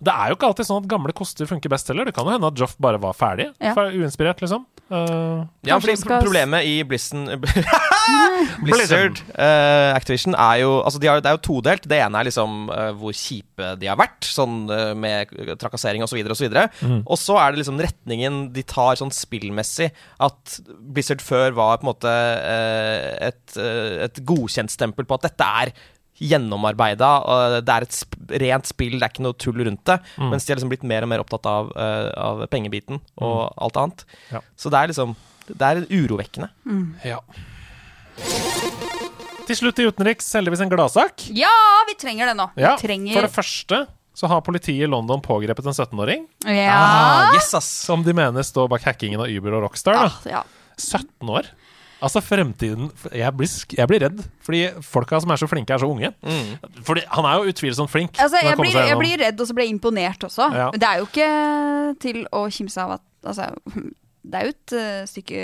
det 0.03 0.13
er 0.13 0.29
jo 0.31 0.35
ikke 0.37 0.49
alltid 0.51 0.67
sånn 0.69 0.83
at 0.83 0.89
gamle 0.91 1.13
koster 1.17 1.49
funker 1.49 1.71
best 1.73 1.87
heller. 1.91 2.05
Det 2.09 2.13
kan 2.17 2.27
jo 2.27 2.35
hende 2.35 2.49
at 2.51 2.59
Joff 2.59 2.75
bare 2.81 2.99
var 3.01 3.15
ferdig. 3.17 3.49
Ja. 3.63 3.73
Uinspirert, 3.75 4.41
liksom. 4.43 4.65
Uh, 4.87 5.43
Ja, 5.67 5.75
fordi 5.83 5.97
skal- 5.99 6.21
problemet 6.23 6.63
i 6.63 6.77
Blissen 6.87 7.25
Blizzard 8.63 9.19
uh, 9.35 9.91
Activision 9.97 10.31
er 10.39 10.61
jo 10.61 10.77
Altså, 10.79 10.99
de 11.03 11.09
har, 11.09 11.19
det 11.19 11.27
er 11.27 11.35
jo 11.35 11.41
todelt. 11.43 11.87
Det 11.89 11.97
ene 11.99 12.21
er 12.21 12.29
liksom 12.29 12.69
uh, 12.71 12.91
hvor 12.95 13.11
kjipe 13.17 13.73
de 13.81 13.89
har 13.89 13.97
vært, 13.99 14.23
sånn 14.27 14.61
med 15.01 15.33
trakassering 15.59 16.05
osv., 16.05 16.19
osv. 16.21 16.31
Og, 16.31 16.37
så 16.39 16.45
videre. 16.47 16.65
og 17.03 17.17
så 17.19 17.35
er 17.41 17.51
det 17.51 17.61
liksom 17.63 17.81
retningen 17.83 18.39
de 18.55 18.63
tar 18.69 18.95
sånn 18.99 19.11
spillmessig. 19.13 19.89
At 20.23 20.59
Blizzard 20.79 21.23
før 21.25 21.55
var 21.57 21.81
på 21.81 21.87
en 21.87 21.91
måte 21.91 22.13
et, 23.27 23.57
et 24.07 24.21
godkjent 24.27 24.71
stempel 24.73 25.07
på 25.09 25.17
at 25.17 25.27
dette 25.29 25.47
er 25.63 25.73
gjennomarbeida. 26.20 27.09
Det 27.61 27.74
er 27.74 27.86
et 27.88 27.93
sp 27.97 28.15
rent 28.43 28.70
spill, 28.70 28.97
det 28.97 29.05
er 29.05 29.13
ikke 29.13 29.26
noe 29.26 29.38
tull 29.38 29.61
rundt 29.68 29.84
det. 29.89 29.99
Mens 30.18 30.45
de 30.45 30.53
har 30.53 30.59
liksom 30.59 30.72
blitt 30.74 30.86
mer 30.88 31.05
og 31.05 31.11
mer 31.13 31.24
opptatt 31.24 31.45
av, 31.49 31.72
uh, 31.78 32.09
av 32.18 32.45
pengebiten 32.51 33.01
og 33.22 33.53
alt 33.55 33.78
annet. 33.84 34.05
Ja. 34.34 34.41
Så 34.57 34.74
det 34.74 34.82
er 34.82 34.93
liksom 34.93 35.15
Det 35.47 35.63
er 35.63 35.86
urovekkende. 35.88 36.49
ja. 37.07 37.22
Til 39.47 39.55
slutt 39.55 39.78
i 39.80 39.86
utenriks 39.88 40.28
heldigvis 40.36 40.59
en 40.65 40.72
gladsak. 40.74 41.30
Ja, 41.32 41.53
vi 41.88 41.95
trenger 41.95 42.28
det 42.28 42.36
nå. 42.36 42.49
Ja, 42.59 42.74
vi 42.76 42.84
trenger 42.88 43.15
For 43.15 43.28
det 43.30 43.32
første 43.32 43.86
så 44.18 44.28
har 44.28 44.41
politiet 44.41 44.82
i 44.84 44.89
London 44.89 45.22
pågrepet 45.22 45.68
en 45.70 45.76
17-åring 45.78 46.24
Ja. 46.49 46.74
Ah, 46.74 47.36
yes, 47.38 47.53
som 47.63 48.01
de 48.03 48.15
mener 48.18 48.41
står 48.43 48.68
bak 48.72 48.82
hackingen 48.84 49.22
av 49.22 49.30
Uber 49.30 49.59
og 49.59 49.68
Rockstar. 49.68 49.93
Ah, 50.07 50.15
ja. 50.26 50.41
17 50.78 51.30
år. 51.30 51.47
Altså, 52.01 52.21
fremtiden 52.21 52.91
Jeg 53.15 53.31
blir, 53.37 53.47
sk- 53.49 53.73
jeg 53.77 53.87
blir 53.89 54.03
redd, 54.05 54.19
fordi 54.45 54.61
folka 54.85 55.19
som 55.23 55.31
er 55.33 55.39
så 55.41 55.47
flinke, 55.49 55.73
er 55.73 55.81
så 55.81 55.89
unge. 55.89 56.11
Fordi 56.85 57.01
han 57.09 57.25
er 57.25 57.39
jo 57.41 57.51
utvilsomt 57.53 57.89
flink. 57.89 58.19
Altså, 58.21 58.37
jeg, 58.43 58.57
blir, 58.59 58.75
jeg 58.77 58.97
blir 59.01 59.17
redd, 59.25 59.41
og 59.41 59.47
så 59.49 59.53
blir 59.57 59.65
jeg 59.65 59.73
imponert 59.77 60.23
også. 60.29 60.51
Ja. 60.53 60.69
Det 60.75 60.83
er 60.91 61.01
jo 61.01 61.09
ikke 61.09 61.31
til 62.05 62.23
å 62.31 62.45
kimse 62.53 62.81
av 62.85 62.97
at 62.99 63.03
Altså, 63.27 63.49
det 64.23 64.37
er 64.39 64.45
jo 64.45 64.51
et 64.53 64.73
eh, 64.77 65.01
stykke 65.09 65.39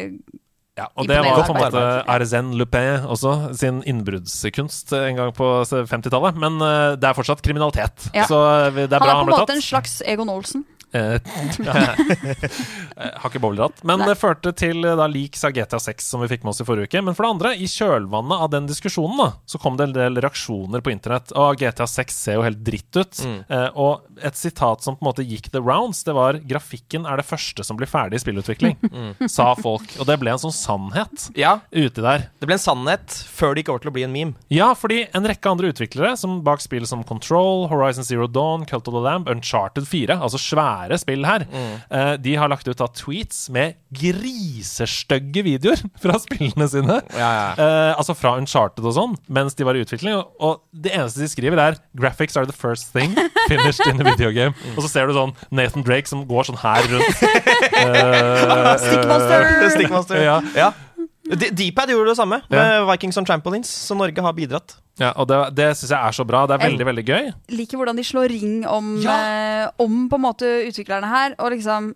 Ja, 0.77 0.85
og 0.95 1.07
det 1.09 1.17
var 1.19 1.25
jo 1.25 1.43
på 1.49 1.53
en 1.53 1.59
måte 1.65 2.53
Lupin 2.57 3.03
også, 3.11 3.33
sin 3.57 3.81
innbruddskunst 3.89 4.93
en 4.97 5.17
gang 5.19 5.33
på 5.35 5.47
50-tallet. 5.67 6.37
Men 6.39 6.61
eh, 6.63 6.95
det 7.01 7.09
er 7.09 7.17
fortsatt 7.17 7.41
kriminalitet. 7.45 8.07
Ja. 8.15 8.25
Så 8.29 8.39
eh, 8.69 8.77
det 8.87 8.93
er 8.93 9.01
Han 9.01 9.03
bra 9.03 9.11
er 9.11 9.17
han 9.19 9.25
på 9.25 9.27
en 9.27 9.33
måte 9.33 9.45
tatt. 9.49 9.55
en 9.57 9.65
slags 9.65 9.97
Egon 10.05 10.31
Olsen. 10.33 10.63
Eh, 12.93 13.09
har 13.17 13.31
ikke 13.31 13.39
bowlerhatt. 13.41 13.79
Men 13.89 14.03
det 14.05 14.13
førte 14.21 14.51
til 14.53 14.83
eh, 14.85 14.93
da 14.99 15.07
leaks 15.09 15.41
av 15.47 15.53
GTA 15.55 15.79
6 15.81 16.05
som 16.13 16.21
vi 16.21 16.27
fikk 16.29 16.43
med 16.45 16.51
oss 16.51 16.61
i 16.61 16.65
forrige 16.67 16.91
uke. 16.91 17.01
Men 17.01 17.15
for 17.17 17.25
det 17.25 17.31
andre, 17.33 17.51
i 17.57 17.65
kjølvannet 17.69 18.43
av 18.45 18.51
den 18.53 18.67
diskusjonen 18.69 19.17
da, 19.17 19.27
så 19.49 19.57
kom 19.61 19.79
det 19.79 19.87
en 19.87 19.95
del 19.95 20.19
reaksjoner 20.21 20.83
på 20.85 20.91
internett. 20.93 21.33
Å, 21.33 21.47
GTA 21.57 21.87
6 21.89 22.19
ser 22.27 22.37
jo 22.37 22.43
helt 22.45 22.61
dritt 22.61 22.93
ut. 22.99 23.23
Eh, 23.25 23.65
og 23.73 24.05
et 24.21 24.37
sitat 24.37 24.85
som 24.85 24.93
på 24.99 25.01
en 25.01 25.09
måte 25.09 25.25
gikk 25.25 25.49
the 25.55 25.61
rounds, 25.63 26.03
det 26.05 26.13
var 26.13 26.37
'grafikken 26.37 27.07
er 27.09 27.17
det 27.17 27.25
første 27.25 27.65
som 27.65 27.79
blir 27.79 27.89
ferdig 27.89 28.19
i 28.21 28.23
spillutvikling', 28.27 28.77
sa 29.37 29.55
folk. 29.57 29.89
Og 29.97 30.05
det 30.05 30.19
ble 30.21 30.29
en 30.35 30.43
sånn 30.45 30.53
sannhet 30.53 31.31
Ja, 31.35 31.55
uti 31.73 31.97
der. 31.97 32.29
det 32.37 32.45
ble 32.45 32.59
en 32.59 32.61
sannhet 32.61 33.09
før 33.33 33.55
det 33.55 33.63
gikk 33.63 33.73
over 33.73 33.79
til 33.87 33.89
å 33.89 33.97
bli 33.97 34.05
en 34.05 34.13
meme. 34.13 34.35
Ja, 34.53 34.69
fordi 34.77 35.07
en 35.17 35.25
rekke 35.25 35.49
andre 35.49 35.73
utviklere 35.73 36.13
som 36.15 36.43
bak 36.45 36.61
spill 36.61 36.85
som 36.85 37.01
Control, 37.03 37.65
Horizon 37.73 38.05
Zero 38.05 38.27
Dawn, 38.29 38.67
Cult 38.69 38.87
of 38.87 38.93
the 38.93 39.01
Lamb, 39.01 39.25
Uncharted 39.27 39.87
4, 39.89 40.21
altså 40.21 40.37
svære 40.37 40.82
spill 41.01 41.25
her, 41.27 41.45
eh, 41.89 42.13
de 42.21 42.35
har 42.39 42.51
lagt 42.51 42.67
ut 42.67 42.77
da 42.79 42.87
tweets 42.87 43.49
med 43.53 43.77
grisestygge 43.93 45.43
videoer 45.45 45.81
fra 46.03 46.17
spillene 46.21 46.67
sine. 46.69 46.99
Ja, 47.13 47.31
ja. 47.37 47.47
Uh, 47.57 47.91
altså 47.99 48.15
fra 48.17 48.35
Uncharted 48.39 48.85
og 48.85 48.95
sånn, 48.95 49.17
mens 49.33 49.57
de 49.57 49.67
var 49.67 49.77
i 49.77 49.83
utvikling. 49.85 50.17
Og, 50.17 50.33
og 50.39 50.61
det 50.73 50.93
eneste 50.95 51.23
de 51.23 51.29
skriver, 51.31 51.61
er 51.61 51.79
'Graphics 51.97 52.37
are 52.37 52.49
the 52.49 52.55
first 52.55 52.91
thing 52.95 53.15
finished 53.51 53.85
in 53.87 54.01
a 54.01 54.07
video 54.07 54.31
game'. 54.33 54.57
Og 54.75 54.83
så 54.85 54.89
ser 54.89 55.07
du 55.07 55.17
sånn 55.17 55.35
Nathan 55.51 55.85
Drake 55.85 56.09
som 56.09 56.25
går 56.27 56.49
sånn 56.51 56.61
her 56.63 56.89
rundt. 56.91 57.23
Uh, 57.83 58.77
Stickmaster! 58.79 59.69
Stickmaster. 59.73 60.21
Ja. 60.23 60.35
ja. 60.55 60.69
Dpad 61.23 61.93
gjorde 61.93 62.11
det 62.11 62.17
samme 62.19 62.41
med 62.51 62.87
Vikings 62.89 63.17
on 63.21 63.27
Trampolines, 63.27 63.69
så 63.87 63.95
Norge 63.95 64.25
har 64.25 64.33
bidratt. 64.35 64.75
Ja, 64.99 65.13
og 65.17 65.29
det, 65.29 65.37
det 65.57 65.69
syns 65.79 65.93
jeg 65.93 65.97
er 65.97 66.15
så 66.15 66.25
bra. 66.27 66.43
Det 66.49 66.57
er 66.57 66.65
veldig, 66.67 66.87
veldig 66.89 67.05
gøy. 67.07 67.29
liker 67.55 67.79
hvordan 67.79 67.97
de 67.97 68.03
slår 68.05 68.27
ring 68.29 68.57
om, 68.69 68.97
eh, 68.99 69.63
om 69.81 70.03
på 70.11 70.19
en 70.19 70.25
måte 70.27 70.51
utviklerne 70.67 71.09
her, 71.09 71.37
og 71.39 71.55
liksom 71.55 71.93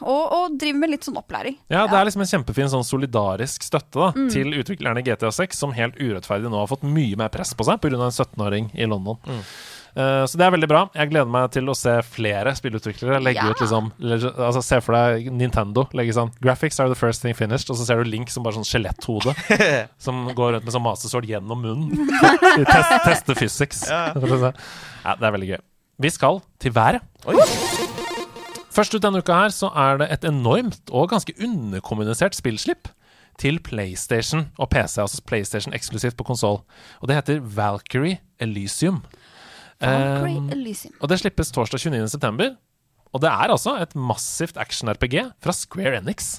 og, 0.00 0.22
og 0.32 0.54
driver 0.58 0.80
med 0.80 0.92
litt 0.94 1.06
sånn 1.06 1.18
opplæring. 1.20 1.58
Ja, 1.68 1.84
det 1.86 1.98
er 1.98 2.08
liksom 2.08 2.24
en 2.24 2.30
kjempefin 2.30 2.70
sånn 2.72 2.86
solidarisk 2.86 3.64
støtte 3.66 4.00
da, 4.00 4.26
til 4.32 4.56
utviklerne 4.56 5.02
i 5.02 5.06
GTA 5.06 5.30
6, 5.36 5.58
som 5.62 5.74
helt 5.76 5.98
urettferdig 6.00 6.50
nå 6.50 6.62
har 6.62 6.70
fått 6.70 6.86
mye 6.88 7.18
mer 7.20 7.32
press 7.32 7.52
på 7.56 7.66
seg 7.68 7.80
pga. 7.82 7.98
en 8.00 8.14
17-åring 8.14 8.70
i 8.74 8.88
London. 8.88 9.20
Eh, 9.28 9.50
så 9.96 10.36
det 10.36 10.44
er 10.44 10.50
veldig 10.52 10.68
bra. 10.68 10.82
Jeg 10.92 11.08
gleder 11.08 11.30
meg 11.32 11.46
til 11.54 11.70
å 11.72 11.74
se 11.76 11.94
flere 12.04 12.52
spillutviklere 12.58 13.16
legge 13.24 13.40
Ja. 13.40 13.48
ut 13.54 13.62
liksom 13.64 13.86
Altså 14.36 14.60
Se 14.62 14.80
for 14.84 14.92
deg 14.92 15.30
Nintendo 15.32 15.86
legge 15.96 16.12
sånn 16.12 16.30
Graphics 16.44 16.78
are 16.80 16.88
the 16.92 16.98
first 16.98 17.22
thing 17.22 17.32
finished, 17.34 17.70
og 17.72 17.78
så 17.80 17.86
ser 17.88 18.02
du 18.04 18.10
Link 18.10 18.28
som 18.28 18.44
bare 18.44 18.58
sånn 18.58 18.66
skjeletthode 18.68 19.32
som 19.98 20.26
går 20.36 20.52
rundt 20.58 20.64
med 20.68 20.74
sånn 20.76 20.84
masesål 20.84 21.24
gjennom 21.30 21.62
munnen. 21.64 22.10
Test, 22.68 22.92
teste 23.06 23.34
physics. 23.40 23.86
Ja. 23.88 24.12
Ja, 24.16 25.16
det 25.16 25.24
er 25.24 25.32
veldig 25.38 25.48
gøy. 25.54 25.60
Vi 26.04 26.10
skal 26.12 26.42
til 26.60 26.72
været. 26.76 27.00
Først 28.76 28.92
ut 28.92 29.00
denne 29.00 29.22
uka 29.24 29.32
her 29.46 29.54
så 29.54 29.70
er 29.72 30.02
det 30.02 30.10
et 30.12 30.24
enormt 30.28 30.90
og 30.92 31.08
ganske 31.14 31.32
underkommunisert 31.40 32.36
spillslipp 32.36 32.90
til 33.40 33.58
PlayStation 33.64 34.46
og 34.60 34.70
PC, 34.72 34.98
altså 35.00 35.22
PlayStation 35.28 35.72
eksklusivt 35.76 36.16
på 36.18 36.24
konsoll. 36.28 36.60
Og 37.00 37.08
det 37.08 37.16
heter 37.18 37.40
Valkyrie 37.40 38.18
Elysium. 38.40 39.02
Um, 39.76 40.48
og 41.02 41.10
det 41.10 41.18
slippes 41.20 41.52
torsdag 41.52 41.82
29.9. 41.84 42.54
Og 43.12 43.22
det 43.22 43.28
er 43.28 43.52
altså 43.52 43.76
et 43.80 43.92
massivt 43.96 44.56
action-RPG 44.60 45.18
fra 45.44 45.54
Square 45.56 46.00
Enix. 46.00 46.38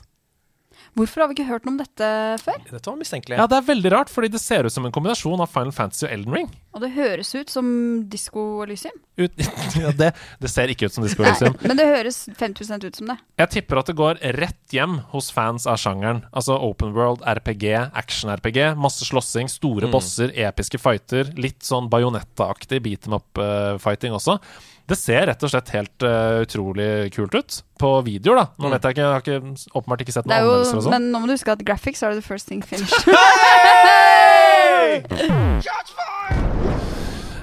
Hvorfor 0.98 1.22
har 1.22 1.30
vi 1.30 1.38
ikke 1.38 1.48
hørt 1.52 1.68
noe 1.68 1.76
om 1.76 1.80
dette 1.80 2.08
før? 2.42 2.58
Dette 2.72 2.90
var 2.90 2.98
mistenkelig. 2.98 3.38
Ja, 3.38 3.46
det 3.50 3.60
er 3.60 3.66
veldig 3.68 3.92
rart, 3.94 4.10
fordi 4.10 4.32
det 4.34 4.42
ser 4.42 4.66
ut 4.66 4.74
som 4.74 4.88
en 4.88 4.94
kombinasjon 4.96 5.44
av 5.44 5.52
Final 5.52 5.74
Fantasy 5.76 6.08
og 6.08 6.14
Elden 6.16 6.38
Ring. 6.40 6.48
Og 6.74 6.82
det 6.82 6.90
høres 6.96 7.30
ut 7.36 7.52
som 7.54 7.68
Disko 8.10 8.46
Elysium. 8.66 8.96
Ut, 9.18 9.44
ja, 9.84 9.92
det, 9.98 10.12
det 10.42 10.50
ser 10.50 10.74
ikke 10.74 10.90
ut 10.90 10.96
som 10.96 11.06
Disco 11.06 11.26
Elysium. 11.26 11.58
Men 11.62 11.78
det 11.78 11.86
høres 11.90 12.24
50 12.40 12.88
ut 12.88 12.98
som 12.98 13.12
det. 13.14 13.18
Jeg 13.44 13.54
tipper 13.60 13.82
at 13.82 13.92
det 13.92 13.98
går 14.00 14.22
rett 14.38 14.74
hjem 14.74 15.00
hos 15.14 15.30
fans 15.34 15.68
av 15.70 15.78
sjangeren. 15.82 16.24
Altså 16.34 16.58
open 16.58 16.96
world, 16.98 17.22
RPG, 17.26 17.68
action-RPG. 17.98 18.62
Masse 18.82 19.06
slåssing, 19.06 19.52
store 19.54 19.92
bosser, 19.94 20.34
episke 20.34 20.82
fighter. 20.82 21.30
Litt 21.38 21.62
sånn 21.66 21.92
bajonetta-aktig 21.94 22.82
beat 22.86 23.06
them 23.06 23.20
up-fighting 23.20 24.18
også. 24.18 24.40
Det 24.88 24.96
ser 24.96 25.26
rett 25.28 25.42
og 25.44 25.52
slett 25.52 25.70
helt 25.76 26.06
uh, 26.08 26.40
utrolig 26.46 27.12
kult 27.16 27.34
ut. 27.36 27.58
På 27.80 27.90
videoer, 28.06 28.40
da. 28.40 28.46
Nå 28.64 28.72
vet 28.72 28.88
jeg 28.88 28.96
ikke, 28.96 29.04
jeg 29.04 29.12
har 29.12 29.26
ikke, 29.26 29.68
åpenbart 29.76 30.04
ikke 30.06 30.16
sett 30.16 30.30
noen 30.30 30.38
er 30.38 30.46
jo, 30.46 30.54
anmeldelser 30.54 30.80
og 30.80 30.86
sånn. 30.86 30.96
men 30.96 31.10
nå 31.12 31.22
må 31.24 31.28
du 31.28 31.34
huske 31.36 31.52
at 31.52 31.64
graphics 31.68 32.04
are 32.08 32.16
the 32.16 32.24
first 32.24 32.48
thing 32.48 32.64
finished. 32.64 33.04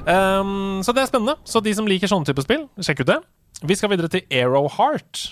Um, 0.05 0.83
så 0.85 0.93
det 0.93 1.01
er 1.01 1.09
spennende. 1.09 1.39
Så 1.49 1.63
de 1.65 1.73
som 1.73 1.87
liker 1.89 2.11
sånne 2.11 2.29
type 2.29 2.43
spill, 2.45 2.67
sjekk 2.85 3.07
ut 3.07 3.09
det. 3.09 3.17
Vi 3.65 3.77
skal 3.79 3.89
videre 3.89 4.11
til 4.13 4.27
Aero 4.29 4.67
Heart. 4.69 5.23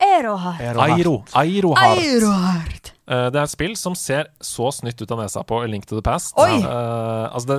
Aeroheart. 0.00 0.78
Airo. 0.80 1.16
Airo 1.36 1.74
Heart. 1.76 1.98
Aeroheart. 1.98 2.92
Eh, 3.10 3.26
det 3.32 3.40
er 3.40 3.42
et 3.42 3.52
spill 3.52 3.74
som 3.76 3.96
ser 3.98 4.30
så 4.44 4.70
snytt 4.72 5.02
ut 5.02 5.10
av 5.12 5.20
nesa 5.20 5.42
på 5.46 5.58
A 5.60 5.66
Link 5.68 5.88
to 5.90 5.98
the 5.98 6.04
Past. 6.04 6.32
Oi! 6.40 6.60
Uh, 6.62 7.26
altså 7.34 7.48
det, 7.50 7.58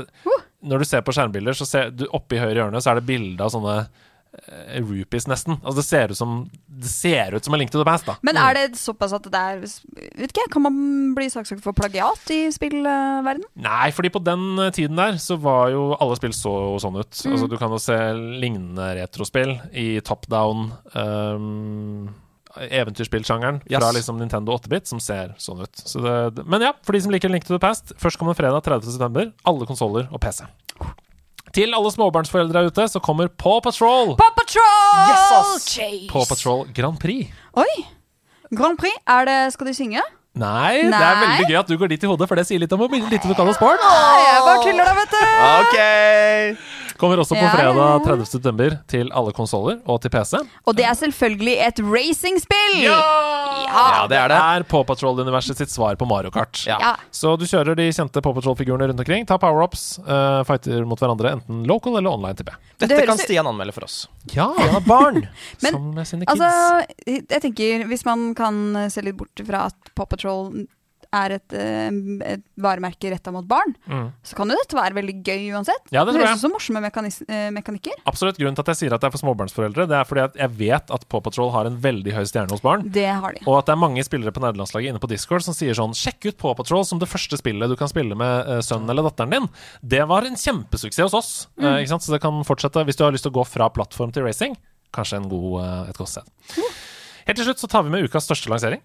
når 0.61 0.81
du 0.81 0.87
ser 0.87 1.03
på 1.05 1.13
skjermbilder, 1.15 1.57
så 1.57 1.67
ser 1.67 1.91
du 1.95 2.07
oppi 2.13 2.39
høyre 2.41 2.59
hjørne 2.63 2.81
så 2.81 2.93
er 2.93 3.01
det 3.01 3.07
bilde 3.09 3.43
av 3.43 3.51
sånne 3.53 3.75
uh, 3.81 4.77
rupees, 4.77 5.27
nesten. 5.29 5.57
Altså 5.59 5.81
det 5.81 5.85
ser 5.87 6.13
ut 6.13 6.19
som 6.19 6.35
Det 6.81 6.89
ser 6.89 7.35
ut 7.35 7.45
som 7.45 7.55
en 7.55 7.61
Link 7.61 7.73
to 7.73 7.81
the 7.81 7.87
Past, 7.87 8.07
da. 8.07 8.15
Men 8.25 8.39
er 8.39 8.57
det 8.57 8.79
såpass 8.79 9.13
at 9.17 9.27
det 9.31 9.41
er 9.41 9.61
Vet 9.65 10.31
ikke, 10.31 10.47
Kan 10.53 10.65
man 10.67 10.79
bli 11.17 11.27
saksøkt 11.33 11.63
for 11.65 11.77
plagiat 11.77 12.33
i 12.33 12.43
spillverden? 12.53 13.45
Nei, 13.61 13.91
fordi 13.95 14.13
på 14.13 14.23
den 14.23 14.47
eh, 14.61 14.73
tiden 14.75 14.99
der 14.99 15.19
så 15.21 15.37
var 15.41 15.71
jo 15.73 15.91
alle 15.97 16.17
spill 16.19 16.35
så 16.37 16.55
sånn 16.81 17.01
ut. 17.01 17.13
Mm. 17.13 17.35
Altså 17.35 17.51
Du 17.51 17.57
kan 17.61 17.73
jo 17.73 17.81
se 17.81 17.99
lignende 18.15 18.91
retrospill 19.01 19.57
i 19.73 19.87
top 20.05 20.29
down. 20.31 20.71
Um, 20.93 22.11
Eventyrspillsjangeren 22.57 23.61
fra 23.63 23.79
Yes. 23.87 23.95
liksom 23.99 24.17
Nintendo 24.19 24.55
8-bit 24.57 24.87
som 24.89 24.99
ser 24.99 25.33
sånn 25.41 25.61
ut. 25.63 25.75
Så 25.87 26.01
det, 26.03 26.43
men 26.45 26.61
ja, 26.65 26.73
for 26.83 26.93
de 26.97 27.01
som 27.05 27.11
liker 27.13 27.31
Link 27.31 27.45
to 27.47 27.53
the 27.55 27.61
Past, 27.61 27.93
førstkommende 28.01 28.37
fredag 28.39 28.63
30.9. 28.67 29.31
Alle 29.47 29.65
konsoller 29.69 30.07
og 30.11 30.19
PC. 30.23 30.43
Til 31.51 31.73
alle 31.75 31.91
småbarnsforeldre 31.91 32.61
der 32.61 32.71
ute 32.71 32.87
så 32.87 33.01
kommer 33.03 33.27
Paw 33.27 33.59
Patrol! 33.63 34.15
Paw 34.19 34.31
Patrol! 34.37 35.11
Yes, 35.11 35.31
ass! 35.35 35.79
Paw 36.11 36.23
Patrol 36.29 36.65
Grand 36.75 36.99
Prix. 37.01 37.27
Oi! 37.59 37.85
Grand 38.55 38.79
Prix, 38.79 38.95
er 39.07 39.27
det, 39.27 39.37
skal 39.55 39.67
de 39.71 39.73
synge? 39.75 40.03
Nei, 40.31 40.77
det 40.87 40.95
er 40.95 41.17
veldig 41.19 41.47
gøy 41.49 41.57
at 41.59 41.67
du 41.67 41.75
går 41.75 41.89
dit 41.91 42.03
i 42.05 42.07
hodet, 42.07 42.27
for 42.29 42.39
det 42.39 42.45
sier 42.47 42.59
litt 42.63 42.71
om 42.71 42.79
hvor 42.79 42.87
lite 42.91 43.27
du 43.27 43.33
kan 43.35 43.43
om 43.43 43.55
sport. 43.55 43.83
Nei, 43.83 44.19
jeg 44.23 44.43
bare 44.47 44.61
tuller 44.63 44.87
da, 44.87 44.93
vet 44.95 45.11
du! 45.11 45.23
Ok! 45.59 45.77
Kommer 47.01 47.21
også 47.23 47.33
på 47.33 47.47
fredag 47.49 48.03
30. 48.05 48.25
september 48.29 48.75
til 48.91 49.09
alle 49.17 49.33
konsoller 49.33 49.79
og 49.89 50.01
til 50.03 50.11
PC. 50.13 50.35
Og 50.69 50.75
det 50.77 50.85
er 50.85 50.97
selvfølgelig 50.99 51.55
et 51.65 51.81
racingspill! 51.81 52.75
Ja! 52.83 52.97
Ja, 53.71 54.03
det 54.11 54.19
er 54.19 54.29
det. 54.29 54.37
Det 54.37 54.41
er 54.61 54.65
Paw 54.69 54.83
Patrol-universet 54.85 55.57
sitt 55.57 55.73
svar 55.73 55.97
på 55.97 56.05
Mario 56.05 56.29
Kart. 56.33 56.61
Ja. 56.67 56.77
Ja. 56.83 56.91
Så 57.15 57.33
du 57.39 57.47
kjører 57.49 57.77
de 57.79 57.87
kjente 57.95 58.21
Paw 58.21 58.35
Patrol-figurene 58.37 58.91
rundt 58.91 59.01
omkring, 59.01 59.25
tar 59.29 59.39
power-ups, 59.41 59.85
uh, 60.05 60.41
fighter 60.47 60.85
mot 60.85 61.01
hverandre 61.01 61.33
enten 61.37 61.63
local 61.69 61.97
eller 61.97 62.13
online, 62.13 62.37
tipper 62.37 62.57
jeg. 62.57 62.75
Det 62.75 62.89
Dette 62.89 62.99
høres 62.99 63.09
kan 63.15 63.23
Stian 63.23 63.49
anmelde 63.49 63.73
for 63.75 63.87
oss. 63.87 63.97
Ja, 64.35 64.51
Han 64.59 64.75
har 64.75 64.85
barn. 64.85 65.23
Men, 65.63 65.77
som 65.79 65.89
med 65.95 66.09
sine 66.09 66.27
kids. 66.27 66.37
Altså, 66.37 67.17
jeg 67.17 67.41
tenker 67.47 67.87
hvis 67.89 68.05
man 68.05 68.29
kan 68.37 68.61
se 68.93 69.03
litt 69.05 69.17
bort 69.17 69.45
fra 69.47 69.65
at 69.71 69.93
Paw 69.97 70.09
Patrol 70.09 70.53
er 71.13 71.33
et, 71.35 71.53
eh, 71.53 71.89
et 72.33 72.43
varemerke 72.57 73.09
retta 73.11 73.31
mot 73.35 73.43
barn, 73.47 73.73
Mm. 73.87 74.13
så 74.23 74.35
kan 74.35 74.47
jo 74.47 74.55
dette 74.55 74.75
være 74.77 74.93
veldig 74.95 75.15
gøy 75.27 75.51
uansett. 75.51 75.83
Ja, 75.91 76.05
det 76.05 76.13
tror 76.15 76.23
høres 76.23 76.37
ut 76.37 76.45
som 76.45 76.51
morsomme 76.53 76.81
mekanis 76.81 77.21
eh, 77.27 77.49
mekanikker. 77.51 77.91
Absolutt. 78.07 78.37
Grunnen 78.39 78.55
til 78.55 78.63
at 78.63 78.71
jeg 78.71 78.79
sier 78.87 78.93
at 78.95 79.01
det 79.01 79.09
er 79.09 79.11
for 79.17 79.19
småbarnsforeldre, 79.25 79.87
det 79.91 79.97
er 79.99 80.05
fordi 80.07 80.23
at 80.23 80.35
jeg 80.39 80.49
vet 80.61 80.91
at 80.95 81.07
Paw 81.09 81.19
Patrol 81.19 81.51
har 81.51 81.65
en 81.67 81.75
veldig 81.83 82.13
høy 82.15 82.23
stjerne 82.23 82.49
hos 82.55 82.61
barn. 82.63 82.85
Det 82.89 83.05
har 83.07 83.33
de. 83.35 83.43
Og 83.45 83.57
at 83.59 83.65
det 83.67 83.73
er 83.75 83.81
mange 83.83 84.03
spillere 84.07 84.31
på 84.31 84.39
nederlandslaget 84.39 84.89
inne 84.93 84.99
på 85.03 85.09
Discord 85.11 85.43
som 85.43 85.53
sier 85.53 85.75
sånn 85.75 85.91
Sjekk 85.93 86.29
ut 86.31 86.37
Paw 86.37 86.53
Patrol 86.55 86.85
som 86.87 86.97
det 86.99 87.09
første 87.11 87.35
spillet 87.37 87.67
du 87.67 87.75
kan 87.75 87.91
spille 87.91 88.15
med 88.15 88.47
eh, 88.47 88.61
sønnen 88.63 88.89
eller 88.89 89.03
datteren 89.09 89.29
din. 89.35 89.49
Det 89.83 90.07
var 90.07 90.23
en 90.23 90.35
kjempesuksess 90.39 91.11
hos 91.11 91.13
oss. 91.13 91.47
eh, 91.59 91.81
ikke 91.83 91.89
sant? 91.95 92.03
Så 92.07 92.11
det 92.15 92.21
kan 92.23 92.39
fortsette 92.47 92.85
hvis 92.87 92.95
du 92.95 93.03
har 93.03 93.11
lyst 93.11 93.23
til 93.27 93.31
å 93.35 93.39
gå 93.41 93.45
fra 93.47 93.67
plattform 93.69 94.11
til 94.15 94.23
racing. 94.23 94.55
Kanskje 94.95 95.17
en 95.21 95.29
god, 95.29 95.89
et 95.89 95.97
godt 95.97 96.09
sted. 96.09 96.23
Helt 97.27 97.37
til 97.37 97.45
slutt 97.45 97.59
så 97.59 97.67
tar 97.69 97.83
vi 97.83 97.89
med 97.93 98.03
ukas 98.07 98.25
største 98.27 98.47
lansering. 98.51 98.81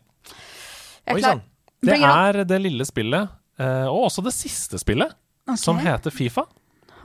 Jeg 1.06 1.14
er 1.14 1.18
klar. 1.18 1.30
sann. 1.38 1.42
Det 1.86 1.98
er 2.02 2.42
det 2.48 2.60
lille 2.64 2.86
spillet, 2.88 3.32
eh, 3.60 3.86
og 3.86 4.08
også 4.10 4.24
det 4.26 4.34
siste 4.36 4.80
spillet, 4.82 5.14
som 5.56 5.78
heter 5.78 6.10
Fifa. 6.14 6.46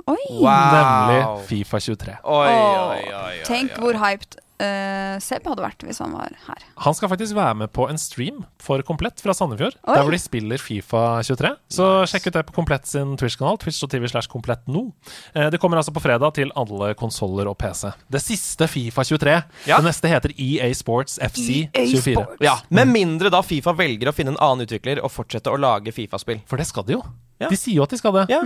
Oi! 0.10 0.18
Nemlig 0.42 1.20
Fifa 1.50 1.80
23. 1.80 2.16
Oi, 2.24 2.48
oi, 2.48 2.80
oi, 2.82 3.14
oi, 3.22 3.34
Tenk 3.46 3.76
hvor 3.78 4.00
hyped 4.02 4.40
eh, 4.62 5.16
Seb 5.24 5.46
hadde 5.50 5.64
vært 5.66 5.84
hvis 5.88 6.00
han 6.04 6.14
var 6.16 6.32
her. 6.48 6.66
Han 6.86 6.96
skal 6.98 7.12
faktisk 7.12 7.36
være 7.38 7.58
med 7.64 7.72
på 7.76 7.88
en 7.90 8.00
stream 8.02 8.44
for 8.62 8.82
Komplett 8.88 9.22
fra 9.24 9.34
Sandefjord. 9.38 9.76
Oi. 9.82 9.96
Der 9.96 10.06
hvor 10.06 10.14
de 10.16 10.20
spiller 10.22 10.62
Fifa 10.62 11.04
23. 11.28 11.52
Så 11.74 11.88
sjekk 12.12 12.30
ut 12.30 12.38
det 12.38 12.44
på 12.50 12.56
Komplett 12.56 12.88
sin 12.90 13.16
Twitch-kanal. 13.20 13.60
Twitch.tv 13.62 14.08
slash 14.14 14.30
komplett 14.32 14.64
nå. 14.72 14.88
Uh, 15.36 15.50
Det 15.54 15.60
kommer 15.62 15.82
altså 15.82 15.94
på 15.96 16.04
fredag 16.04 16.36
til 16.38 16.54
alle 16.56 16.94
konsoller 17.00 17.50
og 17.52 17.58
PC. 17.62 17.92
Det 18.12 18.22
siste 18.24 18.68
Fifa 18.72 19.04
23. 19.08 19.38
Ja. 19.70 19.80
Det 19.82 19.90
neste 19.90 20.12
heter 20.12 20.36
EA 20.38 20.70
Sports 20.78 21.18
FC 21.22 21.48
EA 21.68 21.86
24. 21.88 22.16
Sports. 22.16 22.38
Ja, 22.46 22.58
Med 22.70 22.88
mindre 22.94 23.32
da 23.34 23.42
Fifa 23.46 23.74
velger 23.78 24.12
å 24.12 24.16
finne 24.16 24.36
en 24.36 24.42
annen 24.42 24.68
utvikler 24.68 25.02
og 25.04 25.12
fortsette 25.12 25.52
å 25.52 25.60
lage 25.60 25.94
Fifa-spill. 25.96 26.44
For 26.50 26.62
det 26.62 26.68
skal 26.70 26.88
de 26.88 26.98
jo. 27.00 27.02
Ja. 27.42 27.50
De 27.50 27.58
sier 27.58 27.80
jo 27.80 27.84
at 27.88 27.94
de 27.94 27.98
skal 27.98 28.14
det. 28.20 28.28
Ja. 28.32 28.42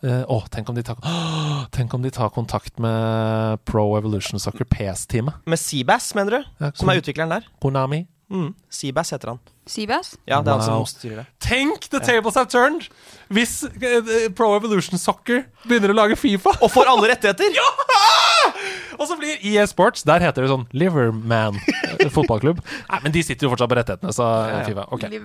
Å, 0.00 0.38
tenk 0.48 0.70
om 0.72 0.78
tar 0.80 0.96
Åh, 1.04 1.66
Tenk 1.76 1.92
om 1.94 2.02
de 2.02 2.10
tar 2.14 2.30
kontakt 2.32 2.78
med 2.80 3.60
Pro 3.68 3.84
Evolution 3.98 4.40
Soccer 4.40 4.64
PS-teamet. 4.64 5.42
Med 5.44 5.60
Seabass, 5.60 6.14
mener 6.16 6.38
du? 6.38 6.48
Ja, 6.62 6.72
Som 6.74 6.88
er 6.88 7.02
utvikleren 7.02 7.34
der? 7.34 7.48
Konami. 7.60 8.06
Mm. 8.30 8.54
Seabass 8.70 9.12
heter 9.12 9.34
han. 9.34 9.40
Seabass? 9.66 10.14
Ja, 10.24 10.40
det 10.40 10.52
er 10.52 10.56
han 10.56 10.62
som 10.64 10.86
styrer 10.88 11.20
det. 11.22 11.26
Tenk 11.42 11.88
the 11.90 12.00
tables 12.00 12.38
have 12.38 12.48
turned! 12.50 12.86
Hvis 13.28 13.60
uh, 13.66 14.30
Pro 14.38 14.52
Evolution 14.56 14.98
Soccer 14.98 15.44
begynner 15.66 15.92
å 15.92 15.98
lage 15.98 16.18
Fifa. 16.18 16.54
Og 16.62 16.70
får 16.72 16.90
alle 16.94 17.12
rettigheter! 17.14 17.50
Ja! 17.60 18.54
Og 19.00 19.04
så 19.08 19.16
blir 19.20 19.36
EA 19.46 19.66
Sports 19.68 20.02
Der 20.08 20.22
heter 20.24 20.44
det 20.44 20.50
sånn 20.50 20.64
Liverman 20.76 21.58
fotballklubb. 22.16 22.60
Nei, 22.90 23.00
men 23.04 23.14
de 23.14 23.22
sitter 23.26 23.46
jo 23.46 23.52
fortsatt 23.52 23.70
på 23.70 23.78
rettighetene, 23.78 24.14
så 24.14 24.28
eh, 24.48 24.62
FIFA. 24.70 24.86
Okay. 24.96 25.20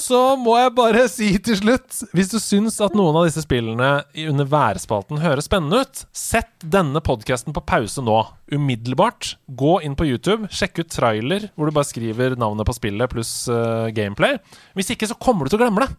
Så 0.00 0.20
må 0.40 0.56
jeg 0.60 0.74
bare 0.76 1.04
si 1.10 1.28
til 1.42 1.56
slutt 1.58 1.96
Hvis 2.14 2.30
du 2.30 2.36
syns 2.42 2.76
at 2.82 2.94
noen 2.96 3.16
av 3.18 3.26
disse 3.26 3.42
spillene 3.42 3.88
under 4.30 4.48
værspalten 4.50 5.20
høres 5.22 5.48
spennende 5.50 5.82
ut, 5.82 6.04
sett 6.16 6.52
denne 6.62 7.02
podkasten 7.04 7.56
på 7.56 7.64
pause 7.66 8.04
nå. 8.04 8.18
Umiddelbart. 8.50 9.34
Gå 9.58 9.76
inn 9.86 9.96
på 9.98 10.08
YouTube, 10.08 10.48
sjekk 10.54 10.82
ut 10.82 10.90
trailer, 10.94 11.50
hvor 11.54 11.70
du 11.70 11.76
bare 11.76 11.88
skriver 11.88 12.34
navnet 12.40 12.66
på 12.66 12.74
spillet 12.74 13.12
pluss 13.12 13.32
uh, 13.50 13.90
gameplay. 13.94 14.38
Hvis 14.78 14.90
ikke, 14.94 15.08
så 15.10 15.18
kommer 15.18 15.46
du 15.46 15.52
til 15.52 15.60
å 15.60 15.62
glemme 15.64 15.84
det. 15.84 15.92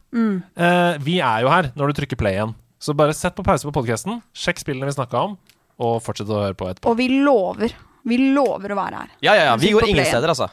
Eh, 0.62 0.98
vi 1.04 1.20
er 1.24 1.46
jo 1.46 1.52
her 1.52 1.72
når 1.78 1.92
du 1.92 2.02
trykker 2.02 2.20
play 2.20 2.38
igjen. 2.38 2.56
Så 2.82 2.96
bare 2.98 3.16
sett 3.16 3.36
på 3.38 3.46
pause 3.46 3.68
på 3.68 3.74
podkasten, 3.76 4.22
sjekk 4.34 4.64
spillene 4.64 4.90
vi 4.90 4.96
snakka 4.96 5.26
om, 5.28 5.38
og 5.82 6.00
fortsett 6.02 6.32
å 6.32 6.42
høre 6.42 6.58
på 6.58 6.70
etterpå. 6.72 6.92
Og 6.92 6.98
vi 6.98 7.08
lover. 7.22 7.76
Vi 8.08 8.18
lover 8.34 8.74
å 8.74 8.78
være 8.80 9.02
her. 9.04 9.12
Ja, 9.22 9.36
ja, 9.38 9.44
ja. 9.52 9.56
Vi 9.62 9.72
går 9.76 9.88
ingen 9.92 10.06
steder, 10.08 10.34
altså. 10.34 10.48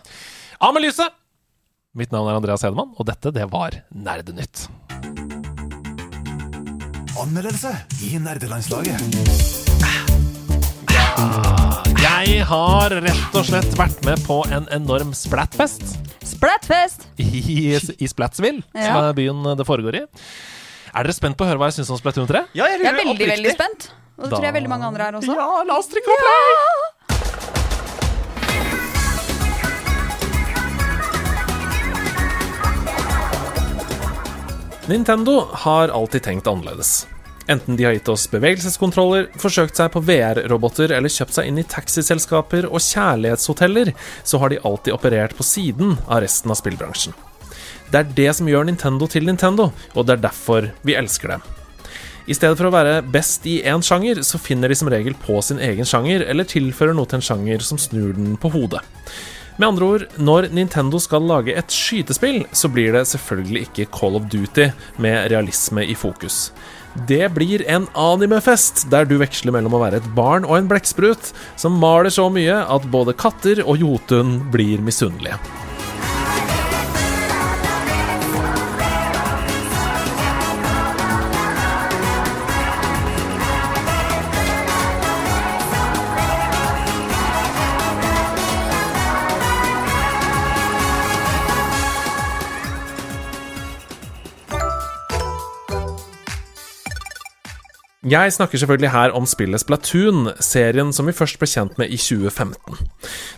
Av 0.60 0.74
med 0.74 0.84
lyset! 0.84 1.14
Mitt 1.98 2.12
navn 2.12 2.28
er 2.30 2.36
Andreas 2.38 2.62
Hedemann, 2.62 2.92
og 3.00 3.06
dette, 3.08 3.32
det 3.34 3.46
var 3.50 3.74
Nerdenytt. 3.94 4.66
Anmeldelse 7.18 7.72
i 8.06 8.18
nerdelandslaget. 8.22 9.00
Jeg 11.98 12.44
har 12.46 12.92
rett 13.02 13.34
og 13.36 13.46
slett 13.48 13.72
vært 13.78 14.04
med 14.06 14.20
på 14.26 14.36
en 14.54 14.68
enorm 14.74 15.10
splatfest 15.16 15.82
Splatfest! 16.28 17.08
i, 17.18 17.72
i 17.74 18.06
Splatsville, 18.10 18.62
som 18.70 19.00
er 19.00 19.16
byen 19.16 19.42
det 19.58 19.66
foregår 19.66 19.98
i. 19.98 20.04
Er 20.92 21.08
dere 21.08 21.16
spent 21.16 21.38
på 21.38 21.44
å 21.46 21.48
høre 21.50 21.58
hva 21.60 21.70
jeg 21.72 21.80
syns 21.80 21.90
om 21.94 21.98
Splatoon 21.98 22.28
3? 22.30 22.44
Ja, 22.58 22.68
jeg 22.70 22.84
Jeg 22.84 22.92
er 22.92 23.00
veldig, 23.00 23.28
veldig 23.32 23.54
spent. 23.56 23.88
Og 24.18 24.24
det 24.24 24.30
Da- 24.30 24.36
tror 24.36 24.46
jeg 24.48 24.54
veldig 24.60 24.70
mange 24.70 24.86
andre 24.86 25.08
er 25.08 25.18
også. 25.18 25.34
Ja, 25.34 25.48
la 25.66 25.78
oss 25.78 25.90
trykke 25.90 26.06
på 26.06 26.20
play! 26.22 26.97
Nintendo 34.88 35.48
har 35.52 35.88
alltid 35.88 36.22
tenkt 36.22 36.46
annerledes. 36.46 37.06
Enten 37.46 37.76
de 37.76 37.84
har 37.84 37.92
gitt 37.92 38.08
oss 38.08 38.22
bevegelseskontroller, 38.32 39.26
forsøkt 39.36 39.76
seg 39.76 39.90
på 39.92 40.00
VR-roboter 40.00 40.94
eller 40.96 41.12
kjøpt 41.12 41.36
seg 41.36 41.50
inn 41.50 41.60
i 41.60 41.64
taxiselskaper 41.68 42.64
og 42.70 42.80
kjærlighetshoteller, 42.80 43.92
så 44.24 44.40
har 44.40 44.48
de 44.48 44.62
alltid 44.64 44.96
operert 44.96 45.36
på 45.36 45.44
siden 45.44 45.98
av 46.06 46.22
resten 46.24 46.54
av 46.54 46.56
spillbransjen. 46.60 47.12
Det 47.92 48.00
er 48.00 48.16
det 48.16 48.32
som 48.40 48.48
gjør 48.48 48.64
Nintendo 48.70 49.08
til 49.12 49.28
Nintendo, 49.28 49.70
og 49.92 50.08
det 50.08 50.16
er 50.16 50.24
derfor 50.24 50.72
vi 50.80 50.96
elsker 50.96 51.36
dem. 51.36 51.44
I 52.24 52.36
stedet 52.36 52.56
for 52.56 52.70
å 52.70 52.72
være 52.72 53.02
best 53.12 53.44
i 53.48 53.58
én 53.68 53.84
sjanger, 53.84 54.22
så 54.24 54.40
finner 54.40 54.72
de 54.72 54.76
som 54.80 54.88
regel 54.88 55.16
på 55.20 55.36
sin 55.44 55.60
egen 55.64 55.88
sjanger, 55.88 56.24
eller 56.24 56.48
tilfører 56.48 56.96
noe 56.96 57.08
til 57.08 57.20
en 57.20 57.28
sjanger 57.28 57.64
som 57.64 57.80
snur 57.80 58.16
den 58.16 58.40
på 58.40 58.56
hodet. 58.56 58.80
Med 59.58 59.72
andre 59.72 59.86
ord, 59.90 60.02
når 60.22 60.46
Nintendo 60.54 61.00
skal 61.02 61.24
lage 61.26 61.54
et 61.58 61.72
skytespill, 61.74 62.44
så 62.54 62.70
blir 62.70 62.92
det 62.94 63.08
selvfølgelig 63.10 63.64
ikke 63.66 63.88
Call 63.90 64.14
of 64.14 64.28
Duty 64.30 64.68
med 65.02 65.32
realisme 65.32 65.82
i 65.82 65.96
fokus. 65.98 66.52
Det 67.10 67.24
blir 67.34 67.64
en 67.66 67.88
animefest, 67.98 68.86
der 68.90 69.06
du 69.06 69.16
veksler 69.18 69.54
mellom 69.54 69.74
å 69.74 69.82
være 69.82 69.98
et 69.98 70.10
barn 70.14 70.46
og 70.46 70.60
en 70.60 70.70
blekksprut 70.70 71.32
som 71.58 71.78
maler 71.82 72.14
så 72.14 72.28
mye 72.30 72.62
at 72.70 72.86
både 72.94 73.16
katter 73.18 73.64
og 73.66 73.82
Jotun 73.82 74.38
blir 74.54 74.78
misunnelige. 74.78 75.42
Jeg 98.06 98.30
snakker 98.30 98.60
selvfølgelig 98.60 98.92
her 98.94 99.10
om 99.18 99.24
spillet 99.26 99.58
Splatoon, 99.58 100.28
serien 100.38 100.92
som 100.94 101.08
vi 101.10 101.14
først 101.18 101.40
ble 101.40 101.48
kjent 101.50 101.80
med 101.80 101.90
i 101.90 101.96
2015. 101.98 102.76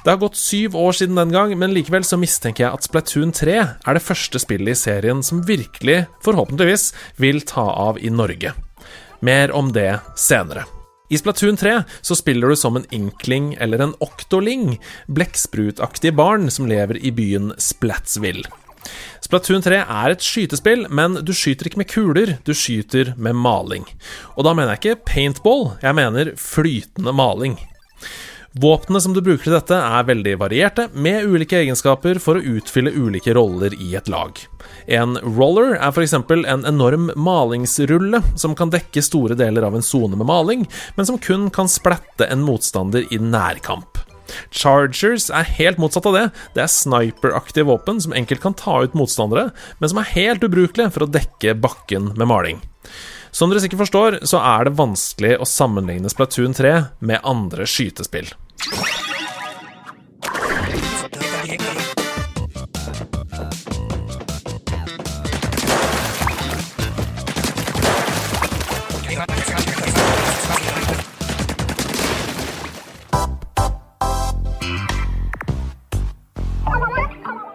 Det 0.05 0.11
har 0.13 0.19
gått 0.21 0.37
syv 0.37 0.77
år 0.77 0.99
siden 0.99 1.17
den 1.17 1.33
gang, 1.33 1.55
men 1.57 1.73
likevel 1.73 2.05
så 2.05 2.19
mistenker 2.21 2.67
jeg 2.67 2.77
at 2.77 2.85
Splatoon 2.85 3.33
3 3.33 3.57
er 3.57 3.97
det 3.97 4.05
første 4.05 4.37
spillet 4.37 4.77
i 4.77 4.83
serien 4.83 5.25
som 5.25 5.41
virkelig, 5.49 6.03
forhåpentligvis, 6.21 6.91
vil 7.17 7.41
ta 7.49 7.65
av 7.73 8.05
i 8.05 8.13
Norge. 8.13 8.53
Mer 9.25 9.57
om 9.57 9.73
det 9.73 9.95
senere. 10.21 10.67
I 11.09 11.17
Splatoon 11.17 11.57
3 11.57 11.79
så 12.05 12.21
spiller 12.21 12.53
du 12.53 12.61
som 12.61 12.77
en 12.77 12.89
inkling 12.93 13.55
eller 13.57 13.81
en 13.81 13.97
oktoling, 14.05 14.77
blekksprutaktige 15.09 16.13
barn 16.13 16.51
som 16.53 16.69
lever 16.69 17.01
i 17.01 17.17
byen 17.17 17.55
Splatsville. 17.57 18.45
Splatoon 19.25 19.63
3 19.63 19.83
er 19.85 20.15
et 20.15 20.25
skytespill, 20.25 20.87
men 20.91 21.21
du 21.27 21.35
skyter 21.37 21.69
ikke 21.69 21.83
med 21.83 21.91
kuler, 21.91 22.37
du 22.47 22.55
skyter 22.57 23.13
med 23.17 23.39
maling. 23.39 23.87
Og 24.37 24.47
da 24.47 24.55
mener 24.57 24.75
jeg 24.75 24.83
ikke 24.83 25.13
paintball, 25.13 25.69
jeg 25.85 25.99
mener 25.99 26.33
flytende 26.41 27.15
maling. 27.15 27.59
Våpnene 28.59 28.99
som 28.99 29.13
du 29.15 29.21
bruker 29.23 29.47
til 29.47 29.55
dette, 29.55 29.77
er 29.79 30.07
veldig 30.09 30.33
varierte, 30.41 30.89
med 30.91 31.29
ulike 31.31 31.61
egenskaper 31.61 32.19
for 32.19 32.41
å 32.41 32.57
utfylle 32.57 32.91
ulike 32.91 33.31
roller 33.37 33.77
i 33.79 33.93
et 33.95 34.11
lag. 34.11 34.35
En 34.91 35.15
roller 35.23 35.77
er 35.77 35.95
f.eks. 35.95 36.17
en 36.19 36.67
enorm 36.67 37.13
malingsrulle 37.15 38.19
som 38.35 38.59
kan 38.59 38.75
dekke 38.75 39.07
store 39.07 39.39
deler 39.39 39.69
av 39.69 39.79
en 39.79 39.87
sone 39.87 40.19
med 40.19 40.27
maling, 40.27 40.67
men 40.99 41.07
som 41.07 41.23
kun 41.23 41.47
kan 41.55 41.71
splatte 41.71 42.27
en 42.27 42.43
motstander 42.43 43.07
i 43.15 43.23
nærkamp. 43.23 44.03
Chargers 44.51 45.29
er 45.35 45.49
helt 45.59 45.81
motsatt 45.83 46.09
av 46.11 46.17
det. 46.17 46.27
Det 46.57 46.65
er 46.65 46.73
sniperaktige 46.73 47.69
våpen 47.69 48.01
som 48.03 48.17
enkelt 48.17 48.43
kan 48.45 48.57
ta 48.59 48.81
ut 48.85 48.97
motstandere, 48.99 49.51
men 49.79 49.93
som 49.93 50.03
er 50.03 50.13
helt 50.15 50.45
ubrukelige 50.47 50.93
for 50.95 51.07
å 51.07 51.11
dekke 51.11 51.57
bakken 51.61 52.13
med 52.17 52.31
maling. 52.31 52.63
Som 53.31 53.51
dere 53.51 53.63
sikkert 53.63 53.85
forstår, 53.85 54.19
så 54.27 54.41
er 54.43 54.67
det 54.67 54.79
vanskelig 54.79 55.37
å 55.39 55.49
sammenligne 55.49 56.11
Splatoon 56.11 56.57
3 56.57 56.75
med 57.07 57.23
andre 57.23 57.69
skytespill. 57.71 58.33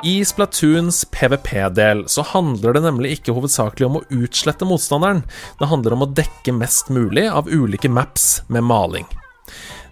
I 0.05 0.25
Splatoons 0.25 1.05
PVP-del 1.05 2.03
så 2.07 2.21
handler 2.29 2.75
det 2.75 2.83
nemlig 2.85 3.15
ikke 3.15 3.33
hovedsakelig 3.33 3.87
om 3.87 3.95
å 3.97 4.03
utslette 4.13 4.67
motstanderen, 4.69 5.23
det 5.57 5.69
handler 5.71 5.95
om 5.95 6.05
å 6.05 6.07
dekke 6.19 6.53
mest 6.53 6.91
mulig 6.93 7.23
av 7.25 7.49
ulike 7.49 7.89
maps 7.89 8.43
med 8.53 8.67
maling. 8.69 9.07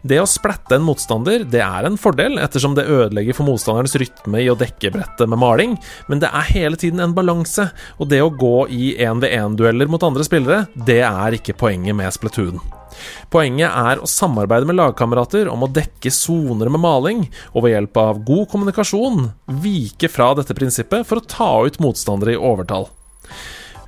Det 0.06 0.20
å 0.22 0.28
splatte 0.30 0.78
en 0.78 0.86
motstander 0.86 1.48
det 1.50 1.64
er 1.66 1.88
en 1.88 1.98
fordel, 1.98 2.38
ettersom 2.46 2.76
det 2.78 2.86
ødelegger 2.86 3.40
for 3.40 3.50
motstanderens 3.50 3.98
rytme 3.98 4.44
i 4.44 4.52
å 4.54 4.58
dekke 4.60 4.94
brettet 4.94 5.34
med 5.34 5.42
maling, 5.42 5.76
men 6.06 6.22
det 6.22 6.30
er 6.30 6.54
hele 6.60 6.78
tiden 6.78 7.02
en 7.02 7.18
balanse, 7.18 7.72
og 7.98 8.14
det 8.14 8.22
å 8.22 8.30
gå 8.30 8.68
i 8.70 8.94
1v1-dueller 9.02 9.90
mot 9.90 10.06
andre 10.06 10.30
spillere, 10.30 10.68
det 10.76 11.02
er 11.10 11.42
ikke 11.42 11.58
poenget 11.58 11.98
med 11.98 12.14
Splatoon. 12.14 12.62
Poenget 13.34 13.70
er 13.70 14.02
å 14.02 14.10
samarbeide 14.10 14.70
med 14.70 14.78
lagkamerater 14.80 15.50
om 15.52 15.66
å 15.66 15.72
dekke 15.72 16.12
soner 16.14 16.72
med 16.74 16.84
maling, 16.84 17.26
og 17.54 17.66
ved 17.66 17.76
hjelp 17.76 18.00
av 18.02 18.22
god 18.28 18.50
kommunikasjon 18.52 19.30
vike 19.64 20.12
fra 20.12 20.34
dette 20.38 20.56
prinsippet 20.58 21.08
for 21.08 21.20
å 21.20 21.28
ta 21.28 21.52
ut 21.68 21.80
motstandere 21.84 22.36
i 22.36 22.40
overtall. 22.40 22.90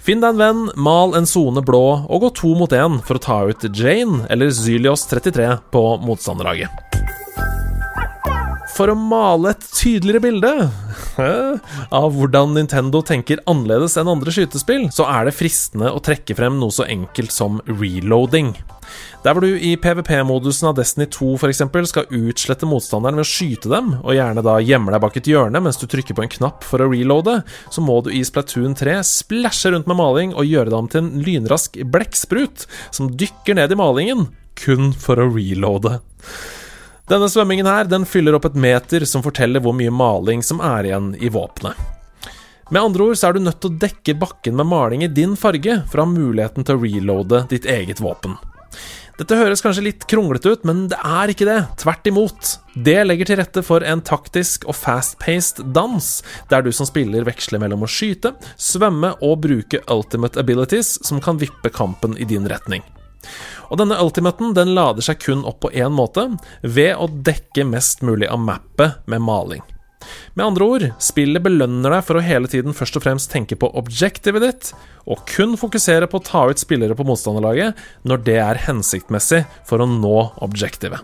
Finn 0.05 0.21
deg 0.21 0.35
en 0.35 0.41
venn, 0.41 0.65
mal 0.77 1.15
en 1.17 1.25
sone 1.25 1.63
blå 1.65 1.85
og 2.05 2.19
gå 2.21 2.29
to 2.37 2.51
mot 2.57 2.73
én 2.77 2.99
for 3.07 3.17
å 3.17 3.23
ta 3.23 3.37
ut 3.49 3.65
Jane 3.73 4.27
eller 4.29 4.51
Zylios 4.53 5.07
33 5.09 5.47
på 5.73 5.81
motstanderlaget. 6.05 6.69
For 8.75 8.91
å 8.91 8.97
male 8.99 9.55
et 9.55 9.65
tydeligere 9.71 10.21
bilde 10.27 10.51
av 11.19 12.15
hvordan 12.15 12.55
Nintendo 12.55 13.01
tenker 13.05 13.43
annerledes 13.49 13.97
enn 13.99 14.11
andre 14.11 14.33
skytespill, 14.33 14.87
så 14.93 15.07
er 15.09 15.27
det 15.27 15.35
fristende 15.37 15.91
å 15.93 16.01
trekke 16.03 16.37
frem 16.37 16.59
noe 16.61 16.73
så 16.73 16.87
enkelt 16.89 17.33
som 17.33 17.61
reloading. 17.69 18.53
Der 19.25 19.33
hvor 19.33 19.41
du 19.41 19.55
i 19.57 19.71
PVP-modusen 19.81 20.69
av 20.69 20.75
Destiny 20.77 21.07
2 21.09 21.31
for 21.41 21.49
eksempel, 21.49 21.87
skal 21.89 22.09
utslette 22.13 22.67
motstanderen 22.69 23.17
ved 23.17 23.25
å 23.25 23.29
skyte 23.29 23.71
dem, 23.71 23.95
og 24.03 24.13
gjerne 24.13 24.43
da 24.45 24.59
gjemme 24.61 24.93
deg 24.93 25.01
bak 25.01 25.17
et 25.17 25.29
hjørne 25.31 25.61
mens 25.65 25.79
du 25.81 25.87
trykker 25.89 26.17
på 26.17 26.25
en 26.25 26.33
knapp 26.35 26.65
for 26.67 26.83
å 26.83 26.89
reloade, 26.91 27.39
så 27.73 27.81
må 27.81 27.97
du 28.05 28.11
i 28.13 28.21
Splatoon 28.27 28.77
3 28.77 28.99
splæsje 29.07 29.73
rundt 29.73 29.89
med 29.89 29.97
maling 29.97 30.35
og 30.35 30.45
gjøre 30.45 30.69
det 30.69 30.77
om 30.77 30.91
til 30.91 31.01
en 31.01 31.25
lynrask 31.25 31.79
blekksprut 31.89 32.67
som 32.93 33.09
dykker 33.17 33.57
ned 33.57 33.73
i 33.73 33.79
malingen, 33.79 34.27
kun 34.61 34.93
for 34.93 35.19
å 35.19 35.31
reloade. 35.33 35.97
Denne 37.05 37.27
svømmingen 37.29 37.67
her, 37.69 37.85
den 37.85 38.05
fyller 38.09 38.33
opp 38.33 38.47
et 38.49 38.55
meter 38.57 39.03
som 39.05 39.21
forteller 39.21 39.61
hvor 39.61 39.75
mye 39.77 39.93
maling 39.93 40.41
som 40.45 40.57
er 40.65 40.87
igjen 40.89 41.11
i 41.21 41.29
våpenet. 41.29 41.77
Med 42.73 42.81
andre 42.81 43.05
ord 43.05 43.19
så 43.19 43.29
er 43.29 43.35
du 43.35 43.43
nødt 43.45 43.59
til 43.61 43.75
å 43.75 43.79
dekke 43.83 44.15
bakken 44.17 44.55
med 44.57 44.65
maling 44.71 45.03
i 45.05 45.11
din 45.13 45.35
farge 45.37 45.83
for 45.91 46.01
å 46.01 46.07
ha 46.07 46.09
muligheten 46.09 46.65
til 46.65 46.79
å 46.79 46.81
reloade 46.81 47.43
ditt 47.51 47.67
eget 47.69 48.01
våpen. 48.01 48.39
Dette 49.19 49.37
høres 49.37 49.61
kanskje 49.63 49.85
litt 49.85 50.07
kronglete 50.11 50.55
ut, 50.55 50.65
men 50.67 50.87
det 50.91 50.97
er 50.97 51.31
ikke 51.31 51.45
det. 51.47 51.59
Tvert 51.79 52.09
imot. 52.09 52.55
Det 52.73 52.97
legger 53.05 53.29
til 53.29 53.39
rette 53.39 53.61
for 53.63 53.85
en 53.85 54.01
taktisk 54.03 54.65
og 54.65 54.75
fast-paced 54.75 55.61
dans, 55.77 56.09
der 56.49 56.65
du 56.65 56.73
som 56.75 56.89
spiller 56.89 57.23
veksler 57.29 57.61
mellom 57.61 57.85
å 57.85 57.91
skyte, 57.91 58.33
svømme 58.57 59.13
og 59.21 59.45
bruke 59.45 59.85
ultimate 59.93 60.41
abilities 60.41 60.97
som 61.05 61.21
kan 61.23 61.37
vippe 61.39 61.71
kampen 61.71 62.17
i 62.17 62.27
din 62.27 62.49
retning. 62.49 62.83
Og 63.69 63.79
denne 63.81 63.99
ultimaten 64.01 64.55
den 64.57 64.73
lader 64.77 65.05
seg 65.05 65.21
kun 65.23 65.45
opp 65.47 65.61
på 65.65 65.73
én 65.73 65.93
måte, 65.95 66.27
ved 66.61 66.95
å 66.97 67.07
dekke 67.09 67.67
mest 67.67 68.05
mulig 68.05 68.29
av 68.31 68.41
mappet 68.43 69.01
med 69.09 69.23
maling. 69.25 69.63
Med 70.35 70.45
andre 70.45 70.65
ord, 70.65 70.85
spillet 71.01 71.43
belønner 71.43 71.95
deg 71.95 72.03
for 72.05 72.19
å 72.19 72.23
hele 72.25 72.49
tiden 72.51 72.75
først 72.77 72.97
og 72.99 73.05
fremst 73.05 73.31
tenke 73.31 73.57
på 73.59 73.71
objectivet 73.79 74.43
ditt, 74.43 74.71
og 75.09 75.23
kun 75.29 75.55
fokusere 75.59 76.09
på 76.11 76.19
å 76.19 76.25
ta 76.25 76.43
ut 76.49 76.61
spillere 76.61 76.97
på 76.97 77.05
motstanderlaget 77.07 77.79
når 78.07 78.25
det 78.27 78.39
er 78.43 78.63
hensiktmessig 78.67 79.45
for 79.69 79.81
å 79.81 79.89
nå 79.89 80.17
objectivet. 80.45 81.01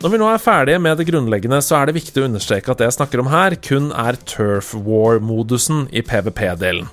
Når 0.00 0.08
vi 0.08 0.16
nå 0.16 0.28
er 0.32 0.40
ferdige 0.40 0.80
med 0.80 0.96
det 0.96 1.04
grunnleggende, 1.10 1.58
så 1.60 1.76
er 1.76 1.90
det 1.90 1.98
viktig 1.98 2.22
å 2.22 2.28
understreke 2.30 2.72
at 2.72 2.80
det 2.80 2.86
jeg 2.88 2.96
snakker 2.96 3.20
om 3.20 3.28
her, 3.28 3.52
kun 3.60 3.90
er 3.92 4.16
Turf 4.24 4.72
War-modusen 4.72 5.90
i 5.92 6.00
PVP-delen. 6.00 6.88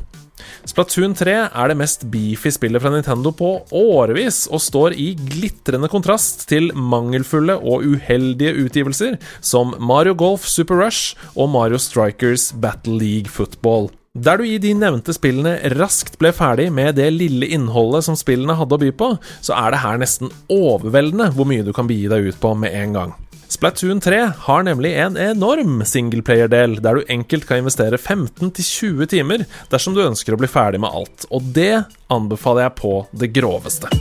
Splatoon 0.67 1.15
3 1.15 1.35
er 1.47 1.71
det 1.71 1.77
mest 1.79 2.03
beefy 2.11 2.51
spillet 2.51 2.83
fra 2.83 2.91
Nintendo 2.91 3.31
på 3.31 3.53
årevis, 3.71 4.41
og 4.51 4.59
står 4.65 4.97
i 4.99 5.13
glitrende 5.15 5.87
kontrast 5.91 6.49
til 6.51 6.73
mangelfulle 6.75 7.55
og 7.63 7.87
uheldige 7.87 8.57
utgivelser 8.65 9.15
som 9.39 9.71
Mario 9.79 10.17
Golf 10.19 10.43
Super 10.51 10.83
Rush 10.83 11.15
og 11.37 11.47
Mario 11.55 11.79
Strikers 11.79 12.51
Battle 12.51 12.99
League 12.99 13.31
Football. 13.31 13.87
Der 14.17 14.39
du 14.39 14.47
i 14.47 14.57
de 14.57 14.71
nevnte 14.73 15.13
spillene 15.13 15.59
raskt 15.77 16.15
ble 16.17 16.31
ferdig 16.33 16.71
med 16.73 16.95
det 16.97 17.11
lille 17.13 17.45
innholdet 17.53 18.07
som 18.07 18.17
spillene 18.17 18.55
hadde 18.57 18.73
å 18.73 18.81
by 18.81 18.89
på, 18.97 19.11
så 19.45 19.53
er 19.53 19.75
det 19.75 19.83
her 19.83 20.01
nesten 20.01 20.33
overveldende 20.49 21.29
hvor 21.35 21.45
mye 21.49 21.65
du 21.65 21.69
kan 21.75 21.89
begi 21.89 22.09
deg 22.09 22.31
ut 22.31 22.39
på 22.41 22.55
med 22.57 22.73
en 22.73 22.97
gang. 22.97 23.13
Splatoon 23.47 24.01
3 24.03 24.23
har 24.47 24.65
nemlig 24.65 24.95
en 25.05 25.21
enorm 25.21 25.79
singleplayer-del, 25.85 26.79
der 26.83 26.97
du 26.97 27.13
enkelt 27.13 27.45
kan 27.47 27.61
investere 27.61 28.01
15-20 28.01 29.13
timer 29.13 29.45
dersom 29.71 29.95
du 29.95 30.03
ønsker 30.03 30.33
å 30.33 30.41
bli 30.41 30.49
ferdig 30.51 30.81
med 30.81 30.91
alt, 30.91 31.29
og 31.29 31.53
det 31.55 31.85
anbefaler 32.11 32.67
jeg 32.67 32.79
på 32.81 32.99
det 33.13 33.35
groveste. 33.37 33.93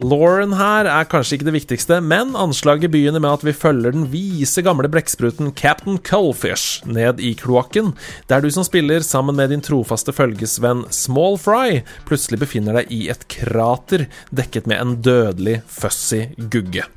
Lauren 0.00 0.54
her 0.56 0.86
er 0.88 1.08
kanskje 1.12 1.36
ikke 1.36 1.46
det 1.50 1.52
viktigste, 1.58 1.98
men 2.00 2.32
anslaget 2.38 2.88
begynner 2.92 3.20
med 3.20 3.34
at 3.36 3.42
vi 3.44 3.52
følger 3.52 3.92
den 3.92 4.06
vise 4.08 4.62
gamle 4.64 4.88
blekkspruten 4.88 5.50
Captain 5.52 5.98
Cullfish 6.00 6.86
ned 6.88 7.20
i 7.20 7.34
kloakken, 7.36 7.92
der 8.32 8.40
du 8.40 8.48
som 8.48 8.64
spiller 8.64 9.04
sammen 9.04 9.36
med 9.36 9.52
din 9.52 9.64
trofaste 9.64 10.14
følgesvenn 10.16 10.86
Small 10.88 11.36
Fry 11.40 11.82
plutselig 12.08 12.40
befinner 12.40 12.80
deg 12.80 12.94
i 12.96 13.02
et 13.12 13.28
krater 13.28 14.06
dekket 14.32 14.70
med 14.72 14.80
en 14.80 14.96
dødelig 15.04 15.60
fussy 15.68 16.30
gugge. 16.48 16.88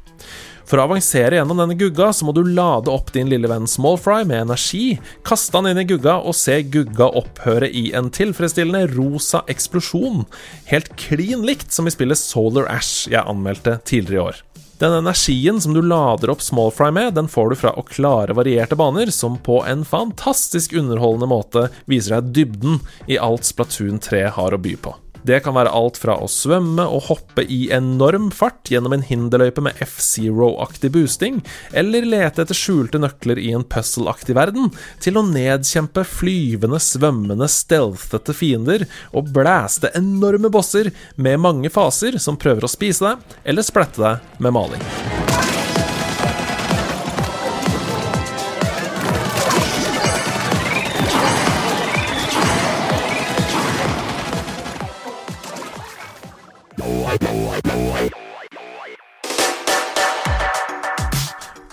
For 0.74 0.82
å 0.82 0.88
avansere 0.88 1.38
gjennom 1.38 1.60
denne 1.62 1.76
gugga, 1.78 2.08
så 2.18 2.26
må 2.26 2.32
du 2.34 2.40
lade 2.50 2.90
opp 2.90 3.12
din 3.14 3.28
lille 3.30 3.46
venn 3.46 3.68
Smallfry 3.70 4.24
med 4.26 4.48
energi, 4.48 4.96
kaste 5.22 5.60
han 5.60 5.68
inn 5.70 5.78
i 5.78 5.84
gugga 5.86 6.16
og 6.26 6.34
se 6.34 6.56
gugga 6.66 7.12
opphøre 7.20 7.70
i 7.70 7.84
en 7.94 8.10
tilfredsstillende 8.10 8.88
rosa 8.96 9.44
eksplosjon. 9.54 10.24
Helt 10.72 10.90
klin 10.98 11.46
likt 11.46 11.70
som 11.78 11.86
i 11.86 11.94
spillet 11.94 12.18
Solar 12.18 12.66
Ash 12.74 13.06
jeg 13.06 13.22
anmeldte 13.22 13.76
tidligere 13.86 14.18
i 14.18 14.24
år. 14.24 14.42
Den 14.82 14.98
energien 14.98 15.62
som 15.62 15.78
du 15.78 15.84
lader 15.86 16.34
opp 16.34 16.42
Smallfry 16.42 16.90
med, 16.98 17.14
den 17.22 17.30
får 17.30 17.54
du 17.54 17.60
fra 17.62 17.78
å 17.78 17.86
klare 17.86 18.34
varierte 18.34 18.74
baner, 18.74 19.14
som 19.14 19.38
på 19.38 19.62
en 19.70 19.86
fantastisk 19.86 20.74
underholdende 20.74 21.30
måte 21.30 21.68
viser 21.86 22.18
deg 22.18 22.34
dybden 22.40 22.82
i 23.06 23.22
alt 23.22 23.46
Splatoon 23.46 24.02
3 24.02 24.26
har 24.42 24.58
å 24.58 24.64
by 24.66 24.74
på. 24.82 24.98
Det 25.24 25.40
kan 25.46 25.56
være 25.56 25.72
alt 25.72 25.98
fra 26.02 26.18
å 26.20 26.28
svømme 26.32 26.84
og 26.84 27.08
hoppe 27.08 27.46
i 27.48 27.70
enorm 27.74 28.30
fart 28.36 28.72
gjennom 28.72 28.96
en 28.98 29.06
hinderløype 29.08 29.64
med 29.64 29.80
F-Zero-aktig 29.86 30.92
boosting, 30.94 31.40
eller 31.72 32.08
lete 32.08 32.44
etter 32.44 32.58
skjulte 32.58 33.00
nøkler 33.02 33.40
i 33.40 33.54
en 33.56 33.64
puzzle-aktig 33.64 34.36
verden, 34.38 34.72
til 35.04 35.20
å 35.20 35.26
nedkjempe 35.28 36.04
flyvende, 36.08 36.82
svømmende, 36.84 37.48
stealthete 37.52 38.36
fiender 38.36 38.88
og 39.16 39.32
blæste 39.36 39.94
enorme 39.98 40.52
bosser 40.54 40.92
med 41.16 41.40
mange 41.44 41.72
faser 41.74 42.20
som 42.20 42.40
prøver 42.40 42.68
å 42.68 42.72
spise 42.72 43.08
deg 43.08 43.38
eller 43.48 43.66
splette 43.66 44.04
deg 44.04 44.42
med 44.44 44.60
maling. 44.60 45.23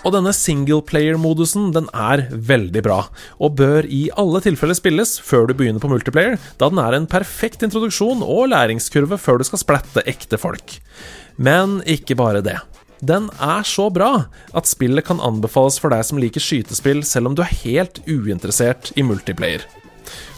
Og 0.01 0.15
denne 0.15 0.31
singleplayer-modusen 0.33 1.69
den 1.75 1.87
er 1.93 2.25
veldig 2.33 2.81
bra, 2.85 2.99
og 3.37 3.57
bør 3.59 3.85
i 3.85 4.07
alle 4.17 4.41
tilfeller 4.41 4.77
spilles 4.77 5.19
før 5.21 5.49
du 5.49 5.55
begynner 5.57 5.83
på 5.83 5.91
multiplayer, 5.91 6.39
da 6.57 6.71
den 6.73 6.81
er 6.81 6.97
en 6.97 7.09
perfekt 7.09 7.61
introduksjon 7.67 8.23
og 8.25 8.49
læringskurve 8.49 9.19
før 9.21 9.41
du 9.41 9.45
skal 9.49 9.61
splatte 9.61 10.05
ekte 10.09 10.41
folk. 10.41 10.79
Men 11.37 11.79
ikke 11.85 12.17
bare 12.17 12.41
det. 12.45 12.57
Den 13.01 13.29
er 13.41 13.65
så 13.65 13.87
bra 13.93 14.27
at 14.57 14.69
spillet 14.69 15.05
kan 15.05 15.21
anbefales 15.21 15.77
for 15.81 15.93
deg 15.93 16.05
som 16.05 16.21
liker 16.21 16.41
skytespill, 16.41 17.05
selv 17.05 17.31
om 17.31 17.37
du 17.37 17.45
er 17.45 17.55
helt 17.63 18.01
uinteressert 18.09 18.93
i 18.97 19.05
multiplayer. 19.05 19.65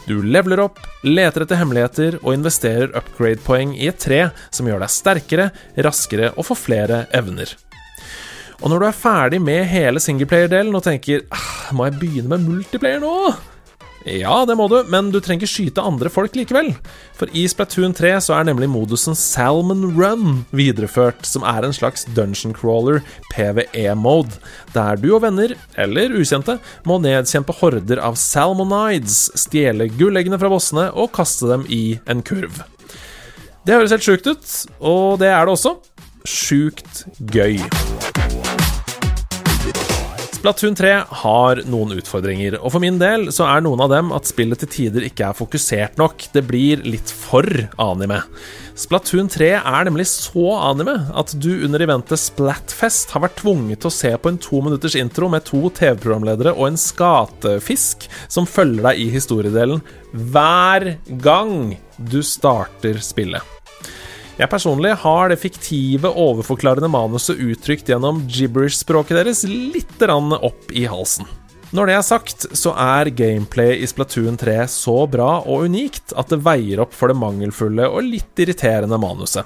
Du 0.03 0.17
leveler 0.19 0.59
opp, 0.59 0.81
leter 1.07 1.45
etter 1.45 1.59
hemmeligheter 1.61 2.17
og 2.19 2.33
investerer 2.35 2.91
upgrade-poeng 2.99 3.77
i 3.79 3.87
et 3.91 3.99
tre 4.03 4.25
som 4.51 4.67
gjør 4.67 4.83
deg 4.83 4.91
sterkere, 4.91 5.51
raskere 5.87 6.33
og 6.35 6.49
får 6.49 6.59
flere 6.59 7.05
evner. 7.15 7.55
Og 8.61 8.69
når 8.69 8.83
du 8.83 8.89
er 8.89 8.99
ferdig 8.99 9.41
med 9.43 9.65
hele 9.71 10.03
singleplayer-delen 10.03 10.75
og 10.77 10.85
tenker 10.85 11.25
ah, 11.33 11.73
Må 11.75 11.87
jeg 11.89 11.99
begynne 12.01 12.35
med 12.35 12.45
multiplayer 12.45 13.01
nå? 13.03 13.15
Ja, 14.03 14.41
det 14.43 14.57
må 14.59 14.65
du, 14.67 14.81
men 14.91 15.13
du 15.13 15.19
trenger 15.23 15.47
skyte 15.47 15.83
andre 15.83 16.09
folk 16.11 16.33
likevel. 16.35 16.73
For 17.15 17.31
i 17.31 17.45
Splatoon 17.47 17.93
3 17.95 18.11
så 18.25 18.35
er 18.35 18.49
nemlig 18.49 18.67
modusen 18.71 19.15
Salmon 19.15 19.85
Run 19.95 20.41
videreført, 20.51 21.23
som 21.27 21.45
er 21.47 21.63
en 21.63 21.75
slags 21.75 22.03
dungeon 22.11 22.55
crawler 22.57 22.99
PVE-mode, 23.31 24.41
der 24.75 24.99
du 24.99 25.13
og 25.13 25.23
venner, 25.23 25.55
eller 25.79 26.17
ukjente, 26.19 26.57
må 26.83 26.99
nedkjempe 27.03 27.55
horder 27.61 28.03
av 28.03 28.19
salmonides, 28.19 29.29
stjele 29.39 29.87
gulleggene 29.95 30.39
fra 30.41 30.51
bossene 30.51 30.89
og 30.91 31.13
kaste 31.15 31.47
dem 31.53 31.63
i 31.71 31.95
en 32.11 32.25
kurv. 32.27 32.59
Det 33.63 33.77
høres 33.77 33.95
helt 33.95 34.03
sjukt 34.03 34.27
ut, 34.27 34.55
og 34.83 35.21
det 35.23 35.31
er 35.31 35.47
det 35.47 35.55
også. 35.55 35.77
Sjukt 36.23 37.03
gøy. 37.33 37.57
Splatoon 40.43 40.75
3 40.75 40.91
har 41.23 41.59
noen 41.71 41.93
utfordringer, 41.97 42.55
og 42.59 42.71
for 42.71 42.83
min 42.83 42.95
del 42.99 43.29
så 43.35 43.45
er 43.47 43.63
noen 43.63 43.79
av 43.83 43.91
dem 43.91 44.11
at 44.15 44.27
spillet 44.27 44.59
til 44.63 44.71
tider 44.71 45.05
ikke 45.07 45.29
er 45.29 45.35
fokusert 45.35 45.99
nok. 45.99 46.23
Det 46.31 46.43
blir 46.47 46.83
litt 46.87 47.11
for 47.11 47.47
anime. 47.79 48.21
Splatoon 48.79 49.27
3 49.31 49.49
er 49.59 49.87
nemlig 49.87 50.07
så 50.11 50.45
anime 50.63 50.95
at 51.11 51.35
du 51.43 51.51
under 51.67 51.83
eventet 51.83 52.19
Splatfest 52.19 53.11
har 53.15 53.25
vært 53.25 53.41
tvunget 53.41 53.83
til 53.83 53.91
å 53.91 53.95
se 53.95 54.13
på 54.15 54.31
en 54.31 54.39
to 54.47 54.59
minutters 54.63 54.95
intro 54.99 55.27
med 55.31 55.43
to 55.47 55.65
TV-programledere 55.75 56.55
og 56.55 56.69
en 56.69 56.79
skatefisk 56.79 58.07
som 58.31 58.47
følger 58.47 58.87
deg 58.87 59.03
i 59.03 59.09
historiedelen 59.15 59.83
hver 60.31 60.93
gang 61.23 61.75
du 61.99 62.19
starter 62.23 63.03
spillet. 63.03 63.62
Jeg 64.33 64.49
personlig 64.49 64.95
har 65.03 65.29
det 65.29 65.37
fiktive, 65.43 66.09
overforklarende 66.09 66.89
manuset 66.89 67.37
uttrykt 67.37 67.91
gjennom 67.91 68.23
gibberish-språket 68.25 69.19
deres 69.19 69.43
litt 69.45 70.01
opp 70.01 70.71
i 70.73 70.87
halsen. 70.89 71.29
Når 71.73 71.89
det 71.89 71.93
er 71.93 72.05
sagt, 72.05 72.45
så 72.57 72.73
er 72.77 73.11
gameplay 73.13 73.77
i 73.81 73.87
Splatoon 73.89 74.37
3 74.37 74.55
så 74.69 74.95
bra 75.09 75.39
og 75.41 75.67
unikt 75.69 76.13
at 76.17 76.33
det 76.33 76.41
veier 76.45 76.81
opp 76.81 76.93
for 76.97 77.09
det 77.09 77.17
mangelfulle 77.17 77.85
og 77.89 78.09
litt 78.09 78.41
irriterende 78.41 78.97
manuset. 79.01 79.45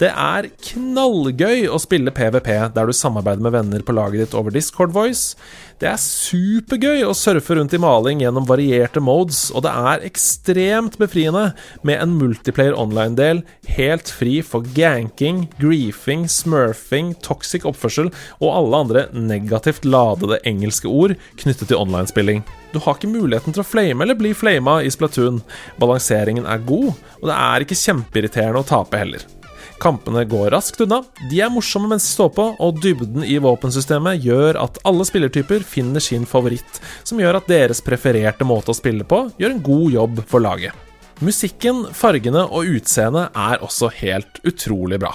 Det 0.00 0.08
er 0.16 0.46
knallgøy 0.64 1.66
å 1.68 1.76
spille 1.76 2.12
PVP 2.16 2.46
der 2.72 2.88
du 2.88 2.92
samarbeider 2.96 3.44
med 3.44 3.52
venner 3.52 3.82
på 3.84 3.92
laget 3.92 4.22
ditt 4.22 4.36
over 4.38 4.54
Discord 4.54 4.94
Voice. 4.94 5.34
Det 5.76 5.90
er 5.90 6.00
supergøy 6.00 7.02
å 7.04 7.12
surfe 7.16 7.58
rundt 7.58 7.74
i 7.76 7.80
maling 7.80 8.22
gjennom 8.22 8.46
varierte 8.48 9.02
modes, 9.04 9.50
og 9.52 9.66
det 9.66 9.74
er 9.92 10.06
ekstremt 10.08 10.96
befriende 11.00 11.50
med 11.84 12.00
en 12.00 12.14
multiplayer 12.16 12.76
online-del 12.80 13.42
helt 13.76 14.08
fri 14.08 14.38
for 14.44 14.64
ganking, 14.76 15.42
griefing, 15.60 16.24
smurfing, 16.32 17.12
toxic 17.20 17.66
oppførsel 17.68 18.08
og 18.38 18.54
alle 18.54 18.80
andre 18.86 19.02
negativt 19.12 19.84
ladede 19.84 20.40
engelske 20.48 20.88
ord 20.88 21.12
knyttet 21.42 21.68
til 21.68 21.80
online-spilling. 21.80 22.40
Du 22.72 22.78
har 22.80 22.96
ikke 22.96 23.10
muligheten 23.12 23.52
til 23.52 23.64
å 23.64 23.68
flame 23.68 24.06
eller 24.06 24.16
bli 24.16 24.32
flama 24.32 24.78
i 24.80 24.92
Splatoon. 24.92 25.42
Balanseringen 25.80 26.48
er 26.48 26.64
god, 26.64 26.94
og 27.20 27.28
det 27.28 27.36
er 27.36 27.66
ikke 27.66 27.80
kjempeirriterende 27.82 28.64
å 28.64 28.68
tape 28.72 29.04
heller. 29.04 29.28
Kampene 29.80 30.26
går 30.28 30.50
raskt 30.52 30.82
unna, 30.84 30.98
de 31.30 31.38
er 31.40 31.48
morsomme 31.52 31.88
mens 31.88 32.04
de 32.04 32.12
står 32.12 32.34
på, 32.36 32.44
og 32.60 32.82
dybden 32.84 33.24
i 33.24 33.38
våpensystemet 33.40 34.20
gjør 34.20 34.58
at 34.60 34.76
alle 34.84 35.06
spillertyper 35.08 35.64
finner 35.64 36.04
sin 36.04 36.26
favoritt, 36.28 36.82
som 37.02 37.20
gjør 37.22 37.38
at 37.38 37.48
deres 37.48 37.80
prefererte 37.84 38.44
måte 38.44 38.74
å 38.74 38.76
spille 38.76 39.08
på 39.08 39.22
gjør 39.40 39.56
en 39.56 39.64
god 39.64 39.96
jobb 39.96 40.22
for 40.28 40.44
laget. 40.44 40.76
Musikken, 41.24 41.86
fargene 41.96 42.44
og 42.44 42.68
utseendet 42.76 43.32
er 43.36 43.64
også 43.64 43.88
helt 44.02 44.40
utrolig 44.44 45.00
bra. 45.00 45.14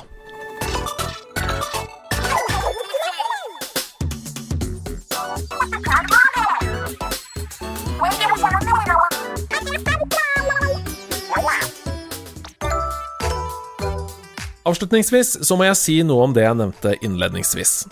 Avslutningsvis 14.65 15.35
så 15.45 15.55
må 15.59 15.67
jeg 15.67 15.77
si 15.77 15.99
noe 16.01 16.23
om 16.25 16.31
det 16.33 16.41
jeg 16.41 16.57
nevnte 16.57 16.95
innledningsvis. 17.05 17.83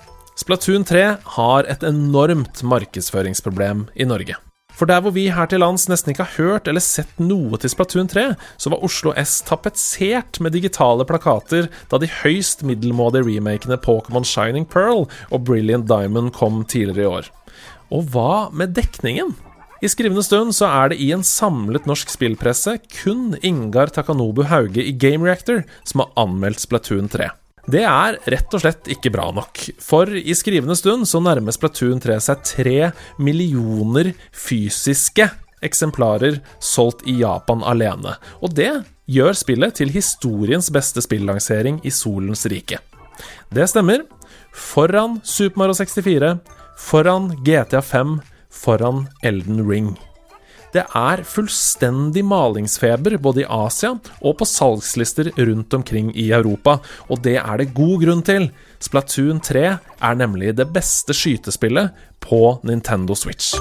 Splatoon 0.41 0.82
3 0.90 1.04
har 1.36 1.68
et 1.70 1.84
enormt 1.86 2.64
markedsføringsproblem 2.66 3.86
i 3.94 4.08
Norge. 4.10 4.40
For 4.74 4.90
der 4.90 5.04
hvor 5.06 5.14
vi 5.14 5.28
her 5.30 5.45
til 5.45 5.62
lands 5.62 5.86
nesten 5.86 6.10
ikke 6.16 6.26
har 6.26 6.40
hørt 6.40 6.68
eller 6.72 6.82
sett 6.82 7.20
noe 7.22 7.60
til 7.62 7.70
Splatoon 7.70 8.10
3, 8.10 8.26
så 8.58 8.74
var 8.74 8.82
Oslo 8.82 9.14
S 9.22 9.36
tapetsert 9.45 10.41
med 10.41 10.58
digitale 10.58 11.06
plakater 11.06 11.70
da 11.94 12.02
de 12.02 12.10
høyst 12.24 12.66
middelmådige 12.66 13.28
remakene 13.28 13.78
Pokémon 13.78 14.26
Shining 14.26 14.66
Pearl 14.66 15.06
og 15.30 15.45
Brilliant 15.45 15.86
Diamond 15.91 16.34
kom 16.34 16.64
tidligere 16.66 17.06
i 17.06 17.12
år. 17.20 17.30
Og 17.94 18.10
hva 18.16 18.50
med 18.50 18.74
dekningen? 18.74 19.36
I 19.84 19.89
skrivende 19.91 20.23
stund 20.23 20.53
så 20.55 20.69
er 20.72 20.93
det 20.93 20.97
i 21.03 21.10
en 21.11 21.26
samlet 21.27 21.84
norsk 21.89 22.14
spillpresse 22.14 22.77
kun 23.01 23.34
Ingar 23.43 23.89
Takanobu 23.91 24.45
Hauge 24.47 24.80
i 24.80 24.93
Game 24.95 25.27
Reactor 25.27 25.65
som 25.84 25.99
har 26.05 26.14
anmeldt 26.23 26.64
Splatoon 26.64 27.10
3. 27.11 27.27
Det 27.68 27.81
er 27.84 28.15
rett 28.31 28.55
og 28.55 28.64
slett 28.64 28.88
ikke 28.95 29.11
bra 29.11 29.27
nok, 29.35 29.60
for 29.84 30.07
i 30.07 30.35
skrivende 30.39 30.77
stund 30.80 31.03
så 31.07 31.19
nærmer 31.23 31.51
Splatoon 31.51 31.99
3 31.99 32.15
seg 32.23 32.47
tre 32.47 32.77
millioner 33.19 34.14
fysiske 34.31 35.27
eksemplarer 35.64 36.39
solgt 36.64 37.03
i 37.03 37.19
Japan 37.19 37.64
alene, 37.68 38.15
og 38.39 38.55
det 38.55 38.72
gjør 39.11 39.35
spillet 39.35 39.81
til 39.81 39.91
historiens 39.91 40.72
beste 40.72 41.03
spillansering 41.03 41.84
i 41.84 41.91
Solens 41.91 42.47
rike. 42.47 42.80
Det 43.51 43.68
stemmer. 43.68 44.07
Foran 44.53 45.19
Super 45.27 45.60
Mario 45.60 45.76
64, 45.76 46.38
foran 46.80 47.34
GTA 47.43 47.81
5, 47.84 48.22
foran 48.53 49.07
Elden 49.25 49.63
Ring. 49.69 49.93
Det 50.73 50.81
er 50.97 51.21
fullstendig 51.27 52.23
malingsfeber 52.25 53.19
både 53.21 53.43
i 53.43 53.49
Asia 53.49 53.91
og 53.93 54.38
på 54.39 54.47
salgslister 54.49 55.30
rundt 55.38 55.73
omkring 55.77 56.09
i 56.17 56.31
Europa, 56.34 56.80
og 57.13 57.21
det 57.25 57.35
er 57.38 57.61
det 57.61 57.73
god 57.77 57.99
grunn 58.01 58.23
til. 58.25 58.47
Splatoon 58.81 59.41
3 59.43 59.65
er 59.69 60.17
nemlig 60.17 60.55
det 60.57 60.71
beste 60.73 61.13
skytespillet 61.13 61.93
på 62.23 62.57
Nintendo 62.65 63.13
Switch. 63.13 63.53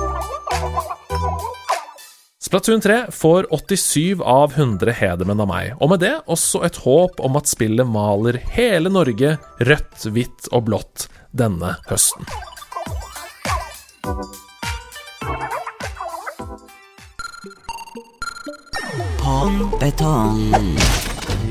Splatoon 2.43 2.81
3 2.85 2.97
får 3.13 3.47
87 3.53 4.25
av 4.25 4.57
100 4.57 4.97
hedermenn 4.97 5.45
av 5.45 5.51
meg, 5.53 5.75
og 5.81 5.93
med 5.93 6.03
det 6.03 6.15
også 6.33 6.65
et 6.67 6.81
håp 6.85 7.21
om 7.23 7.37
at 7.39 7.49
spillet 7.49 7.89
maler 7.89 8.41
hele 8.57 8.93
Norge 8.93 9.37
rødt, 9.61 10.09
hvitt 10.09 10.49
og 10.51 10.65
blått 10.71 11.07
denne 11.31 11.77
høsten. 11.93 12.25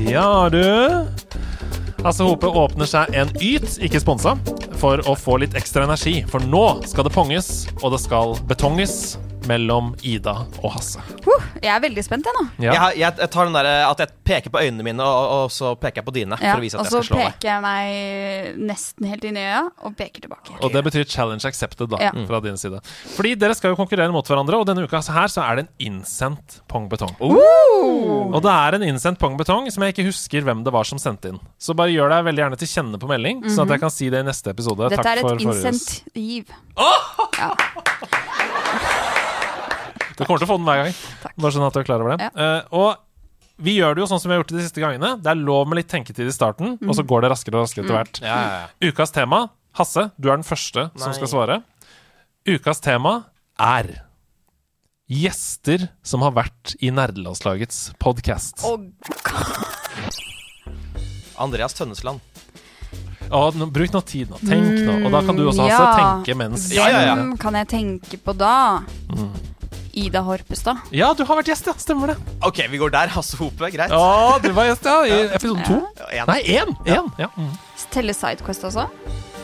Ja, 0.08 0.48
du. 0.52 0.62
Altså, 2.02 2.26
Hope 2.26 2.48
åpner 2.50 2.88
seg 2.90 3.12
en 3.14 3.30
Yt, 3.38 3.76
ikke 3.82 4.00
sponsa, 4.02 4.34
for 4.80 5.02
å 5.06 5.14
få 5.18 5.38
litt 5.42 5.54
ekstra 5.58 5.84
energi. 5.86 6.20
For 6.30 6.42
nå 6.42 6.64
skal 6.90 7.06
det 7.06 7.14
ponges, 7.14 7.52
og 7.82 7.94
det 7.94 8.00
skal 8.02 8.34
betonges 8.50 9.16
mellom 9.50 9.92
Ida 10.06 10.34
og 10.62 10.68
Hasse. 10.76 11.02
Uh, 11.26 11.46
jeg 11.62 11.70
er 11.74 11.80
veldig 11.84 12.04
spent, 12.06 12.26
jeg 12.28 12.36
nå. 12.38 12.44
Jeg, 12.62 12.76
jeg, 13.00 13.16
jeg 13.20 13.30
tar 13.34 13.48
den 13.48 13.56
der 13.56 13.68
at 13.88 14.02
jeg 14.04 14.12
peker 14.28 14.52
på 14.54 14.62
øynene 14.62 14.86
mine, 14.86 15.02
og, 15.06 15.32
og 15.46 15.52
så 15.54 15.72
peker 15.80 16.02
jeg 16.02 16.06
på 16.08 16.14
dine. 16.16 16.38
Ja, 16.40 16.54
For 16.54 16.62
å 16.62 16.64
vise 16.64 16.78
og 16.78 16.86
at 16.86 16.92
så 16.92 17.00
jeg 17.00 17.08
skal 17.08 17.16
slå 17.16 17.20
deg. 17.20 17.36
peker 17.36 17.50
jeg 17.50 17.64
meg 17.66 18.60
nesten 18.72 19.08
helt 19.10 19.26
inn 19.28 19.38
i 19.40 19.44
øya, 19.46 19.62
og 19.86 19.96
peker 19.98 20.24
tilbake. 20.26 20.56
Og 20.62 20.72
det 20.74 20.84
betyr 20.88 21.08
challenge 21.10 21.48
accepted, 21.48 21.90
da, 21.92 22.00
Ja. 22.02 22.12
fra 22.28 22.40
din 22.44 22.56
side. 22.60 22.80
Fordi 23.16 23.34
dere 23.38 23.54
skal 23.58 23.74
jo 23.74 23.78
konkurrere 23.80 24.12
mot 24.14 24.26
hverandre, 24.26 24.60
og 24.62 24.66
denne 24.68 24.84
uka 24.86 25.02
her 25.12 25.28
så 25.32 25.42
er 25.44 25.56
det 25.60 25.66
en 25.66 25.72
innsendt 25.90 26.60
pong 26.70 26.88
betong. 26.92 27.14
Og 27.20 28.38
det 28.42 28.52
er 28.52 28.78
en 28.78 28.86
innsendt 28.86 29.18
pong 29.20 29.36
betong 29.40 29.70
som 29.72 29.82
jeg 29.84 29.94
ikke 29.96 30.06
husker 30.10 30.46
hvem 30.46 30.62
det 30.64 30.72
var 30.74 30.84
som 30.88 31.00
sendte 31.02 31.32
inn. 31.32 31.40
Så 31.58 31.74
bare 31.78 31.92
gjør 31.94 32.12
deg 32.14 32.26
veldig 32.30 32.44
gjerne 32.44 32.60
til 32.62 32.70
kjenne 32.70 33.00
på 33.02 33.10
melding, 33.10 33.42
sånn 33.50 33.66
at 33.66 33.76
jeg 33.76 33.84
kan 33.84 33.94
si 33.94 34.10
det 34.12 34.22
i 34.22 34.28
neste 34.30 34.54
episode. 34.54 34.88
Dette 34.88 35.02
Takk 35.02 35.12
er 35.12 35.24
et 35.24 35.46
innsendt 35.46 36.16
giv. 36.16 36.52
Ja. 36.78 37.52
Du 40.22 40.28
kommer 40.28 40.42
til 40.42 40.46
å 40.48 40.52
få 40.52 40.58
den 40.60 40.68
hver 40.70 40.84
gang. 40.84 40.94
Bare 41.42 41.54
sånn 41.56 41.66
at 41.66 41.74
du 41.76 41.80
er 41.82 41.86
klar 41.88 42.04
over 42.04 42.16
det. 42.16 42.28
Eh, 42.32 42.60
og 42.78 42.96
vi 43.62 43.74
gjør 43.78 43.94
det 43.98 44.02
jo 44.04 44.06
sånn 44.10 44.20
som 44.22 44.30
vi 44.30 44.34
har 44.36 44.40
gjort 44.42 44.52
det 44.54 44.60
de 44.62 44.66
siste 44.68 44.82
gangene. 44.82 45.10
Det 45.22 45.30
er 45.34 45.38
lov 45.42 45.68
med 45.70 45.78
litt 45.82 45.90
tenketid 45.92 46.26
i 46.30 46.34
starten, 46.34 46.78
og 46.82 46.94
så 46.98 47.04
går 47.06 47.26
det 47.26 47.32
raskere 47.34 47.58
og 47.60 47.66
raskere 47.66 47.84
etter 47.84 47.98
hvert. 47.98 48.22
Ja, 48.24 48.38
ja, 48.38 48.62
ja. 48.64 48.88
Ukas 48.90 49.12
tema 49.14 49.44
Hasse, 49.78 50.08
du 50.20 50.28
er 50.30 50.36
den 50.40 50.44
første 50.46 50.88
som 51.00 51.14
skal 51.16 51.30
svare. 51.30 51.60
Ukas 52.48 52.80
tema 52.84 53.12
er 53.60 53.92
gjester 55.12 55.86
som 56.06 56.24
har 56.24 56.32
vært 56.36 56.74
i 56.80 56.90
nerdelandslagets 56.94 57.92
podkast. 58.02 58.64
Andreas 61.40 61.74
Tønnesland. 61.76 62.20
Bruk 63.72 63.94
nå 63.94 64.00
tid 64.04 64.28
nå. 64.32 64.38
Tenk 64.44 64.82
nå. 64.84 64.98
Og 65.06 65.14
da 65.14 65.22
kan 65.24 65.36
du 65.38 65.46
også, 65.48 65.64
Hasse, 65.64 65.78
Ja. 65.78 65.94
tenke 66.20 66.36
mens 66.36 66.68
Hvem 66.72 67.38
kan 67.40 67.54
jeg 67.54 67.68
tenke 67.68 68.18
på 68.20 68.34
da? 68.36 68.82
Mm. 69.08 69.32
Ida 69.92 70.22
Horpestad. 70.24 70.76
Ja, 70.94 71.10
du 71.16 71.24
har 71.28 71.36
vært 71.40 71.50
gjest, 71.52 71.66
ja. 71.68 71.74
Stemmer 71.80 72.14
det. 72.14 72.16
Ok, 72.44 72.62
vi 72.72 72.80
går 72.80 72.92
der. 72.94 73.12
Hasse 73.12 73.36
Hope, 73.36 73.68
greit. 73.74 73.92
Ja, 73.92 74.38
du 74.42 74.48
var 74.56 74.70
gjest, 74.70 74.88
ja. 74.88 75.02
I 75.04 75.18
episode 75.36 75.66
to. 75.68 75.82
Ja. 76.14 76.24
Nei, 76.30 76.40
én! 76.56 76.72
én. 76.88 77.12
Ja. 77.20 77.28
Mm. 77.36 77.52
Telle 77.92 78.14
Sidequest 78.16 78.64
også? 78.64 78.86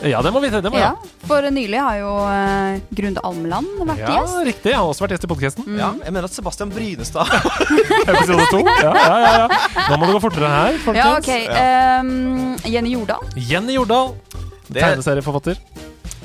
ja, 0.07 0.21
det 0.23 0.31
må 0.31 0.39
vi 0.39 0.47
det 0.49 0.71
må 0.71 0.79
Ja. 0.79 0.93
ja. 0.95 1.09
For 1.27 1.43
nylig 1.51 1.79
har 1.83 1.97
jo 1.99 2.13
uh, 2.23 2.79
Grunde 2.95 3.21
Almeland 3.27 3.67
vært 3.83 3.99
ja, 4.01 4.13
gjest. 4.15 4.37
riktig. 4.47 4.73
Han 4.73 4.85
har 4.85 4.93
også 4.93 5.05
vært 5.05 5.15
gjest 5.17 5.27
i 5.27 5.31
podkasten. 5.33 5.67
Ja, 5.77 5.91
jeg 6.05 6.15
mener 6.15 6.29
at 6.29 6.33
Sebastian 6.33 6.71
Brynestad 6.73 7.29
Episode 8.13 8.47
to. 8.49 8.63
Ja, 8.63 8.93
ja, 8.95 9.19
ja, 9.19 9.33
ja. 9.43 9.61
Nå 9.91 9.99
må 9.99 10.09
det 10.09 10.15
gå 10.17 10.23
fortere 10.23 10.53
her, 10.55 10.79
folkens. 10.85 11.29
Ja, 11.29 11.43
ok. 11.43 12.07
Um, 12.07 12.57
Jenny 12.65 12.95
Jordal. 12.95 13.29
Jenny 13.35 13.77
Jordal, 13.77 14.15
Det, 14.69 14.79
tegneserieforfatter. 14.79 15.61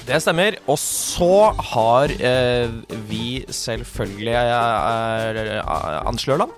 Det 0.09 0.21
stemmer. 0.25 0.57
Og 0.71 0.79
så 0.81 1.29
har 1.73 2.13
eh, 2.19 2.71
vi 3.09 3.45
selvfølgelig 3.49 4.35
eh, 4.35 5.45
eh, 5.45 6.07
Anders 6.07 6.27
Lørland. 6.31 6.53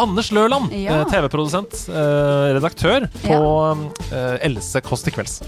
Anders 0.00 0.30
Lørland, 0.32 0.70
Ja. 0.72 1.02
eh, 1.02 1.04
TV-produsent, 1.10 1.74
eh, 1.92 2.54
redaktør 2.56 3.04
på 3.26 3.38
eh, 4.08 4.38
Else 4.48 4.80
Kåss 4.80 5.02
til 5.04 5.12
kvelds. 5.12 5.42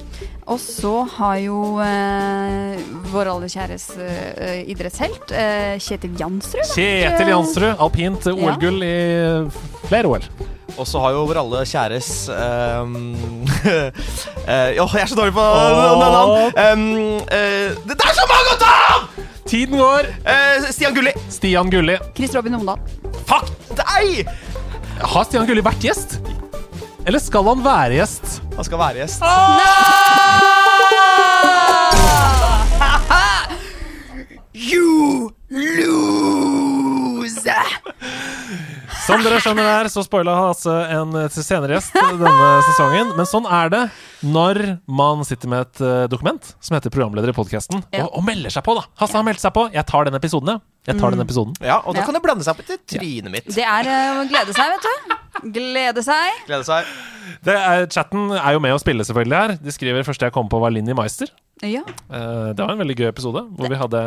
Og 0.47 0.59
så 0.61 0.91
har 1.17 1.39
jo 1.41 1.79
eh, 1.81 2.75
vår 3.13 3.31
aller 3.33 3.49
kjæres 3.49 3.87
eh, 3.97 4.59
idrettshelt, 4.69 5.33
eh, 5.33 5.79
Kjetil 5.81 6.13
Jansrud. 6.21 6.67
Kjetil 6.75 7.33
Jansrud, 7.33 7.71
alpint 7.81 8.29
OL-gull 8.35 8.85
i 8.85 8.97
flere 9.89 10.13
år. 10.19 10.29
Og 10.79 10.87
så 10.89 11.01
har 11.03 11.15
jo 11.15 11.25
vår 11.29 11.39
alle 11.43 11.61
kjæres 11.69 12.09
ehm, 12.33 12.95
eh, 14.51 14.71
Jo, 14.75 14.87
jeg 14.91 15.03
er 15.05 15.11
så 15.11 15.19
dårlig 15.19 15.35
på 15.37 15.45
navn. 15.45 16.33
Um, 16.59 16.87
uh, 17.23 17.69
det 17.85 17.95
er 17.95 18.17
så 18.17 18.27
mange 18.31 18.55
å 18.55 18.59
ta 18.63 18.73
av! 18.95 19.05
Tiden 19.45 19.79
går. 19.79 20.09
Uh, 20.25 20.67
Stian 20.73 20.97
Gulli. 20.97 21.13
Stian 21.31 21.71
Gulli. 21.71 21.99
Chris 22.17 22.35
Robin 22.35 22.57
Omdal. 22.59 22.81
Fuck 23.29 23.53
deg! 23.79 24.25
Har 25.05 25.29
Stian 25.29 25.47
Gulli 25.47 25.63
vært 25.65 25.85
gjest? 25.85 26.19
Eller 27.05 27.21
skal 27.21 27.45
han 27.53 27.63
være 27.65 28.01
gjest? 28.01 28.41
Han 28.57 28.65
skal 28.67 28.81
være 28.81 29.05
gjest. 29.05 29.21
You 34.55 35.35
lose! 35.51 36.64
Som 39.05 39.21
dere 39.25 39.39
skjønner 39.43 39.67
der, 39.67 39.89
så 39.93 40.05
spoila 40.07 40.35
Hasse 40.39 40.73
en 40.95 41.15
eh, 41.19 41.27
til 41.33 41.45
senere 41.45 41.77
gjest 41.77 41.95
denne 41.97 42.51
sesongen. 42.69 43.11
Men 43.19 43.29
sånn 43.29 43.49
er 43.51 43.73
det 43.73 43.83
når 44.25 44.61
man 44.89 45.25
sitter 45.29 45.51
med 45.53 45.67
et 45.67 45.83
eh, 45.85 46.05
dokument 46.13 46.53
som 46.65 46.77
heter 46.79 46.93
programleder 46.95 47.33
i 47.35 47.37
podkasten, 47.37 47.83
Ja. 47.93 48.07
og, 48.07 48.15
og 48.21 48.25
melder 48.29 48.55
seg 48.55 48.65
på, 48.67 48.77
da. 48.79 48.87
Hasse 49.03 49.19
har 49.19 49.27
meldt 49.27 49.43
seg 49.45 49.53
på. 49.57 49.67
Jeg 49.75 49.85
tar 49.91 50.09
den 50.09 50.17
episoden, 50.21 50.55
jeg. 50.55 50.65
Jeg 50.93 51.01
tar 51.01 51.15
den 51.17 51.25
episoden. 51.25 51.55
Ja, 51.65 51.79
og 51.85 51.95
da 51.97 52.01
Ja. 52.03 52.07
kan 52.09 52.17
det 52.17 52.23
blande 52.25 52.45
seg 52.47 52.57
opp 52.57 52.67
til 52.69 52.81
trynet 52.97 53.33
mitt. 53.33 53.49
Det 53.53 53.65
er 53.65 53.89
eh, 53.89 54.23
å 54.23 54.27
glede 54.31 54.57
seg, 54.57 54.73
vet 54.77 54.89
du. 54.89 55.21
Glede 55.43 56.03
seg. 56.07 56.43
Glede 56.49 56.65
seg. 56.67 56.89
Det 57.45 57.55
er, 57.57 57.87
chatten 57.93 58.31
er 58.37 58.53
jo 58.57 58.61
med 58.63 58.75
å 58.77 58.81
spille 58.81 59.05
selvfølgelig 59.05 59.37
her. 59.41 59.55
De 59.65 59.73
skriver 59.75 60.05
første 60.07 60.29
jeg 60.29 60.35
kom 60.35 60.49
på, 60.53 60.61
var 60.63 60.73
Linni 60.75 60.95
Meister. 60.97 61.31
Ja. 61.63 61.83
Uh, 62.11 62.53
det 62.53 62.61
var 62.61 62.73
en 62.75 62.81
veldig 62.83 62.97
gøy 62.99 63.09
episode, 63.09 63.45
hvor 63.57 63.71
vi 63.71 63.79
hadde 63.81 64.03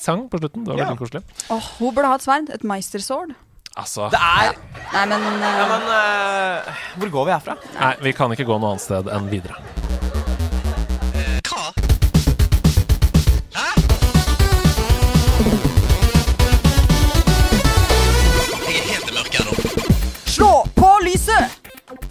sang 0.00 0.26
på 0.30 0.40
slutten. 0.40 0.64
Det 0.64 0.72
var 0.74 0.78
Ja. 0.78 0.88
veldig 0.88 1.02
koselig. 1.02 1.22
Oh, 1.50 1.60
hun 1.78 1.94
burde 1.94 2.08
ha 2.08 2.14
et 2.18 2.22
sverd. 2.26 2.50
Et 2.54 2.64
meistersword. 2.64 3.34
Altså 3.78 4.08
Det 4.10 4.18
er 4.18 4.56
Nei, 4.90 5.04
men, 5.06 5.22
uh... 5.22 5.42
Ja, 5.44 5.66
men 5.70 5.84
uh, 5.86 6.78
Hvor 6.98 7.10
går 7.14 7.24
vi 7.28 7.30
herfra? 7.36 7.54
Nei, 7.78 7.92
vi 8.02 8.12
kan 8.16 8.32
ikke 8.34 8.48
gå 8.48 8.58
noe 8.58 8.72
annet 8.74 8.82
sted 8.82 9.06
enn 9.14 9.28
videre. 9.30 10.27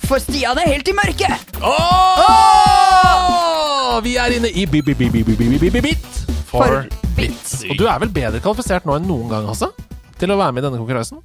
For 0.08 0.24
Stian 0.24 0.56
er 0.56 0.70
helt 0.72 0.88
i 0.88 0.94
mørket. 0.96 1.36
Åh! 1.60 3.18
Vi 4.06 4.14
er 4.16 4.32
inne 4.38 4.48
i 4.56 4.64
bi-bi-bi-bi-bi-bi-bi-bit 4.72 6.06
for 6.48 6.64
For 6.64 6.86
bit. 7.18 7.44
Og 7.68 7.76
du 7.76 7.84
er 7.92 8.00
vel 8.06 8.12
bedre 8.16 8.40
kvalifisert 8.40 8.88
nå 8.88 8.96
enn 8.96 9.04
noen 9.10 9.28
gang, 9.34 9.44
Hasse? 9.50 9.68
Til 10.22 10.32
å 10.32 10.38
være 10.40 10.56
med 10.56 10.64
i 10.64 10.66
denne 10.70 10.80
konkurransen? 10.80 11.20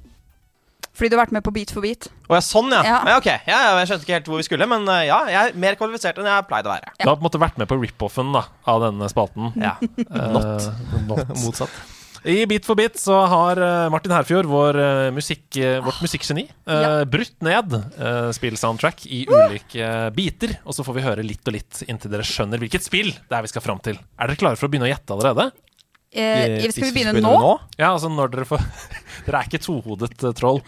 Fordi 0.91 1.07
du 1.09 1.15
har 1.15 1.23
vært 1.23 1.35
med 1.37 1.45
på 1.47 1.53
Beat 1.55 1.71
for 1.71 1.79
beat. 1.85 2.11
Å 2.27 2.35
ja, 2.35 2.41
sånn, 2.43 2.75
ja. 2.75 2.83
Ja. 2.83 2.99
ja. 3.13 3.15
ok. 3.21 3.29
Ja, 3.47 3.57
ja, 3.69 3.71
jeg 3.79 3.87
skjønte 3.93 4.03
ikke 4.05 4.17
helt 4.17 4.27
hvor 4.33 4.43
vi 4.43 4.47
skulle, 4.49 4.67
men 4.69 4.83
eh, 4.91 5.07
ja, 5.07 5.19
jeg 5.31 5.39
er 5.39 5.55
mer 5.63 5.79
kvalifisert 5.79 6.19
enn 6.19 6.27
jeg 6.27 6.47
pleide 6.51 6.67
å 6.67 6.75
være. 6.75 6.91
Du 6.99 7.07
har 7.07 7.15
på 7.15 7.21
en 7.23 7.27
måte 7.29 7.41
vært 7.41 7.57
med 7.63 7.67
på 7.71 7.79
rip-offen 7.79 8.35
av 8.35 8.77
denne 8.83 9.07
spalten. 9.15 9.43
Ja. 9.63 9.79
Not. 10.11 10.67
not. 11.07 11.23
Motsatt. 11.45 11.71
I 12.23 12.45
Bit 12.47 12.63
for 12.65 12.75
bit 12.79 12.95
så 12.99 13.17
har 13.27 13.59
eh, 13.59 13.89
Martin 13.91 14.13
Herfjord, 14.15 14.47
vår, 14.47 14.77
eh, 14.79 15.09
musikk, 15.11 15.43
eh, 15.59 15.81
vårt 15.83 15.99
musikkgeni, 16.03 16.45
eh, 16.47 16.81
Ja. 16.83 17.03
brutt 17.05 17.35
ned 17.43 17.73
spillsoundtrack 18.37 19.05
i 19.11 19.25
ulike 19.27 19.89
biter. 20.15 20.55
Og 20.65 20.73
så 20.77 20.85
får 20.87 20.95
vi 20.95 21.01
høre 21.03 21.25
litt 21.27 21.43
og 21.47 21.53
litt 21.57 21.83
inntil 21.87 22.11
dere 22.13 22.23
skjønner 22.23 22.61
hvilket 22.63 22.85
spill 22.85 23.11
det 23.11 23.35
er 23.37 23.41
vi 23.43 23.51
skal 23.51 23.61
fram 23.65 23.81
til. 23.83 23.99
Er 24.17 24.27
dere 24.31 24.39
klare 24.39 24.55
for 24.57 24.67
å 24.67 24.71
begynne 24.71 24.87
å 24.87 24.93
gjette 24.93 25.11
allerede? 25.17 25.51
Eh, 26.13 26.69
skal 26.71 26.91
vi 26.91 27.03
begynne 27.03 27.21
nå? 27.25 27.59
Ja, 27.77 27.91
altså 27.95 28.07
når 28.13 28.31
dere 28.31 28.45
får 28.45 28.61
Dere 29.25 29.39
er 29.41 29.47
ikke 29.49 29.63
tohodet 29.65 30.35
troll. 30.37 30.61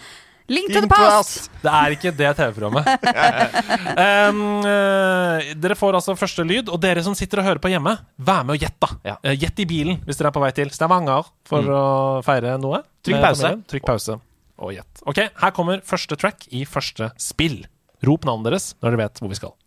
Link 0.48 0.70
to 0.70 0.82
the 0.84 0.90
past! 0.90 1.48
Det 1.64 1.72
er 1.74 1.96
ikke 1.96 2.12
det 2.14 2.30
TV-programmet. 2.38 2.86
um, 4.30 4.42
uh, 4.62 5.48
dere 5.58 5.78
får 5.80 5.98
altså 5.98 6.14
første 6.20 6.46
lyd, 6.46 6.70
og 6.70 6.78
dere 6.84 7.02
som 7.06 7.18
sitter 7.18 7.42
og 7.42 7.48
hører 7.48 7.62
på 7.64 7.72
hjemme, 7.74 7.96
vær 8.22 8.46
med 8.46 8.60
og 8.60 8.62
gjett, 8.62 8.78
da. 8.86 8.92
Ja. 9.08 9.16
Uh, 9.26 9.34
gjett 9.34 9.64
i 9.64 9.68
bilen 9.70 10.00
hvis 10.06 10.22
dere 10.22 10.30
er 10.30 10.38
på 10.38 10.44
vei 10.44 10.52
til 10.54 10.70
Stavanger 10.76 11.32
for 11.50 11.66
å 11.66 11.84
feire 12.26 12.60
noe. 12.62 12.84
Trykk 13.06 13.26
pause. 13.26 13.56
Trykk 13.74 13.90
pause 13.90 14.20
og 14.62 14.76
gjett. 14.76 15.06
Ok, 15.10 15.24
her 15.42 15.56
kommer 15.56 15.82
første 15.86 16.18
track 16.20 16.46
i 16.54 16.64
første 16.70 17.10
spill. 17.22 17.64
Rop 18.06 18.28
navnet 18.30 18.54
deres 18.54 18.74
når 18.80 18.94
dere 18.94 19.08
vet 19.08 19.24
hvor 19.24 19.34
vi 19.34 19.40
skal. 19.42 19.58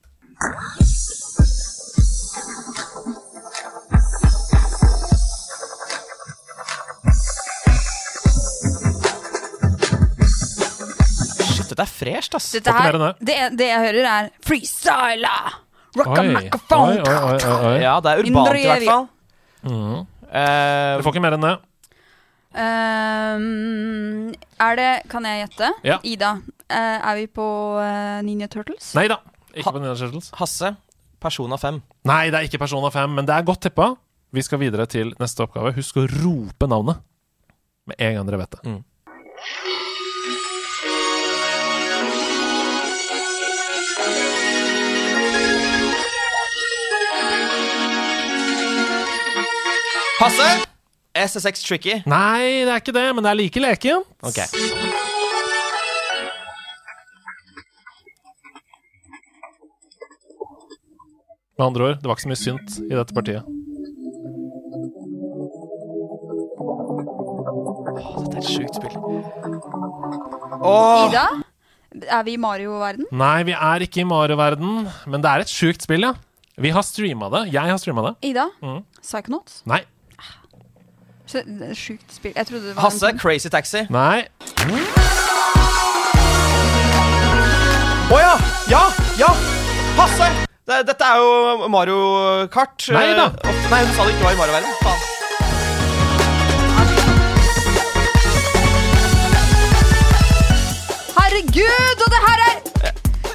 Dette 11.78 11.86
er 11.86 11.94
fresht, 11.94 12.34
ass. 12.34 12.50
Dette 12.58 12.74
her, 12.74 12.98
det, 13.22 13.38
det 13.58 13.70
jeg 13.70 13.82
hører, 13.86 14.10
er 14.10 14.30
Freestyle 14.42 15.30
Rock 15.98 16.18
a 16.18 16.22
Oi, 16.24 16.34
oi, 16.34 16.98
oi, 16.98 17.38
oi, 17.38 17.54
oi. 17.70 17.78
Ja, 17.82 17.96
det 18.02 18.12
er 18.12 18.22
urbant 18.24 18.58
i 18.58 18.66
hvert 18.66 18.86
fall. 18.88 19.08
Mm. 19.62 20.04
Uh, 20.28 20.98
du 20.98 21.06
får 21.06 21.14
ikke 21.14 21.22
mer 21.24 21.36
enn 21.38 21.46
det. 21.46 21.54
Ehm, 22.58 24.34
er 24.64 24.78
det 24.78 24.90
Kan 25.12 25.26
jeg 25.28 25.44
gjette? 25.44 25.72
Ja. 25.86 25.98
Ida, 26.02 26.38
Uh, 26.68 26.98
er 27.00 27.14
vi 27.16 27.22
på 27.32 27.44
uh, 27.80 28.18
Ninja 28.20 28.44
Turtles? 28.52 28.90
Nei 28.92 29.06
da. 29.08 29.22
Ikke 29.56 29.72
på 29.72 29.80
Ninja 29.80 29.94
Turtles. 29.96 30.26
Hasse, 30.36 30.74
Persona 31.16 31.56
5. 31.56 31.78
Nei, 32.10 32.26
det 32.28 32.36
er 32.36 32.44
ikke 32.44 32.60
Persona 32.60 32.90
5, 32.92 33.14
men 33.16 33.24
det 33.24 33.32
er 33.32 33.46
godt 33.48 33.62
tippa. 33.64 33.86
Vi 34.36 34.44
skal 34.44 34.60
videre 34.60 34.84
til 34.84 35.14
neste 35.16 35.46
oppgave. 35.46 35.72
Husk 35.78 35.96
å 35.96 36.04
rope 36.12 36.68
navnet 36.68 37.00
med 37.88 37.96
en 38.04 38.18
gang 38.18 38.28
dere 38.28 38.42
vet 38.42 38.58
det. 38.58 38.60
Mm. 38.68 38.82
Hasse, 50.18 50.48
SSX 51.14 51.62
Tricky. 51.66 52.00
Nei, 52.10 52.64
det 52.66 52.72
er 52.72 52.80
ikke 52.82 52.94
det, 52.96 53.06
men 53.14 53.24
det 53.24 53.30
er 53.32 53.38
like 53.38 53.62
lekent. 53.62 54.08
Ok. 54.26 54.40
Med 61.58 61.66
andre 61.66 61.84
ord, 61.88 61.96
det 62.02 62.06
var 62.06 62.14
ikke 62.18 62.26
så 62.26 62.30
mye 62.30 62.38
synt 62.38 62.76
i 62.86 62.94
dette 62.94 63.14
partiet. 63.16 63.46
Dette 68.18 68.36
er 68.36 68.40
et 68.42 68.50
sjukt 68.52 68.78
spill. 68.78 68.94
Åh, 70.58 71.08
Ida? 71.08 71.26
Er 72.04 72.22
vi 72.26 72.36
i 72.36 72.40
Mario-verden? 72.40 73.08
Nei, 73.16 73.38
vi 73.48 73.54
er 73.56 73.82
ikke 73.86 74.02
i 74.04 74.06
Mario-verden, 74.06 74.86
men 75.10 75.24
det 75.24 75.30
er 75.32 75.44
et 75.46 75.50
sjukt 75.50 75.82
spill, 75.86 76.04
ja. 76.06 76.12
Vi 76.58 76.70
har 76.74 76.82
streama 76.86 77.30
det. 77.34 77.44
Jeg 77.54 77.70
har 77.70 77.78
streama 77.80 78.04
det. 78.08 78.14
Ida? 78.32 78.48
Mm. 78.62 78.82
Psychonauts? 79.02 79.62
Nei. 79.70 79.82
Så- 81.28 81.42
det 81.46 81.74
Sjukt 81.76 82.14
spill. 82.14 82.32
Jeg 82.36 82.46
trodde 82.48 82.68
det 82.70 82.76
var 82.76 82.82
Hasse, 82.82 83.04
en 83.06 83.18
sånn- 83.18 83.20
Crazy 83.20 83.48
Taxi. 83.52 83.84
Nei. 83.90 84.26
Å 88.08 88.18
ja! 88.18 88.34
Ja! 88.72 88.82
Ja! 89.20 89.32
Hasse! 89.98 90.30
Det, 90.68 90.82
dette 90.86 91.04
er 91.04 91.16
jo 91.20 91.68
Mario 91.68 92.46
Kart. 92.52 92.88
Nei 92.92 93.14
da. 93.16 93.26
Eh, 93.44 93.62
nei, 93.70 93.84
hun 93.84 93.94
sa 93.96 94.04
det 94.04 94.14
ikke 94.16 94.24
var 94.24 94.32
i 94.32 94.40
Mario-verden. 94.40 94.74
Faen. 94.82 96.08
Herregud, 101.18 102.02
og 102.04 102.10
det 102.14 102.20
her 102.26 102.42
er 102.48 102.54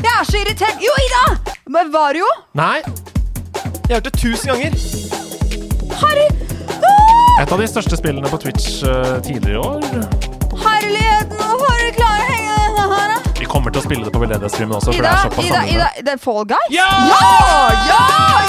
Jeg 0.03 0.11
er 0.19 0.23
så 0.29 0.37
irritert. 0.41 0.77
Jo, 0.83 0.93
Ida! 1.05 1.53
Men 1.69 1.93
Vario? 1.93 2.25
Nei. 2.53 2.81
Jeg 3.89 3.95
hørte 3.97 4.09
tusen 4.17 4.51
ganger. 4.51 4.77
Herre... 6.01 6.42
Et 7.41 7.51
av 7.51 7.57
de 7.59 7.67
største 7.67 7.97
spillene 7.97 8.29
på 8.29 8.37
Twitch 8.43 8.83
uh, 8.85 9.17
tidligere 9.25 9.53
i 9.53 9.57
år. 9.57 9.81
Herligheten, 10.63 11.37
hvorfor 11.39 11.73
er 11.73 11.79
du 11.87 11.91
klar 11.97 12.13
å 12.13 12.27
henge 12.29 12.53
denne 12.59 12.83
her? 12.93 13.07
da? 13.09 13.17
Vi 13.39 13.47
kommer 13.49 13.73
til 13.73 13.81
å 13.81 13.85
spille 13.87 14.05
det 14.05 14.13
på 14.13 14.21
veldedighetsstreamen 14.21 14.75
også, 14.77 14.93
for 14.93 14.97
Ida, 14.99 15.03
det 15.03 15.09
er 15.09 15.17
Ida, 15.17 15.25
sammenheng. 15.33 15.73
Ida, 15.75 15.87
det 16.05 16.11
er 16.13 16.21
Fall 16.21 16.45
Guys? 16.53 16.69
Ja! 16.71 16.89
Ja! 17.09 17.21
Ja! 17.89 18.01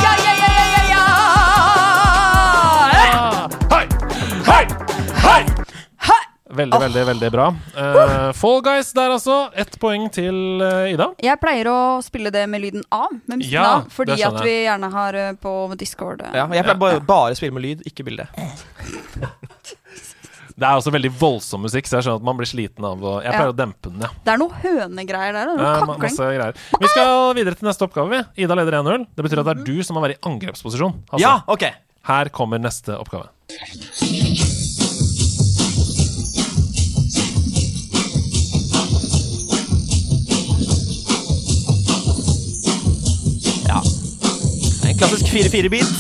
Ja, 0.05 0.13
ja, 0.13 0.13
ja, 0.21 0.33
ja, 0.45 0.51
ja, 0.75 0.83
ja! 0.93 1.05
Hei! 3.73 3.85
Hei! 4.53 4.65
Hei! 5.25 5.43
Veldig, 6.55 6.79
veldig, 6.81 7.05
veldig 7.11 7.31
bra. 7.35 7.47
Uh, 7.77 8.33
Fall 8.39 8.61
Guys 8.63 8.93
der, 8.97 9.11
altså. 9.17 9.39
Ett 9.59 9.79
poeng 9.83 10.07
til 10.15 10.63
uh, 10.63 10.87
Ida. 10.93 11.11
Jeg 11.23 11.41
pleier 11.43 11.67
å 11.73 11.79
spille 12.05 12.31
det 12.35 12.45
med 12.49 12.63
lyden 12.63 12.85
av, 12.95 13.11
med 13.27 13.41
musikken 13.41 13.57
Ja, 13.59 13.81
av, 13.81 13.89
fordi 13.95 14.19
at 14.23 14.39
vi 14.45 14.55
gjerne 14.65 14.91
har 14.95 15.19
uh, 15.19 15.33
på 15.43 15.55
Discord. 15.81 16.23
eh. 16.23 16.37
Ja, 16.39 16.47
jeg 16.55 16.65
pleier 16.69 16.79
bare, 16.81 17.01
bare 17.05 17.35
spille 17.39 17.53
med 17.59 17.67
lyd, 17.67 17.83
ikke 17.91 18.07
bilde. 18.07 18.29
Det 20.55 20.63
er 20.69 20.77
også 20.79 20.93
veldig 20.95 21.09
voldsom 21.19 21.65
musikk, 21.67 21.89
så 21.91 21.97
jeg 21.99 22.05
skjønner 22.07 22.21
at 22.21 22.27
man 22.29 22.37
blir 22.39 22.47
sliten 22.47 22.85
av 22.87 23.01
å 23.03 23.15
Jeg 23.25 23.33
Ja. 23.33 23.39
pleier 23.41 23.51
å 23.51 23.57
dempe 23.59 23.91
den, 23.91 24.05
ja. 24.07 24.11
Det 24.23 24.31
er 24.37 24.39
noe 24.39 24.55
hønegreier 24.63 25.35
der. 25.35 25.47
Noe 25.51 25.59
Eh, 25.59 25.65
ma- 25.67 25.81
kakling. 25.81 26.05
masse 26.05 26.29
greier. 26.31 26.55
Vi 26.79 26.91
skal 26.93 27.35
videre 27.35 27.59
til 27.59 27.67
neste 27.67 27.83
oppgave. 27.89 28.09
vi. 28.37 28.45
Ida 28.45 28.55
leder 28.55 28.79
1-0. 28.79 29.07
Det 29.17 29.25
betyr 29.27 29.43
at 29.43 29.47
det 29.51 29.57
er 29.59 29.65
du 29.67 29.83
som 29.83 29.97
må 29.99 30.03
være 30.07 30.15
i 30.15 30.23
angrepsposisjon. 30.31 30.95
Altså, 31.11 31.21
Ja, 31.27 31.41
ok. 31.49 31.65
Her 32.07 32.29
kommer 32.31 32.61
neste 32.63 32.95
oppgave. 32.95 33.27
Klassisk 44.99 45.27
4-4-bit. 45.33 45.95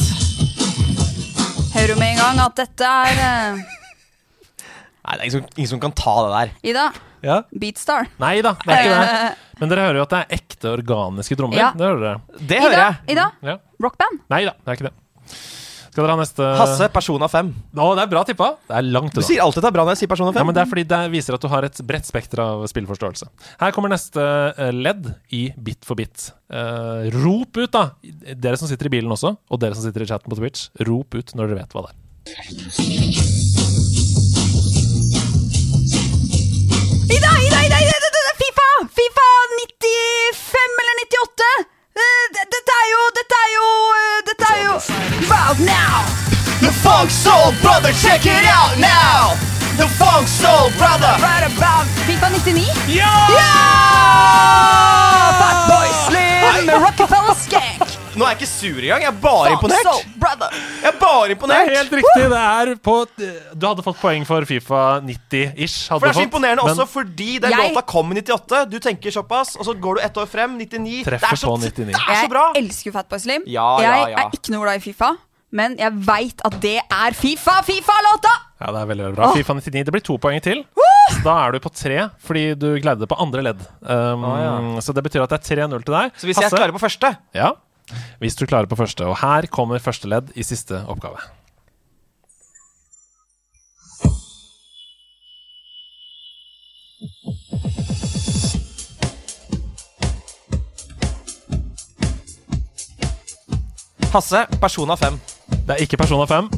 Hører 1.74 1.90
du 1.94 1.96
med 1.98 2.12
en 2.14 2.20
gang 2.20 2.40
at 2.44 2.54
dette 2.60 2.90
er 3.08 3.22
eh, 3.24 3.62
Nei, 5.04 5.16
det 5.16 5.18
er 5.18 5.24
ingen 5.26 5.34
som, 5.34 5.48
ingen 5.58 5.70
som 5.74 5.80
kan 5.82 5.92
ta 5.96 6.14
det 6.24 6.30
der. 6.34 6.52
Ida, 6.72 6.84
Ja. 7.24 7.38
Beatstar. 7.56 8.06
Nei 8.20 8.34
da, 8.44 8.54
det 8.62 8.72
er 8.72 8.84
ikke 8.84 9.00
det. 9.00 9.32
Men 9.60 9.70
dere 9.70 9.84
hører 9.86 9.98
jo 10.00 10.04
at 10.06 10.12
det 10.14 10.20
er 10.22 10.38
ekte 10.38 10.70
organiske 10.74 11.36
trommer. 11.40 11.56
Ja. 11.60 11.70
Det 11.76 11.86
hører 11.88 12.02
dere. 12.04 12.40
Det 12.52 12.58
hører 12.62 12.74
Ida, 12.74 12.86
jeg. 12.86 12.94
Ida, 13.16 13.26
Ja. 13.50 13.56
rockband. 13.84 14.22
Nei 14.32 14.42
da, 14.48 14.54
det 14.60 14.72
er 14.72 14.78
ikke 14.78 14.88
det. 14.90 14.94
Skal 15.94 16.02
dere 16.08 16.14
ha 16.16 16.18
neste 16.18 16.46
Hasse, 16.58 16.88
Persona 16.90 17.28
5. 17.30 17.50
Å, 17.78 17.84
det 17.94 18.02
er 18.02 18.08
bra 18.10 18.24
tippa. 18.26 18.48
Det 18.66 18.74
er 18.80 18.86
langt 18.88 19.12
Du 19.14 19.20
unna. 19.20 19.26
sier 19.28 19.44
alltid 19.44 19.62
det 19.62 19.68
er 19.68 19.74
bra 19.76 19.84
når 19.86 19.94
jeg 19.94 20.00
sier 20.02 20.10
Persona 20.10 20.32
5. 20.34 20.40
Ja, 20.40 20.46
men 20.48 20.56
Det 20.56 20.62
er 20.64 20.70
fordi 20.72 20.84
det 20.90 20.98
viser 21.12 21.36
at 21.36 21.44
du 21.44 21.46
har 21.52 21.66
et 21.68 21.78
bredt 21.86 22.08
spekter 22.08 22.42
av 22.42 22.64
spillforståelse. 22.72 23.28
Her 23.62 23.74
kommer 23.76 23.92
neste 23.94 24.24
eh, 24.58 24.72
ledd 24.74 25.06
i 25.30 25.44
Bit 25.54 25.86
for 25.86 25.94
bit. 25.94 26.32
Uh, 26.50 27.06
rop 27.14 27.54
ut, 27.62 27.70
da! 27.70 27.84
Dere 28.34 28.58
som 28.58 28.66
sitter 28.66 28.90
i 28.90 28.94
bilen 28.98 29.14
også, 29.14 29.36
og 29.38 29.62
dere 29.62 29.78
som 29.78 29.86
sitter 29.86 30.02
i 30.02 30.10
chatten 30.10 30.34
på 30.34 30.40
Twitch. 30.42 30.66
Rop 30.82 31.14
ut 31.14 31.30
når 31.38 31.54
dere 31.54 31.62
vet 31.62 31.78
hva 31.78 31.86
det 31.86 31.94
er. 31.94 33.04
Ida, 37.14 37.30
Ida, 37.46 37.58
Ida, 37.66 37.78
Ida, 37.86 38.32
Fifa! 38.42 38.68
Fifa 38.98 39.28
95 39.62 40.82
eller 40.82 40.94
98! 41.06 41.73
Eh, 41.96 42.26
Dette 42.32 42.72
er 42.74 42.86
jo 42.90 43.02
Dette 43.14 43.36
er 43.38 43.50
jo 43.54 43.66
eh, 43.94 44.20
Dette 44.26 44.46
er 44.50 44.62
jo 44.64 44.72
Wow, 45.30 45.54
now! 45.62 46.02
The 46.60 46.72
Funk 46.82 47.10
Soul 47.10 47.54
Brother, 47.62 47.92
check 48.02 48.26
it 48.26 48.44
out 48.50 48.76
now! 48.78 49.38
The 49.76 49.86
Funk 49.86 50.26
Soul 50.26 50.70
Brother! 50.76 51.14
Right 51.22 51.46
about 51.46 51.86
Fifa 52.06 52.30
99? 52.30 52.66
Ja! 52.88 53.14
Fatboy 53.30 55.13
Nå 58.14 58.24
er 58.26 58.34
jeg 58.34 58.38
ikke 58.40 58.50
sur 58.50 58.78
engang. 58.78 59.02
Jeg 59.04 59.10
er 59.10 59.18
bare 59.22 59.52
imponert. 59.56 59.88
Jeg 60.14 60.90
er 60.90 60.98
bare 61.00 61.34
imponert 61.34 61.64
Det 61.66 61.74
er 61.74 61.78
helt 61.80 61.96
riktig. 61.98 62.26
Det 62.30 62.40
er 62.40 62.72
på 62.84 62.94
Du 63.16 63.66
hadde 63.66 63.84
fått 63.86 64.00
poeng 64.02 64.26
for 64.28 64.46
Fifa 64.48 64.82
90-ish. 65.04 65.88
For 65.90 66.06
det 66.06 66.12
er 66.12 66.18
så 66.20 66.26
imponerende 66.28 66.64
også 66.66 66.86
fordi 66.90 67.38
den 67.42 67.50
Jeg- 67.50 67.74
låta 67.74 67.84
kom 67.86 68.12
i 68.12 68.20
98. 68.20 68.64
Du 68.70 68.78
tenker 68.78 69.10
såpass, 69.10 69.56
og 69.58 69.66
så 69.66 69.74
går 69.74 69.96
du 69.96 70.00
ett 70.06 70.16
år 70.16 70.26
frem. 70.30 70.56
99. 70.58 71.04
Det 71.04 71.12
er 71.22 71.36
så, 71.36 71.46
på 71.46 71.58
99. 71.58 71.92
Det 71.92 71.94
er 71.94 72.22
så 72.22 72.30
bra. 72.30 72.52
Jeg 72.54 72.64
elsker 72.64 72.92
Fatboy 72.92 73.18
Slim. 73.18 73.42
Ja, 73.46 73.68
ja, 73.80 74.06
jeg 74.06 74.18
er 74.18 74.30
ikke 74.32 74.50
noe 74.54 74.62
glad 74.64 74.76
i 74.76 74.84
Fifa, 74.84 75.16
men 75.50 75.76
jeg 75.78 75.92
veit 76.06 76.40
at 76.44 76.60
det 76.60 76.78
er 76.78 77.14
Fifa! 77.14 77.62
Fifa-låta! 77.62 78.34
Ja, 78.60 78.72
det 78.72 78.80
er 78.80 78.86
veldig, 78.86 79.04
veldig 79.04 79.16
bra. 79.18 79.32
Fifa 79.34 79.54
99. 79.54 79.84
Det 79.84 79.92
blir 79.92 80.02
to 80.04 80.16
poeng 80.18 80.40
til. 80.42 80.64
Så 81.12 81.20
da 81.24 81.34
er 81.44 81.52
du 81.52 81.60
på 81.60 81.68
tre, 81.74 82.08
fordi 82.24 82.54
du 82.56 82.78
gleder 82.80 83.02
deg 83.04 83.10
på 83.10 83.18
andre 83.20 83.42
ledd. 83.44 83.60
Um, 83.82 84.24
ah, 84.24 84.38
ja. 84.40 84.80
Så 84.80 84.94
det 84.96 85.04
betyr 85.04 85.22
at 85.24 85.34
det 85.34 85.40
er 85.42 85.66
3-0 85.68 85.84
til 85.84 85.94
deg. 85.94 86.14
Så 86.16 86.28
hvis 86.30 86.40
jeg 86.40 86.50
klarer 86.50 86.72
på 86.72 86.80
første 86.80 87.10
Ja, 87.36 87.52
hvis 88.22 88.36
du 88.38 88.46
klarer 88.46 88.70
på 88.70 88.78
første. 88.78 89.06
Og 89.06 89.18
her 89.20 89.48
kommer 89.52 89.82
første 89.82 90.08
ledd 90.10 90.32
i 90.34 90.46
siste 90.46 90.84
oppgave. 90.88 91.20
Hasse, 104.14 104.44
Persona 104.62 104.94
5. 104.94 105.16
Det 105.66 105.74
er 105.74 105.82
ikke 105.82 105.98
Persona 105.98 106.24
5. 106.30 106.52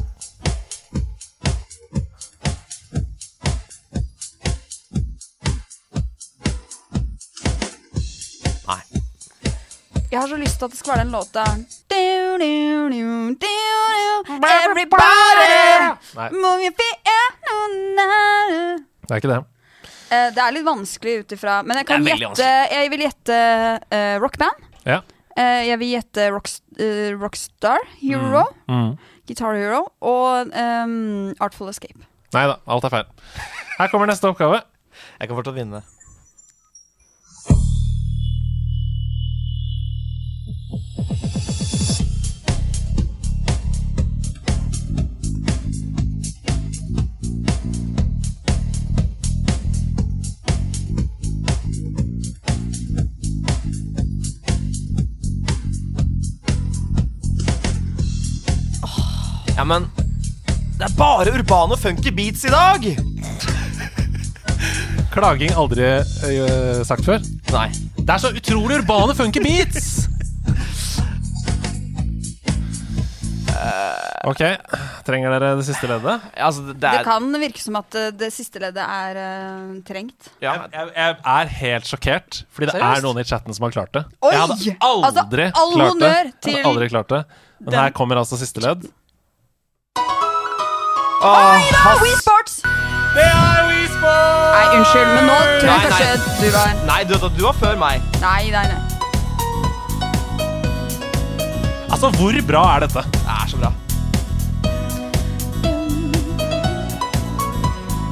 Jeg 10.07 10.19
har 10.21 10.27
så 10.31 10.37
lyst 10.39 10.55
til 10.61 10.65
at 10.69 10.71
det 10.71 10.79
skal 10.79 10.93
være 10.93 11.03
den 11.03 11.11
låta. 11.11 11.43
Everybody 14.47 15.01
Nei. 16.15 16.29
move 16.31 16.61
your 16.63 16.75
feet. 16.77 17.09
Det 19.03 19.11
er 19.11 19.19
ikke 19.19 19.31
det. 19.33 19.39
Eh, 20.11 20.29
Det 20.35 20.39
er 20.43 20.51
litt 20.55 20.65
vanskelig 20.65 21.13
ut 21.19 21.33
ifra 21.35 21.57
Men 21.67 21.77
jeg 21.81 21.87
kan 21.87 22.03
Det 22.03 22.11
er 22.13 22.15
veldig 22.15 22.27
gjette 22.29 22.47
Jeg 22.71 22.91
vil 22.93 23.03
gjette 23.03 23.39
eh, 23.91 24.15
rockband. 24.23 24.63
Ja. 24.85 25.01
Eh, 25.37 25.67
jeg 25.67 25.79
vil 25.79 25.91
gjette 25.97 26.29
rocks, 26.31 26.61
eh, 26.79 27.11
Rockstar 27.19 27.83
Hero. 27.99 28.45
Mm. 28.71 28.95
Guitar 29.27 29.53
Hero. 29.59 29.83
Og 30.01 30.55
ehm, 30.55 31.35
Artful 31.43 31.69
Escape. 31.69 31.99
Nei 32.33 32.47
da, 32.47 32.57
alt 32.67 32.87
er 32.87 32.95
feil. 32.95 33.05
Her 33.77 33.91
kommer 33.91 34.07
neste 34.07 34.31
oppgave. 34.31 34.63
Jeg 35.19 35.27
kan 35.27 35.37
fortsatt 35.37 35.59
vinne. 35.59 35.83
Ja, 59.57 59.63
men 59.65 59.87
Det 60.77 60.85
er 60.85 60.93
bare 60.97 61.31
urbane 61.33 61.73
og 61.73 61.79
funky 61.81 62.11
beats 62.13 62.45
i 62.45 62.51
dag! 62.53 62.83
Klaging 65.11 65.55
aldri 65.57 65.81
øh, 65.81 66.83
sagt 66.85 67.05
før. 67.05 67.23
Nei. 67.51 67.71
Det 67.97 68.09
er 68.09 68.21
så 68.21 68.29
utrolig 68.37 68.77
urbane 68.83 69.15
funky 69.17 69.41
beats! 69.41 70.06
Ok, 74.27 74.41
trenger 75.07 75.31
dere 75.35 75.49
det 75.59 75.65
siste 75.67 75.87
leddet? 75.89 76.23
Altså, 76.35 76.63
det, 76.67 76.75
det 76.75 76.81
Det 76.83 76.99
er 76.99 77.05
kan 77.07 77.27
virke 77.41 77.61
som 77.63 77.77
at 77.79 77.95
eh, 77.95 78.09
det 78.19 78.29
siste 78.35 78.59
leddet 78.61 78.83
er 78.83 79.19
uh, 79.21 79.77
trengt. 79.87 80.29
ja. 80.43 80.55
Jeg, 80.73 80.89
jeg 80.95 81.15
er 81.33 81.51
helt 81.61 81.87
sjokkert, 81.89 82.41
fordi 82.51 82.69
det 82.69 82.75
Seriøst? 82.75 82.97
er 82.97 83.05
noen 83.07 83.21
i 83.21 83.25
chatten 83.29 83.53
som 83.57 83.67
har 83.67 83.75
klart 83.77 83.93
det. 83.95 84.03
Oi! 84.21 84.31
Jeg 84.33 84.41
hadde 84.43 84.55
aldri 84.81 85.47
Altså, 85.47 85.61
all 85.63 85.73
klart 85.77 85.99
det. 86.03 86.13
Jeg 86.51 86.55
hadde 86.57 86.71
aldri 86.73 86.89
klart 86.93 87.09
det. 87.15 87.23
Men 87.59 87.71
den- 87.73 87.81
her 87.81 87.95
kommer 87.97 88.19
altså 88.21 88.37
siste 88.41 88.61
ledd. 88.63 88.85
Hass. 91.21 92.01
Wii 92.03 92.15
Sports! 92.21 92.59
Det 93.17 93.23
er 93.25 93.63
WeSports 93.67 93.95
Sport! 93.97 94.53
Nei, 94.53 94.65
unnskyld, 94.77 95.07
men 95.15 95.25
nå 95.25 95.37
tror 95.37 95.47
jeg 95.57 95.63
Nei, 95.65 95.77
nei. 95.77 95.87
kanskje 95.89 96.43
du 96.43 96.51
var 96.53 96.85
Nei, 96.91 96.99
du, 97.09 97.15
du 97.39 97.43
var 97.47 97.57
før 97.57 97.79
meg. 97.81 98.05
Nei, 98.21 98.43
nei, 98.53 98.67
nei. 98.69 98.86
Altså, 101.97 102.09
hvor 102.21 102.35
bra 102.47 102.75
er 102.75 102.79
dette? 102.79 103.01
Det 103.11 103.21
er 103.25 103.47
så 103.47 103.57
bra. 103.57 103.71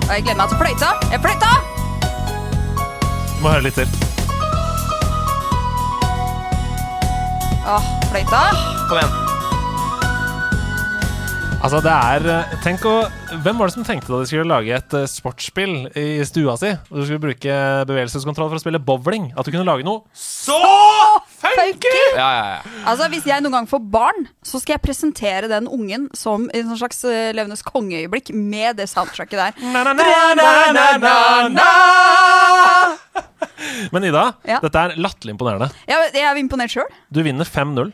Og 0.07 0.13
jeg 0.13 0.23
gleder 0.23 0.37
meg 0.39 0.47
til 0.49 0.57
fløyta. 0.57 0.89
Jeg 1.11 1.19
fløyta! 1.21 1.51
Du 3.35 3.43
må 3.43 3.51
høre 3.53 3.67
litt 3.67 3.77
til. 3.77 3.93
Åh, 7.75 7.93
fløyta. 8.09 8.41
Kom 8.89 8.97
igjen. 8.97 9.24
Altså, 11.65 11.79
det 11.81 11.89
er 11.93 12.25
eh, 12.29 12.51
Tenk 12.61 12.83
å 12.85 12.91
Hvem 13.41 13.57
var 13.57 13.69
det 13.69 13.73
som 13.73 13.85
tenkte 13.87 14.11
da 14.13 14.19
de 14.21 14.27
skulle 14.29 14.45
lage 14.45 14.75
et 14.75 14.93
eh, 14.99 15.07
sportsspill 15.09 15.87
i 15.97 16.21
stua 16.27 16.53
si? 16.61 16.69
Og 16.91 16.99
du 16.99 17.05
skulle 17.07 17.23
bruke 17.23 17.55
bevegelseskontroll 17.89 18.51
for 18.51 18.59
å 18.59 18.61
spille 18.61 18.81
bowling? 18.85 19.31
At 19.33 19.47
du 19.47 19.51
kunne 19.55 19.65
lage 19.65 19.85
noe 19.87 20.03
så 20.13 20.59
Funky! 21.41 21.93
Ja, 22.15 22.27
ja, 22.37 22.45
ja. 22.55 22.59
Altså, 22.89 23.07
Hvis 23.11 23.25
jeg 23.29 23.41
noen 23.43 23.53
gang 23.57 23.67
får 23.69 23.81
barn, 23.93 24.27
så 24.45 24.61
skal 24.61 24.75
jeg 24.77 24.83
presentere 24.85 25.49
den 25.51 25.67
ungen 25.69 26.07
som 26.17 26.47
i 26.53 26.61
en 26.63 26.77
slags 26.79 27.01
uh, 27.05 27.31
Levendes 27.35 27.61
kongeøyeblikk 27.65 28.31
med 28.33 28.79
det 28.79 28.87
soundtracket 28.89 29.37
der. 29.41 29.59
na, 29.73 29.83
na, 29.85 29.93
na, 29.93 30.53
na, 30.73 30.85
na, 31.01 31.15
na. 31.53 31.69
Men 33.93 34.07
Ida, 34.09 34.25
Ja. 34.47 34.57
dette 34.63 34.81
er 34.87 34.97
latterlig 35.01 35.35
imponerende. 35.35 35.69
Jeg, 35.89 36.11
jeg 36.17 36.25
er 36.29 36.41
imponert 36.41 36.73
sjøl. 36.73 36.89
Du 37.13 37.21
vinner 37.25 37.45
5-0. 37.47 37.93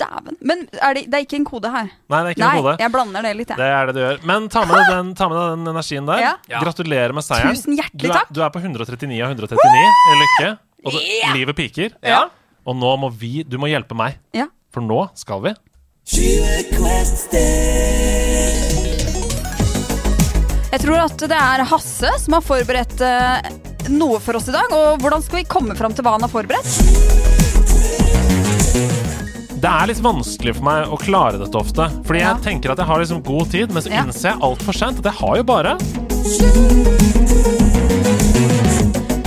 Dæven. 0.00 0.36
Men 0.42 0.64
er 0.82 0.94
det, 0.96 1.04
det 1.06 1.14
er 1.20 1.22
ikke 1.26 1.36
en 1.38 1.44
kode 1.46 1.70
her. 1.70 1.86
Nei, 2.10 2.18
det 2.24 2.30
er 2.32 2.34
ikke 2.34 2.42
Nei, 2.42 2.48
en 2.58 2.62
kode. 2.64 2.72
jeg 2.82 2.92
blander 2.96 3.22
det 3.28 3.32
litt, 3.38 3.50
jeg. 3.52 3.58
Det 3.60 3.68
er 3.76 3.86
det 3.86 3.94
du 3.94 4.00
gjør. 4.02 4.16
Men 4.26 4.48
ta 4.50 4.64
med 4.66 4.74
deg 4.80 4.88
den, 4.90 5.12
ta 5.14 5.28
med 5.30 5.38
deg 5.38 5.52
den 5.54 5.70
energien 5.74 6.08
der. 6.08 6.22
Ja. 6.24 6.32
Gratulerer 6.64 7.14
med 7.14 7.22
seieren. 7.26 7.54
Tusen 7.54 7.76
hjertelig 7.78 8.02
du 8.02 8.08
er, 8.10 8.16
takk. 8.18 8.32
Du 8.34 8.40
er 8.42 8.50
på 8.56 8.62
139 8.64 9.20
av 9.22 9.34
139 9.36 9.84
i 9.84 10.18
lykke. 10.24 10.50
Og 10.84 10.92
Yeah. 11.00 11.30
livet 11.38 11.56
piker. 11.56 11.94
Ja. 12.04 12.24
Og 12.66 12.76
nå 12.76 12.90
må 13.00 13.08
vi 13.16 13.42
Du 13.48 13.56
må 13.56 13.70
hjelpe 13.70 13.94
meg. 13.96 14.18
Ja. 14.36 14.48
For 14.74 14.82
nå 14.84 14.98
skal 15.16 15.40
vi 15.46 15.54
Jeg 20.74 20.82
tror 20.82 20.98
at 21.04 21.16
det 21.30 21.38
er 21.38 21.62
Hasse 21.70 22.10
som 22.20 22.34
har 22.36 22.42
forberedt 22.44 23.00
eh, 23.06 23.48
noe 23.94 24.18
for 24.20 24.36
oss 24.40 24.48
i 24.50 24.54
dag. 24.56 24.72
Og 24.74 24.98
hvordan 25.04 25.22
skal 25.24 25.40
vi 25.42 25.46
komme 25.48 25.76
fram 25.78 25.94
til 25.94 26.04
hva 26.06 26.16
han 26.16 26.26
har 26.26 26.32
forberedt? 26.32 26.68
Det 29.64 29.70
er 29.72 29.88
litt 29.88 30.00
vanskelig 30.04 30.52
for 30.58 30.66
meg 30.66 30.90
å 30.92 30.96
klare 31.00 31.38
dette 31.40 31.56
ofte. 31.56 31.86
Fordi 32.04 32.20
Ja. 32.20 32.34
jeg 32.34 32.42
tenker 32.44 32.72
at 32.72 32.78
jeg 32.82 32.86
har 32.86 32.98
liksom 33.00 33.22
god 33.24 33.50
tid, 33.50 33.72
men 33.72 33.82
så 33.82 33.90
Ja. 33.90 34.02
innser 34.04 34.32
jeg 34.32 34.40
altfor 34.40 34.74
sent 34.76 34.98
at 34.98 35.04
jeg 35.04 35.14
har 35.14 35.36
jo 35.36 35.42
bare 35.42 35.78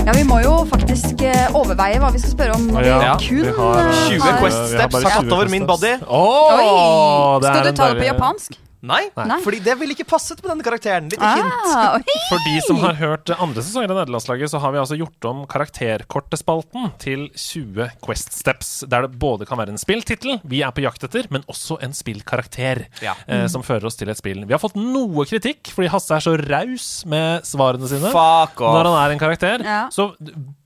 Ja, 0.06 0.12
Vi 0.14 0.22
må 0.24 0.38
jo 0.42 0.64
faktisk 0.70 1.20
eh, 1.22 1.48
overveie 1.52 1.98
hva 2.00 2.10
vi 2.12 2.18
skal 2.22 2.30
spørre 2.32 2.54
om 2.54 2.68
når 2.70 2.80
vi 2.82 2.88
Ja, 2.88 3.16
kun 3.18 3.42
vi 3.42 3.52
har, 3.58 3.78
eh, 3.88 4.08
20 4.08 4.38
Quest 4.38 4.56
vi 4.56 4.78
har 4.78 4.88
Steps 4.88 4.92
bare 4.94 5.02
har 5.02 5.10
tatt 5.10 5.24
20 5.28 5.32
over 5.34 5.48
min 5.48 5.66
body. 5.66 5.92
Åh, 6.06 6.54
Oi! 6.54 7.40
det 7.40 7.48
er 7.48 7.52
Skal 7.52 7.62
du 7.62 7.68
en 7.68 7.74
ta 7.74 7.88
det 7.88 7.96
på 7.98 8.00
deilig- 8.00 8.14
japansk? 8.14 8.50
Nei, 8.80 9.08
Nei. 9.16 9.40
fordi 9.42 9.58
det 9.64 9.74
ville 9.80 9.94
ikke 9.96 10.06
passet 10.06 10.38
med 10.44 10.52
denne 10.52 10.62
karakteren. 10.62 11.08
Litt 11.10 11.18
hint. 11.18 11.54
Ah, 11.74 11.96
oi. 11.98 12.02
For 12.30 12.38
de 12.46 12.54
som 12.62 12.78
har 12.84 12.94
hørt 13.00 13.32
andre 13.34 13.64
sesonger 13.64 13.90
av 13.90 13.98
Nederlandslaget, 14.04 14.52
så 14.52 14.60
har 14.62 14.70
vi 14.74 14.78
altså 14.78 14.98
gjort 15.00 15.26
om 15.26 15.40
karakterkortespalten 15.50 16.92
til 17.02 17.26
20 17.34 17.88
Quest 18.04 18.32
Steps, 18.38 18.70
der 18.88 19.06
det 19.08 19.18
både 19.18 19.46
kan 19.48 19.58
være 19.58 19.74
en 19.74 19.80
spilltittel 19.80 20.38
vi 20.48 20.60
er 20.62 20.70
på 20.76 20.84
jakt 20.84 21.02
etter, 21.08 21.26
men 21.34 21.42
også 21.50 21.78
en 21.84 21.94
spillkarakter 21.96 22.84
Ja. 23.02 23.14
eh, 23.26 23.46
som 23.50 23.62
fører 23.66 23.86
oss 23.90 23.96
til 23.98 24.08
et 24.12 24.18
spill. 24.20 24.44
Vi 24.46 24.54
har 24.54 24.62
fått 24.62 24.76
noe 24.78 25.26
kritikk 25.28 25.72
fordi 25.74 25.90
Hasse 25.92 26.14
er 26.14 26.24
så 26.24 26.36
raus 26.38 27.04
med 27.10 27.42
svarene 27.48 27.88
sine 27.90 28.12
Fuck 28.14 28.60
off. 28.62 28.74
når 28.78 28.90
han 28.92 28.98
er 29.02 29.14
en 29.16 29.18
karakter. 29.22 29.64
Ja. 29.66 29.80
Så 29.90 30.12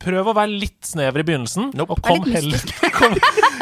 prøv 0.02 0.28
å 0.28 0.34
være 0.36 0.52
litt 0.52 0.84
snever 0.84 1.20
i 1.22 1.26
begynnelsen, 1.26 1.72
Nope. 1.78 1.96
og 1.96 2.02
kom 2.04 2.24
heller, 2.28 2.60
kom, 2.98 3.16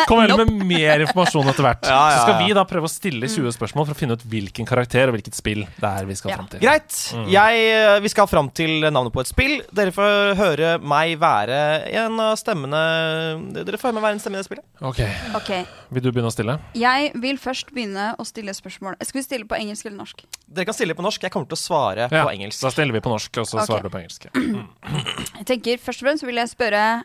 kom 0.08 0.20
heller 0.24 0.44
med 0.44 0.66
mer 0.74 1.06
informasjon 1.06 1.48
etter 1.54 1.62
hvert. 1.68 1.86
Ja, 1.86 2.02
ja, 2.10 2.18
Så 2.18 2.26
skal 2.26 2.42
vi 2.42 2.52
da 2.56 2.64
prøve 2.66 2.88
å 2.88 2.92
stille 2.92 3.28
20 3.30 3.54
spørsmål 3.54 3.86
for 3.86 3.94
å 3.94 3.98
finne 4.00 4.16
ut 4.18 4.24
hvilken 4.24 4.39
karakter 4.48 5.08
og 5.08 5.14
hvilket 5.16 5.34
spill 5.34 5.66
det 5.80 5.84
er 5.90 6.04
vi 6.06 6.14
skal 6.14 6.30
Ja. 6.30 6.36
fram 6.36 6.48
til. 6.48 6.60
Greit. 6.60 7.14
Jeg, 7.28 7.54
eh, 7.70 8.00
vi 8.00 8.08
skal 8.08 8.26
fram 8.26 8.48
til 8.50 8.80
navnet 8.90 9.12
på 9.12 9.20
et 9.20 9.26
spill. 9.26 9.62
Dere 9.72 9.92
får 9.92 10.34
høre 10.36 10.80
meg 10.80 11.18
være 11.18 11.86
en 11.92 12.18
av 12.20 12.36
stemmene 12.36 13.52
Dere 13.52 13.76
får 13.76 13.90
høre 13.90 13.94
meg 13.94 14.02
være 14.02 14.12
en 14.12 14.20
stemme 14.20 14.38
i 14.38 14.42
det 14.42 14.48
spillet. 14.48 14.64
Ok, 14.80 15.00
Ok, 15.34 15.66
Vil 15.90 16.02
du 16.02 16.12
begynne 16.12 16.30
å 16.30 16.32
stille? 16.32 16.58
Jeg 16.74 17.12
vil 17.14 17.36
først 17.36 17.72
begynne 17.74 18.16
å 18.16 18.24
stille 18.24 18.50
spørsmål. 18.54 18.96
Skal 19.02 19.20
vi 19.20 19.24
stille 19.24 19.44
på 19.44 19.56
engelsk 19.58 19.86
eller 19.86 19.98
norsk? 19.98 20.24
Dere 20.48 20.64
kan 20.64 20.74
stille 20.74 20.94
på 20.94 21.02
norsk. 21.02 21.20
Jeg 21.20 21.30
kommer 21.30 21.48
til 21.48 21.58
å 21.58 21.60
svare 21.60 22.08
Ja, 22.10 22.24
på 22.24 22.32
engelsk. 22.32 22.60
Da 22.60 22.70
stiller 22.70 22.92
vi 22.92 23.00
på 23.00 23.10
norsk, 23.10 23.36
og 23.38 23.46
så 23.46 23.58
okay. 23.58 23.66
svarer 23.66 23.82
du 23.82 23.90
på 23.90 24.00
engelsk. 24.00 24.26
Jeg 25.40 25.46
tenker 25.46 25.78
Først 25.78 26.02
og 26.02 26.08
fremst 26.08 26.24
vil 26.26 26.36
jeg 26.36 26.48
spørre 26.48 27.04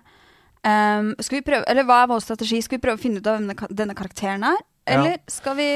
um, 0.65 1.13
Skal 1.19 1.39
vi 1.39 1.45
prøve, 1.45 1.63
eller 1.67 1.83
Hva 1.87 2.03
er 2.03 2.07
vår 2.11 2.23
strategi? 2.23 2.61
Skal 2.61 2.79
vi 2.79 2.83
prøve 2.87 2.99
å 2.99 3.01
finne 3.01 3.21
ut 3.21 3.27
av 3.27 3.39
hvem 3.39 3.69
denne 3.71 3.95
karakteren 3.97 4.43
er? 4.43 4.57
Ja. 4.85 4.97
Eller 4.97 5.17
skal 5.31 5.55
vi 5.57 5.69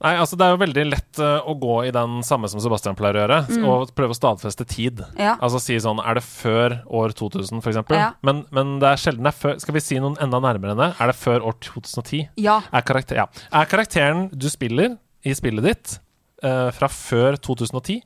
Nei, 0.00 0.14
altså 0.16 0.36
Det 0.38 0.46
er 0.46 0.54
jo 0.54 0.60
veldig 0.62 0.84
lett 0.88 1.20
uh, 1.20 1.44
å 1.44 1.54
gå 1.60 1.74
i 1.84 1.92
den 1.92 2.20
samme 2.24 2.48
som 2.48 2.62
Sebastian 2.62 2.96
pleier 2.96 3.18
å 3.18 3.24
gjøre, 3.24 3.38
og 3.68 3.92
prøve 3.96 4.14
å 4.14 4.16
stadfeste 4.16 4.64
tid. 4.68 5.02
Ja. 5.20 5.34
Altså 5.44 5.60
si 5.60 5.76
sånn 5.82 6.00
Er 6.00 6.16
det 6.16 6.24
før 6.24 6.78
år 6.86 7.12
2000, 7.18 7.60
f.eks.? 7.60 7.82
Ja. 7.92 8.12
Men, 8.24 8.44
men 8.54 8.78
det 8.80 8.88
er 8.94 9.02
sjelden 9.02 9.28
det 9.28 9.34
er 9.34 9.40
før 9.42 9.58
Skal 9.60 9.76
vi 9.76 9.84
si 9.84 10.00
noen 10.00 10.16
enda 10.22 10.40
nærmere 10.40 10.72
enn 10.72 10.80
det? 10.80 10.90
Er 10.96 11.12
det 11.12 11.18
før 11.20 11.44
år 11.50 11.58
2010? 11.66 12.30
Ja. 12.40 12.60
Er, 12.72 12.86
karakter, 12.86 13.20
ja. 13.20 13.28
er 13.52 13.68
karakteren 13.68 14.28
du 14.32 14.48
spiller 14.52 14.96
i 15.20 15.36
spillet 15.36 15.68
ditt, 15.68 15.98
uh, 16.46 16.72
fra 16.72 16.88
før 16.88 17.36
2010? 17.36 18.00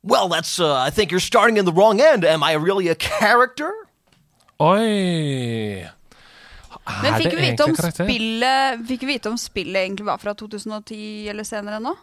Well, 0.00 0.32
that's 0.32 0.56
uh, 0.56 0.80
I 0.80 0.88
think 0.88 1.12
you're 1.12 1.20
starting 1.20 1.58
in 1.60 1.66
the 1.68 1.76
wrong 1.76 2.00
end. 2.00 2.24
Am 2.24 2.42
I 2.42 2.56
really 2.56 2.88
a 2.88 2.96
character? 2.96 3.68
Oi 4.60 5.99
Men 7.02 7.18
fikk 7.20 7.34
vi 7.36 7.50
vite 7.50 7.64
om 7.64 7.74
karakter? 7.76 8.06
spillet 8.08 8.86
Fikk 8.88 9.02
vi 9.06 9.10
vite 9.14 9.32
om 9.32 9.38
spillet 9.40 9.82
egentlig 9.84 10.06
var 10.06 10.20
fra 10.22 10.34
2010 10.34 11.28
eller 11.32 11.44
senere 11.48 11.80
nå? 11.82 11.96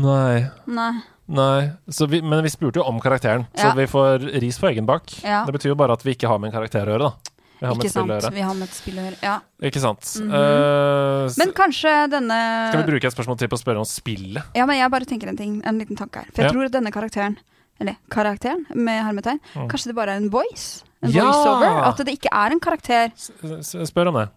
Nei. 0.00 0.44
Nei. 0.70 0.92
Nei, 1.30 1.70
så 1.86 2.06
vi, 2.10 2.18
men 2.22 2.42
vi 2.42 2.50
spurte 2.50 2.80
jo 2.80 2.84
om 2.90 2.96
karakteren, 3.02 3.44
så 3.54 3.70
vi 3.76 3.86
får 3.86 4.24
ris 4.42 4.58
på 4.58 4.66
egen 4.66 4.86
bak. 4.86 5.12
Ja. 5.22 5.44
Det 5.46 5.54
betyr 5.54 5.70
jo 5.72 5.76
bare 5.78 5.94
at 5.94 6.02
vi 6.02 6.16
ikke 6.16 6.30
har 6.30 6.40
med 6.42 6.50
en 6.50 6.56
karakter 6.56 6.90
å 6.90 6.96
gjøre, 6.96 7.10
da. 7.10 7.36
Vi 7.60 7.66
har 7.68 7.76
med 7.76 7.84
Ikke 7.84 7.92
sant. 7.92 8.34
Vi 8.34 8.40
har 8.40 8.54
med 8.56 8.66
et 8.66 8.74
spill 8.74 8.98
å 8.98 9.04
gjøre. 9.04 9.18
Ja. 9.22 9.36
Ikke 9.68 9.80
sant. 9.82 10.12
Mm 10.16 10.30
-hmm. 10.30 11.26
uh, 11.26 11.32
Men 11.36 11.52
kanskje 11.52 11.92
denne 12.10 12.38
skal 12.70 12.82
vi 12.82 12.90
bruke 12.92 13.06
et 13.06 13.12
spørsmål 13.12 13.38
til 13.38 13.48
på 13.48 13.56
å 13.58 13.62
spørre 13.62 13.78
om 13.78 13.84
spillet? 13.84 14.42
Ja, 14.54 14.66
men 14.66 14.78
jeg 14.78 14.90
bare 14.90 15.04
tenker 15.04 15.28
en 15.28 15.36
ting, 15.36 15.62
en 15.64 15.78
liten 15.78 15.96
tanke 15.96 16.18
her. 16.18 16.26
For 16.34 16.42
jeg 16.42 16.48
Ja. 16.48 16.52
tror 16.52 16.64
at 16.64 16.72
denne 16.72 16.90
karakteren, 16.90 17.36
eller 17.80 17.96
karakteren 18.10 18.66
med 18.74 19.04
hermetegn, 19.04 19.40
kanskje 19.68 19.86
det 19.86 19.94
bare 19.94 20.12
er 20.12 20.16
en 20.16 20.30
voice? 20.30 20.84
En 21.02 21.08
Mm. 21.10 21.14
Ja! 21.16 21.24
voiceover? 21.24 21.84
At 21.88 21.96
det 21.96 22.08
ikke 22.18 22.28
er 22.32 22.50
en 22.52 22.60
karakter. 22.60 23.12
S 23.16 23.30
s- 23.62 23.88
spør 23.90 24.08
om 24.08 24.14
det. 24.14 24.28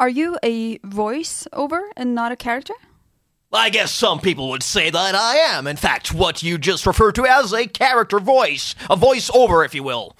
Are 0.00 0.10
you 0.10 0.36
a 0.42 0.78
voiceover 0.84 1.80
and 1.96 2.14
not 2.14 2.32
a 2.32 2.36
character? 2.36 2.74
I 3.52 3.70
guess 3.70 3.92
some 3.92 4.18
people 4.20 4.48
would 4.48 4.62
say 4.64 4.90
that 4.90 5.14
I 5.14 5.36
am, 5.56 5.66
in 5.68 5.76
fact, 5.76 6.12
what 6.12 6.42
you 6.42 6.58
just 6.58 6.86
refer 6.86 7.12
to 7.12 7.24
as 7.24 7.52
a 7.52 7.66
character 7.68 8.18
voice. 8.18 8.74
A 8.90 8.96
voiceover, 8.96 9.64
if 9.64 9.74
you 9.74 9.84
will. 9.84 10.12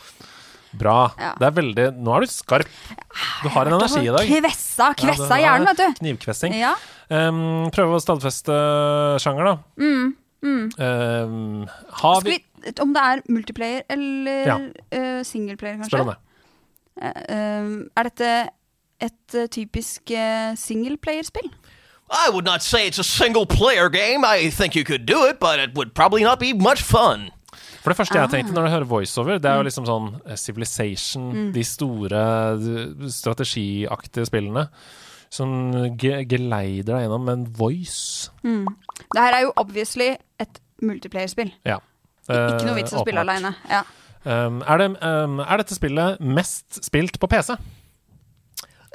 Bra. 0.73 1.13
Ja. 1.19 1.33
Det 1.39 1.47
er 1.47 1.51
veldig 1.55 1.89
Nå 2.03 2.15
er 2.17 2.21
du 2.21 2.27
skarp. 2.27 2.67
Du 3.43 3.49
har 3.49 3.67
en 3.67 3.75
energi 3.75 4.01
i 4.09 4.13
dag. 4.17 4.27
Kvessa, 4.27 4.93
kvessa 4.99 5.37
Ja, 5.39 5.59
hjernen, 5.59 5.67
vet 5.67 5.77
du. 5.77 5.93
Knivkvessing. 6.01 6.55
Ja. 6.59 6.75
Um, 7.11 7.71
prøve 7.75 7.99
å 7.99 8.03
stadfeste 8.03 8.55
sjanger, 9.23 9.45
da. 9.45 9.57
Mm, 9.79 10.15
Um, 10.45 11.67
har 12.03 12.21
vi, 12.21 12.35
om 12.81 12.93
det 12.95 13.03
er 13.03 13.23
multiplayer 13.29 13.83
eller 13.91 14.47
Ja. 14.47 14.57
uh, 14.59 15.23
singleplayer, 15.25 15.77
kanskje? 15.83 15.99
Spennende. 15.99 16.17
Uh, 16.97 17.03
det. 17.03 17.25
Eh, 17.29 17.91
er 17.97 18.03
dette 18.09 18.49
et 19.01 19.35
eh, 19.35 19.47
typisk 19.51 20.11
uh, 20.15 20.55
singleplayerspill? 20.57 21.51
I 22.11 22.31
would 22.31 22.45
not 22.45 22.63
say 22.63 22.87
it's 22.89 22.99
a 22.99 23.03
single 23.05 23.47
player 23.47 23.89
game. 23.89 24.25
I 24.25 24.51
think 24.51 24.77
you 24.77 24.85
could 24.85 25.07
do 25.07 25.25
it, 25.27 25.41
but 25.41 25.59
it 25.59 25.75
would 25.75 25.95
probably 25.95 26.23
not 26.23 26.39
be 26.39 26.53
much 26.53 26.83
fun. 26.83 27.31
For 27.83 27.91
det 27.91 27.97
første 27.97 28.15
jeg 28.19 28.31
tenkte 28.31 28.51
Ah. 28.53 28.55
når 28.55 28.63
jeg 28.63 28.71
hører 28.73 28.85
voiceover, 28.85 29.39
det 29.39 29.45
er 29.45 29.55
Mm. 29.55 29.57
jo 29.59 29.63
liksom 29.63 29.85
sånn 29.87 30.37
Civilization, 30.37 31.33
Civilization, 31.33 31.53
de 31.53 31.65
store 31.65 33.11
strategiaktige 33.11 34.27
spillene. 34.27 34.69
Som 35.35 35.73
ge 35.99 36.25
geleider 36.31 36.95
deg 36.95 37.03
gjennom 37.09 37.25
med 37.27 37.33
en 37.41 37.47
voice. 37.59 38.31
Det 38.45 39.19
her 39.19 39.35
er 39.35 39.41
jo 39.49 39.53
obviously 39.57 40.13
et 40.41 40.61
multiplayerspill. 40.83 41.53
Ja. 41.67 41.79
Ikke 42.29 42.61
Eh, 42.61 42.67
noe 42.67 42.75
vits 42.79 42.93
å 42.93 43.01
spille 43.05 43.21
aleine. 43.21 43.55
Ja. 43.71 43.83
Um, 44.25 44.63
er, 44.67 44.79
det, 44.79 44.87
um, 45.05 45.41
er 45.41 45.57
dette 45.61 45.75
spillet 45.77 46.21
mest 46.21 46.79
spilt 46.85 47.19
på 47.21 47.29
PC? 47.29 47.57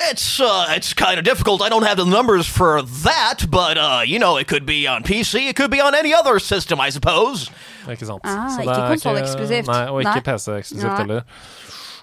It's 0.09 0.39
uh, 0.39 0.65
it's 0.75 0.93
kind 0.93 1.19
of 1.19 1.25
difficult. 1.25 1.61
I 1.61 1.67
don't 1.69 1.83
have 1.83 1.97
the 1.97 2.05
numbers 2.05 2.47
for 2.47 2.81
that, 3.03 3.45
but 3.51 3.77
uh, 3.77 4.01
you 4.05 4.17
know, 4.17 4.37
it 4.37 4.47
could 4.47 4.65
be 4.65 4.87
on 4.87 5.03
PC. 5.03 5.49
It 5.49 5.55
could 5.57 5.69
be 5.69 5.81
on 5.81 5.93
any 5.93 6.13
other 6.13 6.39
system, 6.39 6.79
I 6.79 6.89
suppose. 6.89 7.51
Ikke 7.85 8.05
sant? 8.07 8.21
Ah, 8.23 8.47
Så 8.49 8.61
det 8.61 8.67
ikke 8.67 8.79
er 8.79 8.87
konsolleksklusivt. 8.93 9.67
Nei, 9.67 9.83
og 9.91 9.99
ikke 10.01 10.15
Nei. 10.15 10.23
PC-eksklusivt 10.29 10.87
Nei. 10.87 10.97
heller. 10.97 11.21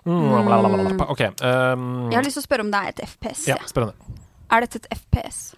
Mm. 0.04 1.00
OK. 1.08 1.20
Um, 1.42 2.10
Jeg 2.12 2.18
har 2.18 2.22
lyst 2.22 2.36
til 2.36 2.42
å 2.44 2.46
spørre 2.46 2.60
om 2.66 2.70
det 2.70 2.80
er 2.84 2.88
et 2.92 3.00
FPS. 3.08 3.46
ja, 3.48 3.56
spør 3.66 3.88
om 3.88 3.94
det. 3.94 4.20
Er 4.52 4.60
dette 4.66 4.78
et 4.84 4.86
FPS? 5.00 5.54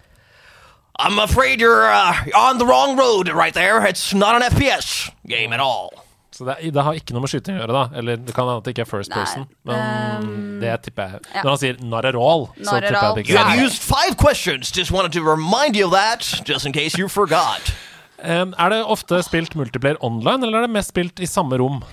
I'm 0.99 1.17
afraid 1.19 1.61
you're 1.61 1.87
uh, 1.89 2.13
on 2.35 2.57
the 2.57 2.65
wrong 2.65 2.97
road 2.97 3.29
right 3.29 3.53
there. 3.53 3.85
It's 3.87 4.13
not 4.13 4.35
an 4.35 4.41
FPS 4.51 5.09
game 5.25 5.53
at 5.53 5.59
all. 5.61 5.89
Så 6.31 6.45
det, 6.45 6.55
er- 6.59 6.71
det 6.71 6.83
har 6.83 6.93
ikke 6.93 7.11
noe 7.15 7.21
med 7.23 7.29
skyting 7.31 7.55
å 7.57 7.61
gjøre, 7.63 7.73
da? 7.75 7.97
Eller 7.99 8.15
det 8.17 8.33
kan 8.35 8.45
hende 8.47 8.57
at 8.61 8.63
det 8.67 8.73
ikke 8.75 8.83
er 8.85 8.89
first 8.89 9.09
Nei, 9.11 9.23
person, 9.23 9.47
men 9.67 10.23
um, 10.23 10.59
det 10.61 10.75
tipper 10.85 11.03
jeg. 11.15 11.19
ja. 11.35 11.41
Når 11.43 11.49
han 11.49 11.57
sier 11.63 11.79
'not 11.81 12.05
at 12.05 12.15
all', 12.15 12.45
så 12.55 12.63
Not 12.71 12.83
at 12.83 12.83
tipper 12.83 12.95
jeg 12.95 13.03
all. 13.03 13.17
at 13.19 13.25
det 13.25 13.29
You 13.29 13.37
have 13.37 13.63
used 13.65 13.81
five 13.81 14.15
questions. 14.17 14.71
Just 14.77 14.91
wanted 14.91 15.11
to 15.13 15.21
remind 15.23 15.75
you 15.75 15.85
of 15.87 15.91
that, 15.91 16.21
just 16.45 16.65
in 16.65 16.73
case 16.73 16.97
you 16.99 17.07
forgot. 17.09 17.73
Um, 18.23 18.53
er 18.59 18.69
det 18.69 18.83
ofte 18.85 19.23
spilt 19.23 19.55
multiplayer 19.55 19.95
online, 20.03 20.43
eller 20.45 20.57
er 20.57 20.61
det 20.67 20.69
mest 20.75 20.89
spilt 20.89 21.19
i 21.19 21.25
samme 21.25 21.57
rom? 21.59 21.83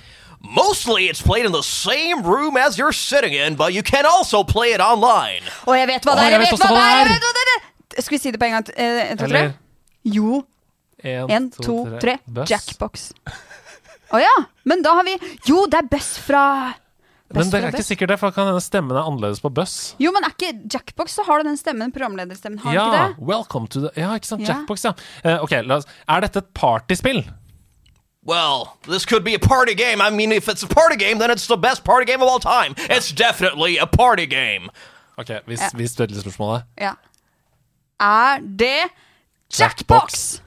Mostly 0.42 1.08
it's 1.10 1.22
played 1.22 1.46
in 1.46 1.52
the 1.52 1.62
same 1.62 2.22
room 2.22 2.56
as 2.56 2.76
you're 2.78 2.92
sitting 2.92 3.32
in, 3.34 3.54
but 3.56 3.72
you 3.72 3.82
can 3.82 4.04
also 4.06 4.42
play 4.42 4.74
it 4.74 4.80
online. 4.80 5.42
Å, 5.66 5.74
jeg 5.78 5.86
vet 5.88 6.02
hva 6.06 6.14
det 6.14 6.22
er! 6.22 6.30
jeg 6.30 6.40
Jeg 6.40 6.52
vet 6.52 6.60
hva 6.60 7.32
det 7.38 7.46
er! 7.56 7.62
Skal 8.00 8.16
vi 8.16 8.18
si 8.18 8.30
det 8.30 8.38
på 8.40 8.44
en 8.48 8.56
gang? 8.58 8.66
Eh, 8.76 9.10
En, 9.10 9.18
to, 9.18 9.26
tre? 9.26 9.38
Eller 9.38 9.52
Jo. 10.04 10.42
en, 11.04 11.30
En, 11.30 11.50
to, 11.50 11.98
tre. 12.00 12.18
Buss. 12.26 12.50
Jackbox. 12.50 13.12
Å 14.14 14.18
ja! 14.22 14.34
Men 14.64 14.82
da 14.82 14.94
har 14.94 15.04
vi 15.04 15.16
Jo, 15.48 15.66
det 15.66 15.78
er 15.82 15.88
Buss 15.90 16.12
fra 16.22 16.74
Men 17.34 17.50
det 17.50 17.58
er 17.58 17.68
ikke 17.72 17.78
Buss. 17.80 17.88
sikkert 17.90 18.08
det, 18.12 18.18
for 18.20 18.30
kan 18.30 18.46
hende 18.46 18.60
stemmen 18.62 18.94
er 18.96 19.02
annerledes 19.02 19.40
på 19.42 19.50
Buss. 19.52 19.94
Jo, 19.98 20.12
men 20.14 20.22
er 20.24 20.30
ikke 20.36 20.52
Jackbox, 20.72 21.16
så 21.18 21.24
har 21.26 21.42
du 21.42 21.48
den 21.48 21.56
stemmen, 21.58 21.90
programlederstemmen. 21.92 22.60
Har 22.62 22.74
Ja, 22.74 22.84
ikke 22.86 23.16
det? 23.16 23.26
welcome 23.26 23.66
to 23.66 23.80
the 23.80 23.90
Ja, 23.96 24.12
ikke 24.14 24.26
sant, 24.30 24.42
Yeah. 24.46 24.60
Jackbox, 24.60 24.84
ja. 24.84 24.92
Uh, 25.24 25.42
ok, 25.42 25.50
la 25.66 25.76
oss 25.80 25.86
Er 26.08 26.20
dette 26.20 26.36
et 26.38 26.54
partyspill? 26.54 27.24
Well, 28.24 28.76
this 28.88 29.04
could 29.06 29.24
be 29.24 29.34
a 29.34 29.38
party 29.38 29.74
game. 29.74 30.00
I 30.00 30.10
mean, 30.10 30.32
if 30.32 30.48
it's 30.48 30.62
a 30.64 30.66
party 30.68 30.96
game, 30.96 31.18
then 31.18 31.30
it's 31.30 31.46
the 31.46 31.56
best 31.56 31.84
party 31.84 32.04
game 32.10 32.22
of 32.22 32.28
all 32.28 32.40
time. 32.40 32.74
It's 32.90 33.12
definitely 33.12 33.78
a 33.78 33.86
party 33.86 34.26
game. 34.26 34.68
Ok, 35.18 35.30
hvis, 35.46 35.60
Ja. 35.60 35.68
hvis 35.74 35.90
stiller 35.90 36.20
spørsmålet. 36.20 36.62
Ja. 36.80 36.92
Er 38.00 38.38
det 38.58 38.82
Jackbox? 39.58 40.40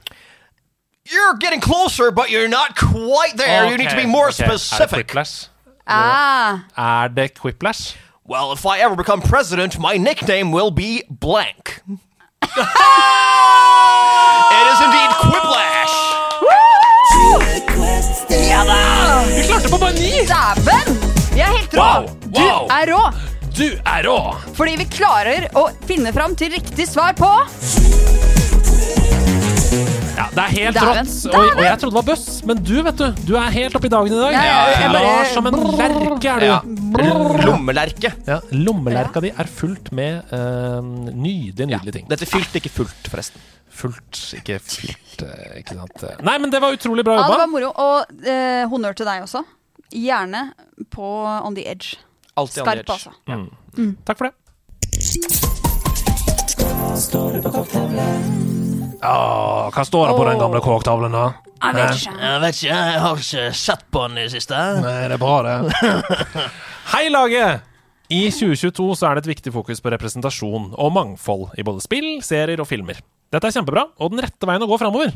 You're 1.04 1.36
getting 1.40 1.60
closer, 1.60 2.10
but 2.12 2.30
you're 2.30 2.48
not 2.48 2.76
quite 2.76 3.36
there. 3.36 3.66
you 3.70 3.76
need 3.76 3.90
to 3.90 3.96
be 3.96 4.06
more 4.06 4.30
specific. 4.30 4.92
Er 4.92 4.96
det. 4.96 5.06
Quiplash? 5.06 5.48
Ah. 5.86 6.58
Er 6.76 7.08
det 7.08 7.34
Quiplash? 7.34 7.96
Well, 8.28 8.52
if 8.52 8.64
I 8.64 8.78
ever 8.78 8.94
become 8.94 9.20
president, 9.22 9.76
my 9.78 9.96
nickname 9.96 10.52
will 10.52 10.70
be 10.70 11.02
blank. 11.10 11.82
it 12.42 12.50
is 14.72 14.80
indeed 14.86 15.10
Quiplash. 15.22 15.96
Ja 18.30 18.64
da! 18.64 19.24
Vi 19.36 19.42
klarte 19.48 19.68
på 19.70 19.76
bare 19.78 19.92
ni! 19.92 20.10
Dæven! 20.30 20.86
Vi 21.34 21.40
er 21.40 21.46
helt 21.56 21.74
rå! 21.74 21.80
Wow, 21.80 22.06
Du 22.36 22.46
er 22.70 22.86
rå! 22.94 23.10
Du 23.60 23.66
er 23.84 24.06
rå! 24.06 24.14
Fordi 24.56 24.72
vi 24.80 24.86
klarer 24.88 25.44
å 25.60 25.66
finne 25.84 26.08
fram 26.16 26.32
til 26.38 26.48
riktig 26.54 26.86
svar 26.88 27.12
på 27.18 27.28
Ja, 30.16 30.24
det 30.32 30.44
er 30.46 30.54
helt 30.54 30.78
Dæven. 30.78 31.10
rått. 31.10 31.26
Og, 31.28 31.44
og 31.58 31.60
jeg 31.66 31.76
trodde 31.82 31.92
det 31.92 31.98
var 31.98 32.06
Buss, 32.08 32.24
men 32.48 32.62
du, 32.64 32.72
vet 32.86 32.96
du, 33.02 33.04
du 33.28 33.34
er 33.36 33.52
helt 33.52 33.76
oppe 33.76 33.90
i 33.90 33.92
dagen 33.92 34.16
i 34.16 34.16
dag. 34.22 34.32
Ja, 34.32 34.46
ja, 34.48 34.64
ja. 34.72 34.88
bare- 34.94 35.04
Klar 35.04 35.28
som 35.34 35.50
en 35.50 35.60
lerke 35.76 36.32
er 36.32 36.40
du. 36.40 36.48
Ja. 36.48 37.44
Lommelerke. 37.50 38.14
Ja, 38.32 38.40
Lommelerka 38.56 39.22
di 39.24 39.34
er 39.36 39.52
fullt 39.60 39.92
med 39.96 40.32
uh, 40.32 40.80
nydelige, 40.80 41.68
nydelige 41.68 41.98
ting. 42.00 42.08
Dette 42.16 42.28
fylt, 42.32 42.56
ikke 42.60 42.72
fullt, 42.80 43.12
forresten. 43.12 43.44
Fullt, 43.80 44.24
ikke 44.40 44.56
fylt, 44.64 45.20
eh, 45.28 45.60
ikke 45.60 45.76
sant. 45.78 46.08
Nei, 46.26 46.36
men 46.42 46.52
det 46.52 46.64
var 46.64 46.72
utrolig 46.76 47.04
bra 47.06 47.20
jobba. 47.20 47.28
Ja, 47.28 47.36
det 47.36 47.44
var 47.44 47.52
moro. 47.52 47.72
Og 47.76 48.20
uh, 48.24 48.68
honnør 48.72 48.96
til 48.98 49.08
deg 49.12 49.28
også. 49.28 49.44
Gjerne 49.92 50.48
på 50.96 51.10
On 51.44 51.56
the 51.56 51.68
Edge. 51.68 52.00
Alltid 52.40 52.62
Skarp, 52.64 52.82
edge. 52.82 52.96
altså. 52.96 53.10
Mm. 53.76 53.92
Takk 54.08 54.20
for 54.20 54.30
det. 54.30 54.34
Åh, 59.00 59.70
hva 59.72 59.84
står 59.86 60.10
det 60.10 60.16
på 60.18 60.26
den 60.28 60.40
gamle 60.40 60.60
kåktavlen, 60.64 61.14
da? 61.14 61.28
Jeg 61.60 61.76
vet 61.76 61.96
ikke. 62.00 62.14
Jeg 62.20 62.40
vet 62.42 62.58
ikke, 62.58 62.68
jeg 62.74 63.00
har 63.04 63.24
ikke 63.24 63.46
sett 63.60 63.84
på 63.92 64.04
den 64.06 64.18
i 64.18 64.26
det 64.26 64.32
siste. 64.34 64.60
Nei, 64.80 64.94
det 65.12 65.16
er 65.16 65.20
bra, 65.20 65.36
det. 65.46 65.56
Hei, 66.94 67.04
laget! 67.12 67.66
I 68.10 68.24
2022 68.34 68.88
så 68.98 69.06
er 69.06 69.16
det 69.18 69.22
et 69.26 69.32
viktig 69.36 69.52
fokus 69.54 69.78
på 69.84 69.92
representasjon 69.94 70.72
og 70.74 70.94
mangfold 70.96 71.52
i 71.60 71.64
både 71.66 71.84
spill, 71.84 72.08
serier 72.26 72.58
og 72.62 72.66
filmer. 72.66 72.98
Dette 73.30 73.46
er 73.46 73.54
kjempebra, 73.54 73.84
og 74.02 74.10
den 74.10 74.24
rette 74.24 74.48
veien 74.48 74.64
å 74.66 74.68
gå 74.70 74.78
framover. 74.80 75.12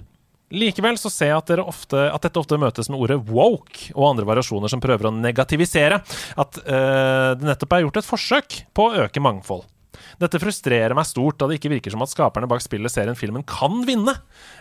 Likevel 0.55 0.99
så 1.01 1.11
ser 1.13 1.33
jeg 1.33 1.43
at, 1.43 1.53
ofte, 1.65 2.07
at 2.09 2.25
dette 2.25 2.41
ofte 2.41 2.59
møtes 2.61 2.91
med 2.93 3.01
ordet 3.03 3.21
woke 3.29 3.91
og 3.95 4.09
andre 4.13 4.27
variasjoner 4.29 4.71
som 4.73 4.83
prøver 4.83 5.11
å 5.11 5.15
negativisere 5.15 6.01
at 6.01 6.61
øh, 6.63 7.31
det 7.39 7.49
nettopp 7.51 7.77
er 7.77 7.87
gjort 7.87 8.03
et 8.03 8.09
forsøk 8.09 8.61
på 8.75 8.89
å 8.89 9.07
øke 9.07 9.23
mangfold. 9.25 9.67
Dette 10.21 10.41
frustrerer 10.43 10.95
meg 10.97 11.07
stort, 11.09 11.39
da 11.41 11.49
det 11.49 11.59
ikke 11.59 11.73
virker 11.77 11.95
som 11.95 12.03
at 12.05 12.13
skaperne 12.13 12.49
bak 12.51 12.63
spillet 12.63 12.93
serien 12.93 13.19
filmen 13.19 13.45
kan 13.47 13.83
vinne. 13.87 14.17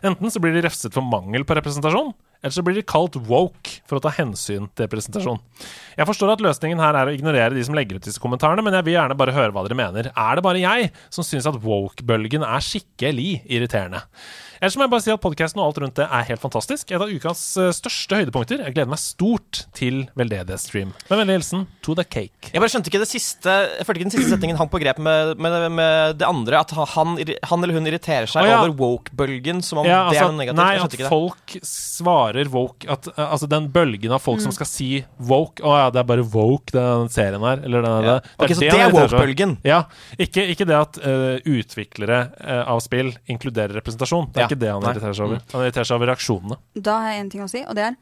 Enten 0.05 0.33
så 0.33 0.41
blir 0.41 0.55
de 0.55 0.63
refset 0.65 0.93
for 0.93 1.05
mangel 1.05 1.45
på 1.47 1.57
representasjon, 1.57 2.13
eller 2.43 2.55
så 2.55 2.63
blir 2.65 2.77
de 2.77 2.85
kalt 2.87 3.15
woke 3.29 3.77
for 3.87 3.99
å 3.99 4.03
ta 4.03 4.11
hensyn 4.17 4.67
til 4.73 4.87
representasjon. 4.87 5.39
Jeg 5.97 6.09
forstår 6.09 6.33
at 6.33 6.43
løsningen 6.43 6.81
her 6.83 6.97
er 6.99 7.09
å 7.09 7.13
ignorere 7.15 7.55
de 7.55 7.63
som 7.65 7.77
legger 7.77 7.99
ut 7.99 8.07
disse 8.07 8.21
kommentarene, 8.23 8.65
men 8.65 8.75
jeg 8.77 8.87
vil 8.87 8.97
gjerne 8.97 9.17
bare 9.19 9.35
høre 9.35 9.53
hva 9.55 9.65
dere 9.67 9.79
mener. 9.79 10.09
Er 10.11 10.39
det 10.39 10.45
bare 10.45 10.63
jeg 10.63 10.89
som 11.13 11.27
syns 11.27 11.47
at 11.49 11.59
woke-bølgen 11.63 12.45
er 12.47 12.65
skikkelig 12.65 13.43
irriterende? 13.45 14.03
Ellers 14.63 14.77
må 14.79 14.85
jeg 14.85 14.91
bare 14.93 15.03
si 15.03 15.11
at 15.11 15.19
podkasten 15.19 15.59
og 15.59 15.65
alt 15.67 15.77
rundt 15.83 15.97
det 15.99 16.05
er 16.07 16.23
helt 16.29 16.39
fantastisk. 16.39 16.87
Et 16.93 17.01
av 17.03 17.09
ukas 17.11 17.39
eh, 17.59 17.71
største 17.75 18.15
høydepunkter. 18.21 18.61
Jeg 18.63 18.71
gleder 18.77 18.91
meg 18.93 19.01
stort 19.01 19.65
til 19.75 20.05
veldedighetsstream. 20.15 20.93
Med 21.09 21.19
vennlig 21.19 21.35
hilsen 21.41 21.65
To 21.83 21.95
The 21.99 22.05
Cake. 22.07 22.53
Jeg 22.53 22.63
bare 22.63 22.71
skjønte 22.71 22.87
ikke 22.87 23.01
det 23.01 23.09
siste 23.11 23.51
Jeg 23.51 23.83
følte 23.83 23.99
ikke 23.99 24.07
den 24.07 24.13
siste 24.15 24.31
setningen 24.31 24.59
hang 24.61 24.69
på 24.71 24.79
grep 24.79 25.01
med, 25.03 25.33
med, 25.43 25.57
med 25.75 26.15
det 26.21 26.29
andre. 26.29 26.61
At 26.63 26.71
han, 26.95 27.19
han 27.19 27.65
eller 27.67 27.75
hun 27.75 27.89
irriterer 27.91 28.29
seg 28.31 28.45
oh, 28.45 28.47
ja. 28.53 28.61
over 28.63 28.71
woke-bølgen 28.79 29.59
som 29.67 29.81
om 29.83 29.89
Ja, 29.89 30.05
det 30.07 30.13
altså, 30.15 30.29
er 30.29 30.31
noe 30.31 30.39
negativt. 30.39 30.61
nei, 30.63 30.77
at 30.85 30.95
det. 30.95 31.11
folk 31.11 31.57
svarer 31.67 32.51
woke 32.55 32.87
at, 32.95 33.11
uh, 33.17 33.25
Altså 33.33 33.51
den 33.51 33.67
bølgen 33.75 34.15
av 34.15 34.23
folk 34.23 34.39
Mm. 34.39 34.45
som 34.47 34.55
skal 34.55 34.65
si 34.71 34.87
woke 35.21 35.61
Å 35.61 35.75
ja, 35.77 35.89
det 35.93 35.99
er 36.01 36.07
bare 36.09 36.23
woke, 36.25 36.71
den 36.73 37.11
serien 37.13 37.43
her. 37.43 37.59
Eller 37.67 37.83
den, 37.85 38.07
Ja. 38.07 38.15
det, 38.23 38.31
Ok, 38.47 38.55
så 38.55 38.63
det 38.63 38.71
er 38.79 38.95
woke-bølgen. 38.95 39.57
Ja. 39.67 39.83
Ikke, 40.17 40.47
ikke 40.55 40.65
det 40.71 40.79
at 40.79 40.97
uh, 41.03 41.35
utviklere 41.51 42.23
uh, 42.39 42.63
av 42.73 42.79
spill 42.87 43.11
inkluderer 43.29 43.75
representasjon. 43.81 44.31
Det 44.31 44.39
er 44.39 44.47
Ja. 44.47 44.52
Ikke 44.53 44.61
det 44.63 44.71
han 44.71 44.87
irriterer 44.87 45.17
seg 45.17 45.27
over. 45.27 45.43
Han 45.53 45.65
irriterer 45.65 45.89
seg 45.89 45.97
over 45.99 46.11
reaksjonene. 46.13 46.59
Da 46.87 46.97
har 47.03 47.15
jeg 47.15 47.25
en 47.25 47.31
ting 47.33 47.43
å 47.45 47.51
si, 47.51 47.65
og 47.67 47.77
det 47.79 47.89
er 47.91 47.99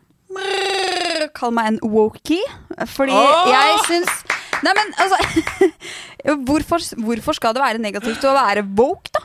Kall 1.37 1.51
meg 1.53 1.67
en 1.69 1.79
wokie. 1.91 2.41
Fordi 2.89 3.13
Åh! 3.13 3.49
jeg 3.51 3.81
syns 3.89 4.21
Nei, 4.61 4.73
men 4.77 4.91
altså 5.01 5.17
hvorfor, 6.47 6.83
hvorfor 7.01 7.37
skal 7.37 7.55
det 7.57 7.63
være 7.63 7.81
negativt 7.81 8.25
å 8.29 8.33
være 8.35 8.61
woke, 8.77 9.09
da? 9.15 9.23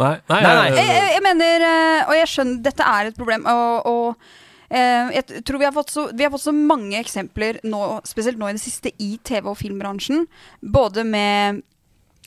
Nei, 0.00 0.14
nei, 0.30 0.38
Nei, 0.42 0.54
nei. 0.56 0.68
Jeg, 0.80 1.02
jeg, 1.14 1.22
mener, 1.22 1.64
eh, 1.66 2.08
og 2.08 2.14
jeg 2.16 2.30
skjønner, 2.32 2.62
dette 2.64 2.86
er 2.86 3.10
et 3.10 3.18
problem, 3.18 3.44
og, 3.50 3.86
og 3.86 4.72
eh, 4.72 5.12
jeg 5.18 5.44
tror 5.46 5.60
vi 5.60 5.68
har, 5.68 5.74
fått 5.76 5.92
så, 5.94 6.06
vi 6.10 6.26
har 6.26 6.32
fått 6.32 6.46
så 6.46 6.54
mange 6.56 6.98
eksempler 6.98 7.60
nå, 7.68 7.82
spesielt 8.08 8.40
nå 8.40 8.50
i 8.50 8.56
det 8.56 8.62
siste, 8.64 8.90
i 8.98 9.12
TV- 9.26 9.50
og 9.52 9.58
filmbransjen. 9.60 10.24
Både 10.62 11.04
med 11.06 11.62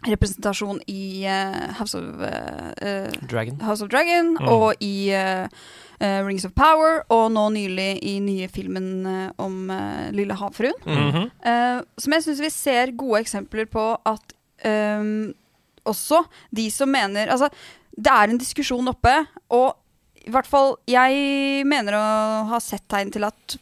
representasjon 0.08 0.82
i 0.92 1.24
uh, 1.28 1.74
House 1.80 1.96
of 1.98 2.04
Dragon. 3.30 3.60
House 3.62 3.82
of 3.86 3.90
Dragon 3.90 4.34
Mm. 4.40 4.48
og 4.50 4.76
i 4.84 5.14
uh, 5.16 5.48
Rings 6.28 6.44
of 6.46 6.52
Power, 6.58 7.04
og 7.14 7.30
nå 7.32 7.46
nylig 7.56 8.00
i 8.04 8.18
nye 8.20 8.48
filmen 8.52 9.06
om 9.40 9.70
Lille 10.12 10.36
havfruen. 10.36 10.76
Mhm. 10.84 11.30
Eh, 11.48 11.78
som 11.98 12.14
jeg 12.18 12.24
syns 12.26 12.42
vi 12.44 12.50
ser 12.52 12.92
gode 13.00 13.22
eksempler 13.24 13.70
på 13.72 13.86
at 14.06 14.34
um, 14.68 15.30
også 15.86 16.24
de 16.52 16.66
som 16.72 16.90
mener 16.92 17.30
Altså, 17.32 17.48
det 17.96 18.12
er 18.12 18.34
en 18.34 18.38
diskusjon 18.42 18.88
oppe, 18.92 19.14
og 19.56 19.78
i 20.26 20.32
hvert 20.34 20.48
fall 20.50 20.76
jeg 20.88 21.64
mener 21.68 21.96
å 21.96 22.04
ha 22.52 22.60
sett 22.64 22.84
tegn 22.92 23.12
til 23.14 23.24
at 23.28 23.58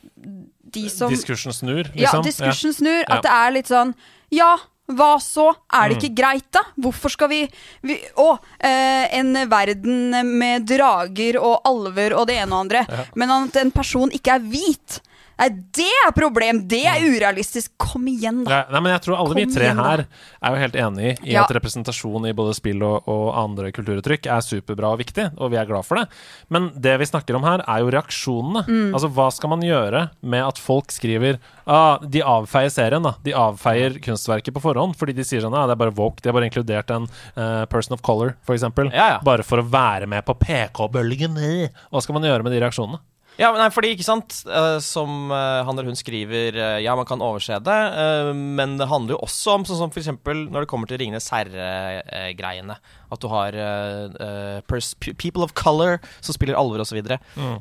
de 0.72 0.88
som 0.90 1.12
Diskursen 1.14 1.54
snur, 1.54 1.84
liksom. 1.94 2.02
Ja, 2.02 2.22
diskursen 2.26 2.74
snur. 2.74 3.04
Ja. 3.04 3.18
At 3.20 3.24
det 3.28 3.32
er 3.38 3.52
litt 3.60 3.70
sånn 3.70 3.94
Ja, 4.32 4.56
hva 4.96 5.16
så? 5.20 5.50
Er 5.74 5.90
det 5.90 5.98
Mm. 5.98 6.02
ikke 6.02 6.16
greit, 6.16 6.52
da? 6.52 6.62
Hvorfor 6.80 7.10
skal 7.12 7.28
vi, 7.30 7.50
vi 7.84 7.98
Å, 8.18 8.40
eh, 8.60 9.08
en 9.20 9.34
verden 9.50 10.12
med 10.38 10.66
drager 10.68 11.40
og 11.42 11.62
alver 11.66 12.14
og 12.18 12.28
det 12.28 12.38
ene 12.42 12.54
og 12.54 12.66
andre, 12.66 12.86
Ja. 12.90 13.06
men 13.16 13.30
at 13.32 13.56
en 13.58 13.72
person 13.72 14.10
ikke 14.12 14.36
er 14.36 14.40
hvit. 14.40 15.00
Nei, 15.42 15.50
det 15.74 15.90
er 16.06 16.12
problem! 16.14 16.60
Det 16.70 16.84
er 16.86 17.02
urealistisk. 17.02 17.72
Kom 17.82 18.06
igjen, 18.12 18.44
da. 18.46 18.52
Ja, 18.54 18.60
nei, 18.76 18.82
men 18.86 18.94
jeg 18.94 19.02
tror 19.08 19.18
alle 19.18 19.38
vi 19.40 19.46
tre 19.50 19.66
igjen, 19.66 19.80
her 19.82 20.04
er 20.06 20.54
jo 20.54 20.60
helt 20.62 20.76
enig 20.78 21.08
i 21.26 21.34
Ja. 21.34 21.46
at 21.48 21.54
representasjon 21.58 22.28
i 22.30 22.34
både 22.38 22.54
spill 22.54 22.84
og, 22.86 23.08
og 23.10 23.32
andre 23.42 23.72
kulturuttrykk 23.74 24.30
er 24.30 24.46
superbra 24.46 24.94
og 24.94 25.02
viktig, 25.02 25.32
og 25.42 25.50
vi 25.50 25.58
er 25.58 25.66
glad 25.66 25.88
for 25.88 25.98
det. 25.98 26.06
Men 26.54 26.70
det 26.78 26.94
vi 27.02 27.10
snakker 27.10 27.40
om 27.40 27.48
her, 27.48 27.66
er 27.66 27.82
jo 27.82 27.90
reaksjonene. 27.90 28.64
Mm. 28.70 28.94
Altså, 28.94 29.10
hva 29.18 29.32
skal 29.34 29.54
man 29.56 29.66
gjøre 29.66 30.04
med 30.22 30.46
at 30.46 30.62
folk 30.62 30.94
skriver 30.94 31.40
ah, 31.66 31.98
De 32.06 32.22
avfeier 32.22 32.70
serien, 32.70 33.02
da. 33.02 33.16
De 33.26 33.34
avfeier 33.34 33.98
kunstverket 34.04 34.54
på 34.54 34.62
forhånd 34.62 34.94
fordi 35.00 35.16
de 35.18 35.26
sier 35.26 35.42
sånn 35.42 35.56
ah, 35.58 35.66
det 35.66 35.74
er 35.74 35.82
bare 35.82 35.98
woke, 35.98 36.22
de 36.22 36.30
har 36.30 36.38
bare 36.38 36.52
inkludert 36.52 36.94
en 36.94 37.10
uh, 37.10 37.66
person 37.72 37.98
of 37.98 38.06
color, 38.06 38.36
eksempel. 38.46 38.92
Ja, 38.94 39.16
ja. 39.16 39.22
Bare 39.26 39.46
for 39.48 39.62
å 39.62 39.66
være 39.66 40.06
med 40.12 40.26
på 40.28 40.38
PK-bølgen. 40.38 41.40
Hva 41.90 42.04
skal 42.04 42.18
man 42.20 42.28
gjøre 42.30 42.46
med 42.46 42.54
de 42.54 42.62
reaksjonene? 42.62 43.02
Ja, 43.42 43.50
men 43.50 43.64
nei, 43.64 43.72
fordi, 43.74 43.96
ikke 43.96 44.06
sant, 44.06 44.36
eh, 44.46 44.78
som 44.86 45.32
eh, 45.34 45.62
han 45.66 45.74
eller 45.74 45.90
hun 45.90 45.98
skriver 45.98 46.54
eh, 46.54 46.78
Ja, 46.86 46.94
man 46.98 47.08
kan 47.10 47.24
overse 47.26 47.58
det, 47.66 47.80
men 48.38 48.78
det 48.78 48.90
handler 48.92 49.16
jo 49.16 49.24
også 49.26 49.58
om 49.58 49.66
sånn 49.66 49.80
som 49.80 49.94
eksempel 49.98 50.46
når 50.52 50.66
det 50.66 50.72
kommer 50.72 50.90
til 50.90 51.02
Ringenes 51.02 51.30
herre-greiene. 51.34 52.78
At 53.12 53.24
du 53.24 53.28
har 53.32 53.58
people 55.18 55.44
of 55.44 55.56
color 55.58 56.00
som 56.20 56.38
spiller 56.38 56.60
alvor, 56.60 56.84
osv. 56.84 57.02
Mm. 57.02 57.58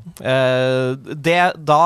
Det 1.17 1.41
da 1.57 1.81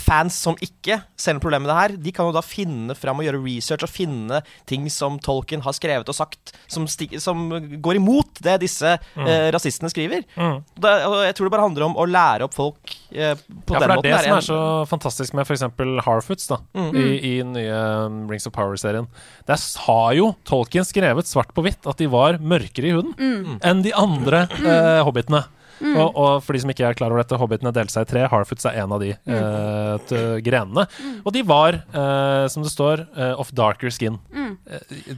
Fans 0.00 0.34
som 0.40 0.56
ikke 0.64 0.96
ser 1.20 1.34
noe 1.36 1.42
problem 1.44 1.62
med 1.66 1.70
det 1.70 1.76
her, 1.78 1.94
de 2.06 2.12
kan 2.16 2.26
jo 2.28 2.32
da 2.34 2.40
finne 2.42 2.94
fram 2.96 3.20
og 3.20 3.26
gjøre 3.26 3.40
research 3.44 3.84
og 3.84 3.90
finne 3.92 4.40
ting 4.66 4.86
som 4.90 5.18
Tolkien 5.22 5.60
har 5.62 5.74
skrevet 5.76 6.08
og 6.08 6.16
sagt, 6.16 6.54
som, 6.66 6.86
som 6.88 7.42
går 7.84 7.98
imot 8.00 8.40
det 8.42 8.58
disse 8.64 8.94
Mm. 9.16 9.26
eh, 9.28 9.50
rasistene 9.54 9.88
skriver. 9.92 10.24
Mm. 10.36 10.58
Det, 10.80 10.90
og 11.06 11.16
jeg 11.26 11.34
tror 11.36 11.46
det 11.48 11.52
bare 11.56 11.64
handler 11.66 11.84
om 11.86 11.94
å 11.96 12.06
lære 12.08 12.44
opp 12.46 12.54
folk 12.56 12.94
eh, 13.12 13.34
på 13.36 13.76
Ja, 13.76 13.80
for 13.80 13.80
det 13.80 13.86
er 13.86 13.94
måten. 13.96 14.10
det 14.10 14.20
som 14.24 14.36
er 14.36 14.46
så 14.46 14.60
fantastisk 14.90 15.34
med 15.36 15.46
f.eks. 15.46 15.64
Harfoots 16.06 16.46
da, 16.48 16.58
Mm. 16.74 16.90
i, 16.96 17.06
i 17.20 17.32
den 17.42 17.52
nye 17.56 17.80
um, 18.06 18.18
Rings 18.30 18.46
of 18.46 18.52
Power-serien. 18.56 19.06
Der 19.48 19.60
har 19.86 20.12
jo 20.16 20.34
Tolkien 20.44 20.84
skrevet 20.84 21.26
svart 21.28 21.52
på 21.56 21.62
hvitt 21.66 21.86
at 21.86 21.96
de 22.00 22.06
var 22.12 22.38
mørkere 22.38 22.88
i 22.90 22.94
huden 22.96 23.14
Mm. 23.16 23.58
enn 23.62 23.82
de 23.84 23.92
andre 23.96 24.46
eh, 24.56 25.02
hobbitene. 25.06 25.44
Mm. 25.80 25.96
Og, 26.00 26.16
og 26.16 26.44
for 26.44 26.56
de 26.56 26.62
som 26.62 26.72
ikke 26.72 26.86
er 26.88 26.96
klar 26.98 27.12
over 27.12 27.22
dette, 27.22 27.38
hobbitene 27.40 27.72
delte 27.74 27.94
seg 27.94 28.06
i 28.06 28.10
tre. 28.10 28.24
Harfoots 28.30 28.68
er 28.68 28.78
en 28.82 28.94
av 28.96 29.02
de 29.02 29.12
mm. 29.14 29.34
uh, 29.36 30.36
grenene. 30.44 30.86
Mm. 30.96 31.18
Og 31.22 31.34
de 31.36 31.42
var, 31.46 31.80
uh, 31.94 32.46
som 32.52 32.64
det 32.64 32.72
står, 32.72 33.04
uh, 33.16 33.34
of 33.40 33.52
darker 33.56 33.92
skin. 33.94 34.18
Mm. 34.32 34.54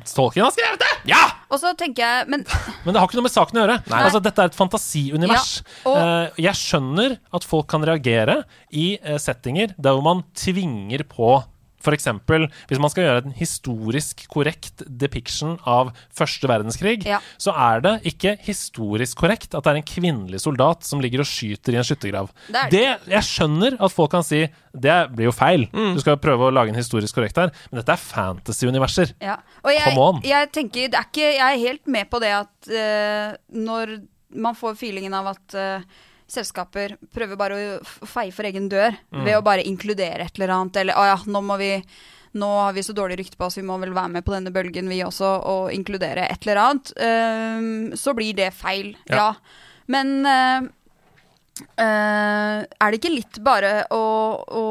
Tolkien 0.08 0.46
har 0.46 0.54
skrevet 0.54 0.82
det! 0.82 0.92
Ja! 1.08 1.22
Og 1.48 1.60
så 1.62 1.70
tenker 1.78 2.02
jeg 2.04 2.26
Men 2.28 2.42
Men 2.84 2.92
det 2.92 3.00
har 3.00 3.08
ikke 3.08 3.16
noe 3.16 3.24
med 3.28 3.32
saken 3.32 3.60
å 3.60 3.62
gjøre. 3.62 3.76
Altså, 3.98 4.22
dette 4.24 4.44
er 4.44 4.50
et 4.50 4.58
fantasiunivers. 4.58 5.52
Ja, 5.84 5.92
og- 5.92 6.42
jeg 6.48 6.58
skjønner 6.58 7.16
at 7.34 7.46
folk 7.48 7.68
kan 7.70 7.84
reagere 7.86 8.42
i 8.70 8.90
settinger 9.20 9.72
der 9.78 9.96
hvor 9.96 10.04
man 10.04 10.26
tvinger 10.36 11.04
på 11.08 11.38
F.eks. 11.78 12.08
hvis 12.68 12.80
man 12.82 12.90
skal 12.90 13.04
gjøre 13.04 13.24
en 13.26 13.34
historisk 13.38 14.24
korrekt 14.32 14.82
depiction 14.88 15.56
av 15.68 15.92
første 16.14 16.48
verdenskrig, 16.50 17.04
Ja. 17.06 17.20
så 17.38 17.54
er 17.54 17.80
det 17.84 17.92
ikke 18.12 18.36
historisk 18.42 19.18
korrekt 19.18 19.54
at 19.54 19.62
det 19.64 19.70
er 19.72 19.76
en 19.80 19.86
kvinnelig 19.86 20.40
soldat 20.42 20.82
som 20.84 21.00
ligger 21.00 21.20
og 21.22 21.26
skyter 21.30 21.72
i 21.74 21.78
en 21.80 21.86
skyttergrav. 21.86 22.30
Det 22.48 22.56
er 22.56 22.70
Det, 22.70 23.12
jeg 23.14 23.22
skjønner 23.22 23.76
at 23.80 23.92
folk 23.94 24.10
kan 24.10 24.22
si 24.26 24.48
det 24.78 24.98
blir 25.14 25.26
jo 25.30 25.32
feil. 25.32 25.66
Mm. 25.72 25.94
Du 25.96 26.00
skal 26.00 26.18
prøve 26.22 26.48
å 26.48 26.54
lage 26.54 26.68
en 26.70 26.78
historisk 26.78 27.14
korrekt 27.14 27.36
her, 27.40 27.50
men 27.70 27.80
dette 27.80 27.94
er 27.94 27.96
fantasy-universer. 28.02 29.14
Ja. 29.22 29.38
Og 29.64 29.72
jeg, 29.72 29.94
Come 29.94 30.04
on. 30.10 30.20
jeg 30.26 30.52
tenker 30.52 30.88
det 30.88 30.98
er 30.98 31.08
ikke, 31.08 31.28
Jeg 31.38 31.54
er 31.54 31.58
helt 31.68 31.86
med 31.86 32.10
på 32.10 32.20
det 32.20 32.34
at 32.36 32.70
uh, 32.70 33.36
når 33.54 33.98
man 34.38 34.54
får 34.54 34.76
feelingen 34.76 35.14
av 35.16 35.30
at 35.30 35.54
eh, 35.56 35.80
selskaper 36.28 36.96
prøver 37.14 37.36
bare 37.40 37.56
å 37.78 38.06
feie 38.06 38.32
for 38.36 38.44
egen 38.44 38.68
dør 38.68 38.92
Mm. 39.12 39.24
ved 39.24 39.36
å 39.38 39.42
bare 39.44 39.64
inkludere 39.64 40.26
et 40.26 40.38
eller 40.38 40.52
annet, 40.54 40.76
eller 40.76 40.94
å 41.00 41.04
ja, 41.08 41.18
nå 41.26 41.40
må 41.42 41.56
vi 41.58 41.72
nå 42.38 42.46
har 42.60 42.74
vi 42.76 42.82
så 42.84 42.92
dårlig 42.92 43.16
rykte 43.18 43.38
på 43.40 43.46
oss, 43.46 43.56
vi 43.56 43.62
må 43.64 43.78
vel 43.80 43.94
være 43.96 44.10
med 44.12 44.24
på 44.24 44.34
denne 44.34 44.52
bølgen 44.52 44.86
vi 44.92 44.98
også, 45.02 45.30
og 45.48 45.72
inkludere 45.72 46.26
et 46.30 46.44
eller 46.46 46.60
annet. 46.60 46.92
Um, 47.00 47.96
så 47.96 48.12
blir 48.14 48.34
det 48.36 48.52
feil, 48.54 48.94
Ja. 49.08 49.16
ja. 49.16 49.34
Men 49.88 50.26
uh, 50.28 50.68
uh, 51.80 52.60
er 52.68 52.90
det 52.92 53.00
ikke 53.00 53.14
litt 53.14 53.40
bare 53.42 53.86
å, 53.90 54.02
å 54.44 54.66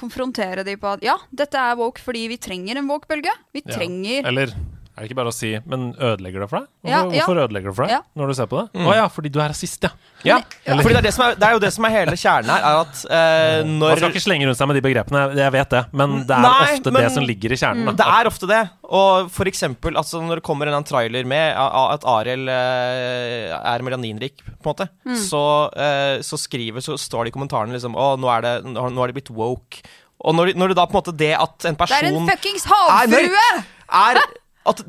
konfrontere 0.00 0.62
de 0.64 0.76
på 0.80 0.92
at 0.94 1.02
ja, 1.04 1.16
dette 1.32 1.58
er 1.60 1.76
woke 1.80 2.00
fordi 2.04 2.26
vi 2.32 2.38
trenger 2.40 2.78
en 2.80 2.88
woke-bølge? 2.92 3.32
Vi 3.56 3.62
Ja. 3.66 3.76
trenger 3.78 4.26
Eller 4.28 4.52
er 5.00 5.06
det 5.06 5.08
ikke 5.10 5.16
bare 5.16 5.32
å 5.32 5.34
si 5.34 5.50
Men 5.64 5.94
ødelegger 5.96 6.44
det 6.44 6.48
for 6.50 6.60
deg? 6.60 6.68
Hvorfor, 6.84 6.92
Ja, 6.92 7.00
ja. 7.00 7.24
hvorfor 7.24 7.40
ødelegger 7.46 7.70
det 7.72 7.76
for 7.80 7.86
deg 7.88 7.94
Ja. 7.96 8.00
når 8.20 8.28
du 8.28 8.34
ser 8.36 8.46
på 8.52 8.58
det? 8.60 8.66
Å 8.76 8.84
Mm. 8.84 8.94
ja, 9.00 9.06
fordi 9.08 9.30
du 9.32 9.38
er 9.40 9.48
rasist, 9.48 9.82
ja. 9.82 9.90
Ja, 10.22 10.36
Eller- 10.66 10.82
fordi 10.84 10.92
det 10.94 11.00
er, 11.00 11.06
det, 11.08 11.14
som 11.16 11.24
er, 11.24 11.34
det 11.40 11.46
er 11.48 11.52
jo 11.56 11.58
det 11.64 11.72
som 11.72 11.84
er 11.86 11.90
hele 11.96 12.12
kjernen 12.20 12.50
her, 12.52 12.60
er 12.60 12.80
at 12.84 13.04
eh, 13.08 13.64
Man 13.64 13.96
skal 13.96 14.10
ikke 14.12 14.20
slenge 14.28 14.44
rundt 14.46 14.58
seg 14.60 14.68
med 14.68 14.76
de 14.76 14.84
begrepene, 14.84 15.22
jeg 15.34 15.52
vet 15.52 15.70
det, 15.70 15.82
men 15.96 16.26
det 16.26 16.36
er 16.36 16.42
Nei, 16.44 16.74
ofte 16.76 16.92
men- 16.92 17.02
det 17.02 17.12
som 17.12 17.24
ligger 17.24 17.52
i 17.52 17.56
kjernen. 17.56 17.96
Det 17.96 18.06
er 18.06 18.24
ofte 18.28 18.46
det. 18.46 18.70
Og 18.84 19.30
for 19.30 19.44
eksempel 19.46 19.96
altså, 19.96 20.20
når 20.20 20.36
det 20.36 20.42
kommer 20.44 20.66
en 20.66 20.68
eller 20.68 20.82
annen 20.82 20.90
trailer 20.92 21.24
med 21.24 21.56
at 21.56 22.04
Arild 22.04 22.48
eh, 22.48 23.50
er 23.56 23.78
melaninrik, 23.86 24.36
på 24.60 24.68
en 24.68 24.74
måte, 24.74 24.88
Mm. 25.06 25.16
så, 25.16 25.70
eh, 25.76 26.18
så 26.20 26.36
skriver 26.36 26.80
Så 26.82 26.98
står 26.98 27.24
det 27.24 27.32
i 27.34 27.38
kommentarene 27.38 27.72
liksom 27.72 27.94
Å, 27.96 28.18
nå 28.18 28.28
er 28.36 28.40
det, 28.42 28.64
nå 28.64 29.02
er 29.02 29.06
det 29.12 29.14
blitt 29.24 29.30
woke. 29.34 29.80
Og 30.22 30.34
når, 30.34 30.54
når 30.54 30.68
det 30.68 30.76
da 30.76 30.84
på 30.86 30.94
en 30.96 31.00
måte 31.02 31.16
det 31.16 31.32
at 31.38 31.64
en 31.64 31.76
person 31.76 31.96
Det 31.96 32.12
er 32.12 32.18
en 32.20 32.28
fuckings 32.28 32.64
havfrue! 32.68 33.64
Er, 33.90 34.14
er 34.16 34.20
at 34.68 34.80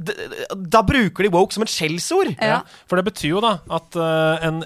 Da 0.70 0.82
bruker 0.84 1.24
de 1.24 1.30
woke 1.32 1.54
som 1.56 1.64
et 1.64 1.72
skjellsord. 1.72 2.34
Ja. 2.44 2.62
For 2.90 3.00
det 3.00 3.06
betyr 3.08 3.30
jo 3.38 3.42
da 3.44 3.54
at 3.72 3.96
eh, 3.96 4.48
en, 4.48 4.58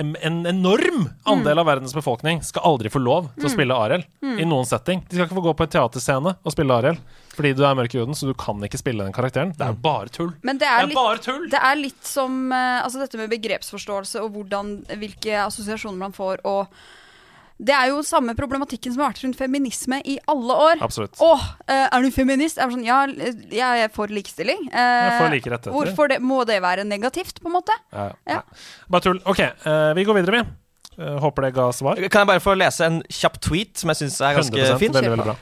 en, 0.00 0.14
en 0.24 0.38
enorm 0.48 1.10
andel 1.28 1.60
av 1.60 1.66
verdens 1.68 1.92
befolkning 1.94 2.40
skal 2.42 2.64
aldri 2.70 2.88
få 2.90 3.02
lov 3.04 3.28
til 3.34 3.44
å 3.44 3.50
Mm. 3.50 3.54
spille 3.56 3.76
Ariel 3.76 4.04
Mm. 4.24 4.38
i 4.40 4.44
noen 4.48 4.64
setting. 4.64 5.02
De 5.08 5.16
skal 5.18 5.26
ikke 5.28 5.36
få 5.36 5.44
gå 5.44 5.54
på 5.58 5.66
en 5.66 5.74
teaterscene 5.76 6.32
og 6.42 6.52
spille 6.56 6.72
Ariel 6.72 6.96
fordi 7.34 7.50
du 7.58 7.64
er 7.66 7.74
mørk 7.74 7.92
i 7.94 7.98
huden, 7.98 8.14
så 8.14 8.28
du 8.30 8.34
kan 8.38 8.60
ikke 8.62 8.78
spille 8.78 9.02
den 9.04 9.12
karakteren. 9.12 9.50
Det 9.58 9.60
er 9.66 9.72
jo 9.74 9.80
bare 9.82 10.08
tull. 10.08 10.32
Men 10.46 10.56
det 10.56 10.68
er, 10.70 10.86
Det 10.86 10.94
er 10.94 10.94
bare 10.94 11.16
litt, 11.18 11.50
det 11.50 11.60
er 11.66 11.76
litt 11.80 12.04
som 12.06 12.52
eh, 12.52 12.80
altså 12.84 13.00
dette 13.02 13.18
med 13.18 13.28
begrepsforståelse 13.34 14.22
og 14.22 14.30
hvordan, 14.36 14.84
hvilke 15.00 15.34
assosiasjoner 15.44 15.98
man 15.98 16.12
får. 16.14 16.40
Og 16.46 16.68
det 17.58 17.74
er 17.74 17.88
jo 17.92 18.00
samme 18.02 18.34
problematikken 18.34 18.92
som 18.94 19.02
har 19.04 19.12
vært 19.12 19.22
rundt 19.24 19.38
feminisme 19.38 20.00
i 20.04 20.16
alle 20.28 20.56
år. 20.68 20.82
Absolutt. 20.82 21.14
Åh, 21.22 21.44
eh, 21.68 21.86
er 21.86 22.02
du 22.02 22.10
feminist? 22.10 22.56
Jeg 22.58 22.66
er 22.66 22.74
sånn, 22.74 22.84
ja, 22.84 23.06
jeg 23.06 23.84
er 23.84 23.92
for 23.94 24.10
likestilling. 24.10 24.66
Eh, 24.72 24.80
Jeg 24.80 25.12
får 25.12 25.22
for 25.22 25.34
like 25.36 25.50
rettigheter. 25.54 25.76
Hvorfor 25.78 26.08
det, 26.08 26.20
må 26.22 26.44
det 26.44 26.60
være 26.62 26.84
negativt, 26.84 27.40
på 27.40 27.46
en 27.52 27.56
måte? 27.60 27.72
Ja, 27.92 28.10
Ja. 28.26 28.40
Bare 28.90 29.00
tull. 29.06 29.20
Ok, 29.24 29.40
eh, 29.40 29.94
vi 29.94 30.04
går 30.04 30.14
videre, 30.20 30.42
vi. 30.42 30.44
Eh, 30.98 31.18
håper 31.18 31.42
det 31.42 31.54
ga 31.54 31.70
svar. 31.72 31.96
Kan 32.08 32.20
jeg 32.22 32.26
bare 32.26 32.40
få 32.40 32.54
lese 32.58 32.80
en 32.86 33.02
kjapp 33.10 33.40
tweet 33.40 33.76
som 33.78 33.90
jeg 33.90 33.96
syns 34.02 34.20
er 34.20 34.34
ganske 34.36 34.54
100%, 34.54 34.78
fin? 34.78 34.92
veldig, 34.92 35.10
veldig 35.10 35.24
bra. 35.24 35.36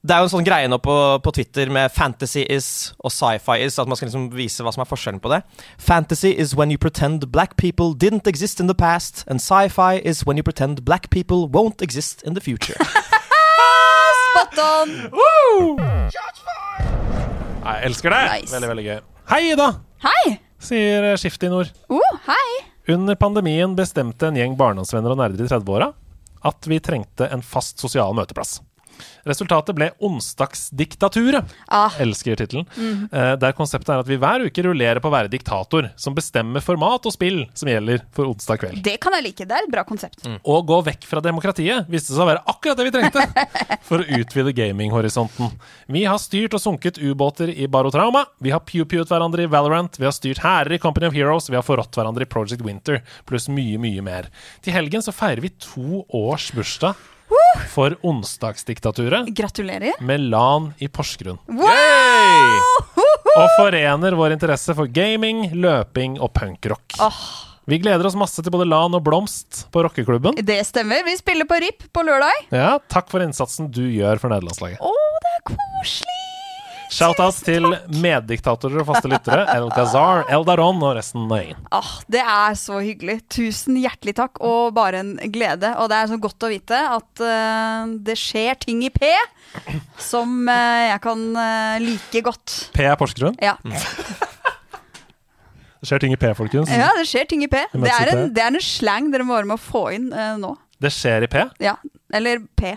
Det 0.00 0.14
er 0.14 0.22
jo 0.22 0.30
en 0.30 0.32
sånn 0.32 0.46
greie 0.46 0.68
nå 0.72 0.78
på, 0.80 0.92
på 1.20 1.30
Twitter 1.36 1.68
med 1.68 1.92
fantasy 1.92 2.40
is 2.48 2.68
og 3.04 3.12
sci-fi 3.12 3.58
is, 3.60 3.74
at 3.76 3.88
man 3.88 3.98
skal 3.98 4.08
liksom 4.08 4.30
vise 4.32 4.64
hva 4.64 4.72
som 4.72 4.80
er 4.80 4.88
forskjellen 4.88 5.20
på 5.20 5.28
det. 5.28 5.42
Fantasy 5.76 6.30
is 6.32 6.54
when 6.56 6.72
you 6.72 6.80
pretend 6.80 7.26
black 7.34 7.58
people 7.60 7.92
didn't 7.92 8.30
exist 8.30 8.64
in 8.64 8.70
the 8.70 8.74
past, 8.74 9.26
and 9.28 9.44
sci-fi 9.44 10.00
is 10.00 10.24
when 10.24 10.40
you 10.40 10.46
pretend 10.46 10.86
black 10.88 11.10
people 11.12 11.44
won't 11.52 11.84
exist 11.84 12.24
in 12.24 12.32
the 12.32 12.40
future. 12.40 12.80
Spot 14.30 14.62
on! 14.64 14.96
Woo! 15.12 15.76
jeg 17.60 17.84
elsker 17.90 18.16
det! 18.16 18.22
Nice. 18.32 18.54
Veldig, 18.56 18.72
veldig 18.72 18.86
gøy. 18.88 18.98
Hei, 19.34 19.42
Ida! 19.52 19.68
Hei! 20.06 20.38
Sier 20.64 21.10
Skift 21.20 21.44
i 21.44 21.52
Nord. 21.52 21.76
Oh, 21.92 22.16
hei! 22.24 22.48
Under 22.96 23.20
pandemien 23.20 23.76
bestemte 23.76 24.32
en 24.32 24.40
gjeng 24.40 24.56
barndomsvenner 24.56 25.12
og 25.12 25.20
nerder 25.20 25.44
i 25.44 25.52
30-åra 25.52 25.92
at 26.48 26.72
vi 26.72 26.80
trengte 26.80 27.28
en 27.28 27.44
fast 27.44 27.84
sosial 27.84 28.16
møteplass. 28.16 28.62
Resultatet 29.28 29.76
ble 29.76 29.90
Onsdagsdiktaturet. 30.00 31.44
Ah. 31.68 31.90
Elsker 32.00 32.36
tittelen. 32.36 32.66
mm. 32.76 33.08
Eh, 33.12 33.36
Der 33.40 33.52
konseptet 33.56 33.88
er 33.94 34.00
at 34.02 34.08
vi 34.08 34.16
hver 34.20 34.44
uke 34.46 34.64
rullerer 34.64 35.00
på 35.00 35.08
å 35.10 35.14
være 35.14 35.30
diktator, 35.32 35.90
som 35.96 36.14
bestemmer 36.16 36.60
format 36.64 37.06
og 37.06 37.14
spill 37.14 37.44
som 37.54 37.68
gjelder 37.70 38.02
for 38.12 38.28
onsdag 38.30 38.60
kveld. 38.62 38.82
Det 38.84 38.98
kan 39.00 39.14
jeg 39.16 39.24
like. 39.28 39.46
Det 39.46 39.56
er 39.56 39.66
et 39.66 39.72
bra 39.72 39.84
konsept. 39.88 40.26
Å 40.26 40.56
gå 40.66 40.80
vekk 40.90 41.06
fra 41.08 41.22
demokratiet 41.24 41.88
viste 41.90 42.12
seg 42.14 42.24
å 42.24 42.28
være 42.30 42.44
akkurat 42.50 42.76
det 42.80 42.88
vi 42.88 42.94
trengte 42.94 43.26
for 43.88 44.02
å 44.02 44.08
utvide 44.20 44.52
gaminghorisonten. 44.56 45.52
Vi 45.90 46.04
har 46.08 46.18
styrt 46.22 46.54
og 46.56 46.62
sunket 46.62 46.98
ubåter 47.00 47.50
i 47.52 47.66
Barotrauma, 47.70 48.24
vi 48.40 48.52
har 48.54 48.62
pew-pewet 48.66 49.10
hverandre 49.10 49.46
i 49.46 49.50
Valorant, 49.50 49.96
vi 50.00 50.06
har 50.08 50.14
styrt 50.16 50.42
hærer 50.44 50.76
i 50.76 50.80
Company 50.82 51.08
of 51.10 51.16
Heroes, 51.16 51.48
vi 51.50 51.58
har 51.58 51.64
forrådt 51.66 51.96
hverandre 51.98 52.26
i 52.26 52.30
Project 52.30 52.62
Winter, 52.66 53.00
pluss 53.28 53.48
mye, 53.50 53.78
mye 53.80 54.02
mer. 54.04 54.28
Til 54.64 54.76
helgen 54.76 55.02
så 55.04 55.14
feirer 55.14 55.42
vi 55.44 55.52
to 55.60 56.04
års 56.16 56.50
bursdag 56.56 56.94
for 57.72 57.96
onsdagsdiktaturet 58.06 59.30
Gratulerer. 59.36 59.98
med 60.00 60.20
LAN 60.30 60.70
i 60.78 60.88
Porsgrunn. 60.88 61.38
Wow! 61.46 62.58
Og 63.36 63.46
forener 63.58 64.16
vår 64.18 64.34
interesse 64.36 64.74
for 64.76 64.90
gaming, 64.90 65.48
løping 65.54 66.18
og 66.20 66.32
punkrock. 66.36 66.96
Vi 67.70 67.78
gleder 67.78 68.08
oss 68.08 68.16
masse 68.18 68.42
til 68.42 68.50
både 68.50 68.66
LAN 68.66 68.96
og 68.98 69.04
Blomst 69.06 69.66
på 69.70 69.84
rockeklubben. 69.86 70.38
Det 70.42 70.58
stemmer. 70.66 71.04
Vi 71.06 71.14
spiller 71.20 71.46
på 71.46 71.60
RIP 71.62 71.86
på 71.94 72.02
lørdag. 72.06 72.48
Ja, 72.50 72.72
takk 72.90 73.12
for 73.12 73.22
innsatsen 73.22 73.70
du 73.70 73.84
gjør 73.86 74.18
for 74.22 74.32
nederlandslaget. 74.32 74.82
Å, 74.82 74.90
det 75.26 75.36
er 75.36 75.46
koselig! 75.52 76.29
Shout-out 76.90 77.36
til 77.46 77.68
meddiktatorer 78.02 78.82
og 78.82 78.88
faste 78.88 79.10
lyttere, 79.10 79.44
El 79.56 79.68
Gazar, 79.74 80.24
El 80.32 80.42
Daron 80.48 80.80
og 80.82 80.96
resten 80.98 81.28
av 81.28 81.38
gjengen. 81.38 81.60
Ah, 81.70 81.92
det 82.10 82.22
er 82.24 82.56
så 82.58 82.80
hyggelig. 82.82 83.20
Tusen 83.30 83.78
hjertelig 83.78 84.16
takk, 84.18 84.40
og 84.42 84.74
bare 84.76 85.04
en 85.04 85.12
glede. 85.30 85.70
Og 85.78 85.90
det 85.92 86.00
er 86.00 86.10
så 86.10 86.18
godt 86.20 86.46
å 86.46 86.50
vite 86.50 86.80
at 86.96 87.22
uh, 87.22 87.92
det 88.02 88.18
skjer 88.18 88.58
ting 88.66 88.82
i 88.86 88.90
P 88.90 89.12
som 90.00 90.42
uh, 90.50 90.82
jeg 90.90 90.98
kan 91.06 91.22
uh, 91.38 91.78
like 91.82 92.24
godt. 92.26 92.56
P 92.74 92.84
er 92.86 92.98
Porsgrunn. 92.98 93.38
Ja. 93.42 93.56
Det 95.80 95.88
skjer 95.88 96.02
ting 96.02 96.12
i 96.12 96.20
P, 96.20 96.28
folkens. 96.36 96.68
ja, 96.68 96.90
det 96.98 97.06
skjer 97.08 97.30
ting 97.30 97.46
i 97.46 97.48
P. 97.48 97.62
Det 97.72 97.94
er 97.94 98.10
en, 98.12 98.26
det 98.34 98.42
er 98.44 98.52
en 98.52 98.60
slang 98.60 99.08
dere 99.14 99.24
må 99.24 99.38
være 99.38 99.48
med 99.48 99.56
å 99.56 99.62
få 99.62 99.86
inn 99.96 100.10
uh, 100.12 100.34
nå. 100.42 100.52
Det 100.80 100.90
skjer 100.92 101.24
i 101.24 101.30
P. 101.30 101.46
Ja. 101.62 101.78
Eller 102.12 102.42
P. 102.58 102.74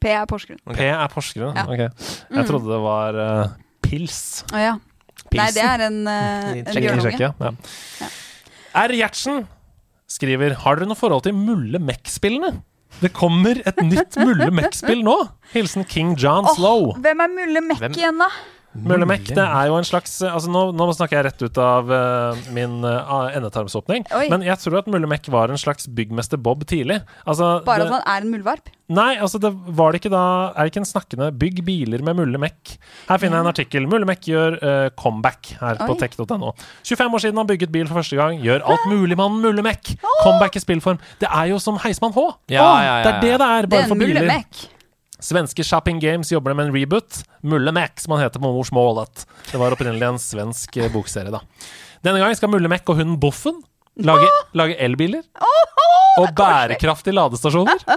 P 0.00 0.12
er 0.14 0.26
Porsgrunn. 0.30 0.60
P 0.74 0.80
er 0.86 1.08
Porsgrunn. 1.12 1.56
Ja. 1.56 1.64
Ok. 1.66 1.78
Jeg 1.78 1.90
Mm. 2.30 2.46
trodde 2.46 2.70
det 2.70 2.80
var 2.84 3.18
uh, 3.18 3.48
pils. 3.82 4.44
Å 4.52 4.58
ja. 4.62 4.74
Nei, 5.34 5.50
det 5.52 5.64
er 5.64 5.82
en, 5.88 5.96
I 6.08 6.60
en 6.62 6.64
bjørnunge. 6.64 7.10
Tsjekkia, 7.10 7.34
Ja. 7.42 8.08
R. 8.86 8.92
Gjertsen 8.96 9.42
skriver 10.08 10.54
Har 10.62 10.76
dere 10.78 10.86
noe 10.88 10.96
forhold 10.96 11.24
til 11.26 11.34
Mulle 11.36 11.80
Mek-spillene? 11.82 12.62
Det 13.02 13.10
kommer 13.12 13.58
et 13.68 13.76
nytt 13.84 14.16
Mulle 14.22 14.48
Mek-spill 14.54 15.02
nå! 15.04 15.16
Hilsen 15.52 15.84
King 15.84 16.14
John 16.16 16.46
Slow. 16.54 16.94
Hvem 17.02 17.20
er 17.20 17.28
Mulle 17.34 17.60
Mek 17.66 17.82
igjen, 17.90 18.16
da? 18.22 18.30
Mulle 18.76 19.06
Mek 19.08 19.24
det 19.32 19.42
er 19.42 19.68
jo 19.70 19.78
en 19.78 19.86
slags 19.86 20.18
altså 20.22 20.50
nå, 20.52 20.62
nå 20.76 20.86
snakker 20.92 21.18
jeg 21.18 21.26
rett 21.28 21.44
ut 21.46 21.60
av 21.62 21.88
uh, 21.88 22.40
min 22.54 22.82
uh, 22.84 23.28
endetarmsåpning. 23.32 24.04
Oi. 24.14 24.26
Men 24.32 24.44
jeg 24.44 24.60
tror 24.60 24.82
at 24.82 24.90
Mulle 24.92 25.08
Mek 25.10 25.28
var 25.32 25.52
en 25.52 25.60
slags 25.60 25.88
byggmester 25.88 26.40
Bob 26.40 26.66
tidlig. 26.68 27.00
Altså, 27.24 27.58
Bare 27.66 27.86
det, 27.86 27.88
at 27.88 27.96
han 27.96 28.04
er 28.04 28.26
en 28.26 28.34
muldvarp? 28.34 28.70
Nei, 28.92 29.10
altså 29.20 29.40
det 29.40 29.50
var 29.76 29.92
det 29.92 29.98
ikke 30.00 30.12
da 30.14 30.22
Er 30.54 30.64
det 30.64 30.70
ikke 30.70 30.80
en 30.80 30.88
snakkende 30.88 31.26
'Bygg 31.36 31.58
biler 31.66 32.04
med 32.04 32.16
Mulle 32.16 32.40
Mek'? 32.40 32.78
Her 33.08 33.20
finner 33.20 33.40
jeg 33.40 33.46
en 33.46 33.52
artikkel. 33.52 33.88
Mulle 33.90 34.08
Mek 34.08 34.24
gjør 34.28 34.56
uh, 34.62 34.88
comeback 35.00 35.54
her 35.60 35.80
på 35.82 35.98
tech.no. 36.00 36.54
25 36.84 37.18
år 37.18 37.24
siden 37.24 37.40
han 37.40 37.50
bygget 37.50 37.72
bil 37.72 37.88
for 37.88 38.00
første 38.00 38.20
gang. 38.20 38.40
Gjør 38.44 38.64
alt 38.64 38.88
mulig 38.88 39.18
mann 39.18 39.40
Mulle 39.44 39.64
Mek. 39.64 39.94
Comeback 40.22 40.56
i 40.56 40.64
spillform. 40.64 41.00
Det 41.20 41.28
er 41.28 41.52
jo 41.52 41.60
som 41.62 41.80
Heismann 41.84 42.16
H. 42.16 42.30
Ja, 42.48 42.64
ja, 42.64 42.82
ja, 42.82 43.04
Det 43.04 43.14
er 43.14 43.20
det 43.20 43.32
det 43.40 43.48
er, 43.48 43.62
Det 43.62 43.70
bare 43.70 43.88
er 43.88 43.92
for 43.92 44.06
biler. 44.06 44.28
Mek. 44.28 44.68
Svenske 45.20 45.64
Shopping 45.66 45.98
Games 46.02 46.30
jobber 46.32 46.54
med 46.54 46.68
en 46.68 46.74
reboot. 46.74 47.22
Mulle 47.42 47.72
Mac, 47.74 47.98
som 48.02 48.14
han 48.14 48.22
heter 48.22 48.42
på 48.42 48.52
morsmålet. 48.54 49.24
Det 49.50 49.58
var 49.58 49.74
opprinnelig 49.74 50.06
en 50.06 50.20
svensk 50.22 50.78
eh, 50.78 50.90
bokserie, 50.94 51.32
da. 51.34 51.42
Denne 52.06 52.22
gang 52.22 52.36
skal 52.38 52.52
Mulle 52.52 52.70
Mac 52.70 52.86
og 52.86 53.00
hunden 53.00 53.18
Boffen 53.20 53.58
lage, 53.98 54.28
lage 54.54 54.76
elbiler. 54.78 55.24
Og 56.18 56.30
bærekraftige 56.38 57.14
ladestasjoner. 57.18 57.82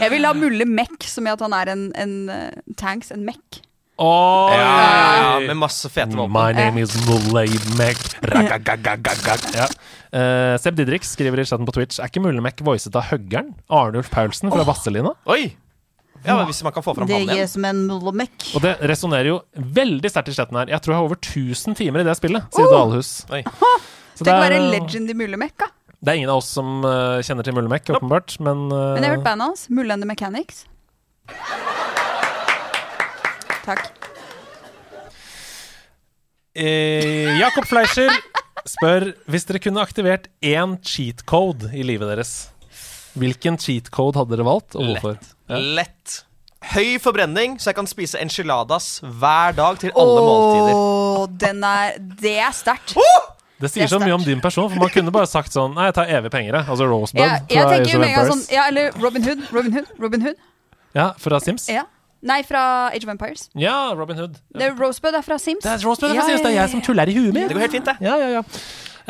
Jeg 0.00 0.08
vil 0.12 0.24
ha 0.24 0.32
Mulle 0.36 0.64
Mek, 0.64 1.04
som 1.04 1.26
i 1.28 1.32
at 1.32 1.42
han 1.44 1.52
er 1.56 1.72
en, 1.72 1.82
en 2.00 2.14
eh, 2.32 2.60
tanks, 2.80 3.10
en 3.12 3.24
Mek. 3.26 3.60
Oi! 4.00 4.56
Ja, 4.56 4.68
ja, 4.80 5.40
ja, 5.40 5.40
med 5.44 5.58
masse 5.60 5.88
fete 5.92 6.16
våpen. 6.16 6.32
My 6.32 6.54
name 6.56 6.80
is 6.80 6.94
Mulay 7.04 7.50
Mek. 7.76 7.98
Ragagagagagag. 8.22 9.42
Ja. 9.52 9.66
Uh, 10.10 10.56
Seb 10.58 10.78
Didrik 10.78 11.04
skriver 11.04 11.42
i 11.42 11.44
chatten 11.44 11.68
på 11.68 11.74
Twitch 11.76 12.00
Er 12.00 12.08
ikke 12.08 12.22
Mulle 12.24 12.40
Mek 12.42 12.62
voicet 12.64 12.96
av 12.96 13.10
Høggern? 13.10 13.52
Arnulf 13.68 14.08
Paulsen 14.10 14.50
fra 14.50 14.64
Vasselina? 14.66 15.12
Oi! 15.30 15.52
Ja, 16.24 16.38
Hvis 16.48 16.62
man 16.64 16.72
kan 16.72 16.84
få 16.84 16.94
fram 16.96 17.08
Det 17.08 17.14
han 17.18 17.28
igjen. 17.36 17.48
som 17.48 17.64
en 17.64 17.84
Mulle 17.86 18.26
Og 18.54 18.64
det 18.64 18.72
resonnerer 18.88 19.28
jo 19.34 19.36
veldig 19.52 20.10
sterkt 20.12 20.32
i 20.32 20.36
chatten 20.36 20.56
her. 20.56 20.72
Jeg 20.72 20.80
tror 20.80 20.94
jeg 20.94 20.98
har 21.02 21.10
over 21.10 21.20
1000 21.20 21.76
timer 21.76 22.00
i 22.00 22.08
det 22.08 22.16
spillet, 22.16 22.48
sier 22.56 22.68
Oh! 22.68 22.72
Dalhus. 22.72 23.12
Oi. 23.30 23.44
Så 24.16 24.24
Tenk 24.24 24.26
det 24.26 24.32
å 24.32 24.36
er, 24.36 24.46
være 24.48 24.60
eh, 24.60 24.70
legend 24.78 25.12
i 25.12 25.16
Mulle 25.16 25.48
da. 25.60 25.70
Det 26.00 26.12
er 26.12 26.22
ingen 26.22 26.32
av 26.32 26.40
oss 26.40 26.48
som 26.48 26.80
uh, 26.84 27.20
kjenner 27.24 27.44
til 27.44 27.56
Mulle 27.56 27.68
åpenbart, 27.68 28.38
men 28.40 28.68
eh, 28.72 28.94
Men 28.96 29.04
jeg 29.04 29.10
har 29.10 29.16
hørt 29.18 29.28
bandet 29.28 29.52
hans. 29.52 29.68
Mulle 29.68 29.92
and 29.92 30.02
the 30.02 30.08
Mechanics. 30.08 30.64
Takk. 33.64 33.90
eh, 36.54 37.38
Jakob 37.38 37.66
Fleischer 37.68 38.10
spør 38.68 39.10
hvis 39.30 39.46
dere 39.48 39.60
kunne 39.62 39.82
aktivert 39.82 40.26
én 40.44 40.76
cheat 40.84 41.24
code 41.28 41.70
i 41.74 41.84
livet 41.86 42.10
deres. 42.12 42.32
Hvilken 43.18 43.56
cheat 43.58 43.90
code 43.94 44.18
hadde 44.20 44.36
dere 44.36 44.46
valgt, 44.46 44.76
og 44.78 44.86
hvorfor? 44.86 45.16
Ja. 45.50 45.58
Lett. 45.80 46.20
Høy 46.74 46.98
forbrenning, 47.00 47.56
så 47.58 47.70
jeg 47.70 47.78
kan 47.78 47.88
spise 47.88 48.20
enchiladas 48.20 49.00
hver 49.02 49.54
dag 49.56 49.78
til 49.80 49.94
alle 49.96 50.20
måltider. 50.26 50.74
Åh, 50.76 51.22
den 51.40 51.64
er 51.64 51.96
Det 51.98 52.36
er 52.38 52.52
sterkt. 52.54 52.94
Det 53.60 53.68
sier 53.68 53.84
Det 53.84 53.90
så 53.92 53.98
mye 54.00 54.14
om 54.14 54.22
din 54.24 54.40
person, 54.40 54.70
for 54.70 54.78
man 54.80 54.88
kunne 54.92 55.12
bare 55.12 55.28
sagt 55.28 55.52
sånn 55.52 55.74
Nei, 55.76 55.90
jeg 55.90 55.94
tar 55.98 56.08
evig 56.16 56.30
penger, 56.32 56.54
jeg. 56.56 56.64
Altså 56.72 56.86
Rosebud 56.88 57.20
Ja, 57.20 57.34
jeg 57.50 57.66
tenker 57.68 57.90
jo 57.92 57.98
med 58.00 58.08
en 58.08 58.14
gang 58.16 58.30
sånn 58.30 58.44
Ja, 58.54 58.62
eller 58.70 58.94
Robin 59.02 59.26
Hood. 59.26 59.42
Robin 59.52 59.74
Hood. 59.76 59.90
Robin 60.00 60.22
Hood. 60.24 60.38
Ja, 60.96 61.10
fra 61.20 61.40
Sims? 61.44 61.66
Ja. 61.68 61.82
Nei, 62.22 62.42
fra 62.44 62.62
Age 62.92 63.04
of 63.06 63.10
Empires. 63.14 63.48
Ja, 63.56 63.92
Robin 63.96 64.16
Hood. 64.18 64.34
Det 64.52 64.62
er 64.66 64.74
Rosebud 64.76 65.14
er 65.16 65.22
fra 65.24 65.38
Sims. 65.40 65.62
Det 65.64 65.70
er 65.72 65.80
Rosebud 65.86 66.10
fra 66.10 66.16
Ja, 66.18 66.26
Sims, 66.28 66.42
det 66.44 66.50
er 66.52 66.56
jeg 66.58 66.70
som 66.74 66.82
tuller 66.84 67.08
i 67.08 67.14
huet 67.16 67.32
mitt. 67.32 67.48
Det 67.48 67.56
går 67.56 67.64
helt 67.64 67.72
fint, 67.78 67.88
det. 67.88 67.96
Ja, 68.04 68.16
ja, 68.20 68.28
ja. 68.36 68.42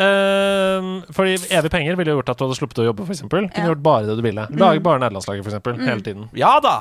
Uh, 0.01 1.03
fordi 1.13 1.35
evig 1.53 1.71
penger 1.73 1.97
ville 1.99 2.15
gjort 2.15 2.31
at 2.33 2.39
du 2.39 2.45
hadde 2.47 2.57
sluppet 2.57 2.79
å 2.81 2.87
jobbe, 2.87 3.05
f.eks. 3.09 3.23
Kunne 3.27 3.51
Ja. 3.51 3.65
Mm. 3.65 3.69
gjort 3.73 3.83
bare 3.83 4.07
det 4.07 4.17
du 4.17 4.23
ville. 4.25 4.47
Lage 4.51 4.81
bare 4.85 5.03
nederlandslaget, 5.03 5.45
f.eks. 5.47 5.83
Hele 5.85 6.01
tiden. 6.07 6.29
Ja 6.39 6.59
da! 6.63 6.77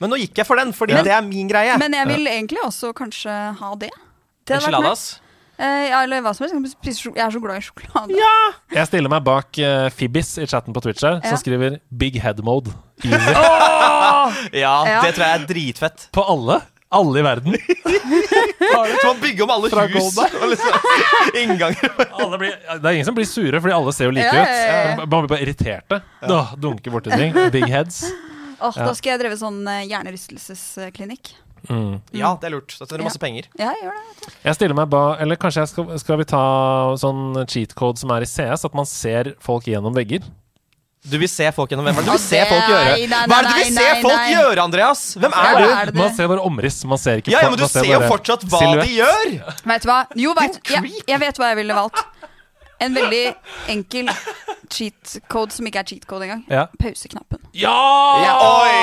Men 0.00 0.10
nå 0.10 0.16
gikk 0.18 0.38
jeg 0.40 0.46
for 0.46 0.56
den, 0.56 0.72
fordi 0.74 0.94
Ja. 0.96 1.02
det 1.02 1.12
er 1.12 1.22
min 1.22 1.48
greie. 1.50 1.76
Men 1.78 1.92
jeg 1.94 2.06
vil 2.08 2.26
egentlig 2.26 2.58
også 2.64 2.92
kanskje 2.94 3.30
ha 3.58 3.74
det. 3.74 3.90
Det. 4.46 4.56
Enchiladas. 4.56 5.20
Eh, 5.62 5.84
ja, 5.92 6.00
eller 6.02 6.22
hva 6.24 6.32
som 6.34 6.48
helst. 6.48 6.74
Jeg 6.82 7.22
er 7.22 7.30
så 7.30 7.40
glad 7.42 7.60
i 7.60 7.62
sjokolade. 7.62 8.16
Jeg 8.74 8.88
stiller 8.88 9.12
meg 9.12 9.22
bak 9.26 9.58
uh, 9.62 9.86
Fibbis 9.94 10.34
i 10.42 10.46
chatten 10.50 10.74
på 10.74 10.82
Twitch 10.82 11.04
her, 11.06 11.20
Ja. 11.22 11.30
som 11.30 11.38
skriver 11.38 11.78
'big 11.94 12.18
head 12.20 12.42
mode'. 12.42 12.72
Easy. 13.04 13.16
Ja, 14.52 14.84
Ja. 14.86 15.02
det 15.02 15.14
tror 15.14 15.24
jeg 15.26 15.40
er 15.40 15.46
dritfett. 15.46 16.08
På 16.12 16.24
alle. 16.28 16.60
Alle 16.92 17.20
i 17.20 17.22
verden. 17.24 17.54
Så 19.02 19.06
man 19.06 19.20
bygger 19.20 19.44
om 19.44 19.50
alle 19.50 19.70
Fra 19.72 19.86
hus 19.86 20.14
Golda. 20.14 20.26
og 20.42 20.48
liksom 20.50 20.72
innganger. 21.40 21.88
Blir, 22.38 22.56
det 22.80 22.84
er 22.84 22.92
ingen 22.92 23.06
som 23.08 23.14
blir 23.16 23.24
sure, 23.28 23.60
fordi 23.60 23.72
alle 23.74 23.92
ser 23.96 24.04
jo 24.10 24.10
like 24.12 24.26
Ja, 24.28 24.44
ja, 24.44 24.66
ja, 24.66 24.92
ut. 24.92 25.08
Man 25.08 25.22
blir 25.24 25.28
bare 25.32 25.46
irriterte. 25.46 26.02
Ja. 26.20 26.42
dunker 26.60 26.90
borti 26.92 27.10
ting. 27.16 27.32
Big 27.54 27.64
heads. 27.70 28.02
Oh, 28.60 28.70
Ja. 28.76 28.84
Da 28.86 28.92
skal 28.94 29.14
jeg 29.16 29.20
dreve 29.24 29.36
sånn 29.40 29.62
eh, 29.66 29.86
hjernerystelsesklinikk. 29.90 31.32
Mm. 31.70 32.00
Ja, 32.16 32.32
det 32.40 32.48
er 32.48 32.54
lurt. 32.56 32.74
Da 32.78 32.86
tjener 32.86 33.04
du 33.04 33.06
masse 33.06 33.20
penger. 33.22 33.46
Ja, 33.58 33.70
jeg 33.76 33.84
gjør 33.86 33.98
det. 34.02 34.32
Jeg 34.48 34.54
stiller 34.58 34.74
meg 34.78 34.88
ba 34.90 35.02
Eller 35.22 35.38
kanskje 35.38 35.62
jeg 35.62 35.70
skal, 35.70 35.92
skal 36.02 36.18
vi 36.18 36.24
ta 36.32 36.44
sånn 36.98 37.42
cheat 37.46 37.74
code 37.78 38.02
som 38.02 38.10
er 38.16 38.24
i 38.26 38.28
CS, 38.30 38.64
at 38.66 38.74
man 38.74 38.88
ser 38.88 39.34
folk 39.42 39.68
gjennom 39.70 39.94
vegger? 39.94 40.24
Du 41.02 41.16
vil 41.18 41.26
se 41.30 41.48
folk 41.54 41.70
gjennom 41.72 41.86
Hvem 41.88 41.96
er 41.98 42.04
det 42.04 42.06
du 42.06 42.14
vil 42.14 42.20
se 42.22 42.40
folk 42.46 42.68
gjøre? 42.70 42.90
nei, 42.94 43.06
nei, 43.10 43.22
Hva 43.26 43.38
er 43.38 43.46
det 43.46 43.52
du 43.52 43.58
vil 43.58 43.62
nei, 43.62 43.70
se 43.74 43.86
nei, 43.92 44.02
folk 44.04 44.26
gjøre, 44.30 44.64
Andreas? 44.68 45.00
Hvem 45.18 45.32
er 45.34 45.56
du? 45.58 45.64
er 45.74 45.92
Man 45.98 46.12
ser 46.14 46.28
bare 46.30 46.44
omriss. 46.46 46.76
Man 46.86 47.00
ser 47.02 47.22
ikke 47.22 47.32
Ja, 47.34 47.40
ja, 47.42 47.50
men 47.50 47.58
du 47.58 47.66
ser 47.70 47.88
jo 47.90 47.98
fortsatt 48.06 48.44
hva 48.46 48.60
silhuett. 48.62 48.86
de 48.86 48.98
gjør! 49.00 49.32
Vet 49.72 49.82
du 49.82 49.90
hva? 49.90 50.00
Jo, 50.26 50.34
vet, 50.38 50.60
jeg, 50.70 50.92
jeg 51.10 51.22
vet 51.24 51.40
hva 51.42 51.48
jeg 51.50 51.58
ville 51.62 51.74
valgt. 51.74 52.04
En 52.82 52.94
veldig 52.98 53.24
enkel 53.74 54.08
cheat 54.72 55.16
code 55.32 55.52
som 55.54 55.66
ikke 55.68 55.82
er 55.82 55.88
cheat 55.92 56.06
code 56.08 56.26
engang. 56.26 56.42
Ja. 56.50 56.66
Pauseknappen. 56.80 57.38
Ja! 57.52 57.72
Ja, 58.24 58.32
oi! 58.40 58.76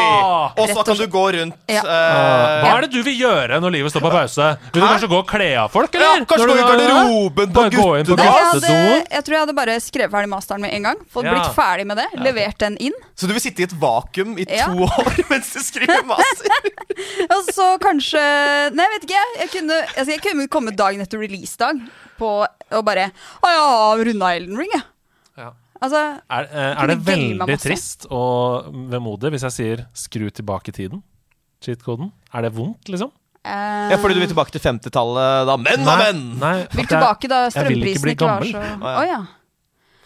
Og 0.61 0.69
så 0.69 0.83
kan 0.85 0.97
du 0.99 1.05
gå 1.09 1.23
rundt 1.35 1.55
Ja. 1.71 1.81
uh, 1.81 2.61
Hva 2.63 2.73
er 2.77 2.85
det 2.85 2.91
du 2.93 2.99
vil 3.05 3.17
gjøre 3.17 3.57
når 3.63 3.73
livet 3.73 3.93
står 3.93 4.03
på 4.05 4.11
pause? 4.13 4.49
Vil 4.69 4.81
du 4.81 4.85
Hæ? 4.85 4.91
kanskje 4.93 5.09
gå 5.09 5.19
og 5.23 5.27
kle 5.29 5.47
av 5.63 5.71
folk, 5.73 5.93
Ja, 5.97 6.11
kanskje 6.29 6.47
gå 6.51 6.57
i 6.57 6.65
garderoben 6.67 7.53
på 7.55 7.65
Nei, 7.69 8.27
jeg, 8.29 9.05
jeg 9.09 9.23
tror 9.25 9.35
jeg 9.35 9.41
hadde 9.45 9.55
bare 9.57 9.77
skrevet 9.81 10.13
ferdig 10.13 10.29
masteren 10.31 10.61
med 10.61 10.73
en 10.77 10.83
gang. 10.89 11.01
Fått 11.11 11.25
Ja. 11.25 11.33
blitt 11.33 11.55
ferdig 11.57 11.85
med 11.89 11.97
det. 11.97 12.07
Levert 12.21 12.57
den 12.61 12.77
inn. 12.77 12.93
Så 13.15 13.27
du 13.27 13.33
vil 13.33 13.41
sitte 13.43 13.63
i 13.63 13.67
et 13.67 13.73
vakuum 13.81 14.37
i 14.37 14.45
Ja. 14.49 14.67
to 14.69 14.85
år 14.89 15.19
mens 15.29 15.53
du 15.53 15.59
skriver 15.65 16.05
master? 16.05 16.69
Og 17.35 17.49
så 17.53 17.71
kanskje 17.81 18.21
Nei, 18.75 18.85
jeg 18.85 18.93
vet 18.95 19.09
ikke. 19.09 19.25
Jeg 19.39 19.49
kunne, 19.55 19.81
jeg 20.13 20.21
kunne 20.21 20.47
kommet 20.51 20.77
dagen 20.79 21.01
etter 21.01 21.19
releasedag 21.21 21.81
på 22.19 22.31
og 22.45 22.85
bare 22.85 23.09
Å 23.41 23.49
ja, 23.49 23.67
runda 24.03 24.33
Elden 24.35 24.57
Ring, 24.59 24.69
jeg. 24.75 24.83
Altså 25.79 25.99
Er, 26.29 26.47
eh, 26.51 26.73
er 26.83 26.91
det 26.91 26.97
veldig 27.07 27.55
trist 27.61 28.05
og 28.11 28.67
vemodig 28.91 29.31
hvis 29.35 29.45
jeg 29.47 29.55
sier 29.55 29.85
'skru 29.95 30.27
tilbake 30.29 30.73
tiden'? 30.75 31.01
Cheat-koden? 31.63 32.11
Er 32.33 32.41
det 32.41 32.53
vondt, 32.55 32.87
liksom? 32.91 33.11
Uh, 33.39 33.87
Ja, 33.91 33.95
fordi 33.99 34.15
du 34.15 34.19
vil 34.19 34.27
tilbake 34.31 34.51
til 34.51 34.59
50-tallet 34.59 35.47
da. 35.47 35.55
Men 35.57 35.83
hva 35.87 35.95
men? 35.97 36.39
nei 36.39 36.67
Vil 36.75 36.87
tilbake 36.87 37.27
da 37.31 37.45
strømprisen 37.49 38.11
ikke 38.11 38.27
var 38.27 38.43
så 38.43 38.59
Å, 38.59 38.89
Å 38.99 39.03
ja. 39.07 39.11
ja. 39.13 39.19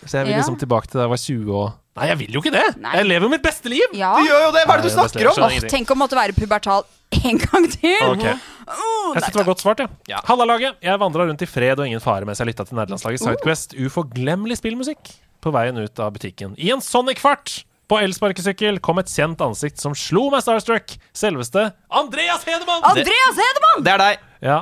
Så 0.06 0.20
jeg 0.20 0.28
vil 0.28 0.38
liksom 0.38 0.58
tilbake 0.62 0.90
til 0.92 1.00
da 1.00 1.08
jeg 1.08 1.14
var 1.14 1.22
20 1.24 1.56
og 1.64 1.72
Nei, 1.94 2.08
jeg 2.10 2.18
vil 2.24 2.34
jo 2.34 2.42
ikke 2.42 2.52
det! 2.56 2.64
Nei. 2.82 2.92
Jeg 2.98 3.06
lever 3.06 3.28
jo 3.28 3.30
mitt 3.30 3.44
beste 3.46 3.70
liv! 3.70 3.84
ja. 3.94 4.16
Du 4.18 4.26
gjør 4.26 4.48
jo 4.48 4.52
det! 4.56 4.64
Hva 4.66 4.74
er 4.74 4.82
det 4.82 4.90
du 4.90 4.96
Nei, 4.96 4.96
snakker 4.98 5.28
om? 5.30 5.44
Oh, 5.46 5.68
tenk 5.70 5.92
å 5.94 5.98
måtte 5.98 6.18
være 6.18 6.34
pubertal 6.34 6.88
en 7.20 7.38
gang 7.44 7.68
til! 7.70 8.00
Okay. 8.16 8.34
Oh, 8.66 9.12
Jeg 9.14 9.22
synes 9.22 9.36
det 9.36 9.42
var 9.42 9.50
godt 9.52 9.62
svart, 9.62 9.84
ja. 9.84 9.88
Ja. 10.10 10.22
Halla, 10.26 10.48
laget. 10.50 10.80
Jeg 10.82 11.02
vandra 11.02 11.28
rundt 11.30 11.46
i 11.46 11.50
fred 11.50 11.78
og 11.78 11.86
ingen 11.86 12.02
fare 12.02 12.26
mens 12.26 12.42
jeg 12.42 12.50
lytta 12.50 12.66
til 12.66 12.80
nederlandslaget 12.80 13.22
Sidequest. 13.22 13.78
Uforglemmelig 13.78 14.58
spillmusikk 14.58 15.14
på 15.44 15.54
veien 15.54 15.78
ut 15.78 16.00
av 16.04 16.14
butikken. 16.16 16.56
I 16.58 16.72
en 16.74 16.82
Sonic-fart 16.84 17.62
på 17.92 18.00
elsparkesykkel 18.00 18.80
kom 18.84 19.02
et 19.02 19.12
kjent 19.12 19.42
ansikt 19.44 19.82
som 19.82 19.96
slo 19.98 20.30
meg 20.32 20.44
starstruck. 20.46 20.96
Selveste 21.14 21.68
Andreas 21.92 22.46
Hedemann! 22.48 22.84
Andreas 22.90 23.40
Hedemann! 23.44 23.84
Det 23.86 23.94
er 23.94 24.02
deg. 24.02 24.24
Ja. 24.44 24.58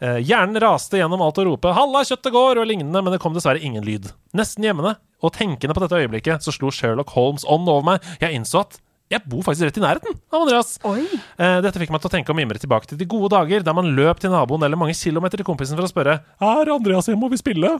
Eh, 0.00 0.18
hjernen 0.24 0.60
raste 0.62 1.00
gjennom 1.00 1.22
alt 1.24 1.40
å 1.40 1.46
rope 1.48 1.72
'halla, 1.72 2.04
kjøttet 2.04 2.32
går' 2.32 2.60
og 2.62 2.68
lignende, 2.68 3.02
men 3.02 3.12
det 3.12 3.20
kom 3.20 3.34
dessverre 3.36 3.60
ingen 3.64 3.84
lyd. 3.84 4.12
Nesten 4.36 4.64
hjemmende 4.64 4.96
og 5.24 5.32
tenkende 5.32 5.74
på 5.76 5.82
dette 5.84 5.98
øyeblikket 5.98 6.44
så 6.44 6.52
slo 6.52 6.70
Sherlock 6.70 7.10
Holmes 7.16 7.44
ånd 7.48 7.68
over 7.68 7.84
meg. 7.84 8.04
Jeg 8.20 8.36
innså 8.36 8.60
at 8.64 8.78
jeg 9.12 9.22
bor 9.30 9.44
faktisk 9.46 9.68
rett 9.68 9.76
i 9.78 9.82
nærheten 9.84 10.16
av 10.34 10.42
Andreas. 10.42 10.76
Oi. 10.84 11.04
Eh, 11.38 11.60
Dette 11.62 11.78
fikk 11.78 11.92
meg 11.94 12.02
til 12.02 12.10
å 12.10 12.14
tenke 12.16 12.32
og 12.34 12.38
mimre 12.38 12.58
tilbake 12.58 12.90
til 12.90 12.98
de 12.98 13.06
gode 13.06 13.30
dager 13.30 13.62
der 13.62 13.76
man 13.76 13.92
løp 13.94 14.18
til 14.18 14.32
naboen 14.34 14.64
eller 14.66 14.78
mange 14.80 14.96
kilometer 14.98 15.38
til 15.38 15.46
kompisen 15.46 15.78
for 15.78 15.86
å 15.86 15.90
spørre 15.92 16.16
Er 16.42 16.72
Andreas 16.74 17.06
hjemme, 17.06 17.22
og 17.28 17.30
vi 17.30 17.38
spille? 17.38 17.76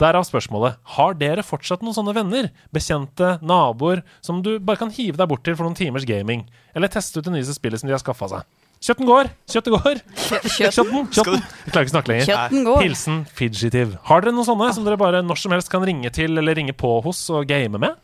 Derav 0.00 0.24
spørsmålet 0.24 0.78
Har 0.96 1.12
dere 1.20 1.42
fortsatt 1.44 1.82
noen 1.84 1.92
sånne 1.96 2.14
venner, 2.16 2.48
bekjente, 2.72 3.34
naboer, 3.44 4.00
som 4.24 4.40
du 4.44 4.54
bare 4.58 4.80
kan 4.80 4.90
hive 4.96 5.20
deg 5.20 5.28
bort 5.28 5.44
til 5.44 5.56
for 5.58 5.68
noen 5.68 5.76
timers 5.76 6.06
gaming, 6.08 6.46
eller 6.74 6.88
teste 6.92 7.20
ut 7.20 7.26
det 7.28 7.34
nyeste 7.34 7.56
spillet 7.58 7.82
som 7.82 7.90
de 7.90 7.94
har 7.96 8.00
skaffa 8.02 8.30
seg? 8.32 8.48
Kjøtten 8.80 9.04
går! 9.10 9.28
Kjøttet 9.52 9.74
går! 9.76 9.98
Kjøtten! 10.16 11.10
Kjøtten. 11.12 11.42
Jeg 11.44 11.72
klarer 11.74 11.84
ikke 11.84 11.90
å 11.90 11.92
snakke 11.92 12.12
lenger. 12.14 12.30
Kjøtten 12.30 12.64
går. 12.64 12.78
Hilsen 12.86 13.18
Fidgetive. 13.28 13.98
Har 14.08 14.24
dere 14.24 14.32
noen 14.32 14.48
sånne 14.48 14.70
som 14.72 14.86
dere 14.88 14.96
bare 15.00 15.20
når 15.20 15.36
som 15.42 15.52
helst 15.52 15.68
kan 15.72 15.84
ringe 15.84 16.08
til 16.16 16.40
eller 16.40 16.56
ringe 16.56 16.72
på 16.72 16.94
hos 17.04 17.20
og 17.34 17.44
game 17.50 17.76
med? 17.82 18.00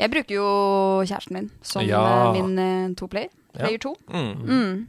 Jeg 0.00 0.10
bruker 0.10 0.34
jo 0.34 0.48
kjæresten 1.06 1.36
min 1.36 1.48
som 1.62 1.86
Ja. 1.86 2.02
eh, 2.34 2.40
min 2.42 2.58
eh, 2.58 2.90
to-player. 2.98 3.30
Ja. 3.54 3.68
Player 3.68 3.78
to. 3.86 3.94
Mm. 4.10 4.34
Mm. 4.50 4.86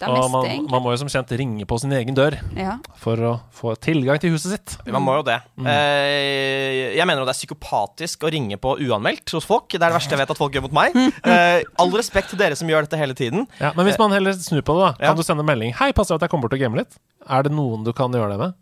Det 0.00 0.08
er 0.08 0.12
Og 0.16 0.16
mest 0.16 0.32
man, 0.32 0.46
egentlig. 0.48 0.70
man 0.72 0.80
må 0.82 0.92
jo 0.94 0.96
som 1.02 1.08
kjent 1.12 1.32
ringe 1.36 1.64
på 1.68 1.76
sin 1.82 1.92
egen 1.92 2.14
dør 2.16 2.38
Ja. 2.56 2.78
for 2.96 3.16
å 3.20 3.32
få 3.52 3.74
tilgang 3.76 4.18
til 4.18 4.30
huset 4.32 4.54
sitt. 4.56 4.76
Man 4.88 5.02
må 5.04 5.18
jo 5.18 5.22
det. 5.28 5.36
Eh, 5.60 6.96
jeg 6.96 7.06
mener 7.06 7.20
jo 7.20 7.26
det 7.28 7.34
er 7.34 7.40
psykopatisk 7.40 8.24
å 8.24 8.30
ringe 8.32 8.56
på 8.60 8.76
uanmeldt 8.80 9.34
hos 9.36 9.44
folk. 9.44 9.68
Det 9.68 9.76
er 9.80 9.90
det 9.90 9.96
verste 9.98 10.16
jeg 10.16 10.22
vet 10.22 10.32
at 10.32 10.40
folk 10.40 10.56
gjør 10.56 10.66
mot 10.68 10.76
meg. 10.80 10.96
Eh, 11.30 11.62
all 11.78 11.90
respekt 11.94 12.30
til 12.32 12.38
dere 12.40 12.56
som 12.56 12.66
gjør 12.68 12.86
dette 12.88 12.96
hele 12.98 13.14
tiden. 13.14 13.44
Ja, 13.60 13.72
men 13.76 13.84
hvis 13.86 13.98
man 14.00 14.10
heller 14.10 14.32
snur 14.32 14.62
på 14.66 14.74
det, 14.78 14.96
da 14.98 15.04
Ja. 15.04 15.10
kan 15.12 15.16
du 15.16 15.22
sende 15.22 15.44
melding 15.44 15.74
'Hei, 15.74 15.92
passer 15.92 16.16
det 16.16 16.22
at 16.22 16.28
jeg 16.28 16.30
kommer 16.32 16.48
bort 16.48 16.54
og 16.56 16.60
gamer 16.60 16.78
litt?' 16.82 16.96
Er 17.28 17.42
det 17.44 17.52
noen 17.52 17.84
du 17.84 17.92
kan 17.92 18.10
gjøre 18.10 18.30
det 18.32 18.38
med? 18.40 18.54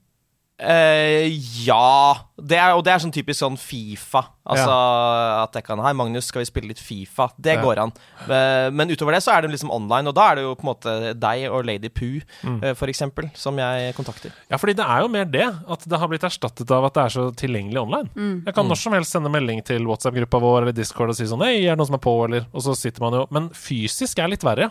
Eh, 0.58 1.28
ja 1.68 2.16
det 2.34 2.56
er, 2.58 2.72
Og 2.74 2.80
det 2.82 2.90
er 2.90 2.98
sånn 2.98 3.12
typisk 3.14 3.38
sånn 3.44 3.54
Fifa. 3.56 4.24
Altså 4.48 4.72
at 5.44 5.54
jeg 5.54 5.62
kan 5.68 5.78
Hei, 5.78 5.92
Magnus, 5.94 6.26
skal 6.32 6.42
vi 6.42 6.48
spille 6.48 6.68
litt 6.72 6.80
Fifa? 6.82 7.28
Det 7.38 7.54
Ja. 7.54 7.62
går 7.62 7.78
an. 7.78 7.92
Uh, 8.26 8.66
men 8.74 8.88
utover 8.90 9.12
det 9.14 9.22
så 9.22 9.36
er 9.36 9.42
det 9.42 9.52
liksom 9.52 9.70
online, 9.70 10.08
og 10.08 10.14
da 10.16 10.30
er 10.32 10.34
det 10.36 10.42
jo 10.42 10.54
på 10.56 10.64
en 10.66 10.70
måte 10.74 11.14
deg 11.20 11.44
og 11.52 11.64
Lady 11.64 11.88
Poo, 11.88 12.20
Mm. 12.42 12.58
uh, 12.64 12.74
for 12.74 12.88
eksempel, 12.88 13.30
som 13.36 13.56
jeg 13.56 13.94
kontakter. 13.94 14.32
Ja, 14.50 14.56
fordi 14.56 14.74
det 14.74 14.84
er 14.86 15.02
jo 15.02 15.08
mer 15.08 15.24
det. 15.26 15.46
At 15.68 15.86
det 15.86 15.98
har 15.98 16.08
blitt 16.08 16.22
erstattet 16.26 16.70
av 16.74 16.84
at 16.86 16.94
det 16.94 17.04
er 17.04 17.08
så 17.20 17.30
tilgjengelig 17.36 17.78
online. 17.80 18.10
Mm. 18.16 18.44
Jeg 18.46 18.54
kan 18.54 18.66
når 18.66 18.76
som 18.82 18.92
helst 18.94 19.12
sende 19.12 19.30
melding 19.30 19.62
til 19.64 19.84
WhatsApp-gruppa 19.86 20.40
vår 20.40 20.62
eller 20.62 20.72
Discord 20.72 21.10
og 21.10 21.16
si 21.16 21.24
sånn 21.24 21.38
'Hei, 21.42 21.66
er 21.66 21.76
det 21.76 21.78
noen 21.78 21.86
som 21.86 21.94
er 21.94 21.98
på?' 21.98 22.24
eller 22.24 22.46
Og 22.52 22.62
så 22.62 22.74
sitter 22.76 23.00
man 23.00 23.12
jo 23.12 23.26
Men 23.30 23.50
fysisk 23.50 24.18
er 24.18 24.28
litt 24.28 24.42
verre. 24.42 24.70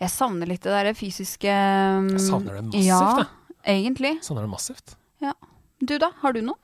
Jeg 0.00 0.08
savner 0.10 0.46
litt 0.48 0.62
det 0.62 0.72
derre 0.72 0.94
fysiske 0.94 1.46
um, 1.98 2.08
Jeg 2.08 2.20
savner 2.20 2.54
det 2.56 2.64
massivt, 2.64 2.84
Ja, 2.86 3.16
jeg. 3.18 3.26
egentlig. 3.84 4.18
Sånn 4.22 4.38
er 4.38 4.42
det 4.42 4.50
massivt. 4.50 4.96
Du 5.80 5.96
da, 5.98 6.10
har 6.20 6.32
du 6.36 6.40
noe? 6.44 6.56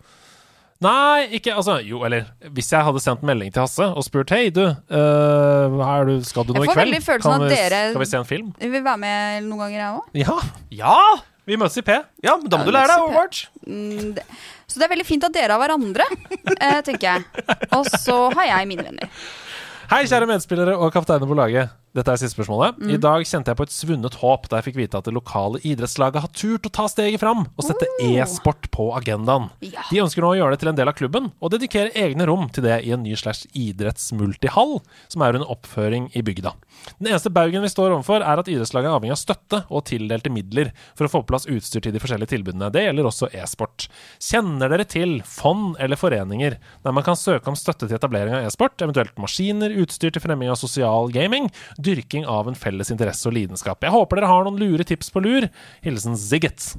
Nei, 0.84 1.28
ikke 1.38 1.54
Altså, 1.56 1.78
jo, 1.80 2.02
eller 2.04 2.26
Hvis 2.52 2.68
jeg 2.72 2.84
hadde 2.84 3.00
sendt 3.00 3.22
melding 3.24 3.48
til 3.54 3.62
Hasse 3.64 3.86
og 3.96 4.04
spurt 4.04 4.28
'Hei, 4.28 4.50
du, 4.52 4.60
øh, 4.66 5.78
er 5.80 6.04
du 6.04 6.18
skal 6.24 6.44
du 6.44 6.52
noe 6.52 6.64
i 6.64 6.68
kveld? 6.68 6.76
Jeg 6.76 6.76
får 6.76 6.82
veldig 6.84 7.02
følelsen 7.06 7.32
av 7.32 7.42
at 7.46 7.50
dere- 7.54 7.90
Skal 7.94 8.00
vi 8.04 8.10
se 8.10 8.16
en 8.18 8.24
film? 8.28 8.50
Vil 8.60 8.84
være 8.84 8.98
med 8.98 9.44
noen 9.48 9.58
ganger, 9.64 9.78
jeg 9.80 9.94
òg. 9.96 10.04
Ja! 10.20 10.36
Ja! 10.70 10.98
Vi 11.46 11.56
møtes 11.56 11.78
i 11.78 11.82
P. 11.82 11.90
Ja, 12.24 12.36
men 12.36 12.48
da 12.50 12.56
må 12.58 12.64
Ja, 12.64 12.66
du 12.66 12.72
lære 12.72 12.86
deg 12.88 12.96
er 12.98 13.02
Overwatch. 13.06 13.46
Mm, 13.66 14.14
det- 14.14 14.24
så 14.68 14.78
det 14.80 14.82
er 14.90 14.94
veldig 14.96 15.06
fint 15.06 15.24
at 15.24 15.32
dere 15.32 15.52
har 15.52 15.60
hverandre, 15.62 16.04
eh, 16.60 16.80
tenker 16.82 17.00
jeg. 17.00 17.24
Og 17.72 17.86
så 17.86 18.32
har 18.34 18.44
jeg 18.44 18.68
mine 18.68 18.82
venner. 18.84 19.08
Hei, 19.88 20.02
kjære 20.04 20.26
medspillere 20.26 20.76
og 20.76 20.92
kapteiner 20.92 21.26
på 21.26 21.36
laget. 21.38 21.70
Dette 21.96 22.12
er 22.12 22.20
siste 22.20 22.36
spørsmålet. 22.36 22.76
Mm. 22.78 22.90
I 22.92 23.00
dag 23.00 23.24
kjente 23.26 23.52
jeg 23.52 23.58
på 23.58 23.66
et 23.66 23.72
svunnet 23.74 24.18
håp 24.20 24.46
da 24.52 24.60
jeg 24.60 24.68
fikk 24.68 24.78
vite 24.82 24.98
at 25.00 25.08
det 25.08 25.14
lokale 25.16 25.60
idrettslaget 25.64 26.22
har 26.26 26.32
turt 26.36 26.68
å 26.68 26.72
ta 26.76 26.86
steget 26.92 27.22
fram 27.22 27.46
og 27.48 27.64
sette 27.64 27.88
Oh. 27.96 28.10
e-sport 28.20 28.66
på 28.74 28.90
agendaen. 28.98 29.48
Ja. 29.64 29.80
De 29.88 30.02
ønsker 30.02 30.20
nå 30.20 30.34
å 30.34 30.36
gjøre 30.36 30.52
det 30.52 30.60
til 30.60 30.68
en 30.68 30.76
del 30.76 30.90
av 30.90 30.96
klubben, 30.98 31.30
og 31.40 31.52
dedikere 31.54 31.94
egne 31.96 32.26
rom 32.28 32.50
til 32.52 32.66
det 32.66 32.82
i 32.84 32.90
en 32.92 33.00
ny 33.02 33.14
slash 33.16 33.46
idrettsmultihall, 33.56 34.80
som 35.08 35.22
er 35.24 35.38
under 35.38 35.48
oppføring 35.52 36.10
i 36.16 36.22
bygda. 36.26 36.52
Den 37.00 37.08
eneste 37.10 37.32
baugen 37.32 37.64
vi 37.64 37.70
står 37.72 37.94
overfor, 37.94 38.20
er 38.20 38.42
at 38.42 38.50
idrettslaget 38.50 38.90
er 38.90 38.96
avhengig 38.98 39.14
av 39.16 39.20
støtte 39.22 39.62
og 39.72 39.86
tildelte 39.88 40.32
midler 40.32 40.72
for 40.98 41.06
å 41.08 41.12
få 41.12 41.22
på 41.24 41.30
plass 41.32 41.48
utstyr 41.48 41.82
til 41.86 41.94
de 41.96 42.02
forskjellige 42.02 42.34
tilbudene. 42.34 42.68
Det 42.74 42.84
gjelder 42.84 43.08
også 43.08 43.30
e-sport. 43.32 43.88
Kjenner 44.22 44.70
dere 44.72 44.84
til 44.88 45.16
fond 45.24 45.78
eller 45.82 45.96
foreninger 46.00 46.58
der 46.84 46.94
man 46.96 47.06
kan 47.06 47.16
søke 47.18 47.48
om 47.50 47.56
støtte 47.58 47.88
til 47.88 47.96
etablering 47.96 48.36
av 48.36 48.46
e-sport, 48.46 48.76
eventuelt 48.84 49.16
maskiner, 49.22 49.72
utstyr 49.82 50.12
til 50.14 50.22
fremming 50.24 50.52
av 50.52 50.60
sosial 50.60 51.08
gaming, 51.14 51.48
dyrking 51.86 52.26
av 52.26 52.50
en 52.50 52.58
felles 52.58 52.90
interesse 52.92 53.26
og 53.30 53.36
lidenskap? 53.38 53.80
Jeg 53.86 53.94
håper 53.94 54.20
dere 54.20 54.30
har 54.32 54.44
noen 54.48 54.58
lure 54.60 54.84
tips 54.86 55.10
på 55.14 55.22
lur. 55.24 55.48
Hilsen 55.86 56.18
Zigget. 56.18 56.74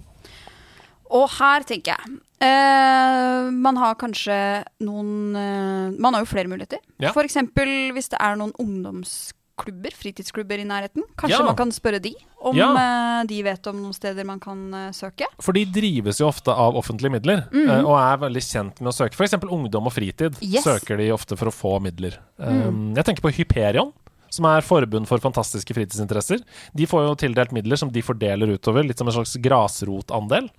Og 1.07 1.29
her 1.37 1.63
tenker 1.63 1.93
jeg 1.95 2.17
eh, 2.43 3.45
Man 3.55 3.77
har 3.79 3.93
kanskje 3.95 4.35
noen 4.83 5.35
eh, 5.39 5.93
Man 5.95 6.17
har 6.17 6.25
jo 6.25 6.27
flere 6.33 6.51
muligheter. 6.51 6.81
Ja. 6.99 7.13
For 7.15 7.23
eksempel 7.23 7.93
hvis 7.95 8.09
det 8.11 8.19
er 8.19 8.35
noen 8.35 8.51
ungdomsklubber, 8.59 9.95
fritidsklubber 9.95 10.59
i 10.59 10.65
nærheten. 10.67 11.05
Kanskje 11.17 11.39
Ja. 11.39 11.45
man 11.47 11.55
kan 11.55 11.71
spørre 11.71 12.01
de 12.03 12.11
om 12.43 12.55
Ja. 12.59 12.67
eh, 12.75 13.23
de 13.31 13.39
vet 13.47 13.67
om 13.71 13.79
noen 13.81 13.93
steder 13.95 14.25
man 14.27 14.39
kan 14.43 14.73
eh, 14.73 14.91
søke. 14.91 15.25
For 15.41 15.53
de 15.55 15.63
drives 15.65 16.19
jo 16.19 16.27
ofte 16.27 16.51
av 16.51 16.75
offentlige 16.75 17.11
midler, 17.15 17.45
eh, 17.55 17.79
og 17.87 17.95
er 17.97 18.19
veldig 18.27 18.43
kjent 18.43 18.81
med 18.83 18.91
å 18.91 18.95
søke. 18.99 19.15
F.eks. 19.15 19.33
ungdom 19.47 19.87
og 19.87 19.93
fritid 19.95 20.35
Yes. 20.43 20.63
søker 20.67 20.97
de 20.99 21.07
ofte 21.15 21.37
for 21.39 21.47
å 21.47 21.55
få 21.55 21.79
midler. 21.81 22.19
Um, 22.37 22.93
jeg 22.95 23.05
tenker 23.05 23.21
på 23.23 23.31
Hyperion, 23.33 23.93
som 24.33 24.45
er 24.49 24.65
forbund 24.65 25.07
for 25.09 25.21
fantastiske 25.23 25.73
fritidsinteresser. 25.77 26.41
De 26.77 26.87
får 26.89 27.07
jo 27.07 27.15
tildelt 27.23 27.51
midler 27.55 27.79
som 27.79 27.91
de 27.93 28.01
fordeler 28.05 28.55
utover, 28.57 28.83
litt 28.87 28.97
som 28.99 29.07
en 29.07 29.13
slags 29.19 29.37
grasrotandel. 29.43 30.49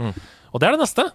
Og 0.53 0.61
det 0.61 0.69
er 0.71 0.77
det 0.79 0.83
neste. 0.85 1.11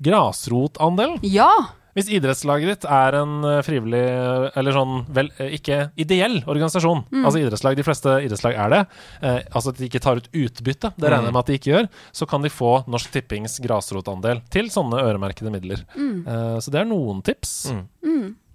Grasrotandel. 0.00 1.18
Ja! 1.26 1.50
Hvis 1.96 2.10
idrettslaget 2.14 2.68
ditt 2.70 2.84
er 2.86 3.16
en 3.18 3.42
eh, 3.48 3.56
frivillig, 3.66 3.98
eh, 4.06 4.44
eller 4.60 4.74
sånn 4.76 5.00
vel, 5.16 5.32
eh, 5.40 5.48
ikke 5.56 5.88
ideell 5.98 6.36
organisasjon, 6.44 7.00
altså 7.24 7.40
idrettslag, 7.40 7.74
de 7.74 7.82
fleste 7.82 8.12
idrettslag 8.22 8.54
er 8.54 8.70
det, 8.70 8.80
eh, 9.26 9.38
altså 9.50 9.72
at 9.72 9.80
de 9.80 9.88
ikke 9.88 10.02
tar 10.04 10.20
ut 10.20 10.28
utbytte, 10.30 10.92
det 10.94 11.10
regner 11.10 11.26
jeg 11.32 11.34
med 11.34 11.40
at 11.42 11.50
de 11.50 11.56
ikke 11.58 11.72
gjør, 11.72 11.88
så 12.20 12.28
kan 12.30 12.44
de 12.44 12.52
få 12.54 12.70
Norsk 12.92 13.10
Tippings 13.16 13.58
grasrotandel 13.64 14.44
til 14.54 14.70
sånne 14.70 15.00
øremerkede 15.08 15.50
midler. 15.50 15.82
Eh, 15.98 16.60
så 16.62 16.70
det 16.70 16.84
er 16.84 16.86
noen 16.92 17.24
tips. 17.26 17.56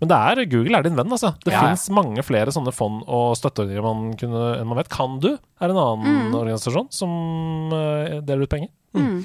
Men 0.04 0.12
det 0.12 0.20
er, 0.20 0.44
Google 0.52 0.76
er 0.76 0.84
din 0.84 0.98
venn, 1.00 1.12
altså. 1.16 1.32
Det 1.46 1.54
ja, 1.54 1.62
fins 1.64 1.88
mange 1.96 2.24
flere 2.28 2.52
sånne 2.52 2.74
fond 2.76 3.06
og 3.08 3.38
støtteordninger 3.40 3.86
man 3.86 4.10
kunne, 4.20 4.42
enn 4.60 4.68
man 4.68 4.82
vet. 4.82 4.92
Kan 4.92 5.16
du 5.24 5.30
er 5.32 5.72
en 5.72 5.80
annen 5.80 6.28
mm. 6.28 6.34
organisasjon 6.42 6.90
som 6.92 7.72
uh, 7.72 8.20
deler 8.20 8.44
ut 8.44 8.52
penger. 8.52 8.68
Mm. 8.92 9.06
mm. 9.08 9.20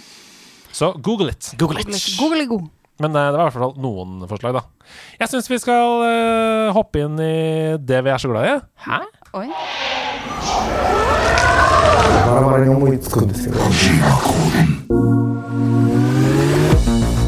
Så 0.79 0.93
google 1.03 1.33
it. 1.33 1.51
Google 1.59 1.83
it. 1.83 1.91
Google 2.21 2.45
it. 2.45 2.69
Men 3.03 3.17
eh, 3.17 3.31
det 3.33 3.39
var 3.39 3.49
i 3.49 3.49
hvert 3.49 3.57
fall 3.59 3.75
noen 3.83 4.23
forslag, 4.31 4.59
da. 4.59 4.63
Jeg 5.19 5.31
syns 5.33 5.51
vi 5.51 5.59
skal 5.63 6.03
uh, 6.05 6.71
hoppe 6.77 7.03
inn 7.03 7.19
i 7.23 7.79
det 7.83 8.03
vi 8.07 8.13
er 8.15 8.23
så 8.23 8.31
glad 8.31 8.47
i. 8.47 8.55
Hæ? 8.87 9.01
Oi. 9.39 9.49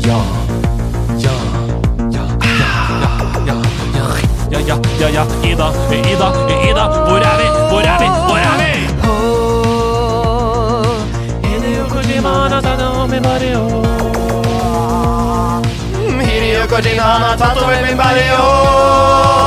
Ja. 0.06 0.39
Ja, 4.70 4.76
ja, 5.00 5.08
ja. 5.08 5.24
Ida, 5.42 5.72
Ida, 5.90 6.28
Ida. 6.70 6.84
Hvor 7.06 7.18
er 7.18 7.36
vi? 7.40 7.48
Hvor 7.70 7.80
er 7.80 7.98
vi? 8.00 8.06
Hvor 8.28 8.38
er 8.38 8.54
vi? 8.60 8.70
Hideo 16.24 16.66
Kojima 16.68 17.02
har 17.02 17.36
tatt 17.36 17.62
over 17.62 17.82
min 17.82 17.96
barrio. 17.96 19.39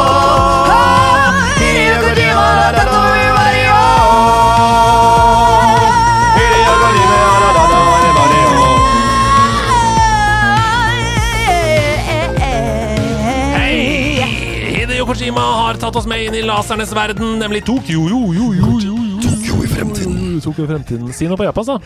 har 15.73 15.79
tatt 15.81 15.95
oss 15.97 16.07
med 16.09 16.21
inn 16.27 16.35
i 16.37 16.41
lasernes 16.45 16.91
verden, 16.93 17.37
nemlig 17.41 17.63
Tokyo. 17.65 18.03
Jo, 18.09 18.19
jo, 18.35 18.49
jo, 18.53 18.71
jo, 18.77 18.95
jo. 19.01 19.21
Tokyo 19.23 19.61
i 19.65 19.69
fremtiden. 19.71 20.41
Tokyo 20.43 20.65
i 20.67 20.69
fremtiden. 20.69 21.13
Si 21.17 21.25
noe 21.29 21.39
på 21.39 21.47
japansk, 21.47 21.71
da. 21.73 21.79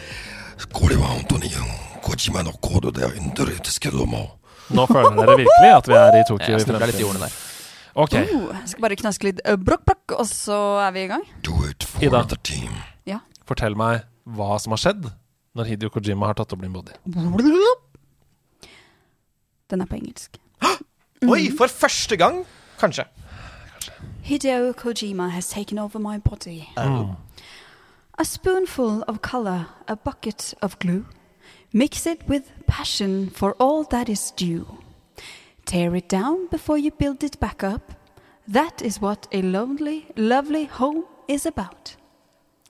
Nå 4.76 4.84
føler 4.92 5.14
dere 5.16 5.38
virkelig 5.40 5.70
at 5.78 5.88
vi 5.88 5.96
er 5.96 6.18
i 6.20 6.24
Tokyo. 6.28 6.58
I 6.60 6.66
fremtiden 6.68 7.22
der. 7.24 7.38
Ok. 7.98 8.14
Oh, 8.36 8.52
skal 8.70 8.84
bare 8.84 8.98
knaske 9.00 9.30
litt 9.30 9.40
eh, 9.48 9.56
brokk, 9.58 9.86
brokk, 9.88 10.18
og 10.20 10.28
så 10.30 10.58
er 10.84 10.92
vi 10.94 11.06
i 11.08 11.10
gang. 11.14 11.24
Ida, 12.04 12.20
fortell 13.48 13.78
meg 13.80 14.04
hva 14.38 14.58
som 14.62 14.76
har 14.76 14.82
skjedd 14.84 15.08
når 15.58 15.72
Hidio 15.72 15.90
Kojima 15.96 16.28
har 16.30 16.36
tatt 16.38 16.52
opp 16.54 16.62
din 16.62 16.76
body. 16.76 16.94
Den 19.72 19.82
er 19.82 19.90
på 19.90 19.98
engelsk. 19.98 20.36
Oi, 21.34 21.48
for 21.58 21.72
første 21.72 22.20
gang, 22.20 22.44
kanskje. 22.84 23.08
Hideo 24.28 24.74
Kojima 24.76 25.30
has 25.30 25.50
taken 25.50 25.80
over 25.80 26.00
my 26.00 26.18
body. 26.18 26.70
Oh. 26.76 27.16
A 28.20 28.26
spoonful 28.26 29.04
of 29.08 29.22
color, 29.22 29.68
a 29.88 29.96
bucket 29.96 30.54
of 30.62 30.78
glue. 30.80 31.06
Mix 31.72 32.06
it 32.06 32.28
with 32.28 32.52
passion 32.66 33.30
for 33.30 33.56
all 33.58 33.84
that 33.86 34.10
is 34.10 34.32
due. 34.36 34.66
Tear 35.66 35.96
it 35.96 36.10
down 36.10 36.48
before 36.48 36.78
you 36.78 36.92
build 36.92 37.24
it 37.24 37.40
back 37.40 37.64
up. 37.64 37.94
That 38.48 38.82
is 38.82 39.00
what 39.02 39.28
a 39.32 39.42
lonely, 39.42 40.08
lovely 40.18 40.66
home 40.66 41.06
is 41.30 41.46
about. 41.46 41.96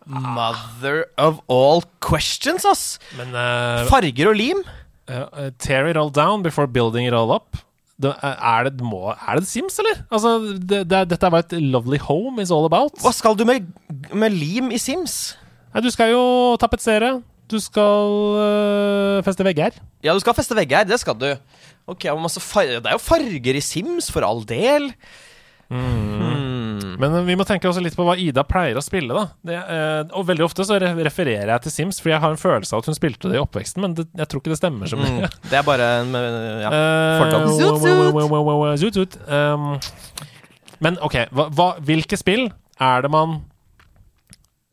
Mother 0.05 1.05
of 1.17 1.41
all 1.47 1.83
questions, 1.99 2.65
ass. 2.65 2.99
Men 3.17 3.33
eh, 3.35 3.85
Farger 3.89 4.29
og 4.29 4.35
lim. 4.35 4.63
eh, 5.07 5.49
tear 5.57 5.87
it 5.87 5.97
all 5.97 6.09
down 6.09 6.43
before 6.43 6.67
building 6.67 7.05
it 7.05 7.13
all 7.13 7.31
up. 7.31 7.57
Det, 7.97 8.11
er, 8.21 8.67
det, 8.69 8.85
må, 8.85 9.09
er 9.09 9.39
det 9.39 9.47
Sims, 9.49 9.79
eller? 9.81 10.03
Altså, 10.13 10.35
det, 10.53 10.83
det, 10.85 10.99
dette 11.09 11.25
er 11.25 11.33
bare 11.33 11.45
et 11.47 11.55
lovely 11.73 11.97
home 11.97 12.43
is 12.43 12.51
all 12.53 12.67
about. 12.67 12.93
Hva 13.01 13.13
skal 13.15 13.37
du 13.37 13.41
med, 13.49 13.65
med 14.13 14.35
lim 14.37 14.69
i 14.69 14.77
Sims? 14.81 15.33
Nei, 15.73 15.81
du 15.81 15.89
skal 15.93 16.13
jo 16.13 16.21
tapetsere. 16.61 17.15
Du 17.49 17.57
skal 17.63 18.37
øh, 18.43 19.23
feste 19.25 19.45
vegger. 19.47 19.79
Ja, 20.03 20.13
du 20.13 20.21
skal 20.21 20.35
feste 20.37 20.55
vegger, 20.57 20.85
det 20.85 20.99
skal 21.01 21.17
du. 21.17 21.29
Ok. 21.87 22.03
Det 22.03 22.11
er 22.11 22.91
jo 22.91 23.01
farger 23.01 23.55
i 23.57 23.63
Sims, 23.63 24.11
for 24.11 24.27
all 24.27 24.43
del. 24.45 24.91
Hmm. 25.71 26.46
Men 26.97 27.15
vi 27.27 27.35
må 27.37 27.45
tenke 27.47 27.69
også 27.69 27.81
litt 27.83 27.95
på 27.97 28.05
hva 28.07 28.15
Ida 28.19 28.43
pleier 28.47 28.77
å 28.79 28.83
spille. 28.85 29.13
da 29.13 29.25
det, 29.45 29.57
øh, 29.57 30.15
Og 30.17 30.27
veldig 30.29 30.45
ofte 30.47 30.65
så 30.65 30.79
refererer 30.81 31.51
jeg 31.53 31.65
til 31.65 31.71
Sims, 31.75 31.99
fordi 32.01 32.15
jeg 32.15 32.23
har 32.23 32.33
en 32.33 32.41
følelse 32.41 32.73
av 32.73 32.81
at 32.83 32.89
hun 32.89 32.97
spilte 32.97 33.29
det 33.31 33.37
i 33.37 33.43
oppveksten, 33.43 33.81
men 33.85 33.93
det, 33.97 34.07
jeg 34.17 34.27
tror 34.31 34.41
ikke 34.41 34.53
det 34.53 34.59
stemmer 34.61 34.89
så 34.89 34.97
mye. 34.99 35.27
Mm. 35.27 35.35
Det 35.51 35.59
er 35.59 35.67
bare 35.67 35.89
en 36.01 36.15
eh, 36.17 36.63
ja, 36.63 36.71
Eh, 36.77 37.19
fordom. 37.21 37.45
Zoot, 38.77 38.97
zoot. 38.97 39.19
Um, 39.27 39.77
men 40.83 40.97
ok, 41.01 41.21
hva, 41.33 41.47
hva, 41.53 41.69
hvilke 41.85 42.17
spill 42.19 42.49
er 42.79 43.05
det 43.05 43.13
man 43.13 43.39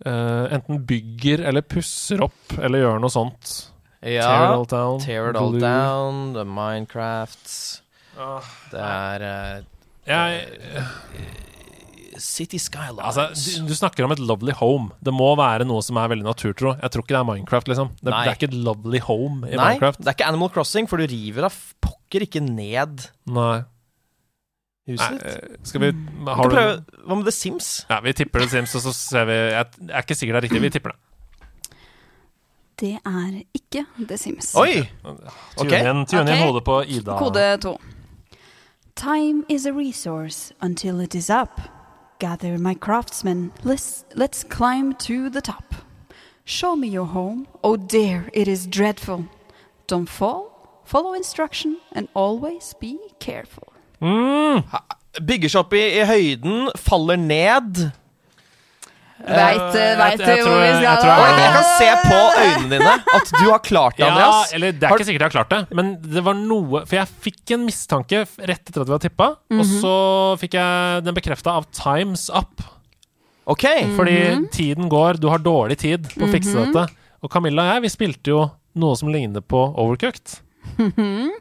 Uh, 0.04 0.44
enten 0.52 0.82
bygger 0.84 1.40
eller 1.48 1.62
pusser 1.64 2.20
opp 2.20 2.58
eller 2.58 2.82
gjør 2.82 2.98
noe 3.00 3.12
sånt? 3.14 3.52
Tear 4.02 4.20
it 4.20 4.50
all 4.50 4.66
down. 4.68 4.98
Tear 5.00 5.30
it 5.30 5.36
all 5.40 5.54
down, 5.56 6.34
The 6.34 6.44
Minecraft 6.44 7.46
uh, 8.18 8.50
Det 8.68 8.82
er 8.84 9.24
uh, 9.24 9.62
Jeg, 10.04 10.82
City 12.22 12.56
Skylines. 12.62 13.00
Altså, 13.04 13.26
du, 13.62 13.66
du 13.68 13.74
snakker 13.74 14.04
om 14.06 14.12
et 14.14 14.18
lovely 14.22 14.52
home. 14.58 14.90
Det 15.04 15.12
må 15.14 15.32
være 15.38 15.64
noe 15.66 15.82
som 15.82 15.96
er 15.98 16.08
veldig 16.12 16.24
naturtro. 16.26 16.74
Jeg 16.80 16.90
tror 16.94 17.02
ikke 17.04 17.14
det 17.14 17.20
er 17.20 17.28
Minecraft, 17.28 17.68
liksom. 17.72 17.88
Det, 18.00 18.06
det 18.10 18.14
er 18.14 18.34
ikke 18.38 18.48
et 18.52 18.58
lovely 18.66 19.00
home 19.02 19.48
i 19.48 19.54
Nei, 19.56 19.68
Minecraft. 19.74 19.98
det 20.02 20.10
er 20.12 20.16
ikke 20.18 20.28
Animal 20.30 20.50
Crossing, 20.54 20.88
for 20.90 20.96
du 21.02 21.06
river 21.10 21.46
da 21.48 21.52
pokker 21.84 22.26
ikke 22.28 22.42
ned 22.44 23.06
Nei. 23.26 23.46
Nei. 23.54 23.62
huset 24.92 25.16
ditt. 25.16 25.24
eh, 25.24 25.56
Skal 25.64 25.80
vi 25.80 25.92
Har 26.28 26.44
du 26.50 26.54
prøve, 26.54 26.76
Hva 27.08 27.16
med 27.18 27.24
The 27.30 27.32
Sims? 27.34 27.70
Ja, 27.90 27.98
vi 28.04 28.12
tipper 28.12 28.44
The 28.44 28.48
Sims, 28.52 28.74
og 28.76 28.84
så 28.84 28.92
ser 28.94 29.24
vi 29.30 29.38
Jeg 29.40 29.64
er 29.88 30.02
ikke 30.04 30.14
sikker 30.20 30.36
det 30.36 30.42
er 30.42 30.46
riktig. 30.48 30.62
Vi 30.66 30.70
tipper 30.76 30.92
det. 30.94 31.00
Det 32.84 32.92
er 33.06 33.42
ikke 33.54 33.84
The 34.08 34.16
Sims. 34.18 34.52
Oi! 34.58 34.82
Tune 35.04 35.30
Ok. 35.62 35.72
inn, 35.78 36.04
tune 36.10 36.26
inn 36.34 36.42
hodet 36.42 36.64
på 36.66 36.80
Ida. 36.90 37.14
Kode 37.20 37.44
to. 37.62 37.76
Time 38.98 39.44
is 39.48 39.64
a 39.66 39.72
resource 39.72 40.52
until 40.60 41.00
it 41.00 41.14
is 41.14 41.30
up. 41.30 41.60
Gather 42.18 42.58
my 42.58 42.74
craftsmen, 42.74 43.52
let's, 43.64 44.04
let's 44.14 44.44
climb 44.44 44.94
to 44.94 45.28
the 45.28 45.40
top. 45.40 45.74
Show 46.44 46.76
me 46.76 46.88
your 46.88 47.06
home, 47.06 47.48
oh 47.62 47.76
dear, 47.76 48.30
it 48.32 48.46
is 48.46 48.66
dreadful. 48.66 49.26
Don't 49.86 50.08
fall, 50.08 50.82
follow 50.84 51.12
instruction, 51.12 51.78
and 51.92 52.08
always 52.14 52.74
be 52.78 52.98
careful. 53.18 53.72
Mm. 54.00 54.62
Bygger 55.24 55.50
seg 55.50 55.60
opp 55.64 55.74
i, 55.74 55.82
i 55.98 56.06
høyden, 56.06 56.70
faller 56.78 57.18
ned. 57.20 57.90
Veit, 59.24 60.18
jeg- 60.18 60.18
du 60.18 60.32
hvor 60.34 60.42
tror- 60.44 60.60
vi 60.60 60.66
jeg 60.66 60.82
skal 60.82 60.96
tror 61.00 61.12
Og 61.14 61.24
jeg- 61.24 61.38
jeg 61.38 61.52
kan 61.54 61.66
se 61.78 61.90
på 62.08 62.18
øynene 62.44 62.68
dine 62.78 62.94
at 63.14 63.30
du 63.38 63.50
har 63.50 63.58
klart 63.60 63.96
det, 63.96 64.06
Ja, 64.06 64.44
eller 64.52 64.72
det 64.72 64.82
er 64.82 64.90
ikke 64.90 65.06
sikkert 65.06 65.22
jeg 65.22 65.30
har 65.32 65.44
klart 65.44 65.48
det, 65.50 65.74
men 65.76 65.96
det 66.02 66.24
var 66.24 66.34
noe 66.34 66.84
For 66.84 66.96
jeg 66.96 67.08
fikk 67.22 67.50
en 67.54 67.64
mistanke 67.66 68.26
rett 68.38 68.64
etter 68.68 68.80
at 68.82 68.86
vi 68.86 68.92
hadde 68.92 69.08
tippa, 69.08 69.28
og 69.54 69.64
så 69.64 69.94
fikk 70.38 70.54
jeg 70.58 71.04
den 71.04 71.14
bekrefta 71.14 71.46
av 71.56 71.64
Times 71.70 72.28
Up. 72.34 72.60
Ok. 73.46 73.62
Fordi 73.96 74.48
tiden 74.50 74.88
går, 74.90 75.20
du 75.20 75.28
har 75.28 75.38
dårlig 75.38 75.76
tid 75.78 76.02
på 76.08 76.24
å 76.26 76.32
fikse 76.32 76.54
dette. 76.66 76.90
Og 77.22 77.30
Camilla 77.30 77.62
og 77.62 77.72
jeg, 77.74 77.82
vi 77.82 77.88
spilte 77.88 78.26
jo 78.28 78.50
noe 78.76 78.96
som 78.96 79.08
ligner 79.08 79.40
på 79.40 79.74
Overcooked. 79.78 80.40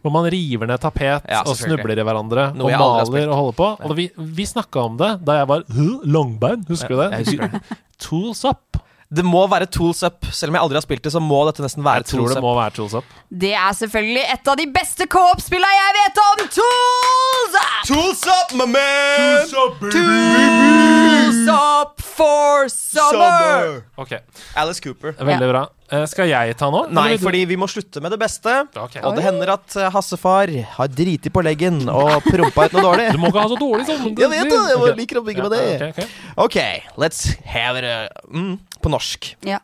Hvor 0.04 0.12
man 0.14 0.28
river 0.32 0.68
ned 0.70 0.80
tapet 0.84 1.02
Ja, 1.30 1.42
og 1.42 1.54
selvfølgelig. 1.56 1.80
snubler 1.80 2.00
i 2.00 2.06
hverandre 2.08 2.44
Noe 2.56 2.68
og 2.68 2.72
jeg 2.72 2.80
aldri 2.80 3.00
har 3.00 3.12
maler 3.12 3.30
og 3.34 3.40
holder 3.42 3.58
på. 3.60 3.70
Og 3.90 3.96
vi, 3.98 4.10
vi 4.40 4.46
snakka 4.46 4.84
om 4.90 4.98
det 5.00 5.12
da 5.26 5.40
jeg 5.42 5.48
var 5.50 5.64
«Huh, 5.74 6.00
langbein, 6.06 6.66
husker 6.70 6.94
du 6.96 7.02
det? 7.02 7.10
Jeg 7.12 7.26
husker 7.26 7.48
det. 7.48 7.80
Tools 8.04 8.44
up. 8.46 8.80
Det 9.14 9.22
må 9.22 9.44
være 9.46 9.68
Tools 9.70 10.00
Up. 10.02 10.26
Selv 10.34 10.50
om 10.50 10.56
jeg 10.58 10.64
aldri 10.66 10.78
har 10.80 10.82
spilt 10.82 11.04
det, 11.06 11.12
så 11.14 11.20
må 11.22 11.44
dette 11.46 11.62
nesten 11.62 11.84
være 11.86 12.02
Jeg 12.02 12.08
tror 12.10 12.24
Tools 12.24 12.32
det 12.34 12.40
Up. 12.40 12.46
må 12.48 12.54
være 12.58 12.74
Tools 12.74 12.94
Up. 12.98 13.12
Det 13.30 13.52
er 13.54 13.76
selvfølgelig 13.78 14.24
et 14.34 14.50
av 14.50 14.58
de 14.58 14.66
beste 14.74 15.06
co-op-spilla 15.06 15.70
jeg 15.76 15.94
vet 16.00 16.22
om! 16.24 16.42
Tools 16.56 17.58
Up! 17.62 17.76
Tools 17.92 18.24
Up, 18.34 18.56
my 18.58 18.66
man! 18.74 19.54
Tools 19.94 21.44
Up 21.54 22.02
for 22.02 22.68
summer! 22.74 23.84
Ok, 24.02 24.18
Alice 24.58 24.82
Cooper. 24.82 25.14
Veldig 25.22 25.50
bra. 25.54 25.64
Eh, 25.94 26.06
skal 26.10 26.26
jeg 26.32 26.56
ta 26.58 26.72
nå? 26.74 26.80
Nei, 26.96 27.18
du- 27.18 27.22
fordi 27.22 27.44
vi 27.46 27.58
må 27.60 27.68
slutte 27.70 28.02
med 28.02 28.10
det 28.16 28.18
beste. 28.22 28.54
Okay. 28.74 29.02
Og 29.06 29.14
det 29.18 29.26
hender 29.28 29.52
at 29.54 29.76
eh, 29.78 29.90
Hassefar 29.94 30.50
har 30.78 30.88
driti 30.90 31.30
på 31.30 31.44
leggen 31.46 31.84
og 31.92 32.24
prompa 32.26 32.66
ut 32.66 32.74
noe 32.80 32.86
dårlig. 32.88 33.12
Du 33.14 33.20
må 33.22 33.30
ikke 33.30 33.44
ha 33.44 33.52
så 33.52 33.60
dårlig 33.60 33.86
sånn. 33.92 34.16
Jeg 34.24 34.32
vet 34.32 34.50
det, 34.50 34.62
jeg 34.74 34.98
liker 35.04 35.22
å 35.22 35.26
bygge 35.28 35.44
Ja, 35.44 35.50
med 35.50 35.54
det. 35.54 35.68
ok, 35.76 35.86
okay. 35.94 36.08
Ok, 36.48 36.58
let's 37.04 37.22
have 37.54 37.78
it 37.78 37.86
uh, 37.86 38.10
mm, 38.34 38.56
på 38.82 38.90
norsk. 38.94 39.30
Ja. 39.46 39.60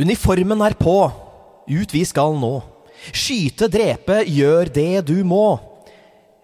Uniformen 0.00 0.62
er 0.66 0.74
på. 0.80 0.96
Ut 1.70 1.92
vi 1.94 2.02
skal 2.08 2.34
nå. 2.40 2.56
Skyte, 3.14 3.68
drepe, 3.72 4.22
gjør 4.26 4.68
det 4.74 5.04
du 5.08 5.20
må. 5.24 5.44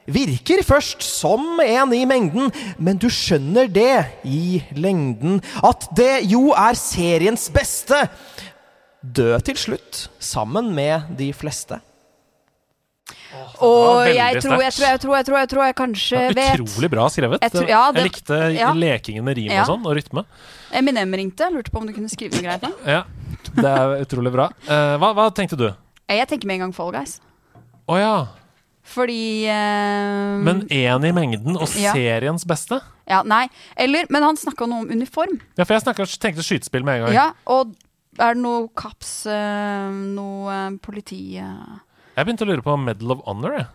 Virker 0.07 0.63
først 0.63 1.03
som 1.03 1.59
en 1.65 1.93
i 1.97 2.05
mengden, 2.07 2.53
men 2.79 2.99
du 3.03 3.09
skjønner 3.11 3.67
det 3.73 4.07
i 4.25 4.63
lengden 4.79 5.41
at 5.67 5.89
det 5.99 6.25
jo 6.31 6.53
er 6.55 6.79
seriens 6.79 7.49
beste. 7.51 8.05
Dø 9.03 9.33
til 9.47 9.59
slutt, 9.59 10.07
sammen 10.23 10.73
med 10.75 11.11
de 11.19 11.33
fleste. 11.35 11.81
Og 13.63 14.07
jeg 14.09 14.41
tror, 14.43 14.61
jeg 14.63 14.73
tror, 14.75 14.87
jeg 14.89 15.01
tror, 15.01 15.15
jeg 15.17 15.27
tror, 15.27 15.37
jeg 15.39 15.49
tror 15.51 15.63
jeg 15.67 15.75
kanskje 15.79 16.21
vet 16.35 16.61
Utrolig 16.63 16.91
bra 16.91 17.05
skrevet. 17.13 17.43
Jeg 17.43 17.53
tror- 17.53 17.69
ja, 17.69 17.83
det- 17.93 18.03
jeg 18.03 18.11
likte 18.11 18.39
ja. 18.57 18.73
lekingen 18.73 19.25
med 19.25 19.37
rim 19.37 19.51
Ja. 19.53 19.63
og 19.63 19.67
sånn, 19.69 19.87
og 19.87 19.97
rytme. 19.97 20.25
Eminem 20.73 21.13
ringte, 21.15 21.51
lurte 21.53 21.71
på 21.71 21.81
om 21.81 21.87
du 21.87 21.93
kunne 21.93 22.09
skrive 22.09 22.33
noe 22.33 22.43
greit. 22.43 22.65
Ja, 22.87 23.05
Det 23.55 23.65
er 23.65 24.05
utrolig 24.05 24.33
bra. 24.33 24.49
Uh, 24.69 24.97
hva, 24.99 25.13
hva 25.15 25.31
tenkte 25.35 25.57
du? 25.57 25.75
Jeg 26.09 26.27
tenker 26.29 26.47
med 26.47 26.55
en 26.55 26.61
gang 26.67 26.75
Fall 26.75 26.93
Guys. 26.93 27.21
Å 27.89 27.99
ja. 27.99 28.27
Fordi 28.87 29.47
eh, 29.51 30.37
Men 30.47 30.63
én 30.71 31.07
i 31.09 31.13
mengden 31.15 31.57
og 31.59 31.67
Ja. 31.75 31.93
seriens 31.97 32.47
beste? 32.47 32.79
Ja, 33.09 33.23
nei. 33.27 33.47
Eller, 33.77 34.07
men 34.11 34.23
han 34.23 34.39
snakka 34.39 34.67
noe 34.71 34.85
om 34.85 34.91
uniform. 34.91 35.41
Ja, 35.59 35.65
for 35.65 35.75
jeg 35.77 35.83
snakket, 35.85 36.15
tenkte 36.23 36.45
skytespill 36.47 36.87
med 36.87 37.01
en 37.01 37.07
gang. 37.07 37.15
Ja, 37.15 37.27
og 37.51 37.75
er 38.19 38.35
det 38.35 38.43
noe 38.43 38.69
kaps, 38.79 39.27
eh, 39.27 39.91
noe 40.17 40.55
eh, 40.55 40.79
politi 40.83 41.37
eh, 41.43 41.75
Jeg 42.17 42.25
begynte 42.25 42.47
å 42.47 42.51
lure 42.53 42.65
på 42.65 42.79
Medal 42.81 43.13
of 43.17 43.27
Honor. 43.27 43.59
Jeg. 43.59 43.67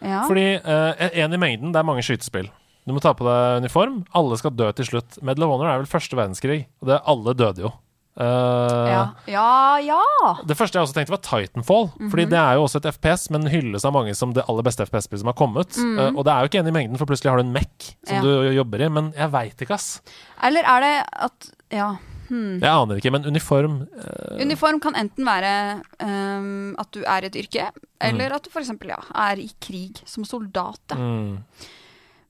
Ja. 0.00 0.22
Fordi 0.24 0.46
én 0.64 1.34
i 1.34 1.40
mengden, 1.42 1.74
det 1.74 1.82
er 1.82 1.84
mange 1.84 2.00
skytespill. 2.06 2.48
Du 2.88 2.94
må 2.96 3.02
ta 3.04 3.12
på 3.12 3.26
deg 3.26 3.60
uniform. 3.60 3.98
Alle 4.16 4.38
skal 4.40 4.54
dø 4.56 4.70
til 4.72 4.86
slutt. 4.88 5.18
Medal 5.22 5.44
of 5.44 5.50
Honor 5.52 5.68
er 5.74 5.82
vel 5.82 5.90
første 5.90 6.16
verdenskrig, 6.16 6.62
og 6.80 6.88
det, 6.88 7.02
alle 7.04 7.34
døde 7.36 7.66
jo. 7.66 7.72
Eh, 8.20 8.90
ja. 8.92 9.02
ja, 9.26 9.78
ja. 9.80 10.00
Det 10.46 10.56
første 10.58 10.76
jeg 10.78 10.84
også 10.86 10.96
tenkte, 10.98 11.14
var 11.14 11.22
Titanfall. 11.24 11.88
Fordi 12.10 12.26
Mhm. 12.26 12.30
det 12.34 12.38
er 12.38 12.54
jo 12.58 12.64
også 12.66 12.76
et 12.82 12.88
FPS, 12.94 13.30
men 13.30 13.46
hylles 13.48 13.84
av 13.88 13.92
mange 13.96 14.14
som 14.14 14.34
det 14.36 14.44
aller 14.48 14.62
beste 14.66 14.84
FPS-spillet 14.86 15.20
som 15.24 15.32
har 15.32 15.38
kommet. 15.40 15.76
Mm 15.78 15.96
-hmm. 15.96 16.12
uh, 16.12 16.18
og 16.18 16.24
det 16.24 16.32
er 16.32 16.38
jo 16.40 16.44
ikke 16.50 16.58
en 16.60 16.66
i 16.68 16.76
mengden, 16.78 16.98
for 16.98 17.06
plutselig 17.06 17.30
har 17.30 17.36
du 17.38 17.42
en 17.48 17.52
Mac 17.52 17.94
som 18.04 18.16
Ja. 18.16 18.22
du 18.22 18.52
jobber 18.52 18.80
i. 18.80 18.88
Men 18.88 19.12
jeg 19.16 19.32
veit 19.32 19.56
ikke, 19.62 19.74
ass. 19.74 20.00
Eller 20.42 20.60
er 20.64 20.80
det 20.80 21.04
at 21.12 21.50
Ja. 21.72 21.96
Hmm. 22.28 22.60
Jeg 22.62 22.70
aner 22.70 22.94
ikke, 22.96 23.10
men 23.10 23.24
uniform 23.26 23.80
uh... 23.82 24.40
Uniform 24.40 24.78
kan 24.80 24.94
enten 24.94 25.24
være 25.26 25.80
um, 26.00 26.76
at 26.78 26.86
du 26.92 27.00
er 27.06 27.22
i 27.22 27.26
et 27.26 27.34
yrke, 27.36 27.70
Mm. 28.02 28.08
eller 28.20 28.34
at 28.34 28.42
du 28.44 28.50
f.eks. 28.50 28.70
Ja, 28.86 28.96
er 29.14 29.36
i 29.38 29.50
krig 29.60 30.00
som 30.06 30.24
soldat. 30.24 30.78
Da. 30.88 30.94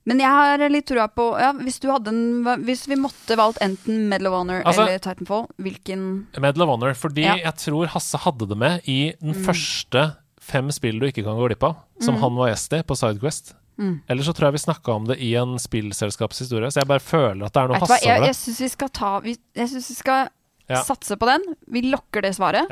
Men 0.09 0.17
jeg 0.19 0.29
har 0.33 0.57
litt 0.73 0.87
trua 0.89 1.07
på 1.13 1.27
ja, 1.39 1.51
hvis, 1.53 1.77
du 1.79 1.87
hadde 1.91 2.09
en, 2.09 2.43
hvis 2.65 2.87
vi 2.89 2.95
måtte 2.97 3.35
valgt 3.37 3.59
enten 3.61 4.07
Medal 4.09 4.31
of 4.31 4.39
Honor 4.39 4.63
Altså- 4.65 4.81
eller 4.87 4.97
Titanfall, 4.99 5.45
hvilken 5.61 6.25
Medal 6.41 6.63
of 6.65 6.69
Honor. 6.73 6.93
Fordi 6.97 7.21
Ja. 7.27 7.35
jeg 7.37 7.53
tror 7.57 7.85
Hasse 7.93 8.17
hadde 8.17 8.47
det 8.49 8.57
med 8.57 8.81
i 8.89 9.13
den 9.21 9.33
Mm. 9.35 9.45
første 9.45 10.15
fem 10.41 10.71
spill 10.71 10.97
du 10.99 11.05
ikke 11.05 11.23
kan 11.23 11.37
gå 11.37 11.47
glipp 11.47 11.63
av, 11.63 11.75
som 12.01 12.15
Mm. 12.15 12.21
han 12.21 12.35
var 12.35 12.49
gjest 12.49 12.73
i 12.73 12.81
på 12.81 12.97
Sidequest. 12.97 13.53
Mm. 13.79 14.01
Eller 14.09 14.23
så 14.23 14.33
tror 14.33 14.51
jeg 14.51 14.53
vi 14.53 14.65
snakka 14.73 14.89
om 14.95 15.05
det 15.05 15.17
i 15.21 15.35
en 15.35 15.55
spillselskapshistorie, 15.57 16.67
så 16.73 16.81
jeg 16.81 16.87
bare 16.87 16.99
føler 16.99 17.45
at 17.45 17.53
det 17.53 17.61
er 17.61 17.67
noe 17.67 17.79
Hasse 17.79 17.91
over 17.91 17.99
det. 17.99 18.07
Jeg, 18.07 18.21
jeg 18.25 18.35
syns 18.35 18.59
vi 18.59 18.67
skal 18.69 18.89
ta 18.89 19.19
vi, 19.19 19.37
Jeg 19.55 19.69
synes 19.69 19.87
vi 19.89 19.95
skal 19.95 20.29
Ja. 20.69 20.81
satse 20.83 21.15
på 21.17 21.25
den. 21.27 21.55
Vi 21.69 21.81
lokker 21.91 22.21
det 22.23 22.33
svaret. 22.35 22.67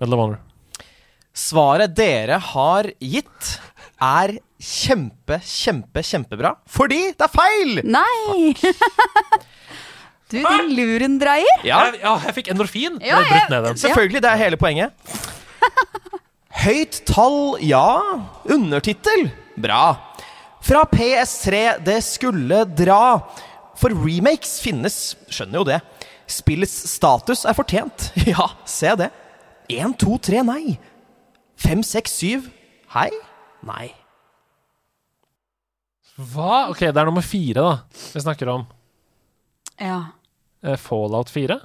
Medal 0.00 0.14
of 0.14 0.18
Honor. 0.18 0.38
Svaret 1.34 1.94
dere 1.94 2.38
har 2.38 2.84
gitt, 3.00 3.58
er 4.02 4.34
kjempe, 4.62 5.38
kjempe, 5.46 6.02
kjempebra. 6.06 6.54
Fordi 6.70 7.00
det 7.14 7.26
er 7.26 7.32
feil! 7.32 7.80
Nei! 7.86 8.52
du, 10.32 10.38
din 10.38 10.72
lurendreier. 10.76 11.62
Ja. 11.66 11.84
Jeg, 11.88 12.02
ja, 12.02 12.16
jeg 12.26 12.36
fikk 12.40 12.50
endorfin! 12.54 12.98
Ja, 13.02 13.20
Jeg 13.22 13.30
brutt 13.30 13.54
ned 13.54 13.68
den. 13.70 13.80
Selvfølgelig, 13.82 14.22
det 14.24 14.32
er 14.32 14.42
hele 14.42 14.60
poenget. 14.60 15.14
Høyt 16.64 17.02
tall, 17.08 17.56
ja. 17.64 17.86
Undertittel, 18.50 19.30
bra. 19.56 19.82
Fra 20.62 20.84
PS3, 20.90 21.62
det 21.82 21.98
skulle 22.06 22.62
dra. 22.78 23.02
For 23.78 23.94
remakes 24.04 24.60
finnes, 24.62 25.00
skjønner 25.32 25.62
jo 25.62 25.66
det. 25.72 25.80
Spillets 26.30 26.74
status 26.92 27.44
er 27.48 27.56
fortjent. 27.58 28.10
Ja, 28.32 28.52
se 28.68 28.94
det. 29.00 29.10
1, 29.72 29.96
2, 29.98 30.18
3, 30.28 30.42
nei. 30.46 30.76
5, 31.62 31.82
6, 31.86 32.14
7, 32.22 32.48
hei, 32.94 33.10
nei. 33.66 33.90
Hva? 36.20 36.68
Ok, 36.72 36.82
det 36.92 36.96
er 37.00 37.08
nummer 37.08 37.24
fire, 37.24 37.62
da, 37.62 38.00
vi 38.12 38.20
snakker 38.22 38.50
om. 38.52 38.66
Ja. 39.80 40.00
Eh, 40.62 40.76
Fallout 40.78 41.30
4? 41.32 41.56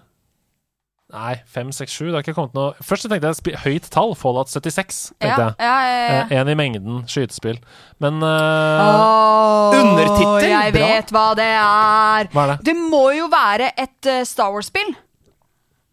Nei, 1.14 1.34
5, 1.48 1.69
6, 1.72 1.91
7. 1.94 2.06
Det 2.10 2.15
har 2.18 2.24
ikke 2.26 2.34
kommet 2.36 2.56
noe 2.57 2.74
Først 2.84 3.06
så 3.06 3.10
tenkte 3.11 3.30
jeg 3.48 3.60
høyt 3.64 3.86
tall. 3.94 4.10
Fallout 4.19 4.49
76, 4.52 4.98
tenkte 5.22 5.30
Ja, 5.30 5.45
jeg. 5.45 5.53
ja, 5.64 5.76
ja, 5.88 5.99
ja. 6.18 6.24
Eh, 6.26 6.34
en 6.41 6.49
i 6.52 6.56
mengden 6.60 6.98
skytespill. 7.07 7.61
Men 8.03 8.18
uh, 8.19 8.82
oh, 8.84 9.78
Undertittel, 9.78 10.49
Jeg 10.52 10.74
bra. 10.76 10.90
vet 10.91 11.14
hva 11.15 11.28
det 11.40 11.45
er. 11.48 12.28
Hva 12.34 12.44
er 12.44 12.52
det? 12.52 12.57
Det 12.68 12.76
må 12.82 13.06
jo 13.15 13.30
være 13.32 13.69
et 13.80 14.10
uh, 14.11 14.24
Star 14.28 14.52
Wars-spill. 14.52 14.91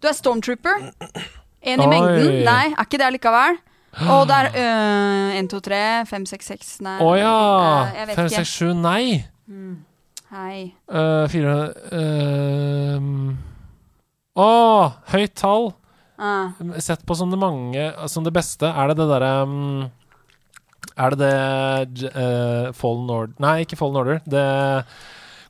Du 0.03 0.11
er 0.11 0.17
Stormtrooper. 0.19 0.83
En 1.63 1.81
i 1.81 1.87
Oi. 1.87 1.91
mengden. 1.95 2.41
Nei, 2.49 2.65
er 2.75 2.83
ikke 2.83 2.99
det 2.99 3.07
allikevel? 3.13 3.61
Og 4.15 4.27
det 4.29 4.37
er 4.37 4.49
øh, 4.59 5.39
1, 5.39 5.51
2, 5.51 5.61
3, 5.69 5.81
5, 6.11 6.27
6, 6.27 6.51
6 6.55 6.73
Nei. 6.87 6.97
Å 7.05 7.11
ja! 7.19 7.35
Jeg 7.95 8.09
vet 8.11 8.21
5, 8.21 8.29
6, 8.35 8.55
7, 8.59 8.73
nei. 8.83 9.05
Hei. 10.35 10.59
Uh, 10.91 11.25
fire 11.31 11.55
Å, 14.35 14.47
høyt 15.13 15.35
tall. 15.39 15.69
Ah. 16.19 16.55
Sett 16.83 17.03
på 17.07 17.15
som 17.19 17.31
det 17.33 17.39
mange 17.43 17.89
Som 18.11 18.23
det 18.27 18.31
beste. 18.35 18.69
Er 18.71 18.91
det 18.91 19.01
det 19.01 19.09
derre 19.11 19.31
um, 19.43 19.89
Er 20.95 21.11
det 21.11 21.19
det 21.19 22.11
eh, 22.15 22.69
Fallen 22.79 23.11
Order 23.11 23.35
Nei, 23.43 23.57
ikke 23.65 23.79
Fallen 23.81 23.99
Order. 23.99 24.21
Det 24.23 24.45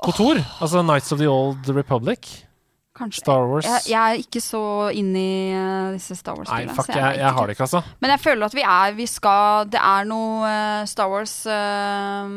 Kotor. 0.05 0.41
Altså 0.65 0.81
Nights 0.85 1.13
of 1.13 1.21
the 1.21 1.29
Old 1.29 1.69
Republic. 1.73 2.47
Kanskje. 2.95 3.25
Star 3.25 3.49
Wars. 3.51 3.67
Jeg, 3.67 3.91
jeg 3.91 3.99
er 4.15 4.21
ikke 4.23 4.41
så 4.43 4.63
inn 4.95 5.09
i 5.19 5.51
eh, 5.51 5.95
disse 5.97 6.15
Star 6.15 6.37
Nei, 6.37 6.45
Wars-spillene. 6.45 6.77
fuck, 6.77 6.93
jeg, 6.93 7.03
jeg, 7.03 7.19
jeg 7.25 7.35
har 7.39 7.49
det 7.51 7.57
ikke, 7.57 7.67
altså. 7.67 7.81
Men 8.05 8.13
jeg 8.15 8.23
føler 8.23 8.47
at 8.47 8.55
vi 8.55 8.65
er 8.75 8.95
Vi 8.95 9.07
skal 9.11 9.73
Det 9.73 9.81
er 9.83 10.07
noe 10.07 10.51
eh, 10.51 10.85
Star 10.87 11.11
Wars 11.11 11.33
uh, 11.51 12.31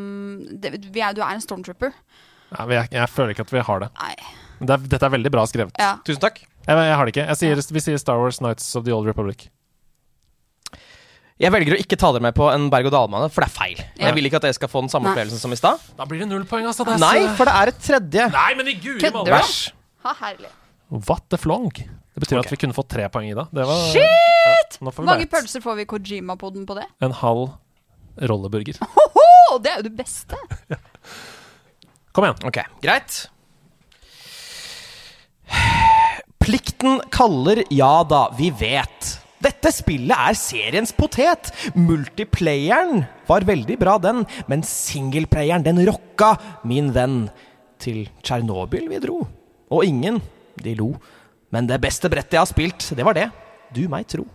det, 0.57 0.71
vi 0.89 1.03
er, 1.03 1.13
Du 1.13 1.21
er 1.21 1.35
en 1.35 1.43
stormtrooper. 1.45 1.93
Nei, 2.55 2.65
vi 2.71 2.79
er, 2.79 2.89
jeg 2.95 3.13
føler 3.13 3.35
ikke 3.35 3.45
at 3.45 3.53
vi 3.53 3.63
har 3.69 3.85
det. 3.85 3.91
Nei. 4.01 4.15
Men 4.57 4.71
det 4.71 4.77
er, 4.79 4.89
dette 4.95 5.05
er 5.05 5.13
veldig 5.13 5.34
bra 5.38 5.45
skrevet. 5.45 5.77
Ja. 5.77 5.91
Tusen 6.07 6.23
takk. 6.25 6.41
Jeg, 6.41 6.73
jeg 6.89 6.97
har 6.97 7.05
det 7.05 7.13
ikke. 7.13 7.27
Jeg 7.29 7.41
sier, 7.43 7.63
Vi 7.77 7.85
sier 7.85 8.01
Star 8.01 8.17
Wars 8.23 8.41
Nights 8.41 8.73
of 8.79 8.88
the 8.88 8.95
Old 8.95 9.05
Republic. 9.05 9.51
Jeg 11.38 11.53
velger 11.53 11.75
å 11.75 11.77
ikke 11.77 11.99
ta 12.01 12.09
dere 12.15 12.25
med 12.25 12.34
på 12.34 12.47
en 12.49 12.65
berg-og-dal-bane, 12.73 13.29
for 13.29 13.45
det 13.45 13.51
er 13.51 13.53
feil. 13.53 13.77
Ja. 13.77 14.07
Jeg 14.07 14.17
vil 14.17 14.25
ikke 14.31 14.39
at 14.39 14.47
dere 14.47 14.57
skal 14.57 14.71
få 14.71 14.81
den 14.81 14.89
samme 14.89 15.11
opplevelsen 15.11 15.38
som 15.38 15.53
i 15.53 15.59
stad. 15.59 15.84
Da 15.99 16.07
blir 16.09 16.23
det 16.23 16.31
null 16.31 16.47
poeng, 16.49 16.65
altså. 16.65 16.88
Det 16.88 16.95
er 16.97 17.03
Nei, 17.03 17.27
for 17.38 17.45
det 17.45 17.57
er 17.61 17.71
et 17.75 17.84
tredje. 17.91 18.29
Nei, 18.34 18.51
men 18.57 18.71
i 18.73 18.79
guri 18.81 19.11
malla! 19.13 19.43
Ha, 20.07 20.13
herlig. 20.21 20.49
What 20.88 21.25
the 21.29 21.38
flong? 21.38 21.71
Det 21.75 22.21
betyr 22.23 22.38
okay. 22.38 22.47
at 22.47 22.51
vi 22.53 22.57
kunne 22.61 22.75
fått 22.75 22.88
tre 22.93 23.09
poeng 23.11 23.27
i 23.27 23.34
det. 23.35 23.43
var, 23.51 23.79
Shit! 23.91 24.77
Ja, 24.79 24.88
Hvor 24.88 25.03
mange 25.03 25.25
pølser 25.27 25.59
får 25.59 25.75
vi 25.75 25.84
i 25.84 25.88
Kojima-poden 25.91 26.63
på 26.69 26.77
det? 26.77 26.85
En 27.03 27.11
halv 27.11 27.57
rolleburger. 28.31 28.79
Hoho! 28.95 29.57
Det 29.59 29.73
er 29.73 29.81
jo 29.81 29.88
det 29.89 29.95
beste. 29.97 30.39
Kom 32.15 32.23
igjen. 32.23 32.39
Ok, 32.47 32.61
greit. 32.85 33.17
Plikten 36.39 37.01
kaller, 37.11 37.65
ja 37.67 37.91
da, 38.07 38.29
vi 38.39 38.47
vet. 38.55 39.09
Dette 39.43 39.73
spillet 39.75 40.15
er 40.15 40.38
seriens 40.39 40.95
potet. 40.95 41.51
Multiplayeren 41.75 43.03
var 43.27 43.43
veldig 43.49 43.75
bra, 43.84 43.97
den, 43.99 44.23
men 44.47 44.63
singleplayeren, 44.63 45.67
den 45.67 45.84
rocka, 45.91 46.38
min 46.63 46.93
venn. 46.95 47.25
Til 47.84 48.07
Tsjernobyl 48.23 48.88
vi 48.89 49.03
dro. 49.03 49.25
Og 49.72 49.84
ingen, 49.85 50.22
de 50.64 50.76
lo. 50.80 50.94
Men 51.52 51.68
det 51.68 51.80
beste 51.84 52.10
brettet 52.11 52.34
jeg 52.38 52.41
har 52.44 52.49
spilt, 52.49 52.89
det 52.95 53.06
var 53.07 53.14
det. 53.18 53.30
Du 53.76 53.84
meg 53.91 54.07
tro. 54.07 54.26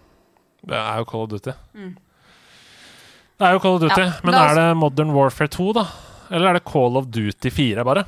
Det 0.64 0.76
er 0.78 0.98
jo 1.00 1.04
Call 1.08 1.24
of 1.24 1.30
Duty. 1.32 1.52
Det 1.72 3.46
er 3.48 3.54
jo 3.56 3.62
Call 3.64 3.74
of 3.78 3.80
Duty, 3.82 4.00
Ja, 4.04 4.12
men 4.22 4.34
oss- 4.34 4.50
er 4.50 4.54
det 4.60 4.66
Modern 4.78 5.10
Warfare 5.16 5.48
2, 5.50 5.72
da? 5.74 5.86
Eller 6.30 6.48
er 6.48 6.52
det 6.60 6.64
Call 6.68 6.96
of 6.96 7.06
Duty 7.10 7.50
4, 7.50 7.84
bare? 7.84 8.04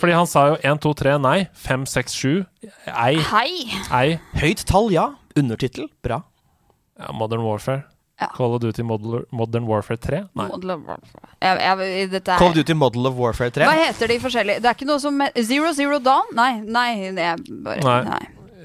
Fordi 0.00 0.12
han 0.14 0.26
sa 0.30 0.46
jo 0.52 0.56
1, 0.62 0.78
2, 0.80 0.92
3 0.96 1.16
nei, 1.20 1.38
5, 1.52 1.84
6, 1.90 2.12
7 2.14 2.46
ei, 2.86 3.16
Hei. 3.16 3.48
ei. 3.92 4.20
Høyt 4.38 4.62
tall, 4.68 4.90
ja. 4.94 5.08
Undertittel, 5.36 5.88
bra. 6.04 6.22
Ja, 6.98 7.10
Modern 7.12 7.42
Warfare. 7.44 7.84
Ja. 8.22 8.28
Call 8.36 8.54
of 8.56 8.60
Duty 8.62 8.84
Model, 8.86 9.22
Modern 9.34 9.66
Warfare 9.68 9.98
3? 9.98 10.20
Nei. 10.38 10.46
Model 10.52 10.74
of 10.76 10.84
Warfare. 10.88 11.32
Jeg, 11.42 11.62
jeg, 11.66 12.10
dette 12.12 12.36
Call 12.38 12.52
of 12.52 12.56
er 12.56 12.60
Duty 12.62 12.76
Model 12.78 13.08
of 13.10 13.18
Warfare 13.18 13.50
3. 13.58 13.66
Hva 13.68 13.74
heter 13.82 14.12
de 14.14 14.18
forskjellige? 14.22 14.62
Det 14.62 14.70
er 14.70 14.76
ikke 14.78 14.88
noe 14.92 15.02
som 15.02 15.18
Zero 15.42 15.72
Zero 15.76 15.98
Dawn? 16.04 16.30
Nei, 16.38 16.52
nei, 16.62 16.92
det 17.16 17.26
er 17.32 17.42
bare 17.66 17.82
Nei. 17.88 17.98
nei. 18.12 18.22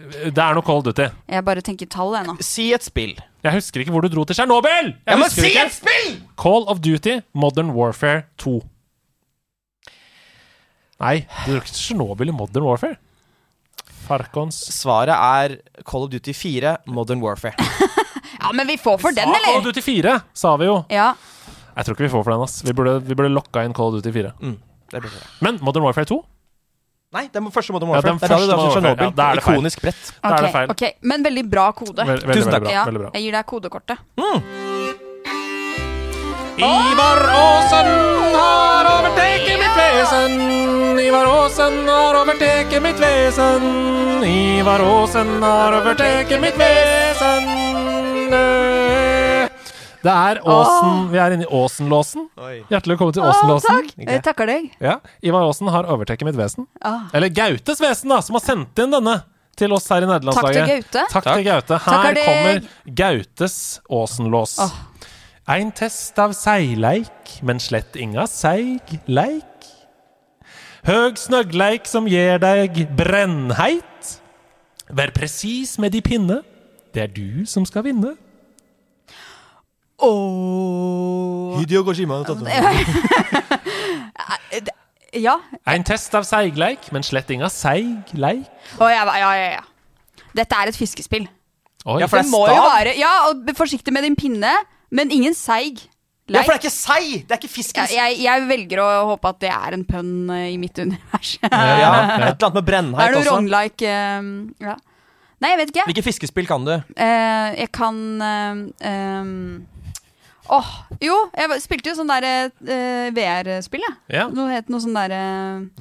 Det 0.08 0.40
er 0.40 0.56
noe 0.56 0.64
Call 0.64 0.80
of 0.80 0.86
Duty. 0.88 1.10
Jeg 1.34 1.44
bare 1.50 1.62
tenker 1.66 1.90
tall, 1.92 2.14
jeg 2.16 2.30
nå. 2.30 2.38
Si 2.46 2.70
et 2.76 2.86
spill. 2.86 3.18
Jeg 3.44 3.54
husker 3.58 3.82
ikke 3.84 3.92
hvor 3.96 4.06
du 4.06 4.10
dro 4.14 4.24
til 4.28 4.38
Tsjernobyl! 4.38 4.94
Jeg 4.94 5.12
jeg 5.12 5.20
må 5.20 5.28
si 5.32 5.44
ikke. 5.50 5.66
et 5.68 5.74
spill! 5.76 6.14
Call 6.40 6.64
of 6.72 6.80
Duty 6.86 7.18
Modern 7.36 7.74
Warfare 7.76 8.24
2. 8.44 8.54
Nei, 11.04 11.18
du 11.46 11.52
dro 11.52 11.60
ikke 11.62 11.70
til 11.74 11.82
Tsjernobyl 11.82 12.32
i 12.32 12.36
Modern 12.36 12.66
Warfare. 12.70 12.98
Farkons 14.08 14.58
Svaret 14.74 15.14
er 15.16 15.58
Call 15.88 16.06
of 16.08 16.12
Duty 16.14 16.34
4 16.34 16.78
Modern 16.88 17.22
Warfare. 17.24 17.56
Ja, 18.38 18.52
men 18.54 18.68
vi 18.70 18.76
får 18.78 18.98
for 19.02 19.12
den, 19.16 19.28
eller? 19.28 19.46
Call 19.46 19.58
of? 19.60 19.64
Duty 19.66 19.82
4, 19.82 20.12
sa 20.38 20.52
vi 20.62 20.66
jo. 20.68 20.76
Ja. 20.94 21.08
Jeg 21.78 21.86
tror 21.88 21.96
ikke 21.96 22.06
vi 22.06 22.10
får 22.12 22.24
for 22.24 22.32
den. 22.36 22.44
ass 22.46 22.60
Vi 22.64 22.74
burde, 22.76 22.94
vi 23.08 23.16
burde 23.18 23.32
lokka 23.34 23.64
inn 23.66 23.74
Call 23.76 23.90
of 23.92 23.98
Duty 23.98 24.12
4. 24.14 24.32
Mm, 24.40 24.54
det 24.94 25.02
blir 25.04 25.12
det. 25.16 25.24
Men 25.44 25.58
Modern 25.66 25.84
Warfare 25.88 26.06
2? 26.08 26.18
Nei, 27.18 27.24
det 27.34 27.40
er 27.42 27.50
første 27.56 27.74
Modern 27.76 27.90
Warfare. 27.96 28.14
Ja, 28.14 28.20
det 28.20 28.28
er 28.28 28.46
da 28.52 28.56
du 28.60 28.64
første 28.68 28.82
drar 28.86 28.96
til. 29.00 29.12
Ja, 29.18 29.28
er. 29.32 29.42
Ikonisk 29.42 29.82
brett. 29.84 30.04
Da 30.22 30.34
er 30.38 30.42
det 30.48 30.54
feil. 30.54 30.68
Okay. 30.76 30.92
Men 31.08 31.24
veldig 31.26 31.46
bra 31.50 31.66
kode. 31.76 32.04
Veldig, 32.04 32.28
veldig, 32.28 32.36
Tusen 32.36 32.52
veldig 32.52 32.58
takk. 32.60 32.64
bra, 32.68 32.72
Ja, 32.78 32.84
veldig 32.92 33.02
bra. 33.04 33.10
jeg 33.16 33.22
gir 33.26 33.34
deg 33.40 33.46
kodekortet. 33.52 33.98
Ivar 36.58 37.20
Aasen 37.32 37.90
har 38.38 38.84
overtaket 38.92 39.47
mitt 39.47 39.47
vesen. 39.88 41.00
Ivar 41.00 41.26
Aasen 41.26 41.88
har 41.88 42.16
overteket 42.22 42.84
mitt 42.84 43.00
vesen. 43.00 43.64
Ivar 44.24 44.80
Aasen 44.80 45.44
har 45.44 45.78
overteket 45.80 46.42
mitt 46.42 46.58
vesen. 46.60 47.54
Det 50.08 50.14
er 50.14 50.38
Åsen 50.48 51.08
Vi 51.12 51.18
er 51.20 51.34
inne 51.36 51.44
i 51.44 51.50
Åsenlåsen. 51.52 52.28
Hjertelig 52.70 52.94
velkommen 52.96 53.16
til 53.18 53.26
Åsenlåsen. 53.28 53.88
takk. 53.88 54.06
Jeg 54.08 54.22
takker 54.24 54.48
deg. 54.48 54.70
Ja, 54.84 55.00
Ivar 55.26 55.48
Aasen 55.48 55.72
har 55.74 55.90
overtaket 55.90 56.28
mitt 56.28 56.38
vesen. 56.38 56.68
Ah. 56.82 57.10
Eller 57.14 57.30
Gautes 57.34 57.82
vesen, 57.82 58.14
da, 58.14 58.22
som 58.22 58.38
har 58.38 58.46
sendt 58.46 58.80
inn 58.84 58.94
denne 58.94 59.18
til 59.58 59.74
oss 59.74 59.90
her 59.90 60.06
i 60.06 60.08
Takk 60.08 60.22
til 60.22 60.30
nederlandslaget. 60.30 60.70
Gaute. 60.70 61.08
Takk 61.12 61.28
til 61.32 61.44
Gaute. 61.50 61.82
Her 61.88 62.22
kommer 62.22 62.62
Gautes 63.02 63.58
Åsenlås. 63.90 64.60
Åh. 64.64 64.78
Ein 65.48 65.72
test 65.72 66.18
av 66.20 66.34
seileik, 66.36 67.38
men 67.42 67.60
slett 67.64 67.96
inga 67.96 68.28
seig 68.28 68.98
leik. 69.08 69.57
Høg 70.88 71.18
snøggleik 71.20 71.88
som 71.90 72.06
gir 72.08 72.38
deg 72.40 72.78
brennheit. 72.96 74.14
Vær 74.88 75.12
presis 75.16 75.76
med 75.84 75.92
de 75.92 76.00
pinne. 76.06 76.38
Det 76.96 77.02
er 77.04 77.12
du 77.12 77.44
som 77.50 77.66
skal 77.68 77.84
vinne. 77.90 78.14
Åh 79.98 81.58
Hideo 81.60 81.82
Kojima. 81.84 82.22
har 82.22 82.26
tatt 82.30 82.44
Ja. 85.18 85.40
En 85.66 85.84
test 85.88 86.14
av 86.16 86.24
seigleik, 86.28 86.92
men 86.94 87.02
slett 87.04 87.30
inga 87.34 87.48
seig 87.50 88.12
leik. 88.14 88.46
Oh, 88.78 88.86
ja, 88.92 89.02
ja, 89.18 89.30
ja, 89.34 89.48
ja. 89.58 89.64
Dette 90.38 90.56
er 90.60 90.70
et 90.70 90.78
fiskespill. 90.78 91.26
Oi. 91.88 92.00
Ja, 92.04 92.08
for 92.12 92.20
Det 92.20 92.28
det 92.28 92.28
er 92.28 92.32
må 92.36 92.42
jo 92.46 92.54
stav. 92.54 92.68
være 92.76 92.94
Ja, 93.00 93.12
og 93.30 93.48
forsiktig 93.58 93.94
med 93.96 94.04
din 94.06 94.16
pinne, 94.20 94.52
men 94.92 95.10
ingen 95.12 95.34
seig. 95.34 95.80
Ja, 96.28 96.42
for 96.44 96.52
det 96.52 96.58
er 96.58 96.64
ikke 96.66 96.74
sei! 96.74 97.22
Det 97.24 97.36
er 97.36 97.40
ikke 97.40 97.64
jeg, 97.64 97.92
ja, 97.96 98.08
jeg, 98.10 98.18
jeg 98.26 98.48
velger 98.50 98.82
å 98.84 98.88
håpe 99.14 99.32
at 99.32 99.40
det 99.46 99.52
er 99.54 99.78
en 99.78 99.86
pønn 99.88 100.12
eh, 100.36 100.50
i 100.52 100.58
mitt 100.60 100.76
univers. 100.76 101.38
Ja, 101.44 101.50
et 101.54 102.36
eller 102.36 102.50
annet 102.50 102.58
med 102.58 102.62
er 102.62 102.68
brennheit 102.68 103.08
det 103.08 103.16
noe 103.16 103.22
også. 103.22 103.32
wrong-like 103.32 103.88
eh, 103.88 104.30
ja. 104.68 104.76
Nei, 105.38 105.52
jeg 105.54 105.60
vet 105.62 105.72
ikke. 105.72 105.86
Hvilke 105.92 106.04
fiskespill 106.08 106.50
kan 106.50 106.66
du? 106.66 106.74
Uh, 106.98 107.50
jeg 107.54 107.70
kan 107.76 107.98
Åh, 108.26 108.62
uh, 108.82 109.22
um, 109.22 109.66
Åh, 110.58 110.70
jo, 111.04 111.16
jeg 111.36 111.60
spilte 111.60 111.92
jo 111.92 111.98
sånn 112.00 112.10
der 112.10 112.26
uh, 112.40 113.08
VR-spill, 113.14 113.84
jeg. 113.84 113.96
Ja. 114.16 114.26
Noe 114.32 114.50
het 114.54 114.72
noe 114.72 114.80
sånn 114.80 114.96
derre 114.96 115.22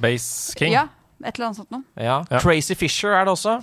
Base 0.03 0.55
King. 0.59 0.73
Ja, 0.75 0.89
et 1.23 1.37
eller 1.37 1.49
annet 1.49 1.61
sånt 1.61 1.71
noe. 1.73 1.85
Ja. 1.95 2.19
Ja. 2.27 2.41
Tracy 2.43 2.75
Fisher 2.77 3.15
er 3.15 3.27
det 3.27 3.33
også. 3.33 3.57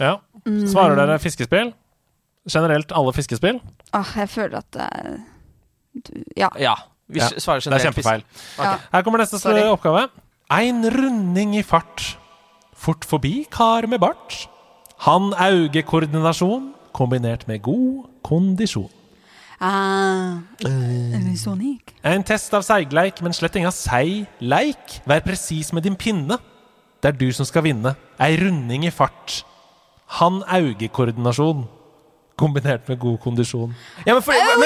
Ja. 0.00 0.18
Svarer 0.44 0.96
dere 1.00 1.18
fiskespill? 1.20 1.72
Generelt 2.48 2.92
alle 2.96 3.12
fiskespill? 3.16 3.60
Åh, 3.96 4.12
jeg 4.22 4.30
føler 4.32 4.60
at 4.60 4.70
det 4.76 4.86
er 4.86 5.10
Ja. 6.36 6.48
Ja. 6.58 6.74
Vi 7.10 7.18
Ja, 7.18 7.28
svarer 7.38 7.60
Det 7.60 7.66
er 7.66 7.70
generelt 7.70 7.88
kjempefeil. 7.88 8.22
Ja. 8.58 8.76
Her 8.92 9.02
kommer 9.02 9.18
neste 9.18 9.38
Sorry. 9.38 9.62
oppgave. 9.66 10.08
Ein 10.50 10.84
runding 10.90 11.56
i 11.58 11.62
fart. 11.62 12.16
Fort 12.74 13.04
forbi 13.04 13.46
kar 13.50 13.86
med 13.86 14.00
bart. 14.00 14.46
Han 15.06 15.32
augekoordinasjon 15.34 16.72
kombinert 16.92 17.46
med 17.48 17.62
god 17.62 18.06
kondisjon. 18.22 18.90
Ah, 19.60 20.38
Sonic. 21.36 21.92
En 22.02 22.22
test 22.24 22.54
av 22.56 22.62
seigleik, 22.64 23.20
men 23.20 23.32
slett 23.36 23.56
inga 23.60 23.70
seig-leik. 23.70 25.00
Vær 25.04 25.20
presis 25.20 25.72
med 25.76 25.82
din 25.84 25.96
pinne. 25.96 26.38
Det 27.02 27.08
er 27.14 27.18
du 27.18 27.30
som 27.32 27.44
skal 27.44 27.62
vinne. 27.62 27.94
Ei 28.20 28.36
runding 28.40 28.86
i 28.88 28.90
fart. 28.90 29.42
Han 30.20 30.42
augekoordinasjon 30.48 31.66
kombinert 32.40 32.88
med 32.88 32.98
god 32.98 33.18
kondisjon. 33.20 33.74
Ja, 34.06 34.14
men 34.14 34.22
for, 34.24 34.32
jo 34.32 34.56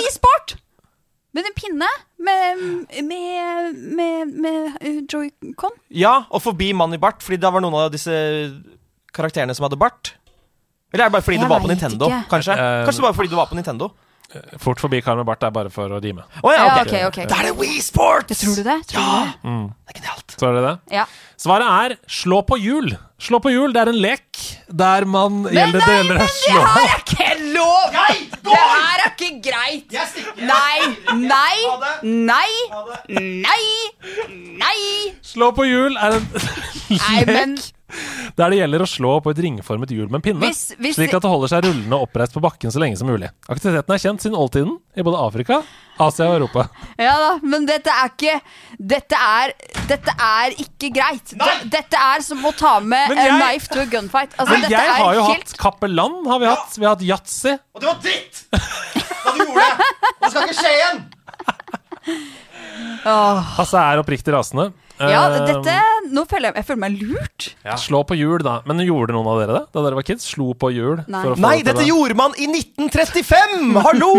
men, 1.34 1.44
en 1.50 1.56
pinne. 1.58 1.88
Med, 2.24 2.62
med, 3.04 3.80
med, 3.98 4.34
med 4.46 4.78
uh, 4.80 5.00
joycon. 5.10 5.74
ja, 5.90 6.14
og 6.30 6.40
forbi 6.44 6.70
mann 6.72 6.94
i 6.96 7.00
bart, 7.02 7.20
fordi 7.22 7.36
det 7.42 7.50
var 7.52 7.60
noen 7.64 7.74
av 7.82 7.90
disse 7.92 8.14
karakterene 9.14 9.54
som 9.56 9.66
hadde 9.68 9.78
bart. 9.80 10.14
Eller 10.94 11.04
er 11.04 11.10
det 11.10 11.16
bare 11.18 11.26
fordi 11.26 11.36
Jeg 11.40 11.44
du 11.44 11.50
var 11.52 11.60
på 11.60 11.68
Nintendo? 11.70 12.06
ikke. 12.08 12.24
Kanskje 12.30 12.54
Eh, 12.54 12.84
Kanskje 12.86 13.02
bare 13.02 13.14
fordi 13.18 13.30
du 13.32 13.36
var 13.36 13.46
på 13.50 13.56
Nintendo? 13.58 13.90
Fort 14.58 14.80
forbi 14.82 14.98
kar 15.04 15.14
med 15.18 15.26
bart 15.28 15.42
er 15.46 15.50
bare 15.54 15.70
for 15.70 15.90
å 15.94 15.98
rime. 16.02 16.22
Oh, 16.42 16.50
ja, 16.50 16.64
Ja, 16.64 16.82
okay, 16.82 17.04
ok, 17.06 17.18
ok. 17.22 17.28
Da 17.30 17.36
er 17.42 17.48
det 17.50 17.52
Wii 17.58 17.80
Sports! 17.84 18.40
Tror 18.40 18.56
du 18.56 18.62
det? 18.66 18.78
Tror 18.90 19.04
du 19.04 19.10
det? 19.14 19.34
Det 19.44 19.92
er 19.92 19.98
genialt. 20.00 20.34
Så 20.40 20.48
er 20.48 20.56
det 20.56 20.62
det? 20.64 20.74
Ja. 20.96 21.04
Svaret 21.38 21.68
er 21.70 21.96
slå 22.10 22.40
på 22.46 22.58
hjul. 22.58 22.94
Slå 23.22 23.38
på 23.44 23.52
hjul, 23.52 23.74
det 23.74 23.82
er 23.84 23.90
en 23.92 24.00
lek 24.00 24.40
der 24.70 25.04
man 25.06 25.44
gjelder, 25.44 25.78
det 25.78 25.86
nei, 25.86 25.98
gjelder 26.00 26.22
å 26.24 26.26
Det 26.26 26.64
har 26.72 26.88
er 26.88 27.04
ikke 27.04 27.28
lov! 27.54 27.98
Det 28.44 28.56
her 28.56 29.04
er 29.04 29.12
ikke 29.12 29.50
greit! 29.50 29.94
Nei, 30.36 30.80
nei, 31.14 31.58
nei, 32.02 32.52
nei, 33.08 33.64
nei. 34.60 34.80
Slå 35.24 35.50
på 35.56 35.64
hjul 35.68 35.96
er 35.96 36.18
en 36.18 36.26
Nei, 36.90 37.24
men 37.26 37.56
lek 37.56 37.73
der 38.34 38.50
det 38.50 38.58
gjelder 38.58 38.82
å 38.82 38.88
slå 38.88 39.10
på 39.22 39.30
et 39.30 39.38
ringformet 39.44 39.90
hjul 39.92 40.08
med 40.08 40.18
en 40.18 40.22
pinne, 40.24 40.40
Hvis- 40.48 40.74
hvis- 40.80 40.96
slik 40.96 41.12
at 41.14 41.22
det 41.22 41.30
holder 41.30 41.48
seg 41.52 41.64
rullende 41.66 41.94
og 41.98 42.08
oppreist 42.08 42.32
på 42.34 42.40
bakken 42.42 42.72
så 42.72 42.80
lenge 42.82 42.96
som 42.98 43.06
mulig. 43.06 43.28
Aktiviteten 43.48 43.94
er 43.94 44.00
kjent 44.02 44.20
siden 44.24 44.34
oldtiden 44.40 44.78
i 44.96 45.02
både 45.06 45.20
Afrika, 45.20 45.60
Asia 46.00 46.26
og 46.26 46.40
Europa. 46.40 46.68
Ja 46.98 47.12
da, 47.20 47.38
men 47.42 47.66
dette 47.66 47.92
er 47.92 48.08
ikke 48.10 48.40
Dette 48.80 49.14
er, 49.14 49.52
dette 49.86 50.10
er 50.18 50.50
ikke 50.58 50.90
greit. 50.96 51.30
D- 51.38 51.68
Dette 51.70 51.94
er 52.00 52.20
som 52.26 52.42
å 52.42 52.50
ta 52.56 52.80
med 52.80 53.10
jeg, 53.14 53.30
a 53.30 53.38
knife 53.38 53.68
to 53.68 53.80
a 53.80 53.86
gunfight. 53.86 54.32
Altså, 54.38 54.50
Men 54.50 54.60
dette 54.62 54.70
jeg 54.74 54.88
er 54.88 54.98
har 55.04 55.14
jo 55.14 55.22
helt 55.28 55.48
hatt 55.52 55.58
Kappeland, 55.58 56.26
har 56.26 56.38
vi 56.40 56.46
hatt. 56.46 56.74
Vi 56.78 56.84
har 56.84 56.96
hatt 56.96 57.04
yatzy. 57.06 57.52
Og 57.74 57.80
det 57.80 57.86
var 57.86 58.00
dritt! 58.02 58.44
Da 58.50 59.32
du 59.32 59.38
gjorde 59.44 59.54
det! 59.54 59.78
Og 59.78 60.24
det 60.24 60.30
skal 60.30 60.42
ikke 60.48 60.58
skje 60.58 60.74
igjen! 60.74 61.04
Hasse 63.04 63.78
er 63.80 64.00
oppriktig 64.02 64.32
rasende. 64.34 64.72
Ja, 65.00 65.24
Eh, 65.26 65.46
dette 65.48 65.74
Nå 66.14 66.22
føler 66.30 66.50
jeg, 66.50 66.54
jeg 66.60 66.66
føler 66.68 66.80
meg 66.84 66.98
lurt. 67.00 67.46
Slå 67.82 68.02
på 68.06 68.14
hjul, 68.18 68.42
da. 68.44 68.58
Men 68.68 68.78
gjorde 68.84 69.14
noen 69.16 69.26
av 69.26 69.40
dere 69.40 69.56
det 69.56 69.62
da 69.74 69.82
dere 69.86 69.96
var 69.98 70.04
kids? 70.06 70.26
Slo 70.34 70.52
på 70.54 70.68
hjul? 70.70 71.00
Nei. 71.08 71.22
for 71.24 71.32
å 71.32 71.38
få 71.38 71.42
Nei, 71.42 71.56
det 71.62 71.72
dette 71.72 71.82
det? 71.82 71.88
gjorde 71.88 72.14
man 72.20 72.36
i 72.38 72.46
1935! 72.46 73.80
Hallo! 73.88 74.12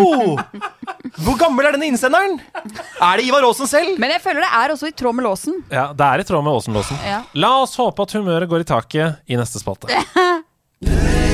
Hvor 1.23 1.37
gammel 1.39 1.69
er 1.69 1.77
denne 1.77 1.87
innsenderen? 1.91 2.39
Er 2.99 3.21
det 3.21 3.27
Ivar 3.29 3.45
Aasen 3.47 3.69
selv? 3.71 3.95
Men 4.01 4.11
jeg 4.15 4.23
føler 4.25 4.43
det 4.43 4.51
er 4.51 4.73
også 4.75 4.89
i 4.91 4.95
tråd 4.97 5.15
med 5.15 5.27
låsen. 5.29 5.61
Ja, 5.71 5.87
Det 5.93 6.09
er 6.09 6.19
i 6.25 6.27
tråd 6.27 6.43
med 6.43 6.57
Åsenlåsen. 6.59 6.99
Ja. 7.05 7.21
La 7.39 7.53
oss 7.61 7.77
håpe 7.79 8.03
at 8.03 8.17
humøret 8.17 8.49
går 8.51 8.65
i 8.65 8.69
taket 8.73 9.21
i 9.31 9.39
neste 9.39 9.61
spalte. 9.61 9.87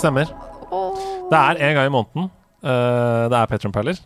Det 0.00 0.06
stemmer. 0.06 0.30
Det 1.30 1.36
er 1.38 1.58
en 1.60 1.74
gang 1.76 1.86
i 1.90 1.92
måneden. 1.92 2.30
eh, 2.64 3.28
det 3.28 3.36
er 3.36 3.46
Patron 3.50 3.72
Perler. 3.72 3.98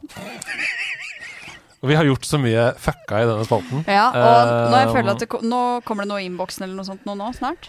Og 1.84 1.88
vi 1.90 1.94
har 1.94 2.04
gjort 2.08 2.24
så 2.26 2.38
mye 2.40 2.64
fucka 2.80 3.20
i 3.22 3.26
denne 3.28 3.44
spalten. 3.46 3.84
Ja, 3.86 4.08
og 4.08 4.70
nå, 4.72 4.76
jeg 4.80 4.88
Eh, 4.88 4.92
føler 4.94 5.10
at 5.12 5.20
det, 5.22 5.28
nå 5.44 5.60
kommer 5.84 6.02
det 6.02 6.08
noe 6.10 6.22
i 6.22 6.26
innboksen 6.26 6.64
eller 6.64 6.74
noe 6.74 6.84
sånt 6.88 7.04
nå, 7.06 7.14
nå 7.14 7.28
snart. 7.36 7.68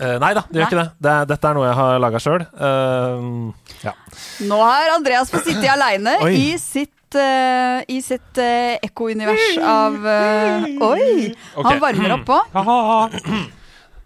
Uh, 0.00 0.16
Nei 0.18 0.32
da, 0.34 0.42
det 0.48 0.56
gjør 0.58 0.64
Nei. 0.64 0.68
ikke 0.70 0.80
det. 0.80 0.88
det 0.98 1.10
er, 1.12 1.24
dette 1.30 1.46
er 1.50 1.54
noe 1.54 1.66
jeg 1.68 1.76
har 1.76 1.98
laga 2.00 2.18
sjøl. 2.24 2.46
ja. 3.84 3.92
Nå 4.48 4.58
har 4.64 4.94
Andreas 4.96 5.30
fått 5.30 5.44
sitte 5.46 5.68
aleine 5.70 6.16
i 6.32 6.56
sitt 6.58 7.14
uh, 7.14 7.84
I 7.86 8.00
sitt 8.02 8.40
uh, 8.40 8.80
ekkounivers 8.82 9.58
av 9.60 10.00
eh, 10.06 10.66
Oi! 10.80 11.36
Okay. 11.54 11.64
Han 11.68 11.80
varmer 11.84 12.16
opp 12.16 12.26
på. 12.32 12.40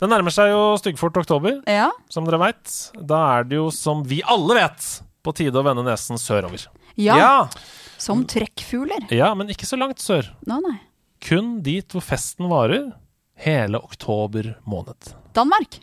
Det 0.04 0.10
nærmer 0.12 0.34
seg 0.34 0.50
jo 0.52 0.62
styggfort 0.76 1.16
oktober, 1.22 1.62
Ja. 1.70 1.86
som 2.12 2.26
dere 2.28 2.36
veit. 2.42 2.72
Da 3.08 3.38
er 3.38 3.44
det 3.48 3.56
jo, 3.56 3.70
som 3.72 4.02
vi 4.04 4.18
alle 4.28 4.58
vet, 4.58 4.88
på 5.24 5.32
tide 5.32 5.56
å 5.56 5.64
vende 5.64 5.80
nesen 5.86 6.18
sørover. 6.20 6.66
Ja. 7.00 7.16
Ja. 7.16 7.48
Som 7.96 8.26
trekkfugler. 8.28 9.06
Ja, 9.10 9.30
men 9.34 9.48
ikke 9.48 9.64
så 9.64 9.78
langt 9.80 10.02
sør. 10.04 10.28
Nå, 10.44 10.58
nei. 10.60 10.76
Kun 11.24 11.62
dit 11.64 11.88
hvor 11.88 12.04
festen 12.04 12.50
varer 12.52 12.90
hele 13.46 13.80
oktober 13.80 14.58
måned. 14.68 15.14
Danmark. 15.32 15.80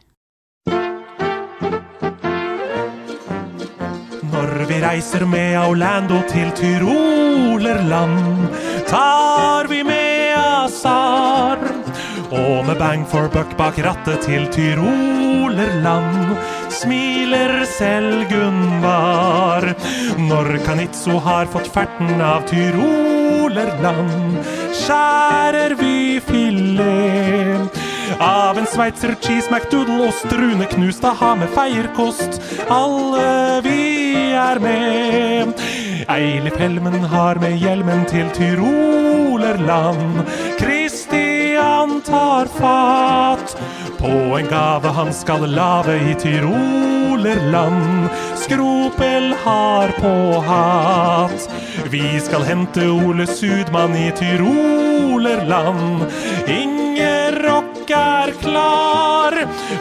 Når 4.32 4.54
vi 4.70 4.78
reiser 4.86 5.26
med 5.26 5.58
Orlando 5.66 6.22
til 6.30 6.52
Tyrolerland, 6.62 8.50
tar 8.88 9.66
vi 9.68 9.82
med 9.84 10.38
Azar. 10.38 11.81
Og 12.32 12.66
med 12.66 12.78
bang 12.80 13.02
for 13.12 13.28
buck 13.28 13.58
bak 13.60 13.76
rattet 13.84 14.22
til 14.24 14.46
Tyrolerland, 14.56 16.38
smiler 16.72 17.66
selv 17.68 18.24
Gunvar. 18.30 19.74
Når 20.16 20.58
Kanitzo 20.66 21.20
har 21.20 21.52
fått 21.52 21.68
ferten 21.74 22.24
av 22.24 22.48
Tyrolerland, 22.48 24.40
skjærer 24.80 25.76
vi 25.76 26.22
filet. 26.24 27.82
Av 28.22 28.58
en 28.58 28.68
sveitser 28.68 29.18
cheese 29.20 29.52
McDoodle 29.52 30.08
og 30.08 30.16
strune 30.16 30.68
knust 30.72 31.04
av 31.04 31.20
ha 31.20 31.36
med 31.36 31.52
feierkost. 31.52 32.40
Alle 32.72 33.60
vi 33.68 33.82
er 34.40 34.64
med. 34.64 35.60
Eilif 36.12 36.56
Helmen 36.60 37.04
har 37.12 37.40
med 37.44 37.60
hjelmen 37.60 38.06
til 38.08 38.32
Tyrolerland. 38.40 40.24
Christian 42.02 42.20
tar 42.20 42.46
fatt 42.46 43.58
på 43.98 44.38
en 44.38 44.48
gave 44.48 44.88
han 44.88 45.14
skal 45.14 45.46
lage 45.50 45.96
i 45.96 46.16
Tyrolerland. 46.20 48.10
Skropel 48.36 49.34
har 49.44 49.88
på 50.00 50.42
hatt. 50.42 51.50
Vi 51.92 52.20
skal 52.20 52.44
hente 52.44 52.88
Ole 52.90 53.28
Sudmann 53.28 53.96
i 53.96 54.12
Tyrolerland. 54.12 56.06
Inger 56.48 57.32
Rock 57.44 57.71
er 57.96 58.34
klar 58.42 59.38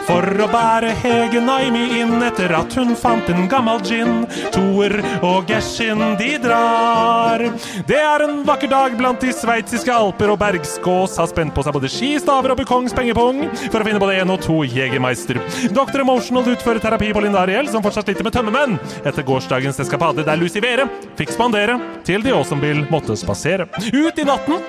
for 0.07 0.41
å 0.43 0.47
bære 0.51 0.91
Hege 1.01 1.41
Naimi 1.43 1.99
inn 2.01 2.21
etter 2.25 2.53
at 2.55 2.73
hun 2.77 2.93
fant 2.99 3.27
en 3.31 3.47
gammel 3.51 3.81
gin. 3.85 4.25
Toer 4.53 4.97
og 5.25 5.49
Geshin, 5.49 6.01
de 6.19 6.31
drar. 6.41 7.43
Det 7.87 7.99
er 7.99 8.25
en 8.25 8.41
vakker 8.47 8.71
dag 8.71 8.95
blant 8.99 9.21
de 9.23 9.33
sveitsiske 9.35 9.93
alper, 9.93 10.33
og 10.33 10.39
Bergskås 10.41 11.17
har 11.21 11.29
spent 11.31 11.55
på 11.55 11.65
seg 11.65 11.75
både 11.75 11.91
ski, 11.91 12.13
staver 12.21 12.53
og 12.53 12.61
bukongs 12.61 12.95
pengepung 12.97 13.43
for 13.67 13.81
å 13.81 13.87
finne 13.87 14.01
både 14.01 14.19
én 14.21 14.33
og 14.33 14.41
to 14.43 14.61
Jegermeister. 14.67 15.39
Dr. 15.75 16.03
Emotional 16.03 16.47
utfører 16.53 16.81
terapi 16.83 17.11
på 17.13 17.23
Linn 17.25 17.37
Ariel, 17.37 17.69
som 17.71 17.83
fortsatt 17.85 18.09
sliter 18.09 18.27
med 18.27 18.35
tømmermenn 18.35 18.77
etter 19.05 19.25
gårsdagens 19.27 19.79
eskapade 19.83 20.25
der 20.27 20.39
Lucy 20.39 20.61
Vere 20.63 20.87
fikk 21.19 21.33
spandere 21.35 21.77
til 22.11 22.25
de 22.25 22.33
som 22.47 22.59
vil 22.59 22.83
måtte 22.91 23.15
spasere. 23.19 23.67
Ut 23.71 24.19
i 24.19 24.27
natten, 24.27 24.59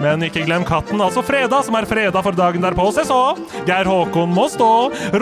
men 0.00 0.24
ikke 0.24 0.46
glem 0.46 0.64
katten, 0.66 1.00
altså 1.02 1.24
fredag, 1.26 1.66
som 1.66 1.76
er 1.76 1.88
fredag 1.88 2.24
for 2.24 2.36
dagen 2.36 2.64
derpå. 2.64 2.88
Se 2.96 3.04
så! 3.08 3.20
Geir 3.68 3.88
Håkon 3.90 4.32
må 4.32 4.48
stå, 4.52 4.70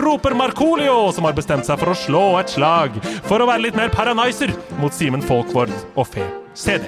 roper 0.03 0.37
Markolio, 0.37 1.11
som 1.15 1.27
har 1.27 1.35
bestemt 1.37 1.67
seg 1.67 1.81
for 1.81 1.91
å 1.91 1.97
slå 2.05 2.25
et 2.39 2.53
slag 2.55 2.95
for 3.27 3.41
å 3.41 3.49
være 3.49 3.67
litt 3.67 3.79
mer 3.79 3.91
paraniser 3.93 4.53
mot 4.79 4.93
Simen 4.95 5.23
Folkvord 5.25 5.73
og 5.95 6.07
Fe 6.13 6.27
CD. 6.55 6.87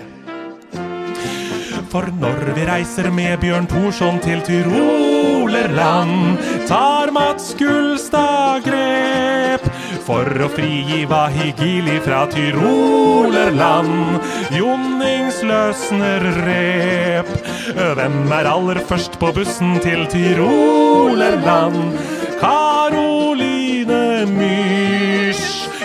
For 1.92 2.08
når 2.20 2.52
vi 2.56 2.66
reiser 2.68 3.08
med 3.16 3.40
Bjørn 3.44 3.68
Thorsson 3.72 4.20
til 4.24 4.42
Tyrolerland, 4.48 6.40
tar 6.68 7.12
Mats 7.16 7.54
Gullstad 7.60 8.68
grep 8.68 9.67
for 10.08 10.30
å 10.46 10.48
frigi 10.52 11.02
Vahigili 11.10 11.98
fra 12.06 12.22
Tyrolerland. 12.32 14.22
Jonnings 14.56 15.42
løsner 15.48 16.24
rep. 16.46 17.34
Hvem 17.76 18.32
er 18.40 18.52
aller 18.54 18.80
først 18.88 19.20
på 19.20 19.34
bussen 19.36 19.76
til 19.84 20.08
Tyrolerland? 20.14 22.00
Karoline 22.40 24.24
Myrs. 24.32 25.07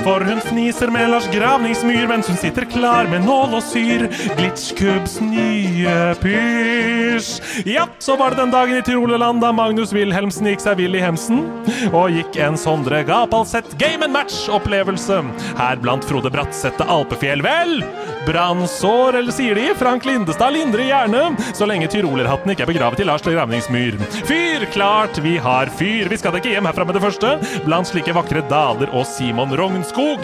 For 0.03 0.25
hun 0.27 0.41
fniser 0.43 0.91
med 0.91 1.11
Lars 1.13 1.29
Gravningsmyr 1.31 2.09
mens 2.11 2.27
hun 2.27 2.39
sitter 2.41 2.67
klar 2.67 3.07
med 3.11 3.23
nål 3.23 3.55
og 3.59 3.63
syr 3.63 4.09
Glitchkubs 4.35 5.21
nye 5.23 5.95
pysj. 6.19 7.63
Ja, 7.69 7.85
så 8.03 8.17
var 8.19 8.33
det 8.33 8.41
den 8.41 8.51
dagen 8.51 8.79
i 8.81 8.83
Tyrolerland 8.83 9.43
da 9.45 9.53
Magnus 9.55 9.93
Wilhelmsen 9.95 10.49
gikk 10.51 10.65
seg 10.65 10.81
vill 10.81 10.97
i 10.99 11.03
hemsen 11.05 11.45
og 11.93 12.11
gikk 12.17 12.39
en 12.43 12.59
Sondre 12.59 13.03
Gapalseth 13.07 13.77
game 13.79 14.03
and 14.03 14.17
match-opplevelse. 14.17 15.21
Her 15.61 15.79
blant 15.83 16.07
Frode 16.09 16.33
Bratsette 16.35 16.83
Alpefjell. 16.83 17.45
Vel, 17.45 17.85
brannsår, 18.27 19.21
eller 19.21 19.35
sier 19.35 19.59
de? 19.59 19.69
Frank 19.79 20.07
Lindestad 20.09 20.57
lindrer 20.57 20.89
gjerne, 20.89 21.23
så 21.55 21.69
lenge 21.69 21.91
tyrolerhatten 21.93 22.55
ikke 22.55 22.67
er 22.67 22.73
begravet 22.73 23.05
i 23.05 23.07
Lars 23.07 23.23
Gravningsmyr. 23.27 24.01
Fyr, 24.27 24.67
klart 24.75 25.23
vi 25.23 25.37
har 25.43 25.71
fyr. 25.79 26.11
Vi 26.11 26.19
skal 26.19 26.41
ikke 26.41 26.57
hjem 26.57 26.67
herfra 26.71 26.89
med 26.89 26.99
det 26.99 27.05
første, 27.07 27.37
blant 27.69 27.91
slike 27.91 28.15
vakre 28.17 28.43
daler 28.51 28.91
og 28.91 29.07
Simon 29.07 29.55
Rognskog. 29.93 30.19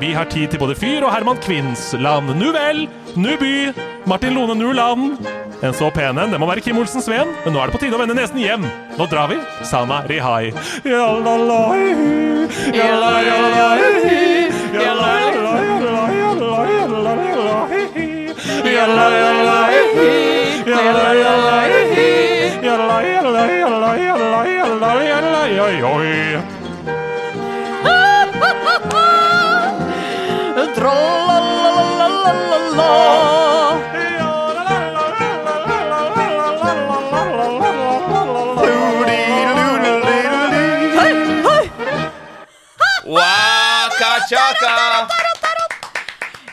Vi 0.00 0.14
har 0.14 0.24
tid 0.24 0.48
til 0.50 0.58
både 0.60 0.74
fyr 0.74 1.04
og 1.04 1.12
Herman 1.12 1.36
Kvinnsland. 1.42 2.34
Nu 2.36 2.52
vel, 2.52 2.88
nu 3.16 3.28
by, 3.40 3.72
Martin 4.06 4.34
Lone 4.34 4.54
nu 4.54 4.72
land. 4.72 5.16
En 5.62 5.74
så 5.74 5.90
pen 5.90 6.18
en, 6.18 6.30
det 6.30 6.38
må 6.38 6.46
være 6.46 6.60
Kim 6.60 6.78
Olsen 6.78 7.02
Sveen, 7.02 7.28
men 7.44 7.54
nå 7.54 7.60
er 7.60 7.66
det 7.66 7.72
på 7.74 7.80
tide 7.82 7.96
å 7.96 8.00
vende 8.02 8.14
nesen 8.14 8.38
hjem. 8.38 8.66
Nå 8.98 9.06
drar 9.10 9.28
vi. 9.32 9.36
Sana 9.66 10.02
Rihai. 10.06 10.52
Jalalai, 10.84 11.94
jalalai, 13.26 13.68
Waka 25.78 26.17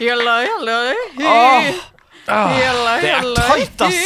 Jalla, 0.05 0.33
jalla, 0.45 0.77
hi. 1.17 1.75
Ah, 2.27 2.49
Jalla, 2.57 2.93
det 3.01 3.09
er 3.13 3.25
tight, 3.37 3.81
ass! 3.85 3.97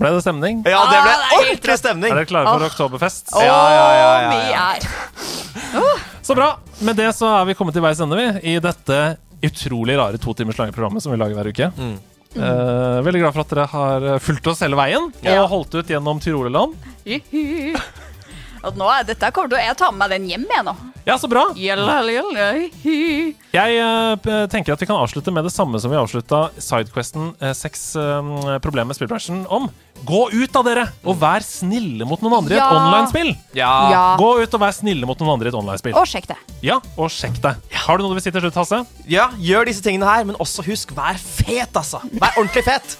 Ble 0.00 0.10
det 0.14 0.20
stemning? 0.24 0.62
Ja, 0.64 0.78
det 0.88 1.00
ble 1.04 1.12
Ah, 1.12 1.34
ordentlig 1.36 1.76
stemning. 1.76 2.12
Er 2.12 2.20
dere 2.22 2.28
klare 2.30 2.52
for 2.54 2.64
oh. 2.64 2.70
oktoberfest? 2.70 3.32
Å, 3.36 3.42
Ja, 3.44 3.58
ja, 3.74 3.86
ja, 3.98 4.08
ja, 4.22 4.30
vi 4.32 4.40
er 5.82 6.04
Så 6.24 6.36
bra. 6.38 6.54
Med 6.80 6.96
det 6.96 7.10
så 7.16 7.28
er 7.36 7.44
vi 7.50 7.56
kommet 7.58 7.76
til 7.76 7.84
veis 7.84 8.00
ende, 8.00 8.16
vi, 8.16 8.26
i 8.54 8.56
dette 8.64 9.00
utrolig 9.44 9.96
rare 10.00 10.18
to 10.20 10.32
timers 10.34 10.56
lange 10.60 10.72
programmet 10.72 11.04
som 11.04 11.12
vi 11.12 11.20
lager 11.20 11.36
hver 11.36 11.52
uke. 11.52 11.68
Mm. 11.76 11.96
Uh, 12.36 12.98
veldig 13.04 13.20
glad 13.22 13.36
for 13.36 13.44
at 13.44 13.52
dere 13.52 13.66
har 13.72 14.08
fulgt 14.24 14.48
oss 14.52 14.60
hele 14.64 14.76
veien 14.76 15.06
Ja. 15.24 15.38
og 15.44 15.50
holdt 15.52 15.76
ut 15.78 15.92
gjennom 15.92 16.20
Tyrolerland. 16.20 16.74
Hi. 18.66 18.76
Nå 18.78 18.90
er 18.92 19.06
dette 19.08 19.30
kommer 19.34 19.50
til 19.52 19.58
å 19.58 19.64
Jeg 19.64 19.78
tar 19.78 19.92
med 19.94 20.02
meg 20.02 20.14
den 20.16 20.28
hjem, 20.30 20.46
jeg 20.50 20.66
nå. 20.66 20.74
Ja, 21.06 21.14
så 21.22 21.28
bra. 21.30 21.44
Jalla, 21.54 22.00
jalla, 22.10 22.46
hi. 22.82 23.34
Jeg 23.54 23.76
eh, 23.78 24.46
tenker 24.50 24.74
at 24.74 24.80
vi 24.82 24.88
kan 24.90 24.98
avslutte 24.98 25.30
med 25.30 25.46
det 25.46 25.52
samme 25.54 25.78
som 25.78 25.92
vi 25.92 25.98
avslutta 26.00 26.48
Sidequesten 26.58 27.28
eh, 27.38 27.52
seks 27.54 27.84
eh, 28.00 28.56
problemer 28.64 28.90
med 28.90 28.98
spillbransjen 28.98 29.44
om. 29.46 29.68
Gå 30.06 30.24
ut 30.34 30.58
av 30.58 30.66
dere, 30.66 30.88
og 31.06 31.20
vær 31.22 31.46
snille 31.46 32.08
mot 32.10 32.20
noen 32.24 32.40
andre 32.40 32.56
i 32.56 32.58
et 32.58 32.74
online-spill. 32.80 33.30
Ja. 33.56 33.70
Ja. 33.92 34.02
Gå 34.18 34.32
ut 34.42 34.56
og 34.58 34.64
vær 34.64 34.74
snille 34.74 35.06
mot 35.08 35.22
noen 35.22 35.36
andre 35.36 35.48
i 35.48 35.54
et 35.54 35.58
online-spill. 35.60 35.94
Og 35.96 36.10
sjekk 36.10 36.26
det. 36.32 36.40
Ja, 36.66 36.80
og 36.98 37.12
sjekk 37.14 37.38
det. 37.44 37.54
Har 37.86 37.96
du 37.96 38.04
noe 38.04 38.10
du 38.10 38.18
vil 38.18 38.26
si 38.26 38.34
til 38.34 38.42
slutt, 38.42 38.58
Hasse? 38.58 38.82
ja, 39.06 39.28
gjør 39.38 39.70
disse 39.70 39.86
tingene 39.86 40.10
her, 40.10 40.26
men 40.26 40.42
også 40.42 40.66
husk, 40.66 40.90
vær 40.96 41.22
fet, 41.22 41.70
altså. 41.70 42.02
Vær 42.18 42.34
ordentlig 42.34 42.66
fet. 42.66 42.98